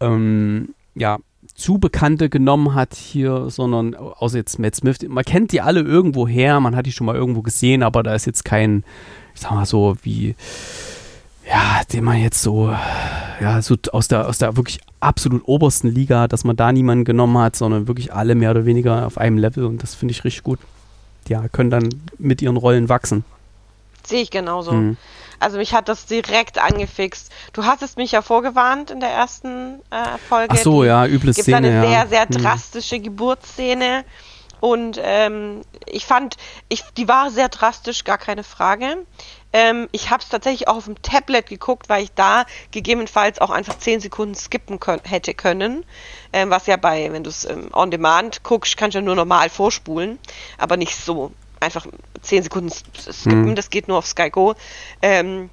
ähm, 0.00 0.74
ja 0.94 1.18
zu 1.54 1.78
Bekannte 1.78 2.30
genommen 2.30 2.74
hat 2.74 2.94
hier, 2.94 3.50
sondern 3.50 3.94
außer 3.94 4.38
jetzt 4.38 4.58
Matt 4.58 4.76
Smith. 4.76 4.98
Man 5.06 5.24
kennt 5.24 5.52
die 5.52 5.60
alle 5.60 5.80
irgendwo 5.80 6.26
her, 6.26 6.60
man 6.60 6.76
hat 6.76 6.86
die 6.86 6.92
schon 6.92 7.06
mal 7.06 7.16
irgendwo 7.16 7.42
gesehen, 7.42 7.82
aber 7.82 8.02
da 8.02 8.14
ist 8.14 8.26
jetzt 8.26 8.44
kein, 8.44 8.84
ich 9.34 9.40
sag 9.40 9.52
mal 9.52 9.66
so, 9.66 9.96
wie 10.02 10.36
ja, 11.48 11.80
den 11.92 12.04
man 12.04 12.18
jetzt 12.18 12.42
so, 12.42 12.74
ja, 13.40 13.62
so 13.62 13.76
aus 13.92 14.08
der, 14.08 14.28
aus 14.28 14.38
der 14.38 14.56
wirklich 14.56 14.80
absolut 15.00 15.42
obersten 15.46 15.88
Liga, 15.88 16.28
dass 16.28 16.44
man 16.44 16.56
da 16.56 16.72
niemanden 16.72 17.04
genommen 17.04 17.38
hat, 17.38 17.56
sondern 17.56 17.88
wirklich 17.88 18.12
alle 18.12 18.34
mehr 18.34 18.50
oder 18.50 18.66
weniger 18.66 19.06
auf 19.06 19.18
einem 19.18 19.38
Level 19.38 19.64
und 19.64 19.82
das 19.82 19.94
finde 19.94 20.12
ich 20.12 20.24
richtig 20.24 20.42
gut. 20.42 20.58
Ja, 21.28 21.48
können 21.48 21.70
dann 21.70 21.88
mit 22.18 22.42
ihren 22.42 22.56
Rollen 22.56 22.88
wachsen. 22.88 23.24
Sehe 24.06 24.22
ich 24.22 24.30
genauso. 24.30 24.72
Mhm. 24.72 24.96
Also 25.40 25.58
mich 25.58 25.72
hat 25.72 25.88
das 25.88 26.06
direkt 26.06 26.58
angefixt. 26.58 27.30
Du 27.52 27.64
hattest 27.64 27.96
mich 27.96 28.12
ja 28.12 28.22
vorgewarnt 28.22 28.90
in 28.90 29.00
der 29.00 29.10
ersten 29.10 29.80
äh, 29.90 30.18
Folge. 30.28 30.54
Ach 30.56 30.62
so, 30.62 30.84
ja, 30.84 31.06
üble 31.06 31.32
gibt 31.32 31.44
Szene, 31.44 31.56
eine 31.58 31.74
ja. 31.74 31.88
sehr, 31.88 32.06
sehr 32.08 32.22
Hm. 32.22 32.42
drastische 32.42 32.98
Geburtsszene. 32.98 34.04
Und 34.60 34.98
ähm, 35.00 35.62
ich 35.86 36.04
fand, 36.04 36.36
ich, 36.68 36.82
die 36.96 37.06
war 37.06 37.30
sehr 37.30 37.48
drastisch, 37.48 38.02
gar 38.02 38.18
keine 38.18 38.42
Frage. 38.42 38.96
Ähm, 39.52 39.88
ich 39.92 40.10
habe 40.10 40.22
es 40.22 40.28
tatsächlich 40.28 40.68
auch 40.68 40.76
auf 40.76 40.84
dem 40.84 41.00
Tablet 41.00 41.46
geguckt, 41.46 41.88
weil 41.88 42.04
ich 42.04 42.12
da 42.12 42.44
gegebenenfalls 42.70 43.40
auch 43.40 43.50
einfach 43.50 43.78
10 43.78 44.00
Sekunden 44.00 44.34
skippen 44.34 44.78
können, 44.78 45.02
hätte 45.04 45.34
können. 45.34 45.84
Ähm, 46.32 46.50
was 46.50 46.66
ja 46.66 46.76
bei, 46.76 47.10
wenn 47.12 47.24
du 47.24 47.30
es 47.30 47.44
ähm, 47.44 47.70
on 47.72 47.90
demand 47.90 48.42
guckst, 48.42 48.76
kannst 48.76 48.94
du 48.94 48.98
ja 48.98 49.04
nur 49.04 49.16
normal 49.16 49.48
vorspulen, 49.48 50.18
aber 50.58 50.76
nicht 50.76 50.96
so. 50.96 51.32
Einfach 51.60 51.86
10 52.22 52.44
Sekunden 52.44 52.70
skippen, 52.70 53.46
Hm. 53.46 53.54
das 53.56 53.70
geht 53.70 53.88
nur 53.88 53.98
auf 53.98 54.06
Sky 54.06 54.30
Go. 54.30 54.54
Ähm, 55.02 55.50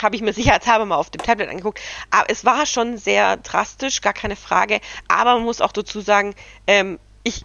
habe 0.00 0.16
ich 0.16 0.22
mir 0.22 0.32
sicherheitshalber 0.32 0.84
mal 0.84 0.96
auf 0.96 1.10
dem 1.10 1.22
Tablet 1.22 1.48
angeguckt. 1.48 1.80
Aber 2.10 2.28
es 2.28 2.44
war 2.44 2.66
schon 2.66 2.98
sehr 2.98 3.36
drastisch, 3.38 4.00
gar 4.00 4.12
keine 4.12 4.36
Frage. 4.36 4.80
Aber 5.08 5.34
man 5.34 5.44
muss 5.44 5.60
auch 5.60 5.72
dazu 5.72 6.00
sagen, 6.00 6.34
ähm, 6.66 6.98
ich 7.22 7.44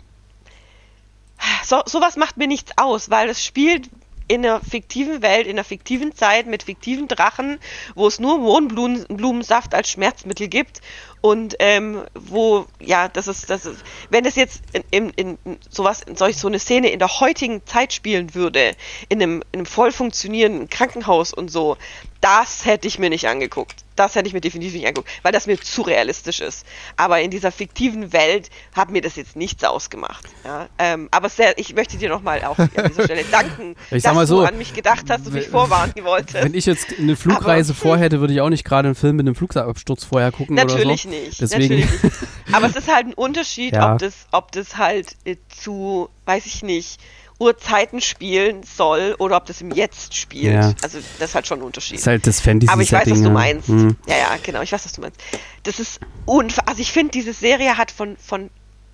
so, 1.64 1.82
sowas 1.86 2.18
macht 2.18 2.38
mir 2.38 2.48
nichts 2.48 2.72
aus, 2.78 3.10
weil 3.10 3.30
es 3.30 3.44
spielt 3.44 3.90
in 4.28 4.46
einer 4.46 4.62
fiktiven 4.62 5.22
Welt, 5.22 5.48
in 5.48 5.54
einer 5.54 5.64
fiktiven 5.64 6.16
Zeit 6.16 6.48
mit 6.48 6.64
fiktiven 6.64 7.08
Drachen, 7.08 7.60
wo 7.96 8.08
es 8.08 8.20
nur 8.20 8.38
Mohnblumensaft 8.40 9.74
als 9.74 9.90
Schmerzmittel 9.90 10.48
gibt 10.48 10.82
und 11.22 11.56
ähm, 11.60 12.04
wo, 12.14 12.66
ja, 12.80 13.08
das 13.08 13.28
ist, 13.28 13.50
das 13.50 13.66
ist, 13.66 13.84
wenn 14.10 14.26
es 14.26 14.36
jetzt 14.36 14.64
in, 14.92 15.10
in, 15.10 15.38
in 15.46 15.58
sowas, 15.70 16.02
in 16.02 16.16
solch 16.16 16.38
so 16.38 16.48
eine 16.48 16.60
Szene 16.60 16.90
in 16.90 17.00
der 17.00 17.20
heutigen 17.20 17.66
Zeit 17.66 17.94
spielen 17.94 18.36
würde, 18.36 18.76
in 19.10 19.22
einem, 19.22 19.44
in 19.52 19.60
einem 19.60 19.66
voll 19.66 19.92
funktionierenden 19.92 20.70
Krankenhaus 20.70 21.34
und 21.34 21.50
so, 21.50 21.78
das 22.22 22.66
hätte 22.66 22.88
ich 22.88 23.00
mir 23.00 23.10
nicht 23.10 23.28
angeguckt. 23.28 23.87
Das 23.98 24.16
hätte 24.16 24.28
ich 24.28 24.34
mir 24.34 24.40
definitiv 24.40 24.74
nicht 24.74 24.88
angeguckt, 24.88 25.10
weil 25.24 25.34
das 25.34 25.46
mir 25.48 25.60
zu 25.60 25.82
realistisch 25.82 26.40
ist. 26.40 26.66
Aber 26.96 27.20
in 27.20 27.30
dieser 27.32 27.52
fiktiven 27.52 28.14
Welt 28.14 28.50
hat 28.74 28.90
mir 28.92 29.02
das 29.02 29.18
jetzt 29.18 29.36
nichts 29.36 29.64
ausgemacht. 29.66 30.26
Ja? 30.46 30.70
Ähm, 30.78 31.10
aber 31.12 31.28
sehr, 31.28 31.58
ich 31.58 31.76
möchte 31.76 31.98
dir 31.98 32.08
nochmal 32.08 32.44
auch 32.46 32.58
an 32.58 32.70
dieser 32.90 33.04
Stelle 33.06 33.26
danken, 33.30 33.76
Ich 33.86 33.90
dass 33.90 34.04
sag 34.04 34.16
mal 34.16 34.26
so, 34.28 34.42
du 34.42 34.46
an 34.48 34.58
mich 34.58 34.74
gedacht 34.74 35.06
hast 35.10 35.28
und 35.28 35.34
mich 35.34 35.48
vorwarnen 35.50 35.94
wolltest. 36.04 36.36
Wenn 36.44 36.54
ich 36.54 36.66
jetzt 36.66 36.88
eine 36.98 37.16
Flugreise 37.18 37.74
Aber- 37.74 37.80
vorhätte, 37.82 38.20
würde 38.22 38.34
ich 38.34 38.42
auch 38.42 38.50
nicht 38.50 38.64
gerade 38.64 38.88
einen 38.88 38.96
Film 38.96 39.18
mit 39.18 39.26
einem 39.26 39.36
Flugabsturz 39.36 40.04
vorher 40.06 40.32
gucken 40.32 40.56
Natürlich 40.56 40.86
oder 40.86 40.98
so. 40.98 41.10
nicht. 41.10 41.42
Deswegen, 41.42 41.80
Natürlich 41.80 42.04
nicht. 42.04 42.16
Aber 42.54 42.68
es 42.68 42.76
ist 42.76 42.88
halt 42.94 43.08
ein 43.08 43.14
Unterschied, 43.16 43.74
Ja. 43.74 43.94
ob, 43.94 44.00
das, 44.00 44.14
ob 44.32 44.52
das 44.52 44.78
halt 44.78 45.16
äh, 45.26 45.36
zu, 45.50 46.08
weiß 46.26 46.46
ich 46.46 46.62
nicht, 46.64 47.02
Uhrzeiten 47.40 48.02
spielen 48.02 48.64
soll 48.64 49.16
oder 49.20 49.38
ob 49.38 49.46
das 49.46 49.62
im 49.62 49.72
Jetzt 49.72 50.16
spielt. 50.16 50.54
Ja. 50.54 50.74
Also 50.82 51.00
das 51.20 51.30
ist 51.30 51.36
halt 51.36 51.48
schon 51.48 51.60
ein 51.60 51.64
Unterschied. 51.64 51.98
ist 51.98 52.08
halt 52.08 52.26
das 52.26 52.42
Fantasy 52.42 52.72
Aber 52.72 52.82
ich 52.82 52.92
weiß, 52.92 53.10
was 53.10 53.22
du 53.22 53.30
meinst. 53.30 53.68
Hm. 53.68 53.96
Ja, 54.08 54.18
ja, 54.18 54.38
genau, 54.42 54.62
ich 54.62 54.72
weiß, 54.72 54.86
was 54.86 54.94
du 54.94 55.02
meinst. 55.02 55.20
Das 55.64 55.80
ist 55.80 56.00
unf 56.26 56.60
also 56.66 56.82
ich 56.82 56.92
finde, 56.92 57.12
diese 57.12 57.34
Serie 57.34 57.78
hat 57.78 57.92
von, 57.92 58.18
von 58.18 58.50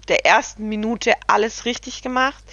der 0.09 0.25
ersten 0.25 0.67
Minute 0.67 1.13
alles 1.27 1.65
richtig 1.65 2.01
gemacht. 2.01 2.43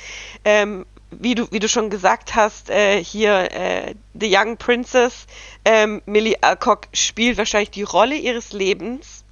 Ähm, 0.44 0.86
wie 1.10 1.34
du, 1.34 1.50
wie 1.50 1.58
du 1.58 1.68
schon 1.68 1.90
gesagt 1.90 2.36
hast, 2.36 2.70
äh, 2.70 3.02
hier 3.02 3.50
äh, 3.50 3.94
The 4.14 4.32
Young 4.32 4.56
Princess, 4.56 5.26
ähm, 5.64 6.02
Millie 6.06 6.36
Alcock 6.40 6.86
spielt 6.92 7.36
wahrscheinlich 7.36 7.70
die 7.70 7.82
Rolle 7.82 8.14
ihres 8.14 8.52
Lebens 8.52 9.24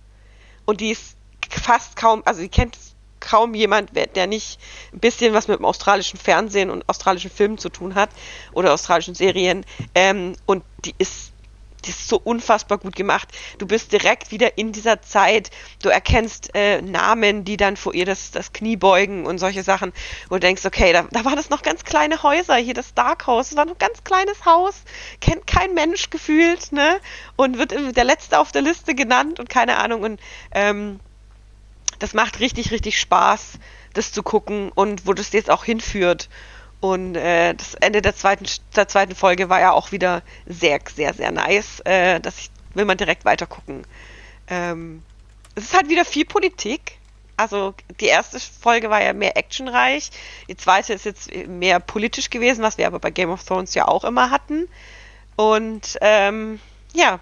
und 0.64 0.80
die 0.80 0.90
ist 0.90 1.16
fast 1.48 1.96
kaum, 1.96 2.22
also 2.24 2.40
die 2.40 2.48
kennt 2.48 2.76
kaum 3.20 3.54
jemand, 3.54 3.90
der 3.94 4.26
nicht 4.26 4.58
ein 4.92 5.00
bisschen 5.00 5.34
was 5.34 5.48
mit 5.48 5.58
dem 5.58 5.64
australischen 5.64 6.18
Fernsehen 6.18 6.70
und 6.70 6.88
australischen 6.88 7.30
Filmen 7.30 7.58
zu 7.58 7.68
tun 7.68 7.94
hat 7.94 8.10
oder 8.52 8.72
australischen 8.72 9.14
Serien. 9.14 9.64
Ähm, 9.94 10.34
und 10.46 10.64
die 10.84 10.94
ist, 10.98 11.32
die 11.84 11.90
ist 11.90 12.08
so 12.08 12.20
unfassbar 12.22 12.78
gut 12.78 12.96
gemacht. 12.96 13.28
Du 13.58 13.66
bist 13.66 13.92
direkt 13.92 14.30
wieder 14.30 14.58
in 14.58 14.72
dieser 14.72 15.00
Zeit. 15.02 15.50
Du 15.82 15.88
erkennst 15.88 16.50
äh, 16.54 16.82
Namen, 16.82 17.44
die 17.44 17.56
dann 17.56 17.76
vor 17.76 17.94
ihr 17.94 18.04
das, 18.04 18.30
das 18.30 18.52
Knie 18.52 18.76
beugen 18.76 19.26
und 19.26 19.38
solche 19.38 19.62
Sachen. 19.62 19.92
Du 20.28 20.38
denkst, 20.38 20.64
okay, 20.64 20.92
da, 20.92 21.06
da 21.10 21.24
waren 21.24 21.36
das 21.36 21.50
noch 21.50 21.62
ganz 21.62 21.84
kleine 21.84 22.22
Häuser. 22.22 22.56
Hier 22.56 22.74
das 22.74 22.94
Dark 22.94 23.26
House, 23.26 23.50
das 23.50 23.56
war 23.56 23.64
noch 23.64 23.74
ein 23.74 23.78
ganz 23.78 24.02
kleines 24.04 24.44
Haus. 24.44 24.82
Kennt 25.20 25.46
kein 25.46 25.74
Mensch 25.74 26.10
gefühlt, 26.10 26.72
ne? 26.72 27.00
Und 27.36 27.58
wird 27.58 27.72
der 27.96 28.04
Letzte 28.04 28.38
auf 28.38 28.52
der 28.52 28.62
Liste 28.62 28.94
genannt 28.94 29.38
und 29.38 29.48
keine 29.48 29.76
Ahnung. 29.78 30.02
Und 30.02 30.20
ähm, 30.52 31.00
das 31.98 32.14
macht 32.14 32.40
richtig, 32.40 32.70
richtig 32.70 33.00
Spaß, 33.00 33.58
das 33.94 34.12
zu 34.12 34.22
gucken 34.22 34.70
und 34.74 35.06
wo 35.06 35.12
das 35.12 35.32
jetzt 35.32 35.50
auch 35.50 35.64
hinführt. 35.64 36.28
Und 36.80 37.16
äh, 37.16 37.54
das 37.54 37.74
Ende 37.74 38.02
der 38.02 38.14
zweiten, 38.14 38.46
der 38.76 38.86
zweiten 38.86 39.14
Folge 39.14 39.48
war 39.48 39.60
ja 39.60 39.72
auch 39.72 39.90
wieder 39.90 40.22
sehr, 40.46 40.78
sehr, 40.94 41.12
sehr 41.12 41.32
nice. 41.32 41.80
Äh, 41.84 42.20
ich 42.28 42.50
will 42.74 42.84
man 42.84 42.96
direkt 42.96 43.24
weiter 43.24 43.46
gucken. 43.46 43.84
Ähm, 44.48 45.02
es 45.54 45.64
ist 45.64 45.74
halt 45.74 45.88
wieder 45.88 46.04
viel 46.04 46.24
Politik. 46.24 46.98
Also 47.36 47.74
die 48.00 48.06
erste 48.06 48.38
Folge 48.40 48.90
war 48.90 49.02
ja 49.02 49.12
mehr 49.12 49.36
actionreich. 49.36 50.10
Die 50.48 50.56
zweite 50.56 50.92
ist 50.92 51.04
jetzt 51.04 51.34
mehr 51.46 51.80
politisch 51.80 52.30
gewesen, 52.30 52.62
was 52.62 52.78
wir 52.78 52.86
aber 52.86 52.98
bei 52.98 53.10
Game 53.10 53.30
of 53.30 53.44
Thrones 53.44 53.74
ja 53.74 53.86
auch 53.86 54.04
immer 54.04 54.30
hatten. 54.30 54.68
Und 55.36 55.98
ähm, 56.00 56.60
ja, 56.94 57.20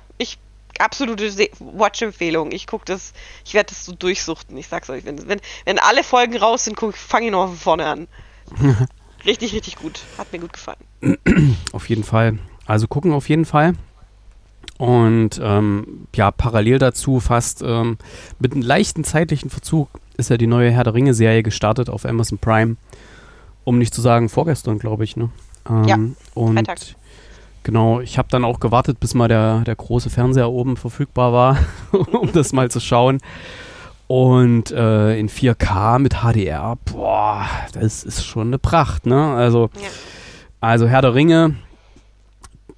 absolute 0.80 1.30
Watch-Empfehlung. 1.60 2.52
Ich 2.52 2.66
gucke 2.66 2.84
das, 2.84 3.12
ich 3.44 3.54
werde 3.54 3.70
das 3.70 3.84
so 3.84 3.94
durchsuchten. 3.94 4.56
Ich 4.56 4.68
sag's 4.68 4.90
euch, 4.90 5.04
wenn, 5.04 5.28
wenn, 5.28 5.40
wenn 5.64 5.78
alle 5.78 6.04
Folgen 6.04 6.36
raus 6.36 6.64
sind, 6.64 6.78
fange 6.78 7.26
ich 7.26 7.32
noch 7.32 7.48
von 7.48 7.56
vorne 7.56 7.86
an. 7.86 8.08
richtig, 9.24 9.54
richtig 9.54 9.76
gut. 9.76 10.00
Hat 10.18 10.32
mir 10.32 10.38
gut 10.38 10.52
gefallen. 10.52 10.78
Auf 11.72 11.88
jeden 11.88 12.04
Fall. 12.04 12.38
Also 12.66 12.88
gucken 12.88 13.12
auf 13.12 13.28
jeden 13.28 13.44
Fall. 13.44 13.74
Und 14.78 15.40
ähm, 15.42 16.06
ja, 16.14 16.30
parallel 16.30 16.78
dazu 16.78 17.20
fast 17.20 17.62
ähm, 17.62 17.96
mit 18.38 18.52
einem 18.52 18.62
leichten 18.62 19.04
zeitlichen 19.04 19.48
Verzug 19.50 19.88
ist 20.16 20.30
ja 20.30 20.36
die 20.36 20.46
neue 20.46 20.70
Herr 20.70 20.84
der 20.84 20.94
Ringe-Serie 20.94 21.42
gestartet 21.42 21.88
auf 21.88 22.04
Amazon 22.04 22.38
Prime. 22.38 22.76
Um 23.64 23.78
nicht 23.78 23.94
zu 23.94 24.00
sagen 24.00 24.28
vorgestern, 24.28 24.78
glaube 24.78 25.04
ich. 25.04 25.16
Ne? 25.16 25.30
Ähm, 25.68 25.84
Ja, 25.84 25.98
und 26.34 26.54
Freitag. 26.54 26.78
Genau, 27.66 27.98
ich 28.00 28.16
habe 28.16 28.28
dann 28.30 28.44
auch 28.44 28.60
gewartet, 28.60 29.00
bis 29.00 29.12
mal 29.14 29.26
der, 29.26 29.60
der 29.62 29.74
große 29.74 30.08
Fernseher 30.08 30.50
oben 30.50 30.76
verfügbar 30.76 31.32
war, 31.32 31.58
um 32.12 32.32
das 32.32 32.52
mal 32.52 32.70
zu 32.70 32.78
schauen. 32.80 33.18
Und 34.06 34.70
äh, 34.70 35.18
in 35.18 35.28
4K 35.28 35.98
mit 35.98 36.14
HDR, 36.22 36.78
boah, 36.84 37.44
das 37.72 38.04
ist 38.04 38.24
schon 38.24 38.46
eine 38.46 38.58
Pracht, 38.58 39.04
ne? 39.04 39.34
Also, 39.34 39.68
Ja. 39.74 39.88
also 40.60 40.86
Herr 40.86 41.02
der 41.02 41.14
Ringe, 41.14 41.56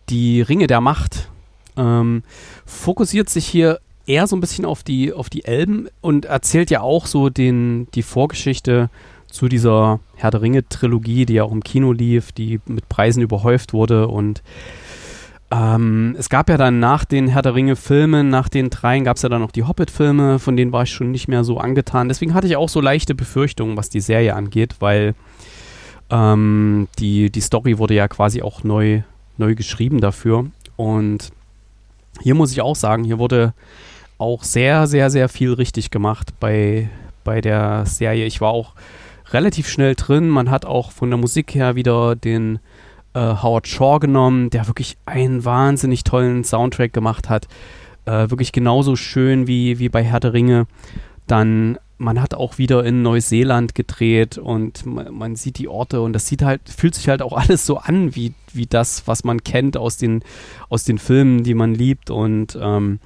die 0.09 0.41
Ringe 0.41 0.67
der 0.69 0.81
Macht, 0.81 1.29
ähm, 1.77 2.23
fokussiert 2.65 3.29
sich 3.29 3.47
hier 3.47 3.79
eher 4.07 4.27
so 4.27 4.37
ein 4.37 4.41
bisschen 4.41 4.65
auf 4.65 4.83
die, 4.83 5.13
auf 5.13 5.29
die 5.29 5.45
Elben 5.45 5.89
und 6.01 6.25
erzählt 6.25 6.71
ja 6.71 6.81
auch 6.81 7.05
so 7.05 7.29
den, 7.29 7.89
die 7.93 8.03
Vorgeschichte 8.03 8.89
zu 9.31 9.49
dieser 9.49 10.01
Herr 10.17 10.31
der 10.31 10.43
Ringe-Trilogie, 10.43 11.27
die 11.27 11.35
ja 11.35 11.45
auch 11.45 11.53
im 11.53 11.63
Kino 11.63 11.93
lief, 11.93 12.33
die 12.33 12.61
mit 12.67 12.89
Preisen 12.89 13.23
überhäuft 13.23 13.73
wurde 13.73 14.09
und 14.09 14.43
ähm, 15.51 16.15
es 16.19 16.29
gab 16.29 16.51
ja 16.51 16.59
dann 16.59 16.79
nach 16.79 17.05
den 17.05 17.29
Herr 17.29 17.43
der 17.43 17.55
Ringe-Filmen, 17.55 18.29
nach 18.29 18.49
den 18.49 18.69
dreien 18.69 19.05
gab 19.05 19.17
es 19.17 19.23
ja 19.23 19.29
dann 19.31 19.41
noch 19.41 19.51
die 19.51 19.65
Hobbit-Filme, 19.65 20.39
von 20.39 20.57
denen 20.57 20.73
war 20.73 20.83
ich 20.83 20.91
schon 20.91 21.11
nicht 21.11 21.29
mehr 21.29 21.43
so 21.43 21.59
angetan. 21.59 22.09
Deswegen 22.09 22.35
hatte 22.35 22.47
ich 22.47 22.57
auch 22.57 22.69
so 22.69 22.81
leichte 22.81 23.15
Befürchtungen, 23.15 23.77
was 23.77 23.89
die 23.89 24.01
Serie 24.01 24.35
angeht, 24.35 24.77
weil 24.81 25.15
ähm, 26.11 26.89
die, 26.99 27.31
die 27.31 27.41
Story 27.41 27.79
wurde 27.79 27.95
ja 27.95 28.09
quasi 28.09 28.43
auch 28.43 28.63
neu, 28.63 29.03
neu 29.39 29.55
geschrieben 29.55 30.03
dafür. 30.03 30.47
Und 30.77 31.33
hier 32.21 32.35
muss 32.35 32.53
ich 32.53 32.61
auch 32.61 32.77
sagen, 32.77 33.05
hier 33.05 33.19
wurde 33.19 33.55
auch 34.19 34.43
sehr, 34.43 34.87
sehr, 34.87 35.09
sehr 35.09 35.31
viel 35.31 35.55
richtig 35.55 35.91
gemacht 35.91 36.35
bei, 36.41 36.91
bei 37.25 37.41
der 37.41 37.87
Serie. 37.87 38.27
Ich 38.27 38.43
war 38.43 38.51
auch 38.51 38.75
relativ 39.33 39.69
schnell 39.69 39.95
drin. 39.95 40.29
Man 40.29 40.51
hat 40.51 40.65
auch 40.65 40.91
von 40.91 41.11
der 41.11 41.19
Musik 41.19 41.55
her 41.55 41.75
wieder 41.77 42.17
den 42.17 42.59
äh, 43.15 43.21
Howard 43.21 43.67
Shaw 43.67 43.99
genommen, 43.99 44.51
der 44.51 44.67
wirklich 44.67 44.97
einen 45.07 45.45
wahnsinnig 45.45 46.05
tollen 46.05 46.45
Soundtrack 46.45 46.93
gemacht 46.93 47.29
hat. 47.29 47.49
Äh, 48.05 48.31
wirklich 48.31 48.53
genauso 48.53 48.97
schön 48.97 49.47
wie, 49.47 49.79
wie 49.79 49.89
bei 49.89 50.03
Herr 50.03 50.21
der 50.21 50.33
Ringe. 50.33 50.67
Dann, 51.27 51.79
man 51.99 52.23
hat 52.23 52.33
auch 52.33 52.59
wieder 52.59 52.85
in 52.85 53.03
Neuseeland 53.03 53.75
gedreht 53.75 54.39
und 54.39 54.87
man, 54.87 55.13
man 55.13 55.37
sieht 55.37 55.59
die 55.59 55.69
Orte 55.69 56.01
und 56.01 56.13
das 56.13 56.27
sieht 56.27 56.43
halt, 56.43 56.63
fühlt 56.65 56.95
sich 56.95 57.09
halt 57.09 57.21
auch 57.23 57.33
alles 57.35 57.67
so 57.67 57.79
an 57.79 58.15
wie, 58.15 58.33
wie 58.53 58.67
das, 58.67 59.07
was 59.07 59.25
man 59.25 59.45
kennt 59.45 59.77
aus 59.77 59.97
den, 59.97 60.23
aus 60.69 60.85
den 60.85 60.99
Filmen, 60.99 61.43
die 61.43 61.55
man 61.55 61.75
liebt. 61.75 62.11
Und 62.11 62.59
ähm, 62.61 63.01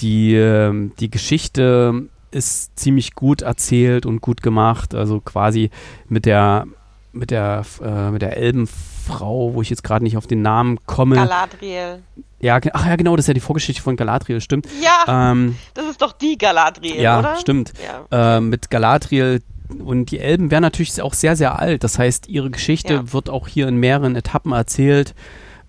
die, 0.00 0.34
ähm, 0.34 0.92
die 0.98 1.10
Geschichte 1.10 2.08
ist 2.30 2.78
ziemlich 2.78 3.14
gut 3.14 3.42
erzählt 3.42 4.06
und 4.06 4.20
gut 4.20 4.42
gemacht. 4.42 4.94
Also 4.94 5.20
quasi 5.20 5.70
mit 6.08 6.26
der 6.26 6.66
mit 7.12 7.30
der 7.30 7.64
äh, 7.82 8.10
mit 8.10 8.22
der 8.22 8.36
Elbenfrau, 8.36 9.54
wo 9.54 9.62
ich 9.62 9.70
jetzt 9.70 9.82
gerade 9.82 10.04
nicht 10.04 10.16
auf 10.16 10.26
den 10.26 10.42
Namen 10.42 10.78
komme. 10.86 11.16
Galadriel. 11.16 12.02
ja, 12.40 12.60
ach 12.72 12.86
ja, 12.86 12.96
genau, 12.96 13.16
das 13.16 13.24
ist 13.24 13.28
ja 13.28 13.34
die 13.34 13.40
Vorgeschichte 13.40 13.82
von 13.82 13.96
Galadriel, 13.96 14.40
stimmt. 14.40 14.66
Ja, 14.82 15.30
Ähm, 15.32 15.56
das 15.74 15.86
ist 15.86 16.02
doch 16.02 16.12
die 16.12 16.36
Galadriel, 16.38 17.00
ja, 17.00 17.18
oder? 17.18 17.36
stimmt. 17.36 17.72
Ja. 18.10 18.36
Äh, 18.36 18.40
mit 18.40 18.70
Galadriel 18.70 19.42
und 19.84 20.10
die 20.10 20.18
Elben 20.18 20.50
werden 20.50 20.62
natürlich 20.62 21.00
auch 21.02 21.14
sehr, 21.14 21.34
sehr 21.36 21.58
alt. 21.58 21.82
Das 21.84 21.98
heißt, 21.98 22.28
ihre 22.28 22.50
Geschichte 22.50 22.94
Ja. 22.94 23.12
wird 23.12 23.30
auch 23.30 23.48
hier 23.48 23.68
in 23.68 23.76
mehreren 23.76 24.14
Etappen 24.16 24.52
erzählt, 24.52 25.14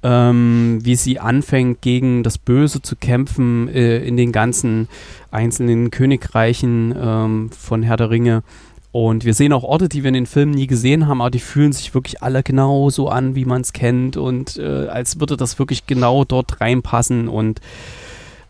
ähm, 0.03 0.79
wie 0.81 0.95
sie 0.95 1.19
anfängt, 1.19 1.81
gegen 1.81 2.23
das 2.23 2.37
Böse 2.37 2.81
zu 2.81 2.95
kämpfen 2.95 3.67
äh, 3.67 3.99
in 3.99 4.17
den 4.17 4.31
ganzen 4.31 4.87
einzelnen 5.31 5.91
Königreichen 5.91 6.95
ähm, 6.97 7.49
von 7.51 7.83
Herr 7.83 7.97
der 7.97 8.09
Ringe. 8.09 8.43
Und 8.91 9.23
wir 9.23 9.35
sehen 9.35 9.53
auch 9.53 9.63
Orte, 9.63 9.87
die 9.87 10.03
wir 10.03 10.07
in 10.07 10.15
den 10.15 10.25
Filmen 10.25 10.53
nie 10.53 10.65
gesehen 10.65 11.07
haben, 11.07 11.21
aber 11.21 11.29
die 11.29 11.39
fühlen 11.39 11.73
sich 11.73 11.93
wirklich 11.93 12.23
alle 12.23 12.41
genau 12.41 12.89
so 12.89 13.09
an, 13.09 13.35
wie 13.35 13.45
man 13.45 13.61
es 13.61 13.73
kennt. 13.73 14.17
Und 14.17 14.57
äh, 14.57 14.87
als 14.87 15.19
würde 15.19 15.37
das 15.37 15.59
wirklich 15.59 15.85
genau 15.85 16.23
dort 16.23 16.59
reinpassen. 16.59 17.27
Und 17.27 17.61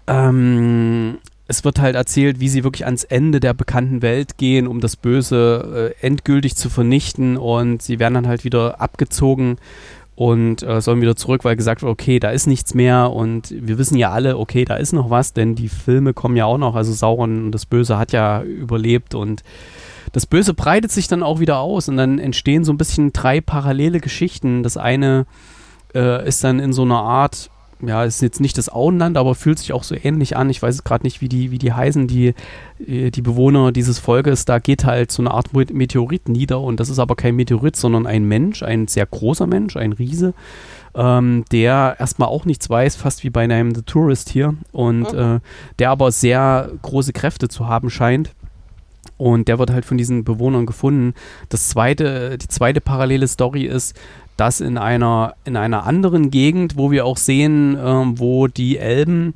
ähm, 0.07 1.17
es 1.47 1.65
wird 1.65 1.80
halt 1.80 1.95
erzählt, 1.95 2.39
wie 2.39 2.47
sie 2.47 2.63
wirklich 2.63 2.85
ans 2.85 3.03
Ende 3.03 3.41
der 3.41 3.53
bekannten 3.53 4.01
Welt 4.01 4.38
gehen, 4.38 4.67
um 4.67 4.80
das 4.80 4.95
Böse 4.95 5.93
äh, 6.01 6.05
endgültig 6.05 6.55
zu 6.55 6.69
vernichten. 6.69 7.35
Und 7.35 7.81
sie 7.81 7.99
werden 7.99 8.13
dann 8.13 8.27
halt 8.27 8.45
wieder 8.45 8.80
abgezogen 8.80 9.57
und 10.20 10.64
äh, 10.64 10.82
sollen 10.82 11.00
wieder 11.00 11.16
zurück, 11.16 11.46
weil 11.46 11.56
gesagt 11.56 11.82
wird, 11.82 11.90
okay, 11.90 12.20
da 12.20 12.30
ist 12.30 12.46
nichts 12.46 12.74
mehr 12.74 13.10
und 13.14 13.56
wir 13.58 13.78
wissen 13.78 13.98
ja 13.98 14.12
alle, 14.12 14.38
okay, 14.38 14.66
da 14.66 14.76
ist 14.76 14.91
noch 14.91 15.10
was, 15.10 15.32
denn 15.32 15.56
die 15.56 15.70
Filme 15.70 16.14
kommen 16.14 16.36
ja 16.36 16.44
auch 16.44 16.58
noch, 16.58 16.76
also 16.76 16.91
Sauron 16.91 17.46
und 17.46 17.52
das 17.54 17.66
Böse 17.66 17.98
hat 17.98 18.12
ja 18.12 18.41
überlebt 18.41 19.16
und 19.16 19.44
das 20.12 20.26
Böse 20.26 20.54
breitet 20.54 20.91
sich 20.91 21.08
dann 21.08 21.24
auch 21.24 21.40
wieder 21.40 21.60
aus 21.60 21.88
und 21.88 21.96
dann 21.96 22.20
entstehen 22.20 22.66
so 22.66 22.74
ein 22.74 22.78
bisschen 22.78 23.14
drei 23.14 23.40
parallele 23.40 24.02
Geschichten. 24.02 24.62
Das 24.62 24.76
eine 24.76 25.26
äh, 25.96 26.28
ist 26.28 26.44
dann 26.44 26.60
in 26.60 26.74
so 26.74 26.82
einer 26.82 27.02
Art 27.02 27.50
ja, 27.81 28.03
ist 28.03 28.22
jetzt 28.22 28.41
nicht 28.41 28.57
das 28.57 28.69
Auenland, 28.69 29.18
aber 29.18 29.35
fühlt 29.35 29.60
sich 29.60 29.72
auch 29.72 29.84
so 29.84 29.95
ähnlich 29.95 30.35
an. 30.35 30.49
Ich 30.49 30.61
weiß 30.61 30.84
gerade 30.84 31.03
nicht, 31.03 31.22
wie 31.22 31.30
die, 31.30 31.51
wie 31.51 31.57
die 31.57 31.72
heißen, 31.72 32.07
die, 32.07 32.34
äh, 32.85 33.10
die 33.10 33.22
Bewohner 33.22 33.72
dieses 33.72 33.99
Volkes. 33.99 34.45
Da 34.45 34.60
geht 34.60 34.84
halt 34.84 35.11
so 35.11 35.22
eine 35.22 35.31
Art 35.31 35.53
Meteorit 35.53 36.27
nieder 36.27 36.60
und 36.60 36.80
das 36.80 36.89
ist 36.89 36.99
aber 36.99 37.15
kein 37.15 37.35
Meteorit, 37.35 37.76
sondern 37.76 38.06
ein 38.06 38.26
Mensch, 38.26 38.64
ein 38.64 38.88
sehr 38.88 39.06
großer 39.06 39.47
Mensch, 39.47 39.77
ein 39.77 39.93
Riese, 39.93 40.34
ähm, 40.93 41.45
der 41.51 41.95
erstmal 41.99 42.27
auch 42.27 42.45
nichts 42.45 42.69
weiß, 42.69 42.97
fast 42.97 43.23
wie 43.23 43.30
bei 43.30 43.43
einem 43.43 43.73
The 43.73 43.84
Tourist 43.84 44.30
hier 44.30 44.56
und 44.72 45.14
mhm. 45.14 45.19
äh, 45.19 45.39
der 45.80 45.91
aber 45.91 46.11
sehr 46.11 46.69
große 46.81 47.14
Kräfte 47.14 47.47
zu 47.47 47.68
haben 47.68 47.89
scheint. 47.89 48.31
Und 49.18 49.49
der 49.49 49.60
wird 49.60 49.72
halt 49.72 49.84
von 49.84 49.97
diesen 49.97 50.23
Bewohnern 50.23 50.65
gefunden. 50.65 51.14
Das 51.49 51.68
zweite, 51.68 52.38
die 52.38 52.47
zweite 52.47 52.80
parallele 52.80 53.27
Story 53.27 53.64
ist, 53.64 53.97
das 54.40 54.61
in 54.61 54.78
einer, 54.78 55.36
in 55.45 55.56
einer 55.56 55.86
anderen 55.86 56.32
Gegend, 56.32 56.78
wo 56.78 56.91
wir 56.91 57.06
auch 57.06 57.18
sehen, 57.18 57.78
ähm, 57.82 58.20
wo 58.20 58.48
die 58.48 58.78
Elben 58.78 59.34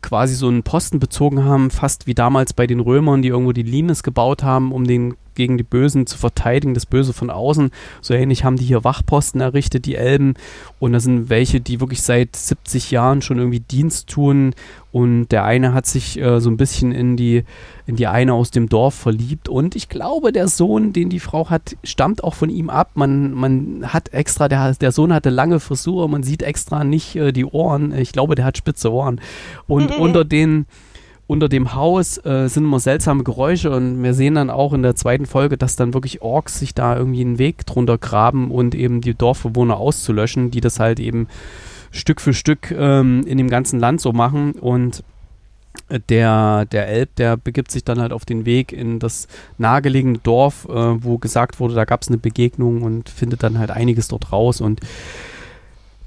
quasi 0.00 0.34
so 0.34 0.48
einen 0.48 0.62
Posten 0.62 0.98
bezogen 1.00 1.44
haben, 1.44 1.70
fast 1.70 2.06
wie 2.06 2.14
damals 2.14 2.52
bei 2.52 2.66
den 2.66 2.80
Römern, 2.80 3.22
die 3.22 3.28
irgendwo 3.28 3.52
die 3.52 3.62
Limes 3.62 4.02
gebaut 4.02 4.42
haben, 4.42 4.72
um 4.72 4.86
den 4.86 5.16
gegen 5.38 5.56
die 5.56 5.64
Bösen 5.64 6.06
zu 6.06 6.18
verteidigen, 6.18 6.74
das 6.74 6.84
Böse 6.84 7.12
von 7.14 7.30
außen. 7.30 7.70
So 8.02 8.12
ähnlich 8.12 8.44
haben 8.44 8.56
die 8.56 8.64
hier 8.64 8.84
Wachposten 8.84 9.40
errichtet, 9.40 9.86
die 9.86 9.94
Elben. 9.94 10.34
Und 10.80 10.92
da 10.92 11.00
sind 11.00 11.30
welche, 11.30 11.60
die 11.60 11.80
wirklich 11.80 12.02
seit 12.02 12.34
70 12.36 12.90
Jahren 12.90 13.22
schon 13.22 13.38
irgendwie 13.38 13.60
Dienst 13.60 14.08
tun. 14.08 14.54
Und 14.98 15.28
der 15.28 15.44
eine 15.44 15.74
hat 15.74 15.86
sich 15.86 16.18
äh, 16.18 16.40
so 16.40 16.50
ein 16.50 16.56
bisschen 16.56 16.90
in 16.90 17.16
die, 17.16 17.44
in 17.86 17.94
die 17.94 18.08
eine 18.08 18.34
aus 18.34 18.50
dem 18.50 18.68
Dorf 18.68 18.96
verliebt. 18.96 19.48
Und 19.48 19.76
ich 19.76 19.88
glaube, 19.88 20.32
der 20.32 20.48
Sohn, 20.48 20.92
den 20.92 21.08
die 21.08 21.20
Frau 21.20 21.50
hat, 21.50 21.76
stammt 21.84 22.24
auch 22.24 22.34
von 22.34 22.50
ihm 22.50 22.68
ab. 22.68 22.90
Man, 22.94 23.32
man 23.32 23.92
hat 23.92 24.12
extra, 24.12 24.48
der, 24.48 24.74
der 24.74 24.90
Sohn 24.90 25.14
hatte 25.14 25.30
lange 25.30 25.60
Frisur, 25.60 26.08
man 26.08 26.24
sieht 26.24 26.42
extra 26.42 26.82
nicht 26.82 27.14
äh, 27.14 27.30
die 27.30 27.44
Ohren. 27.44 27.96
Ich 27.96 28.10
glaube, 28.10 28.34
der 28.34 28.44
hat 28.44 28.58
spitze 28.58 28.92
Ohren. 28.92 29.20
Und 29.68 29.96
unter 30.00 30.24
den 30.24 30.66
unter 31.28 31.48
dem 31.48 31.74
Haus 31.74 32.16
äh, 32.24 32.48
sind 32.48 32.64
immer 32.64 32.80
seltsame 32.80 33.22
Geräusche 33.22 33.70
und 33.70 34.02
wir 34.02 34.14
sehen 34.14 34.36
dann 34.36 34.48
auch 34.48 34.72
in 34.72 34.82
der 34.82 34.96
zweiten 34.96 35.26
Folge, 35.26 35.58
dass 35.58 35.76
dann 35.76 35.92
wirklich 35.92 36.22
Orks 36.22 36.58
sich 36.58 36.74
da 36.74 36.96
irgendwie 36.96 37.20
einen 37.20 37.38
Weg 37.38 37.66
drunter 37.66 37.98
graben 37.98 38.50
und 38.50 38.74
eben 38.74 39.02
die 39.02 39.12
Dorfbewohner 39.12 39.76
auszulöschen, 39.76 40.50
die 40.50 40.62
das 40.62 40.80
halt 40.80 40.98
eben 40.98 41.28
Stück 41.90 42.20
für 42.20 42.34
Stück 42.34 42.70
ähm, 42.70 43.24
in 43.26 43.38
dem 43.38 43.48
ganzen 43.48 43.80
Land 43.80 44.00
so 44.00 44.12
machen 44.12 44.52
und 44.52 45.02
äh, 45.88 46.00
der, 46.08 46.64
der 46.66 46.88
Elb, 46.88 47.14
der 47.16 47.36
begibt 47.36 47.70
sich 47.70 47.84
dann 47.84 48.00
halt 48.00 48.12
auf 48.12 48.24
den 48.24 48.44
Weg 48.44 48.72
in 48.72 48.98
das 48.98 49.28
nahegelegene 49.58 50.18
Dorf, 50.18 50.66
äh, 50.68 50.72
wo 51.04 51.18
gesagt 51.18 51.60
wurde, 51.60 51.74
da 51.74 51.84
gab 51.84 52.02
es 52.02 52.08
eine 52.08 52.18
Begegnung 52.18 52.82
und 52.82 53.08
findet 53.08 53.42
dann 53.42 53.58
halt 53.58 53.70
einiges 53.70 54.08
dort 54.08 54.32
raus 54.32 54.60
und 54.60 54.80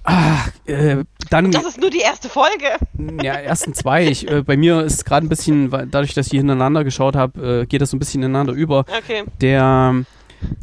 Ah, 0.03 0.45
äh, 0.65 1.03
dann. 1.29 1.51
Das 1.51 1.63
ist 1.63 1.79
nur 1.79 1.91
die 1.91 1.99
erste 1.99 2.27
Folge. 2.27 2.65
Ja, 3.21 3.33
ersten 3.33 3.75
zwei. 3.75 4.07
Ich, 4.07 4.27
äh, 4.27 4.41
bei 4.41 4.57
mir 4.57 4.81
ist 4.81 5.05
gerade 5.05 5.25
ein 5.25 5.29
bisschen, 5.29 5.69
dadurch, 5.69 6.15
dass 6.15 6.27
ich 6.27 6.33
hintereinander 6.33 6.83
geschaut 6.83 7.15
habe, 7.15 7.61
äh, 7.61 7.65
geht 7.67 7.81
das 7.81 7.91
so 7.91 7.97
ein 7.97 7.99
bisschen 7.99 8.23
ineinander 8.23 8.53
über. 8.53 8.79
Okay. 8.79 9.23
Der, 9.41 10.03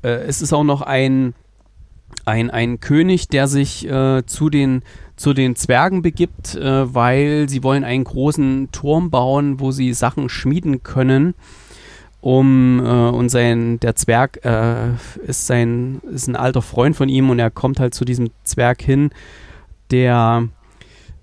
äh, 0.03 0.09
es 0.09 0.43
ist 0.43 0.53
auch 0.53 0.65
noch 0.65 0.83
ein, 0.83 1.35
ein, 2.29 2.51
ein 2.51 2.81
König, 2.81 3.29
der 3.29 3.49
sich 3.49 3.89
äh, 3.89 4.25
zu 4.27 4.51
den 4.51 4.83
zu 5.17 5.35
den 5.35 5.57
Zwergen 5.57 6.01
begibt, 6.01 6.55
äh, 6.55 6.95
weil 6.95 7.49
sie 7.49 7.65
wollen 7.65 7.83
einen 7.83 8.05
großen 8.05 8.69
Turm 8.71 9.11
bauen, 9.11 9.59
wo 9.59 9.73
sie 9.73 9.93
Sachen 9.93 10.29
schmieden 10.29 10.85
können 10.85 11.35
um 12.21 12.81
äh, 12.85 12.89
und 12.89 13.29
sein 13.29 13.79
der 13.81 13.95
Zwerg 13.95 14.45
äh, 14.45 14.95
ist 15.27 15.47
sein 15.47 16.01
ist 16.11 16.29
ein 16.29 16.37
alter 16.37 16.63
Freund 16.63 16.97
von 16.97 17.09
ihm 17.09 17.31
und 17.31 17.39
er 17.39 17.51
kommt 17.51 17.79
halt 17.81 17.95
zu 17.95 18.05
diesem 18.05 18.31
Zwerg 18.45 18.83
hin, 18.83 19.11
der 19.91 20.49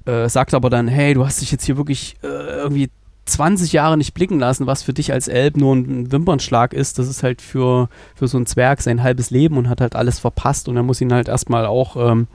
äh, 0.05 0.29
sagt 0.29 0.53
aber 0.53 0.69
dann, 0.69 0.87
hey, 0.87 1.13
du 1.13 1.25
hast 1.25 1.41
dich 1.41 1.51
jetzt 1.51 1.65
hier 1.65 1.77
wirklich 1.77 2.15
äh, 2.23 2.27
irgendwie 2.27 2.89
20 3.25 3.73
Jahre 3.73 3.97
nicht 3.97 4.13
blicken 4.13 4.39
lassen, 4.39 4.67
was 4.67 4.83
für 4.83 4.93
dich 4.93 5.11
als 5.11 5.27
Elb 5.27 5.57
nur 5.57 5.75
ein 5.75 6.11
Wimpernschlag 6.11 6.73
ist. 6.73 6.99
Das 6.99 7.07
ist 7.07 7.23
halt 7.23 7.41
für, 7.41 7.89
für 8.13 8.27
so 8.27 8.37
einen 8.37 8.45
Zwerg 8.45 8.81
sein 8.81 9.01
halbes 9.01 9.31
Leben 9.31 9.57
und 9.57 9.67
hat 9.67 9.81
halt 9.81 9.95
alles 9.95 10.19
verpasst 10.19 10.67
und 10.69 10.77
er 10.77 10.83
muss 10.83 11.01
ihn 11.01 11.11
halt 11.11 11.27
erstmal 11.27 11.65
auch 11.65 11.95
ähm, 11.97 12.27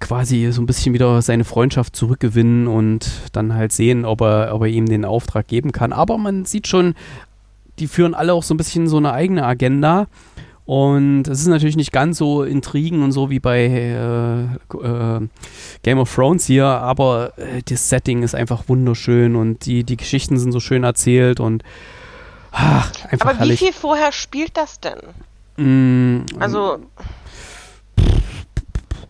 quasi 0.00 0.50
so 0.50 0.60
ein 0.60 0.66
bisschen 0.66 0.92
wieder 0.92 1.22
seine 1.22 1.44
Freundschaft 1.44 1.94
zurückgewinnen 1.94 2.66
und 2.66 3.08
dann 3.32 3.54
halt 3.54 3.72
sehen, 3.72 4.04
ob 4.04 4.22
er, 4.22 4.54
ob 4.54 4.62
er 4.62 4.68
ihm 4.68 4.86
den 4.86 5.04
Auftrag 5.04 5.46
geben 5.46 5.70
kann. 5.70 5.92
Aber 5.92 6.18
man 6.18 6.44
sieht 6.44 6.66
schon, 6.66 6.94
die 7.78 7.86
führen 7.86 8.14
alle 8.14 8.32
auch 8.32 8.42
so 8.42 8.54
ein 8.54 8.56
bisschen 8.56 8.88
so 8.88 8.96
eine 8.96 9.12
eigene 9.12 9.44
Agenda. 9.44 10.08
Und 10.66 11.28
es 11.28 11.40
ist 11.40 11.46
natürlich 11.46 11.76
nicht 11.76 11.92
ganz 11.92 12.18
so 12.18 12.42
Intrigen 12.42 13.04
und 13.04 13.12
so 13.12 13.30
wie 13.30 13.38
bei 13.38 13.66
äh, 13.66 14.42
äh, 14.42 15.28
Game 15.84 15.98
of 15.98 16.12
Thrones 16.12 16.44
hier, 16.44 16.66
aber 16.66 17.32
äh, 17.38 17.62
das 17.64 17.88
Setting 17.88 18.24
ist 18.24 18.34
einfach 18.34 18.64
wunderschön 18.68 19.36
und 19.36 19.64
die, 19.64 19.84
die 19.84 19.96
Geschichten 19.96 20.38
sind 20.38 20.50
so 20.50 20.58
schön 20.58 20.82
erzählt 20.82 21.38
und 21.38 21.62
ach, 22.50 22.90
einfach 23.10 23.30
Aber 23.30 23.38
herrlich. 23.38 23.60
wie 23.60 23.66
viel 23.66 23.72
vorher 23.72 24.10
spielt 24.10 24.56
das 24.56 24.80
denn? 24.80 24.98
Mm, 25.56 26.26
also 26.40 26.80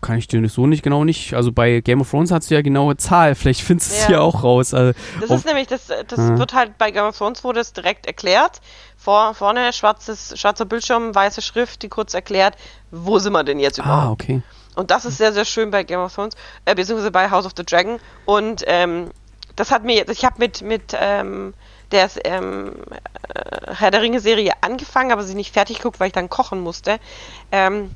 kann 0.01 0.17
ich 0.17 0.27
dir 0.27 0.47
so 0.49 0.67
nicht 0.67 0.83
genau 0.83 1.03
nicht. 1.03 1.33
Also 1.33 1.51
bei 1.51 1.81
Game 1.81 2.01
of 2.01 2.09
Thrones 2.09 2.31
hast 2.31 2.49
du 2.49 2.55
ja 2.55 2.61
genaue 2.61 2.97
Zahl. 2.97 3.35
Vielleicht 3.35 3.61
findest 3.61 3.91
du 3.91 3.95
es 3.95 4.01
ja. 4.01 4.07
hier 4.07 4.21
auch 4.21 4.43
raus. 4.43 4.73
Also 4.73 4.97
das 5.19 5.29
ist 5.29 5.45
nämlich, 5.45 5.67
das, 5.67 5.87
das 5.87 6.19
ja. 6.19 6.37
wird 6.37 6.53
halt 6.53 6.77
bei 6.77 6.91
Game 6.91 7.05
of 7.05 7.17
Thrones 7.17 7.43
wurde 7.43 7.59
es 7.59 7.73
direkt 7.73 8.05
erklärt. 8.05 8.61
Vor, 8.97 9.33
vorne 9.33 9.73
schwarzes, 9.73 10.33
schwarzer 10.39 10.65
Bildschirm, 10.65 11.13
weiße 11.13 11.41
Schrift, 11.41 11.81
die 11.83 11.89
kurz 11.89 12.13
erklärt, 12.13 12.55
wo 12.91 13.19
sind 13.19 13.33
wir 13.33 13.43
denn 13.43 13.59
jetzt 13.59 13.77
überhaupt. 13.77 14.07
Ah, 14.07 14.11
okay. 14.11 14.41
Und 14.75 14.91
das 14.91 15.05
ist 15.05 15.17
sehr, 15.17 15.33
sehr 15.33 15.45
schön 15.45 15.71
bei 15.71 15.83
Game 15.83 15.99
of 15.99 16.13
Thrones, 16.13 16.35
äh, 16.65 16.75
beziehungsweise 16.75 17.11
bei 17.11 17.31
House 17.31 17.45
of 17.45 17.53
the 17.57 17.65
Dragon. 17.65 17.99
Und 18.25 18.63
ähm, 18.67 19.09
das 19.55 19.71
hat 19.71 19.83
mir 19.83 19.95
jetzt, 19.95 20.11
ich 20.11 20.23
habe 20.23 20.35
mit, 20.37 20.61
mit 20.61 20.95
ähm, 20.99 21.53
der 21.91 22.09
ähm, 22.23 22.73
äh, 23.33 23.73
Herr 23.73 23.91
der 23.91 24.01
Ringe-Serie 24.01 24.51
angefangen, 24.61 25.11
aber 25.11 25.23
sie 25.23 25.35
nicht 25.35 25.53
fertig 25.53 25.77
geguckt, 25.77 25.99
weil 25.99 26.07
ich 26.07 26.13
dann 26.13 26.29
kochen 26.29 26.59
musste. 26.59 26.99
Ähm, 27.51 27.91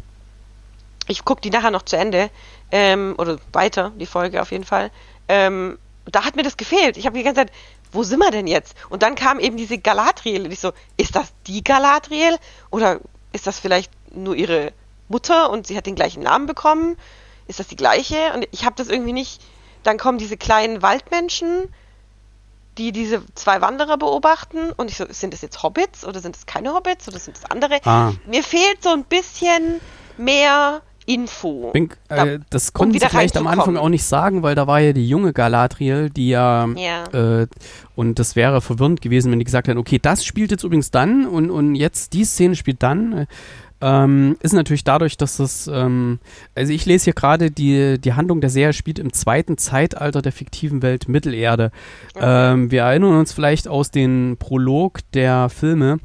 ich 1.07 1.25
gucke 1.25 1.41
die 1.41 1.49
nachher 1.49 1.71
noch 1.71 1.83
zu 1.83 1.97
Ende, 1.97 2.29
ähm, 2.71 3.15
oder 3.17 3.37
weiter, 3.53 3.91
die 3.97 4.05
Folge 4.05 4.41
auf 4.41 4.51
jeden 4.51 4.63
Fall. 4.63 4.91
Ähm, 5.27 5.77
da 6.05 6.25
hat 6.25 6.35
mir 6.35 6.43
das 6.43 6.57
gefehlt. 6.57 6.97
Ich 6.97 7.05
habe 7.05 7.17
die 7.17 7.23
ganze 7.23 7.41
Zeit, 7.41 7.51
wo 7.91 8.03
sind 8.03 8.19
wir 8.19 8.31
denn 8.31 8.47
jetzt? 8.47 8.75
Und 8.89 9.03
dann 9.03 9.15
kam 9.15 9.39
eben 9.39 9.57
diese 9.57 9.77
Galadriel 9.77 10.45
und 10.45 10.51
ich 10.51 10.59
so, 10.59 10.71
ist 10.97 11.15
das 11.15 11.33
die 11.47 11.63
Galadriel? 11.63 12.37
Oder 12.69 12.99
ist 13.33 13.47
das 13.47 13.59
vielleicht 13.59 13.91
nur 14.13 14.35
ihre 14.35 14.73
Mutter 15.09 15.49
und 15.49 15.67
sie 15.67 15.77
hat 15.77 15.85
den 15.85 15.95
gleichen 15.95 16.23
Namen 16.23 16.45
bekommen? 16.45 16.97
Ist 17.47 17.59
das 17.59 17.67
die 17.67 17.75
gleiche? 17.75 18.33
Und 18.33 18.47
ich 18.51 18.65
habe 18.65 18.75
das 18.77 18.87
irgendwie 18.87 19.13
nicht. 19.13 19.41
Dann 19.83 19.97
kommen 19.97 20.17
diese 20.17 20.37
kleinen 20.37 20.81
Waldmenschen, 20.81 21.73
die 22.77 22.91
diese 22.91 23.23
zwei 23.35 23.61
Wanderer 23.61 23.97
beobachten 23.97 24.71
und 24.71 24.89
ich 24.89 24.97
so, 24.97 25.05
sind 25.09 25.33
das 25.33 25.41
jetzt 25.41 25.61
Hobbits 25.61 26.05
oder 26.05 26.21
sind 26.21 26.35
das 26.35 26.45
keine 26.45 26.73
Hobbits 26.73 27.07
oder 27.07 27.19
sind 27.19 27.35
das 27.35 27.49
andere? 27.49 27.79
Ah. 27.85 28.13
Mir 28.25 28.43
fehlt 28.43 28.81
so 28.81 28.89
ein 28.89 29.03
bisschen 29.03 29.81
mehr 30.17 30.81
Info. 31.13 31.71
Bin, 31.71 31.89
äh, 32.09 32.39
das 32.49 32.73
konnten 32.73 32.95
um 32.95 32.99
sie 32.99 33.05
vielleicht 33.07 33.37
am 33.37 33.47
Anfang 33.47 33.77
auch 33.77 33.89
nicht 33.89 34.03
sagen, 34.03 34.43
weil 34.43 34.55
da 34.55 34.67
war 34.67 34.79
ja 34.79 34.93
die 34.93 35.07
junge 35.07 35.33
Galadriel, 35.33 36.09
die 36.09 36.29
ja, 36.29 36.67
ja. 36.75 37.41
Äh, 37.41 37.47
und 37.95 38.19
das 38.19 38.35
wäre 38.35 38.61
verwirrend 38.61 39.01
gewesen, 39.01 39.31
wenn 39.31 39.39
die 39.39 39.45
gesagt 39.45 39.67
hätten, 39.67 39.77
okay, 39.77 39.99
das 40.01 40.25
spielt 40.25 40.51
jetzt 40.51 40.63
übrigens 40.63 40.91
dann 40.91 41.25
und, 41.27 41.49
und 41.49 41.75
jetzt 41.75 42.13
die 42.13 42.23
Szene 42.23 42.55
spielt 42.55 42.81
dann. 42.83 43.27
Ähm, 43.83 44.37
ist 44.41 44.53
natürlich 44.53 44.83
dadurch, 44.83 45.17
dass 45.17 45.37
das, 45.37 45.67
ähm, 45.67 46.19
also 46.53 46.71
ich 46.71 46.85
lese 46.85 47.05
hier 47.05 47.13
gerade, 47.13 47.49
die, 47.49 47.99
die 47.99 48.13
Handlung 48.13 48.39
der 48.39 48.51
Serie 48.51 48.73
spielt 48.73 48.99
im 48.99 49.11
zweiten 49.11 49.57
Zeitalter 49.57 50.21
der 50.21 50.31
fiktiven 50.31 50.83
Welt 50.83 51.09
Mittelerde. 51.09 51.71
Okay. 52.15 52.53
Ähm, 52.53 52.71
wir 52.71 52.83
erinnern 52.83 53.17
uns 53.17 53.33
vielleicht 53.33 53.67
aus 53.67 53.89
dem 53.89 54.37
Prolog 54.37 54.99
der 55.13 55.49
Filme, 55.49 55.97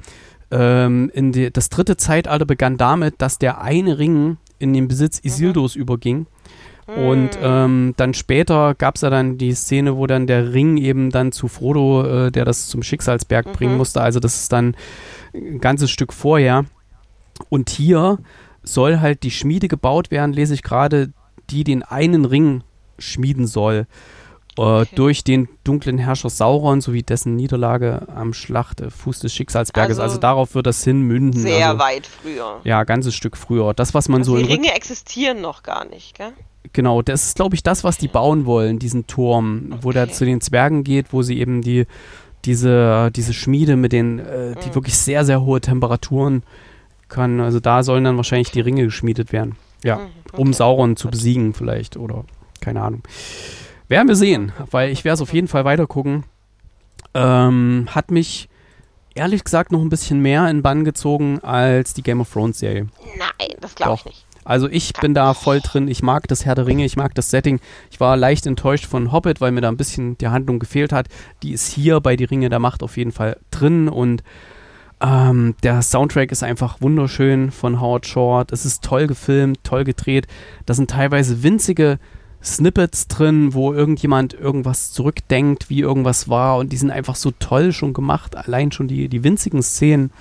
ähm, 0.51 1.11
in 1.13 1.33
die, 1.33 1.53
das 1.53 1.69
dritte 1.69 1.97
Zeitalter 1.97 2.47
begann 2.47 2.77
damit, 2.77 3.17
dass 3.19 3.39
der 3.39 3.61
eine 3.61 3.99
Ring 3.99 4.39
in 4.59 4.73
den 4.73 4.89
Besitz 4.89 5.23
mhm. 5.23 5.29
Isildos 5.29 5.77
mhm. 5.77 5.83
überging. 5.83 6.27
Und 6.87 7.35
hm. 7.35 7.43
ähm, 7.43 7.95
dann 7.97 8.15
später 8.15 8.77
gab 8.77 8.95
es 8.95 9.01
ja 9.01 9.11
dann 9.11 9.39
die 9.39 9.55
Szene, 9.55 9.97
wo 9.97 10.07
dann 10.07 10.29
der 10.29 10.53
Ring 10.53 10.77
eben 10.77 11.11
dann 11.11 11.33
zu 11.33 11.49
Frodo, 11.49 12.27
äh, 12.27 12.31
der 12.31 12.45
das 12.45 12.69
zum 12.69 12.85
Schicksalsberg 12.85 13.47
mhm. 13.47 13.53
bringen 13.53 13.77
musste. 13.77 14.01
Also 14.01 14.21
das 14.21 14.41
ist 14.41 14.53
dann 14.53 14.77
ein 15.35 15.59
ganzes 15.59 15.91
Stück 15.91 16.13
vorher. 16.13 16.65
Und 17.49 17.71
hier 17.71 18.19
soll 18.63 19.01
halt 19.01 19.25
die 19.25 19.33
Schmiede 19.33 19.67
gebaut 19.67 20.13
werden, 20.13 20.33
lese 20.33 20.55
ich 20.55 20.63
gerade, 20.63 21.13
die 21.51 21.65
den 21.65 21.83
einen 21.83 22.25
Ring 22.25 22.63
schmieden 22.99 23.49
soll. 23.49 23.87
Äh, 24.59 24.87
durch 24.95 25.25
den 25.25 25.49
dunklen 25.65 25.99
Herrscher 25.99 26.31
Sauron 26.31 26.81
sowie 26.81 27.03
dessen 27.03 27.37
Niederlage 27.37 28.07
am 28.15 28.33
Schlachtfuß 28.33 29.21
des 29.21 29.33
Schicksalsberges. 29.35 29.99
Also, 29.99 30.03
Also 30.03 30.19
darauf 30.21 30.55
wird 30.55 30.67
das 30.67 30.83
hinmünden. 30.85 31.41
Sehr 31.43 31.67
also, 31.69 31.79
weit 31.79 32.07
früher. 32.07 32.61
Ja, 32.65 32.85
ganzes 32.85 33.15
Stück 33.15 33.37
früher. 33.37 33.75
Das, 33.75 33.93
was 33.95 34.09
man 34.09 34.21
Also 34.23 34.37
so 34.37 34.43
die 34.43 34.53
Ringe 34.53 34.75
existieren 34.75 35.41
noch 35.41 35.63
gar 35.63 35.85
nicht, 35.85 36.17
gell? 36.17 36.33
Genau, 36.73 37.01
das 37.03 37.27
ist, 37.27 37.37
glaube 37.37 37.55
ich, 37.55 37.63
das, 37.63 37.85
was 37.85 37.97
die 37.97 38.09
bauen 38.09 38.45
wollen, 38.45 38.79
diesen 38.79 39.07
Turm, 39.07 39.79
wo 39.83 39.93
der 39.93 40.05
Okay. 40.05 40.13
zu 40.13 40.25
den 40.25 40.41
Zwergen 40.41 40.83
geht, 40.85 41.13
wo 41.13 41.23
sie 41.23 41.39
eben 41.39 41.63
die, 41.63 41.87
diese, 42.45 43.11
diese 43.15 43.33
Schmiede 43.35 43.77
mit 43.77 43.93
den, 43.93 44.19
äh, 44.19 44.55
die 44.65 44.71
Mhm. 44.71 44.75
wirklich 44.75 44.97
sehr, 44.97 45.25
sehr 45.25 45.43
hohe 45.43 45.61
Temperaturen 45.61 46.43
können. 47.09 47.41
Also 47.41 47.61
da 47.61 47.83
sollen 47.83 48.05
dann 48.05 48.17
wahrscheinlich 48.17 48.51
die 48.51 48.61
Ringe 48.61 48.85
geschmiedet 48.85 49.33
werden. 49.33 49.57
Ja, 49.85 49.97
Mhm, 49.99 50.39
um 50.41 50.53
Sauron 50.53 50.97
zu 50.97 51.09
besiegen 51.09 51.55
vielleicht 51.55 51.97
oder 51.97 52.25
keine 52.61 52.83
Ahnung. 52.83 53.03
Werden 53.89 54.09
wir 54.09 54.17
sehen, 54.17 54.53
weil 54.71 54.91
ich 54.91 55.05
werde 55.05 55.15
es 55.15 55.21
auf 55.21 55.33
jeden 55.33 55.49
Fall 55.49 55.65
weitergucken. 55.65 56.25
Ähm, 57.15 57.89
hat 57.91 58.11
mich 58.11 58.49
ehrlich 59.15 59.45
gesagt 59.45 59.73
noch 59.73 59.81
ein 59.81 59.89
bisschen 59.89 60.21
mehr 60.21 60.49
in 60.51 60.63
Bann 60.63 60.85
gezogen 60.85 61.41
als 61.41 61.95
die 61.95 62.03
Game 62.03 62.21
of 62.21 62.33
Thrones 62.33 62.59
Serie. 62.59 62.89
Nein, 63.19 63.57
das 63.61 63.75
glaube 63.75 63.95
ich 63.97 64.05
nicht. 64.05 64.27
Also 64.45 64.69
ich 64.69 64.93
bin 64.93 65.13
da 65.13 65.35
voll 65.35 65.61
drin. 65.61 65.89
Ich 65.89 66.05
mag 66.05 66.29
das 66.29 66.45
Herr 66.45 66.55
der 66.55 66.67
Ringe, 66.67 66.85
ich 66.85 66.97
mag 66.97 67.15
das 67.17 67.31
Setting. 67.31 67.59
Ich 67.91 67.99
war 67.99 68.17
leicht 68.17 68.47
enttäuscht 68.47 68.87
von 68.87 69.11
Hobbit, 69.11 69.41
weil 69.41 69.51
mir 69.51 69.61
da 69.61 69.69
ein 69.69 69.77
bisschen 69.77 70.17
die 70.19 70.29
Handlung 70.29 70.61
gefehlt 70.61 70.93
hat. 70.93 71.09
Die 71.43 71.53
ist 71.53 71.73
hier 71.73 72.01
bei 72.01 72.15
Die 72.15 72.25
Ringe 72.25 72.49
der 72.49 72.61
Macht 72.61 72.85
auf 72.85 72.97
jeden 72.97 73.11
Fall 73.11 73.39
drin 73.51 73.89
und 73.89 74.23
ähm, 75.01 75.57
der 75.63 75.83
Soundtrack 75.83 76.31
ist 76.31 76.43
einfach 76.43 76.81
wunderschön 76.81 77.51
von 77.51 77.81
Howard 77.81 78.07
Shore. 78.07 78.47
Es 78.51 78.65
ist 78.65 78.85
toll 78.85 79.09
gefilmt, 79.09 79.59
toll 79.65 79.85
gedreht. 79.85 80.27
Da 80.65 80.75
sind 80.75 80.91
teilweise 80.91 81.43
winzige 81.43 81.99
Snippets 82.47 83.09
drin, 83.09 83.53
wo 83.55 83.73
irgendjemand 83.73 84.33
irgendwas 84.35 84.93
zurückdenkt, 84.93 85.69
wie 85.69 85.81
irgendwas 85.81 86.29
war 86.29 86.59
und 86.59 86.73
die 86.73 86.77
sind 86.77 86.91
einfach 86.91 87.17
so 87.17 87.33
toll 87.33 87.73
schon 87.73 87.93
gemacht. 87.93 88.37
Allein 88.37 88.71
schon 88.73 88.89
die, 88.89 89.09
die 89.09 89.25
winzigen 89.25 89.63
Szenen. 89.63 90.13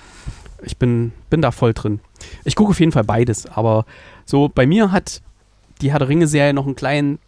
Ich 0.62 0.76
bin, 0.76 1.12
bin 1.30 1.40
da 1.42 1.50
voll 1.52 1.72
drin. 1.74 2.00
Ich 2.44 2.56
gucke 2.56 2.70
auf 2.70 2.80
jeden 2.80 2.92
Fall 2.92 3.04
beides, 3.04 3.46
aber 3.46 3.84
so 4.24 4.48
bei 4.48 4.66
mir 4.66 4.90
hat 4.90 5.22
die 5.80 5.92
Herr 5.92 5.98
der 6.00 6.08
Ringe-Serie 6.08 6.52
noch 6.54 6.66
einen 6.66 6.74
kleinen 6.76 7.18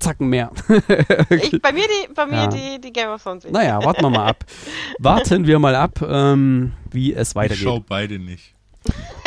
Zacken 0.00 0.28
mehr. 0.28 0.50
Ich, 1.30 1.60
bei 1.62 1.72
mir 1.72 1.84
die, 1.84 2.12
bei 2.14 2.26
mir 2.26 2.34
Ja. 2.34 2.46
die, 2.48 2.80
die 2.80 2.92
Game 2.92 3.08
of 3.08 3.22
Thrones. 3.22 3.44
naja, 3.50 3.82
warten 3.84 4.02
wir 4.02 4.10
mal 4.10 4.26
ab. 4.28 4.44
Warten 4.98 5.46
wir 5.46 5.58
mal 5.58 5.74
ab, 5.74 6.02
ähm, 6.06 6.72
wie 6.90 7.14
es 7.14 7.28
Ich 7.30 7.32
schau 7.34 7.40
weitergeht. 7.76 7.84
beide 7.88 8.18
nicht. 8.18 8.54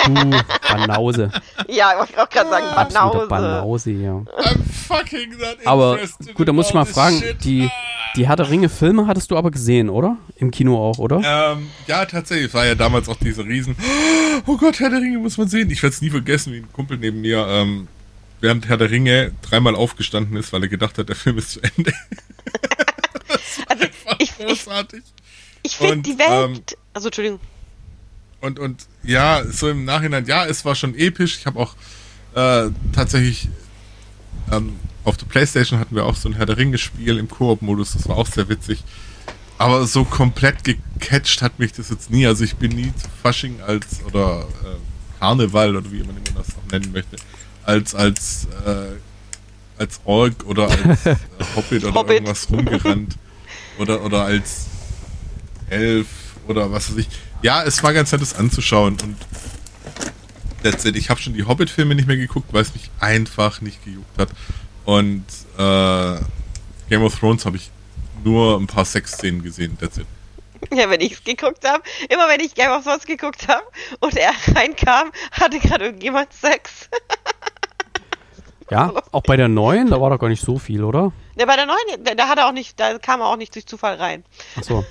Du 0.06 0.14
Banause. 0.70 1.32
Ja, 1.68 1.92
ich 1.94 2.00
wollte 2.00 2.24
auch 2.24 2.30
gerade 2.30 2.50
sagen, 2.50 2.66
Banause. 2.94 3.28
Banause, 3.28 3.92
ja. 3.92 4.12
I'm 4.14 4.64
fucking 4.88 5.32
not 5.38 5.58
Aber 5.66 6.00
gut, 6.36 6.48
da 6.48 6.54
muss 6.54 6.68
ich 6.68 6.74
mal 6.74 6.86
fragen, 6.86 7.20
shit. 7.20 7.44
die, 7.44 7.70
die 8.16 8.28
Herr 8.28 8.36
der 8.36 8.50
Ringe-Filme 8.50 9.08
hattest 9.08 9.32
du 9.32 9.38
aber 9.38 9.52
gesehen, 9.52 9.90
oder? 9.90 10.18
Im 10.38 10.52
Kino 10.52 10.78
auch, 10.78 10.98
oder? 11.00 11.22
Ähm, 11.54 11.70
ja, 11.88 12.06
tatsächlich. 12.06 12.48
Es 12.48 12.54
war 12.54 12.66
ja 12.66 12.76
damals 12.76 13.10
auch 13.10 13.18
diese 13.18 13.44
Riesen. 13.46 13.76
Oh 14.48 14.58
Gott, 14.58 14.80
Herr 14.80 14.90
der 14.90 15.00
Ringe 15.00 15.18
muss 15.18 15.38
man 15.38 15.48
sehen. 15.48 15.72
Ich 15.72 15.82
werde 15.82 15.94
es 15.96 16.02
nie 16.02 16.10
vergessen, 16.10 16.52
wie 16.54 16.58
ein 16.58 16.72
Kumpel 16.74 16.98
neben 16.98 17.22
mir 17.22 17.48
ähm, 17.50 17.88
während 18.42 18.68
Herr 18.68 18.78
der 18.78 18.92
Ringe 18.92 19.32
dreimal 19.42 19.76
aufgestanden 19.76 20.36
ist, 20.38 20.52
weil 20.54 20.62
er 20.62 20.68
gedacht 20.68 20.98
hat, 20.98 21.08
der 21.10 21.16
Film 21.16 21.38
ist 21.38 21.52
zu 21.52 21.62
Ende. 21.62 21.94
Also, 23.68 23.84
War 24.06 24.16
ich, 24.20 24.32
ich, 24.38 24.46
großartig. 24.46 25.02
ich 25.64 25.78
finde 25.78 25.94
Und, 25.94 26.06
die 26.06 26.18
Welt. 26.20 26.30
ähm, 26.30 26.62
also, 26.94 27.08
Entschuldigung. 27.08 27.40
Und, 28.46 28.60
und 28.60 28.86
ja, 29.04 29.44
so 29.50 29.70
im 29.70 29.86
Nachhinein, 29.86 30.26
ja, 30.28 30.46
es 30.46 30.66
war 30.66 30.76
schon 30.76 30.96
episch. 30.96 31.38
Ich 31.40 31.46
habe 31.46 31.60
auch 31.60 31.76
äh, 32.36 32.70
tatsächlich 32.94 33.50
ähm, 34.52 34.76
auf 35.04 35.18
der 35.18 35.26
Playstation 35.26 35.80
hatten 35.80 35.96
wir 35.96 36.06
auch 36.06 36.16
so 36.16 36.30
ein 36.30 36.34
Herr 36.34 36.46
der 36.46 36.58
Ringe-Spiel 36.58 37.18
im 37.18 37.30
Koop-Modus, 37.30 37.94
das 37.94 38.08
war 38.10 38.18
auch 38.18 38.28
sehr 38.28 38.50
witzig. 38.50 38.84
Aber 39.58 39.88
so 39.88 40.04
komplett 40.04 40.64
gecatcht 40.64 41.42
hat 41.42 41.60
mich 41.60 41.72
das 41.72 41.90
jetzt 41.90 42.12
nie. 42.12 42.28
Also 42.28 42.44
ich 42.44 42.56
bin 42.58 42.74
nie 42.74 42.92
zu 42.96 43.08
Fasching 43.24 43.62
als 43.62 44.04
oder 44.06 44.42
äh, 44.64 45.20
Karneval 45.20 45.78
oder 45.78 45.92
wie 45.92 46.04
man 46.04 46.18
das 46.36 46.50
auch 46.50 46.72
nennen 46.72 46.92
möchte, 46.92 47.16
als 47.64 47.96
als 47.96 48.48
äh, 48.66 48.98
als 49.78 50.02
Ork 50.04 50.46
oder 50.46 50.70
als 50.70 51.06
äh, 51.06 51.16
Hobbit 51.56 51.84
oder 51.86 51.94
Hobbit. 51.94 52.14
irgendwas 52.16 52.50
rumgerannt 52.50 53.18
oder 53.80 54.04
oder 54.04 54.26
als 54.26 54.66
Elf 55.70 56.08
oder 56.48 56.70
was 56.72 56.92
weiß 56.92 56.98
ich. 56.98 57.08
Ja, 57.42 57.64
es 57.64 57.84
war 57.84 57.94
ganz 57.94 58.12
nett, 58.12 58.22
das 58.22 58.36
anzuschauen 58.36 58.98
und 59.04 59.18
that's 60.64 60.86
it. 60.86 60.96
Ich 60.96 61.10
habe 61.10 61.22
schon 61.22 61.34
die 61.34 61.44
Hobbit-Filme 61.44 61.96
nicht 61.96 62.08
mehr 62.08 62.18
geguckt, 62.18 62.48
weil 62.52 62.64
es 62.64 62.74
mich 62.74 62.90
einfach 63.00 63.62
nicht 63.62 63.84
gejuckt 63.84 64.18
hat. 64.18 64.30
Und 64.84 65.26
äh, 65.58 66.20
Game 66.90 67.04
of 67.04 67.18
Thrones 67.20 67.46
habe 67.46 67.58
ich 67.58 67.72
nur 68.24 68.60
ein 68.60 68.68
paar 68.68 68.86
Sexszenen 68.86 69.44
gesehen, 69.44 69.78
that's 69.80 69.98
it. 69.98 70.08
Ja, 70.74 70.90
wenn 70.90 71.02
ich 71.02 71.14
es 71.14 71.24
geguckt 71.24 71.68
habe, 71.68 71.84
immer 72.10 72.28
wenn 72.28 72.40
ich 72.40 72.56
Game 72.56 72.72
of 72.72 72.84
Thrones 72.84 73.06
geguckt 73.06 73.48
habe 73.48 73.64
und 74.00 74.18
er 74.18 74.32
reinkam, 74.56 75.12
hatte 75.32 75.60
gerade 75.60 75.86
irgendjemand 75.86 76.34
Sex. 76.34 76.90
Ja, 78.72 78.92
auch 79.12 79.22
bei 79.22 79.38
der 79.38 79.48
neuen, 79.48 79.92
da 79.92 80.02
war 80.02 80.10
doch 80.10 80.18
gar 80.18 80.30
nicht 80.30 80.44
so 80.44 80.58
viel, 80.58 80.84
oder? 80.84 81.12
Ja, 81.38 81.46
bei 81.46 81.56
der 81.56 81.68
neuen, 81.68 82.04
da, 82.04 82.16
da 82.16 82.28
hat 82.28 82.40
er 82.40 82.48
auch 82.48 82.52
nicht, 82.52 82.80
da 82.80 82.98
kam 82.98 83.22
er 83.22 83.28
auch 83.28 83.36
nicht 83.36 83.54
durch 83.54 83.68
Zufall 83.68 83.96
rein. 83.96 84.24
Achso. 84.56 84.84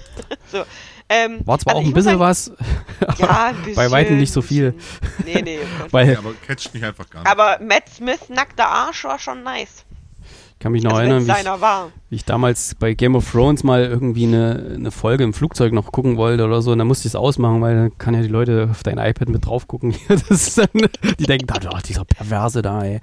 So, 0.53 0.65
ähm, 1.15 1.41
War 1.45 1.59
zwar 1.59 1.75
also 1.75 1.85
auch 1.85 1.89
ein 1.89 1.95
bisschen 1.95 2.19
was, 2.19 2.53
Ja, 3.19 3.47
ein 3.47 3.57
bisschen. 3.57 3.75
bei 3.75 3.91
weitem 3.91 4.19
nicht 4.19 4.33
so 4.33 4.43
viel. 4.43 4.75
Nee, 5.25 5.43
nee. 5.43 5.59
oh 5.85 5.89
weil 5.91 6.13
Ja, 6.13 6.19
aber 6.19 6.33
catcht 6.47 6.75
mich 6.75 6.85
einfach 6.85 7.09
gar 7.11 7.21
nicht. 7.21 7.31
Aber 7.31 7.59
Matt 7.63 7.89
Smith 7.89 8.29
nackter 8.29 8.67
Arsch 8.67 9.05
war 9.05 9.19
schon 9.19 9.43
nice. 9.43 9.85
ich 10.53 10.59
kann 10.59 10.73
mich 10.73 10.83
noch 10.83 10.93
Also 10.93 11.03
erinnern, 11.03 11.27
wie 11.27 11.31
ich, 11.31 11.47
wie 12.11 12.17
ich 12.17 12.25
damals 12.25 12.75
bei 12.75 12.95
Game 12.95 13.15
of 13.15 13.31
Thrones 13.31 13.63
mal 13.65 13.85
irgendwie 13.85 14.25
eine, 14.25 14.73
eine 14.75 14.91
Folge 14.91 15.25
im 15.25 15.35
Flugzeug 15.35 15.73
noch 15.73 15.93
gucken 15.93 16.17
wollte 16.17 16.45
oder 16.45 16.63
so, 16.63 16.73
und 16.73 16.79
dann 16.79 16.87
musste 16.87 17.07
ich 17.07 17.13
es 17.13 17.17
ausmachen, 17.17 17.61
weil 17.61 17.77
dann 17.77 17.99
kann 17.99 18.15
ja 18.15 18.23
die 18.23 18.29
Leute 18.29 18.69
auf 18.71 18.83
dein 18.83 18.99
iPad 18.99 19.29
mit 19.29 19.47
drauf 19.47 19.67
gucken. 19.69 19.95
Dann, 20.09 20.69
die 21.19 21.25
denken, 21.25 21.47
ach, 21.51 21.83
dieser 21.83 22.05
Perverse 22.05 22.63
da, 22.63 22.83
ey. 22.85 23.01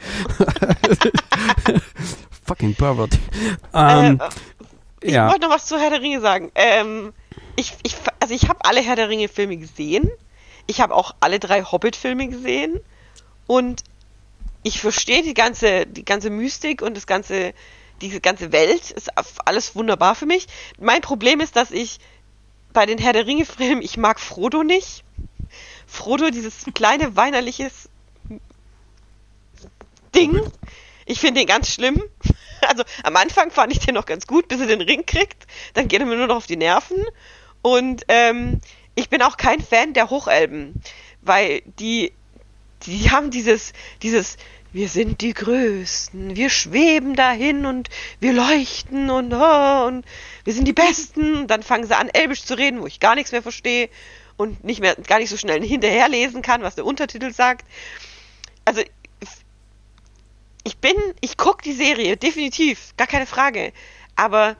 Fucking 2.44 2.76
Pervert. 2.76 3.20
Ähm, 3.74 4.20
äh, 4.20 4.30
ich 5.02 5.14
ja, 5.14 5.30
wollte 5.30 5.42
noch 5.42 5.50
was 5.56 5.66
zu 5.66 5.78
Herr 5.78 5.90
der 5.90 6.02
Ringe 6.02 6.22
sagen. 6.22 6.52
Ähm, 6.56 7.14
ich, 7.56 7.74
ich, 7.84 7.96
also 8.20 8.34
ich 8.34 8.48
habe 8.48 8.64
alle 8.66 8.82
Herr 8.82 8.96
der 8.96 9.10
Ringe 9.10 9.28
Filme 9.28 9.58
gesehen. 9.58 10.10
Ich 10.68 10.82
habe 10.82 10.96
auch 10.96 11.16
alle 11.20 11.40
drei 11.40 11.64
Hobbit-Filme 11.64 12.28
gesehen. 12.28 12.80
Und 13.48 13.84
ich 14.64 14.80
verstehe 14.80 15.24
die 15.24 15.34
ganze, 15.34 15.86
die 15.86 16.06
ganze 16.06 16.30
Mystik 16.30 16.82
und 16.82 16.96
das 16.96 17.08
ganze, 17.08 17.54
diese 18.02 18.22
ganze 18.22 18.52
Welt. 18.52 18.92
Ist 18.92 19.10
alles 19.46 19.76
wunderbar 19.76 20.16
für 20.16 20.26
mich. 20.26 20.48
Mein 20.80 21.02
Problem 21.02 21.40
ist, 21.40 21.56
dass 21.56 21.72
ich 21.72 22.00
bei 22.74 22.86
den 22.86 22.98
Herr 22.98 23.14
der 23.14 23.26
Ringe-Filmen, 23.28 23.82
ich 23.82 23.98
mag 23.98 24.20
Frodo 24.20 24.64
nicht. 24.64 25.04
Frodo, 25.88 26.30
dieses 26.30 26.66
kleine 26.74 27.16
weinerliches 27.16 27.90
Ding. 30.16 30.40
Ich 31.06 31.20
finde 31.20 31.42
den 31.42 31.48
ganz 31.48 31.70
schlimm. 31.70 32.02
Also 32.64 32.84
am 33.02 33.16
Anfang 33.16 33.50
fand 33.50 33.74
ich 33.74 33.80
den 33.80 33.96
noch 33.96 34.06
ganz 34.06 34.28
gut, 34.28 34.48
bis 34.48 34.62
er 34.62 34.68
den 34.68 34.82
Ring 34.82 35.04
kriegt. 35.04 35.48
Dann 35.74 35.88
geht 35.88 36.00
er 36.00 36.06
mir 36.06 36.16
nur 36.16 36.28
noch 36.28 36.36
auf 36.36 36.46
die 36.46 36.58
Nerven. 36.58 37.04
Und 37.62 38.04
ähm, 38.08 38.62
ich 38.96 39.10
bin 39.10 39.22
auch 39.22 39.38
kein 39.38 39.62
Fan 39.62 39.94
der 39.94 40.10
Hochelben, 40.10 40.74
weil 41.22 41.62
die, 41.80 42.12
die 42.84 43.12
haben 43.12 43.32
dieses, 43.32 43.74
dieses, 44.02 44.38
wir 44.74 44.88
sind 44.88 45.22
die 45.22 45.34
Größten, 45.34 46.36
wir 46.36 46.50
schweben 46.50 47.16
dahin 47.16 47.66
und 47.66 47.90
wir 48.20 48.34
leuchten 48.34 49.10
und, 49.10 49.34
oh, 49.34 49.86
und 49.86 50.06
wir 50.44 50.54
sind 50.54 50.68
die 50.68 50.74
Besten. 50.74 51.48
Dann 51.48 51.62
fangen 51.62 51.86
sie 51.86 51.98
an, 51.98 52.10
Elbisch 52.10 52.44
zu 52.44 52.58
reden, 52.58 52.82
wo 52.82 52.88
ich 52.88 53.00
gar 53.00 53.16
nichts 53.16 53.32
mehr 53.32 53.42
verstehe 53.44 53.90
und 54.38 54.64
nicht 54.64 54.80
mehr, 54.80 54.96
gar 54.96 55.20
nicht 55.20 55.30
so 55.30 55.38
schnell 55.38 55.62
hinterherlesen 55.62 56.42
kann, 56.42 56.64
was 56.64 56.76
der 56.76 56.86
Untertitel 56.86 57.34
sagt. 57.34 57.66
Also 58.66 58.82
ich 60.64 60.78
bin, 60.78 60.96
ich 61.22 61.38
gucke 61.38 61.64
die 61.64 61.74
Serie, 61.74 62.18
definitiv, 62.18 62.94
gar 62.96 63.08
keine 63.08 63.26
Frage. 63.26 63.74
Aber 64.16 64.56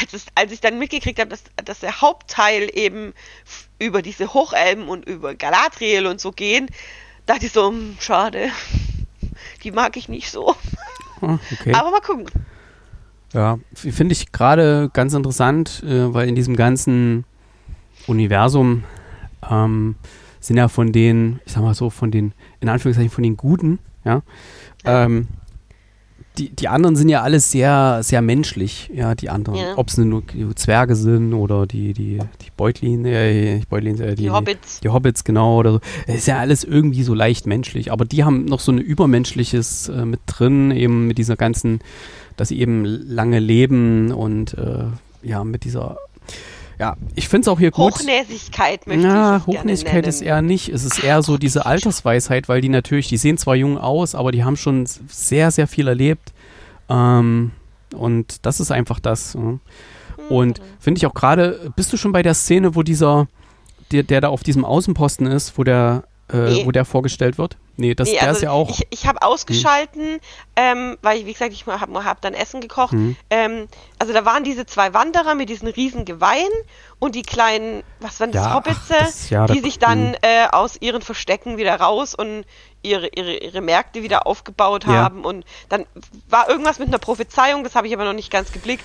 als, 0.00 0.12
es, 0.12 0.26
als 0.34 0.52
ich 0.52 0.60
dann 0.60 0.78
mitgekriegt 0.78 1.18
habe, 1.18 1.30
dass, 1.30 1.44
dass 1.64 1.80
der 1.80 2.00
Hauptteil 2.00 2.70
eben 2.72 3.12
über 3.78 4.02
diese 4.02 4.32
Hochelben 4.32 4.88
und 4.88 5.04
über 5.06 5.34
Galadriel 5.34 6.06
und 6.06 6.20
so 6.20 6.32
gehen, 6.32 6.68
dachte 7.26 7.46
ich 7.46 7.52
so, 7.52 7.68
hm, 7.68 7.96
schade. 8.00 8.50
Die 9.62 9.70
mag 9.70 9.96
ich 9.96 10.08
nicht 10.08 10.30
so. 10.30 10.54
ah, 11.20 11.38
okay. 11.52 11.74
Aber 11.74 11.90
mal 11.90 12.00
gucken. 12.00 12.26
Ja, 13.32 13.58
finde 13.74 14.12
ich 14.12 14.30
gerade 14.32 14.90
ganz 14.92 15.14
interessant, 15.14 15.82
äh, 15.86 16.12
weil 16.12 16.28
in 16.28 16.34
diesem 16.34 16.54
ganzen 16.54 17.24
Universum 18.06 18.84
ähm, 19.48 19.96
sind 20.40 20.58
ja 20.58 20.68
von 20.68 20.92
den, 20.92 21.40
ich 21.46 21.52
sag 21.52 21.62
mal 21.62 21.74
so, 21.74 21.88
von 21.88 22.10
den, 22.10 22.34
in 22.60 22.68
Anführungszeichen 22.68 23.10
von 23.10 23.22
den 23.22 23.36
Guten, 23.36 23.78
ja, 24.04 24.22
ähm, 24.84 25.28
die, 26.38 26.48
die 26.50 26.68
anderen 26.68 26.96
sind 26.96 27.08
ja 27.08 27.22
alles 27.22 27.50
sehr, 27.50 28.00
sehr 28.02 28.22
menschlich, 28.22 28.90
ja, 28.94 29.14
die 29.14 29.28
anderen. 29.28 29.58
Ja. 29.58 29.76
Ob 29.76 29.88
es 29.88 29.98
nur 29.98 30.22
Zwerge 30.54 30.96
sind 30.96 31.34
oder 31.34 31.66
die, 31.66 31.92
die, 31.92 32.18
die 32.40 32.50
Beutlin, 32.56 33.04
äh, 33.04 33.56
nicht 33.56 33.68
Beutlin, 33.68 34.00
äh, 34.00 34.14
die, 34.14 34.24
Die 34.24 34.30
Hobbits. 34.30 34.80
Die 34.80 34.88
Hobbits, 34.88 35.24
genau, 35.24 35.58
oder 35.58 35.72
so. 35.74 35.80
Es 36.06 36.16
ist 36.16 36.26
ja 36.26 36.38
alles 36.38 36.64
irgendwie 36.64 37.02
so 37.02 37.12
leicht 37.12 37.46
menschlich, 37.46 37.92
aber 37.92 38.04
die 38.04 38.24
haben 38.24 38.46
noch 38.46 38.60
so 38.60 38.72
ein 38.72 38.78
Übermenschliches 38.78 39.88
äh, 39.90 40.06
mit 40.06 40.20
drin, 40.26 40.70
eben 40.70 41.06
mit 41.06 41.18
dieser 41.18 41.36
ganzen, 41.36 41.80
dass 42.36 42.48
sie 42.48 42.58
eben 42.60 42.84
lange 42.84 43.38
leben 43.38 44.10
und 44.10 44.54
äh, 44.54 44.84
ja, 45.22 45.44
mit 45.44 45.64
dieser, 45.64 45.98
ja, 46.82 46.96
ich 47.14 47.28
finde 47.28 47.42
es 47.42 47.48
auch 47.48 47.60
hier 47.60 47.70
gut. 47.70 47.94
Hochnäsigkeit 47.94 48.88
möchte 48.88 49.06
Ja, 49.06 49.36
ich 49.36 49.46
Hochnäsigkeit 49.46 50.04
ist 50.04 50.20
eher 50.20 50.42
nicht. 50.42 50.68
Es 50.68 50.82
ist 50.82 50.98
eher 51.04 51.22
so 51.22 51.38
diese 51.38 51.64
Altersweisheit, 51.64 52.48
weil 52.48 52.60
die 52.60 52.68
natürlich, 52.68 53.06
die 53.06 53.18
sehen 53.18 53.38
zwar 53.38 53.54
jung 53.54 53.78
aus, 53.78 54.16
aber 54.16 54.32
die 54.32 54.42
haben 54.42 54.56
schon 54.56 54.84
sehr, 54.86 55.52
sehr 55.52 55.68
viel 55.68 55.86
erlebt. 55.86 56.32
Ähm, 56.88 57.52
und 57.94 58.44
das 58.44 58.58
ist 58.58 58.72
einfach 58.72 58.98
das. 58.98 59.36
Und 60.28 60.58
Mhm. 60.58 60.64
finde 60.80 60.98
ich 60.98 61.06
auch 61.06 61.14
gerade, 61.14 61.72
bist 61.76 61.92
du 61.92 61.96
schon 61.96 62.10
bei 62.10 62.22
der 62.24 62.34
Szene, 62.34 62.74
wo 62.74 62.82
dieser, 62.82 63.28
der, 63.92 64.02
der 64.02 64.20
da 64.20 64.28
auf 64.30 64.42
diesem 64.42 64.64
Außenposten 64.64 65.28
ist, 65.28 65.56
wo 65.56 65.62
der, 65.62 66.02
äh, 66.32 66.36
Nee. 66.36 66.66
wo 66.66 66.70
der 66.70 66.84
vorgestellt 66.84 67.38
wird? 67.38 67.56
Nee, 67.76 67.94
das, 67.94 68.08
Nee, 68.08 68.14
der 68.14 68.22
also 68.28 68.36
ist 68.36 68.42
ja 68.42 68.50
auch. 68.50 68.70
Ich, 68.70 68.86
ich 68.90 69.06
habe 69.06 69.22
ausgeschalten, 69.22 70.20
ähm, 70.56 70.98
weil, 71.02 71.18
ich, 71.18 71.26
wie 71.26 71.32
gesagt, 71.32 71.52
ich 71.52 71.66
habe 71.66 72.04
hab 72.04 72.20
dann 72.20 72.34
Essen 72.34 72.60
gekocht. 72.60 72.92
Mhm. 72.92 73.16
Ähm, 73.30 73.68
also 73.98 74.12
da 74.12 74.24
waren 74.24 74.44
diese 74.44 74.66
zwei 74.66 74.92
Wanderer 74.94 75.34
mit 75.34 75.48
diesen 75.48 75.68
riesen 75.68 76.04
Geweihen 76.04 76.50
und 76.98 77.14
die 77.14 77.22
kleinen, 77.22 77.82
was 78.00 78.20
waren 78.20 78.32
das, 78.32 78.42
Ja, 78.44 78.50
ach, 78.50 78.54
Hobbitze, 78.56 78.94
das- 78.98 79.30
ja, 79.30 79.46
die 79.46 79.60
sich 79.60 79.78
dann 79.78 80.14
äh, 80.22 80.46
aus 80.50 80.76
ihren 80.80 81.02
Verstecken 81.02 81.56
wieder 81.56 81.74
raus 81.76 82.14
und 82.14 82.44
ihre, 82.82 83.08
ihre, 83.08 83.36
ihre 83.38 83.60
Märkte 83.60 84.02
wieder 84.02 84.26
aufgebaut 84.26 84.84
Ja. 84.84 84.92
haben. 84.94 85.24
Und 85.24 85.44
dann 85.68 85.86
war 86.28 86.48
irgendwas 86.48 86.78
mit 86.78 86.88
einer 86.88 86.98
Prophezeiung, 86.98 87.64
das 87.64 87.74
habe 87.74 87.86
ich 87.86 87.94
aber 87.94 88.04
noch 88.04 88.12
nicht 88.12 88.30
ganz 88.30 88.52
geblickt. 88.52 88.84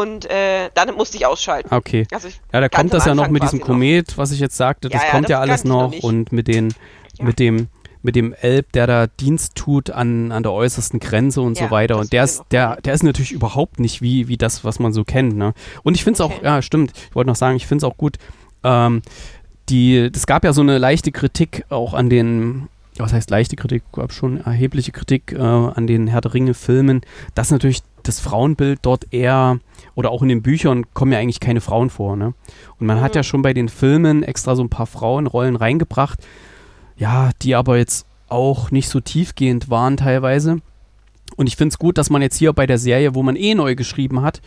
Und 0.00 0.24
äh, 0.30 0.70
dann 0.74 0.94
musste 0.94 1.16
ich 1.16 1.26
ausschalten. 1.26 1.74
Okay. 1.74 2.06
Also 2.12 2.28
ich, 2.28 2.40
Ja, 2.52 2.60
da 2.60 2.68
kommt 2.68 2.92
das 2.94 3.04
ja 3.04 3.14
noch 3.14 3.28
mit 3.28 3.42
diesem 3.42 3.58
quasi 3.60 3.70
Komet, 3.72 4.18
was 4.18 4.32
ich 4.32 4.40
jetzt 4.40 4.56
sagte, 4.56 4.88
das 4.88 5.00
Ja, 5.02 5.06
ja, 5.06 5.12
kommt 5.12 5.24
das 5.24 5.30
ja 5.30 5.40
alles 5.40 5.64
noch 5.64 5.92
noch 5.92 6.02
und 6.02 6.32
mit 6.32 6.48
den, 6.48 6.74
Ja. 7.18 7.24
mit 7.24 7.38
dem, 7.38 7.68
mit 8.02 8.16
dem 8.16 8.32
Elb, 8.32 8.72
der 8.72 8.86
da 8.86 9.06
Dienst 9.06 9.54
tut 9.54 9.90
an, 9.90 10.32
an 10.32 10.42
der 10.42 10.52
äußersten 10.52 10.98
Grenze 10.98 11.40
und 11.40 11.58
Ja, 11.58 11.66
so 11.66 11.70
weiter. 11.70 11.98
Und 11.98 12.12
der 12.12 12.24
ist, 12.24 12.42
der, 12.50 12.76
der 12.82 12.94
ist 12.94 13.02
natürlich 13.04 13.32
überhaupt 13.32 13.78
nicht 13.80 14.02
wie, 14.02 14.28
wie 14.28 14.36
das, 14.36 14.64
was 14.64 14.78
man 14.78 14.92
so 14.92 15.04
kennt. 15.04 15.36
Ne? 15.36 15.54
Und 15.82 15.94
ich 15.94 16.02
finde 16.04 16.16
es 16.16 16.20
auch, 16.20 16.32
Okay. 16.32 16.44
ja, 16.44 16.62
stimmt, 16.62 16.92
ich 17.10 17.14
wollte 17.14 17.28
noch 17.28 17.36
sagen, 17.36 17.56
ich 17.56 17.66
finde 17.66 17.86
es 17.86 17.90
auch 17.92 17.96
gut, 17.96 18.16
ähm, 18.64 19.02
die, 19.68 20.10
es 20.12 20.26
gab 20.26 20.44
ja 20.44 20.52
so 20.52 20.60
eine 20.62 20.78
leichte 20.78 21.12
Kritik 21.12 21.64
auch 21.68 21.94
an 21.94 22.10
den, 22.10 22.68
was 22.96 23.12
heißt 23.12 23.30
leichte 23.30 23.56
Kritik, 23.56 23.84
gab 23.92 24.12
schon 24.12 24.40
erhebliche 24.44 24.90
Kritik 24.92 25.32
äh, 25.32 25.38
an 25.38 25.86
den 25.86 26.08
Herr 26.08 26.20
der 26.20 26.34
Ringe 26.34 26.54
Filmen, 26.54 27.02
dass 27.34 27.50
natürlich 27.50 27.82
das 28.08 28.20
Frauenbild 28.20 28.80
dort 28.82 29.12
eher, 29.12 29.58
oder 29.94 30.10
auch 30.10 30.22
in 30.22 30.28
den 30.28 30.42
Büchern 30.42 30.84
kommen 30.94 31.12
ja 31.12 31.18
eigentlich 31.18 31.40
keine 31.40 31.60
Frauen 31.60 31.90
vor, 31.90 32.16
ne? 32.16 32.34
Und 32.78 32.86
man 32.86 33.00
hat 33.00 33.12
Mhm. 33.12 33.16
ja 33.18 33.22
schon 33.22 33.42
bei 33.42 33.52
den 33.52 33.68
Filmen 33.68 34.22
extra 34.22 34.56
so 34.56 34.62
ein 34.62 34.68
paar 34.70 34.86
Frauenrollen 34.86 35.56
reingebracht, 35.56 36.20
ja, 36.96 37.30
die 37.42 37.54
aber 37.54 37.76
jetzt 37.78 38.06
auch 38.28 38.70
nicht 38.70 38.88
so 38.88 39.00
tiefgehend 39.00 39.70
waren 39.70 39.96
teilweise. 39.96 40.58
Und 41.36 41.46
ich 41.46 41.56
finde 41.56 41.72
es 41.72 41.78
gut, 41.78 41.98
dass 41.98 42.10
man 42.10 42.22
jetzt 42.22 42.36
hier 42.36 42.52
bei 42.52 42.66
der 42.66 42.78
Serie, 42.78 43.14
wo 43.14 43.22
man 43.22 43.36
eh 43.36 43.54
neu 43.54 43.74
geschrieben 43.74 44.22
hat, 44.22 44.40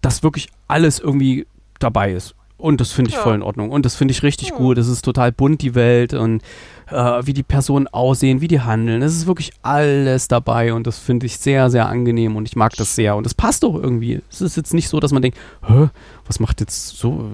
dass 0.00 0.22
wirklich 0.22 0.48
alles 0.68 0.98
irgendwie 0.98 1.46
dabei 1.78 2.12
ist. 2.12 2.34
Und 2.56 2.80
das 2.80 2.90
finde 2.90 3.10
ich 3.10 3.14
Ja. 3.16 3.22
voll 3.22 3.36
in 3.36 3.42
Ordnung. 3.42 3.70
Und 3.70 3.84
das 3.86 3.94
finde 3.94 4.10
ich 4.12 4.22
richtig 4.24 4.50
Hm. 4.50 4.56
gut. 4.56 4.78
Es 4.78 4.88
ist 4.88 5.02
total 5.04 5.30
bunt, 5.30 5.62
die 5.62 5.76
Welt 5.76 6.12
und 6.14 6.42
äh, 6.90 7.26
wie 7.26 7.32
die 7.32 7.42
Personen 7.42 7.86
aussehen, 7.88 8.40
wie 8.40 8.48
die 8.48 8.60
handeln. 8.60 9.02
Es 9.02 9.14
ist 9.14 9.26
wirklich 9.26 9.52
alles 9.62 10.28
dabei 10.28 10.72
und 10.72 10.86
das 10.86 10.98
finde 10.98 11.26
ich 11.26 11.38
sehr, 11.38 11.70
sehr 11.70 11.88
angenehm 11.88 12.36
und 12.36 12.48
ich 12.48 12.56
mag 12.56 12.74
das 12.76 12.94
sehr. 12.94 13.16
Und 13.16 13.26
es 13.26 13.34
passt 13.34 13.62
doch 13.62 13.74
irgendwie. 13.74 14.20
Es 14.30 14.40
ist 14.40 14.56
jetzt 14.56 14.74
nicht 14.74 14.88
so, 14.88 15.00
dass 15.00 15.12
man 15.12 15.22
denkt, 15.22 15.38
Hä, 15.66 15.88
was 16.26 16.40
macht 16.40 16.60
jetzt 16.60 16.96
so, 16.96 17.24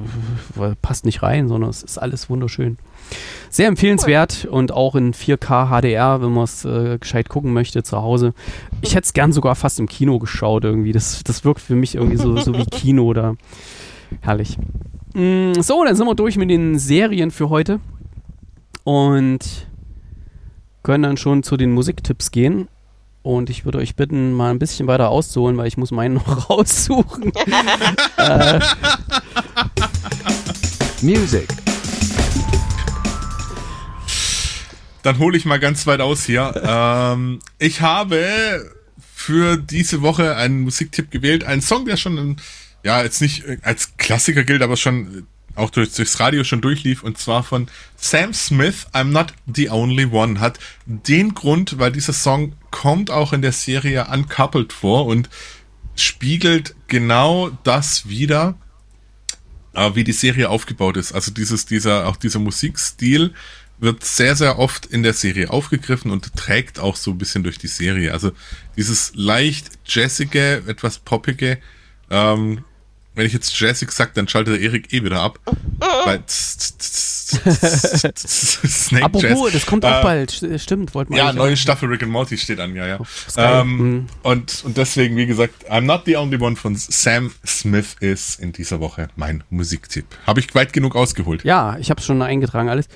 passt 0.83 1.05
nicht 1.05 1.23
rein, 1.23 1.49
sondern 1.49 1.71
es 1.71 1.83
ist 1.83 1.99
alles 1.99 2.29
wunderschön. 2.31 2.79
Sehr 3.51 3.69
empfehlenswert 3.69 4.47
und 4.51 4.73
auch 4.73 4.95
in 4.95 5.13
4K 5.13 5.69
HDR, 5.69 6.23
wenn 6.23 6.33
man 6.33 6.45
es 6.45 6.65
äh, 6.65 6.99
gescheit 6.99 7.29
gucken 7.29 7.53
möchte 7.53 7.83
zu 7.83 8.03
Hause. 8.03 8.35
Ich 8.81 8.95
hätte 8.95 9.05
es 9.05 9.13
gern 9.13 9.33
sogar 9.33 9.55
fast 9.55 9.79
im 9.79 9.89
Kino 9.89 10.19
geschaut 10.19 10.65
irgendwie. 10.65 10.93
Das, 10.93 11.23
das 11.25 11.45
wirkt 11.45 11.61
für 11.61 11.75
mich 11.75 11.95
irgendwie 11.95 12.17
so, 12.17 12.37
so 12.37 12.55
wie 12.57 12.65
Kino 12.65 13.05
oder 13.05 13.37
herrlich. 14.23 14.57
Mm, 15.15 15.53
So, 15.61 15.85
dann 15.85 15.95
sind 15.95 16.07
wir 16.07 16.15
durch 16.15 16.37
mit 16.37 16.51
den 16.51 16.79
Serien 16.79 17.31
für 17.31 17.51
heute 17.51 17.79
und 18.85 19.67
können 20.83 21.03
dann 21.03 21.17
schon 21.17 21.43
zu 21.43 21.57
den 21.57 21.73
Musiktipps 21.73 22.31
gehen. 22.31 22.69
Und 23.23 23.49
ich 23.49 23.65
würde 23.65 23.79
euch 23.79 23.97
bitten, 23.97 24.35
mal 24.35 24.51
ein 24.51 24.59
bisschen 24.59 24.87
weiter 24.87 25.09
auszuholen, 25.09 25.57
weil 25.57 25.67
ich 25.67 25.79
muss 25.79 25.91
meinen 25.91 26.15
noch 26.27 26.51
raussuchen. 26.51 27.33
äh, 28.19 28.61
Music. 31.01 31.49
Dann 35.03 35.19
hole 35.19 35.37
ich 35.37 35.45
mal 35.45 35.59
ganz 35.59 35.87
weit 35.87 36.01
aus 36.01 36.25
hier. 36.25 36.53
ähm, 36.65 37.41
ich 37.59 37.81
habe 37.81 38.71
für 38.99 39.57
diese 39.57 40.03
Woche 40.03 40.37
einen 40.37 40.61
Musiktipp 40.61 41.11
gewählt. 41.11 41.45
Einen 41.45 41.63
Song, 41.63 41.87
der 41.87 41.97
schon, 41.97 42.19
in, 42.19 42.37
ja, 42.83 43.03
jetzt 43.03 43.23
nicht 43.23 43.45
als 43.63 43.97
Klassiker 43.97 44.45
gilt, 44.45 44.61
aber 44.61 44.77
schon 44.77 45.27
auch 45.55 45.71
durch, 45.71 45.93
durchs 45.93 46.21
Radio 46.21 46.45
schon 46.45 46.61
durchlief. 46.61 47.03
Und 47.03 47.19
zwar 47.19 47.43
von 47.43 47.69
Sam 47.97 48.33
Smith, 48.35 48.87
I'm 48.93 49.05
Not 49.05 49.35
the 49.53 49.71
Only 49.71 50.07
One. 50.07 50.41
Hat 50.41 50.59
den 50.87 51.35
Grund, 51.35 51.79
weil 51.79 51.93
dieser 51.93 52.13
Song 52.13 52.55
kommt 52.71 53.11
auch 53.11 53.33
in 53.33 53.43
der 53.43 53.53
Serie 53.53 54.07
Uncoupled 54.11 54.73
vor 54.73 55.07
und 55.07 55.29
spiegelt 55.97 56.75
genau 56.89 57.51
das 57.63 58.09
wieder, 58.09 58.57
äh, 59.75 59.95
wie 59.95 60.05
die 60.05 60.13
Serie 60.13 60.51
aufgebaut 60.51 60.97
ist. 60.97 61.13
Also 61.13 61.31
dieses, 61.31 61.67
dieser, 61.67 62.07
auch 62.09 62.17
dieser 62.17 62.41
Musikstil 62.41 63.33
wird 63.79 64.05
sehr, 64.05 64.37
sehr 64.37 64.59
oft 64.59 64.87
in 64.87 65.03
der 65.03 65.15
Serie 65.15 65.51
aufgegriffen 65.51 66.11
und 66.11 66.35
trägt 66.37 66.79
auch 66.79 66.97
so 66.97 67.11
ein 67.13 67.19
bisschen 67.19 67.43
durch 67.43 67.59
die 67.59 67.69
Serie. 67.69 68.13
Also 68.13 68.33
dieses 68.77 69.13
leicht 69.15 69.71
jazzige, 69.87 70.63
etwas 70.67 70.99
poppige, 70.99 71.59
ähm, 72.11 72.65
wenn 73.15 73.27
ich 73.27 73.33
jetzt 73.33 73.59
jazzig 73.59 73.91
sag, 73.93 74.15
dann 74.15 74.27
schaltet 74.29 74.55
der 74.55 74.61
Erik 74.63 74.93
eh 74.93 75.03
wieder 75.05 75.21
ab. 75.21 75.39
Weil 76.05 76.23
Snake 77.87 79.05
apropos, 79.05 79.23
Jazz. 79.23 79.53
das 79.53 79.67
kommt 79.67 79.85
auch 79.85 80.01
Äh, 80.01 80.03
bald. 80.03 80.31
St- 80.33 80.59
Stimmt, 80.59 80.95
wollten 80.95 81.13
wir 81.15 81.19
ja, 81.19 81.33
neue 81.33 81.57
Staffel 81.57 81.89
Rick 81.89 82.03
and 82.03 82.13
Morty 82.13 82.37
steht 82.39 82.61
an, 82.61 82.75
ja, 82.75 82.87
ja. 82.87 82.99
Ähm, 83.37 83.77
Mhm. 83.77 84.07
und, 84.23 84.63
und 84.65 84.77
deswegen, 84.77 85.17
wie 85.17 85.27
gesagt, 85.27 85.71
I'm 85.71 85.83
Not 85.83 86.03
the 86.07 86.17
Only 86.17 86.39
One 86.41 86.57
von 86.57 86.77
Sam 86.77 87.33
Smith 87.47 87.97
ist 88.01 88.41
in 88.41 88.53
dieser 88.53 88.81
Woche 88.81 89.09
mein 89.17 89.43
Musiktipp. 89.51 90.07
Habe 90.27 90.41
ich 90.41 90.55
weit 90.55 90.73
genug 90.73 90.95
ausgeholt. 90.97 91.45
Ja, 91.45 91.77
ich 91.79 91.91
habe 91.91 92.01
es 92.01 92.07
schon 92.07 92.21
eingetragen 92.23 92.69
alles. 92.69 92.87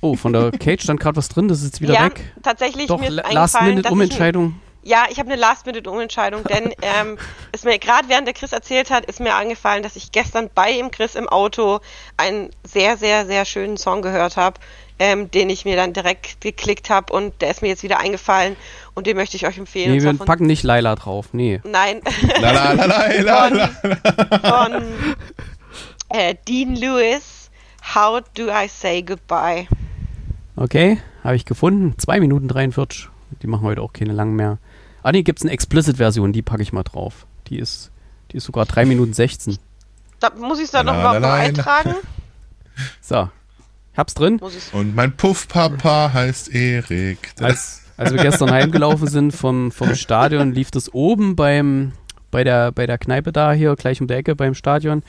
Oh, 0.00 0.16
von 0.16 0.32
der 0.32 0.50
Kate 0.58 0.82
stand 0.82 1.00
gerade 1.00 1.16
was 1.16 1.28
drin, 1.28 1.48
das 1.48 1.58
ist 1.58 1.64
jetzt 1.66 1.80
wieder 1.80 1.94
ja, 1.94 2.06
weg. 2.06 2.20
tatsächlich 2.42 2.86
Doch, 2.86 3.00
mir 3.00 3.08
ist 3.08 3.14
La- 3.14 3.22
eingefallen, 3.24 3.36
dass 3.36 3.50
ich 3.50 3.60
Last-Minute-Umentscheidung. 3.60 4.54
Ja, 4.82 5.04
ich 5.10 5.18
habe 5.18 5.30
eine 5.30 5.40
Last-Minute-Umentscheidung, 5.40 6.44
denn 6.44 6.72
ähm, 6.82 7.18
ist 7.52 7.64
mir 7.64 7.78
gerade 7.78 8.08
während 8.08 8.26
der 8.26 8.34
Chris 8.34 8.52
erzählt 8.52 8.90
hat, 8.90 9.04
ist 9.06 9.20
mir 9.20 9.34
angefallen, 9.34 9.82
dass 9.82 9.96
ich 9.96 10.12
gestern 10.12 10.50
bei 10.54 10.70
ihm 10.70 10.90
Chris 10.90 11.14
im 11.14 11.28
Auto 11.28 11.80
einen 12.16 12.50
sehr, 12.64 12.96
sehr, 12.96 13.26
sehr 13.26 13.44
schönen 13.44 13.76
Song 13.76 14.02
gehört 14.02 14.36
habe, 14.36 14.58
ähm, 14.98 15.30
den 15.30 15.50
ich 15.50 15.64
mir 15.64 15.76
dann 15.76 15.92
direkt 15.92 16.40
geklickt 16.40 16.90
habe 16.90 17.12
und 17.12 17.40
der 17.40 17.50
ist 17.50 17.62
mir 17.62 17.68
jetzt 17.68 17.82
wieder 17.82 17.98
eingefallen 17.98 18.56
und 18.94 19.06
den 19.06 19.16
möchte 19.16 19.36
ich 19.36 19.46
euch 19.46 19.58
empfehlen. 19.58 19.92
Nee, 19.92 20.02
wir 20.02 20.14
von, 20.14 20.26
packen 20.26 20.46
nicht 20.46 20.62
Laila 20.62 20.94
drauf. 20.94 21.28
Nee. 21.32 21.60
Nein, 21.64 22.00
La, 22.40 22.50
la, 22.50 22.72
la, 22.72 22.84
la, 22.84 23.48
la, 23.48 23.48
la. 23.48 24.68
von 24.68 24.82
äh, 26.10 26.34
Dean 26.46 26.74
Lewis. 26.74 27.50
How 27.94 28.20
do 28.34 28.48
I 28.48 28.68
say 28.68 29.02
goodbye? 29.02 29.66
Okay, 30.54 30.98
habe 31.24 31.36
ich 31.36 31.46
gefunden. 31.46 31.94
2 31.98 32.20
Minuten 32.20 32.46
43. 32.46 33.08
Die 33.42 33.46
machen 33.46 33.62
heute 33.62 33.80
auch 33.80 33.92
keine 33.92 34.12
langen 34.12 34.36
mehr. 34.36 34.58
Ah, 35.02 35.12
nee, 35.12 35.22
gibt 35.22 35.38
es 35.38 35.44
eine 35.44 35.52
Explicit-Version, 35.52 36.32
die 36.32 36.42
packe 36.42 36.62
ich 36.62 36.72
mal 36.72 36.82
drauf. 36.82 37.26
Die 37.48 37.58
ist, 37.58 37.90
die 38.32 38.36
ist 38.36 38.44
sogar 38.44 38.66
3 38.66 38.84
Minuten 38.86 39.12
16. 39.12 39.58
Da 40.20 40.30
muss 40.38 40.58
ich 40.58 40.66
es 40.66 40.70
dann 40.70 40.86
noch 40.86 40.94
La, 40.94 41.00
überhaupt 41.00 41.20
la, 41.20 41.28
noch 41.28 41.28
la, 41.28 41.36
la. 41.36 41.42
eintragen? 41.42 41.94
So. 43.00 43.28
Ich 43.92 43.98
hab's 43.98 44.14
drin. 44.14 44.40
Und 44.72 44.94
mein 44.94 45.14
Puffpapa 45.14 46.12
heißt 46.14 46.54
Erik. 46.54 47.32
Als, 47.40 47.82
als 47.98 48.12
wir 48.12 48.22
gestern 48.22 48.50
heimgelaufen 48.50 49.08
sind 49.08 49.32
vom, 49.32 49.70
vom 49.72 49.94
Stadion, 49.94 50.52
lief 50.52 50.70
das 50.70 50.94
oben 50.94 51.36
beim, 51.36 51.92
bei, 52.30 52.42
der, 52.44 52.72
bei 52.72 52.86
der 52.86 52.96
Kneipe 52.96 53.32
da 53.32 53.52
hier, 53.52 53.74
gleich 53.76 54.00
um 54.00 54.06
die 54.06 54.14
Ecke 54.14 54.34
beim 54.36 54.54
Stadion. 54.54 55.02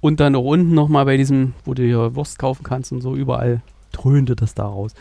Und 0.00 0.20
dann 0.20 0.34
auch 0.36 0.44
unten 0.44 0.74
nochmal 0.74 1.06
bei 1.06 1.16
diesem, 1.16 1.54
wo 1.64 1.72
du 1.72 1.82
hier 1.82 2.14
Wurst 2.14 2.38
kaufen 2.38 2.62
kannst 2.64 2.92
und 2.92 3.00
so, 3.00 3.14
überall 3.14 3.62
dröhnte 3.92 4.36
das 4.36 4.52
da 4.54 4.64
raus. 4.64 4.92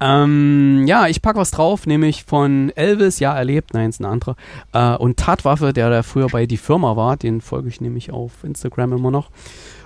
Ähm, 0.00 0.84
ja, 0.86 1.06
ich 1.06 1.20
packe 1.20 1.38
was 1.38 1.50
drauf, 1.50 1.86
nämlich 1.86 2.24
von 2.24 2.70
Elvis, 2.74 3.18
ja, 3.18 3.36
erlebt, 3.36 3.74
nein, 3.74 3.90
ist 3.90 4.00
ein 4.00 4.06
anderer. 4.06 4.36
Äh, 4.72 4.96
und 4.96 5.18
Tatwaffe, 5.18 5.72
der 5.72 5.90
da 5.90 6.02
früher 6.02 6.28
bei 6.28 6.46
Die 6.46 6.56
Firma 6.56 6.96
war, 6.96 7.16
den 7.16 7.40
folge 7.40 7.68
ich 7.68 7.80
nämlich 7.80 8.10
auf 8.10 8.42
Instagram 8.42 8.94
immer 8.94 9.10
noch. 9.10 9.30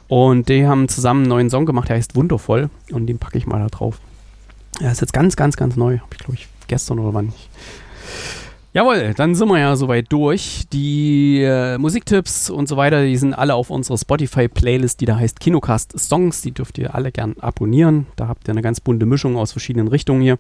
Und 0.09 0.49
die 0.49 0.67
haben 0.67 0.89
zusammen 0.89 1.23
einen 1.23 1.31
neuen 1.31 1.51
Song 1.51 1.67
gemacht, 1.67 1.89
der 1.89 1.97
heißt 1.97 2.15
Wundervoll. 2.15 2.71
Und 2.93 3.07
den 3.07 3.19
packe 3.19 3.39
ich 3.39 3.47
mal 3.47 3.61
da 3.61 3.67
drauf. 3.67 3.99
Er 4.81 4.93
ist 4.93 5.01
jetzt 5.01 5.13
ganz, 5.13 5.37
ganz, 5.37 5.57
ganz 5.57 5.77
neu. 5.77 5.99
Habe 5.99 6.09
ich, 6.13 6.19
glaube 6.19 6.35
ich, 6.35 6.49
gestern 6.67 6.99
oder 6.99 7.15
wann 7.15 7.27
nicht. 7.27 7.49
Jawohl, 8.77 9.15
dann 9.17 9.37
sind 9.37 9.47
wir 9.51 9.61
ja 9.61 9.77
soweit 9.77 10.07
durch. 10.13 10.65
Die 10.73 11.41
äh, 11.41 11.79
Musiktipps 11.79 12.51
und 12.51 12.69
so 12.69 12.77
weiter, 12.77 13.05
die 13.05 13.17
sind 13.17 13.33
alle 13.33 13.55
auf 13.55 13.71
unserer 13.71 13.97
Spotify-Playlist, 13.97 15.01
die 15.01 15.05
da 15.05 15.15
heißt 15.15 15.39
Kinocast 15.39 15.97
Songs. 15.97 16.43
Die 16.43 16.51
dürft 16.51 16.79
ihr 16.79 16.93
alle 16.93 17.13
gern 17.13 17.37
abonnieren. 17.39 18.09
Da 18.17 18.27
habt 18.27 18.49
ihr 18.49 18.51
eine 18.51 18.63
ganz 18.63 18.81
bunte 18.81 19.07
Mischung 19.07 19.37
aus 19.37 19.53
verschiedenen 19.53 19.87
Richtungen 19.87 20.23
hier. 20.23 20.39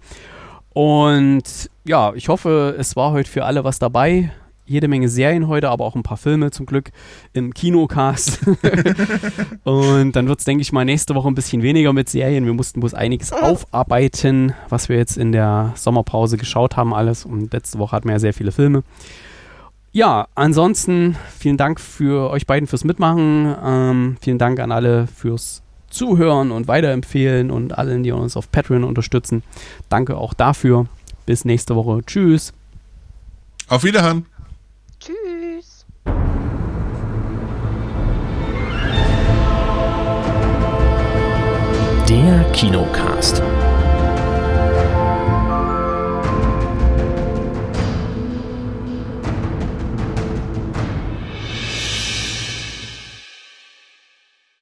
Und 0.70 1.70
ja, 1.84 2.12
ich 2.14 2.28
hoffe, 2.28 2.74
es 2.76 2.96
war 2.96 3.12
heute 3.12 3.30
für 3.30 3.44
alle 3.44 3.62
was 3.62 3.78
dabei 3.78 4.32
jede 4.66 4.88
Menge 4.88 5.08
Serien 5.08 5.48
heute, 5.48 5.68
aber 5.68 5.84
auch 5.84 5.94
ein 5.94 6.02
paar 6.02 6.16
Filme 6.16 6.50
zum 6.50 6.66
Glück 6.66 6.90
im 7.32 7.52
Kinocast. 7.52 8.40
und 9.64 10.12
dann 10.12 10.28
wird 10.28 10.38
es, 10.38 10.44
denke 10.44 10.62
ich 10.62 10.72
mal, 10.72 10.84
nächste 10.84 11.14
Woche 11.14 11.28
ein 11.28 11.34
bisschen 11.34 11.62
weniger 11.62 11.92
mit 11.92 12.08
Serien. 12.08 12.46
Wir 12.46 12.54
mussten 12.54 12.80
bloß 12.80 12.94
einiges 12.94 13.32
aufarbeiten, 13.32 14.54
was 14.68 14.88
wir 14.88 14.96
jetzt 14.96 15.18
in 15.18 15.32
der 15.32 15.72
Sommerpause 15.76 16.36
geschaut 16.36 16.76
haben, 16.76 16.94
alles. 16.94 17.24
Und 17.24 17.52
letzte 17.52 17.78
Woche 17.78 17.96
hatten 17.96 18.08
wir 18.08 18.14
ja 18.14 18.18
sehr 18.18 18.34
viele 18.34 18.52
Filme. 18.52 18.82
Ja, 19.92 20.26
ansonsten 20.34 21.16
vielen 21.38 21.56
Dank 21.56 21.78
für 21.78 22.30
euch 22.30 22.46
beiden 22.46 22.66
fürs 22.66 22.82
Mitmachen. 22.82 23.54
Ähm, 23.64 24.16
vielen 24.20 24.38
Dank 24.38 24.58
an 24.58 24.72
alle 24.72 25.06
fürs 25.06 25.62
Zuhören 25.88 26.50
und 26.50 26.66
Weiterempfehlen 26.66 27.52
und 27.52 27.78
allen, 27.78 28.02
die 28.02 28.10
uns 28.10 28.36
auf 28.36 28.50
Patreon 28.50 28.82
unterstützen. 28.82 29.44
Danke 29.88 30.16
auch 30.16 30.34
dafür. 30.34 30.86
Bis 31.26 31.44
nächste 31.44 31.76
Woche. 31.76 32.00
Tschüss. 32.04 32.52
Auf 33.68 33.84
Wiederhören. 33.84 34.26
Der 42.06 42.44
Kinocast. 42.52 43.42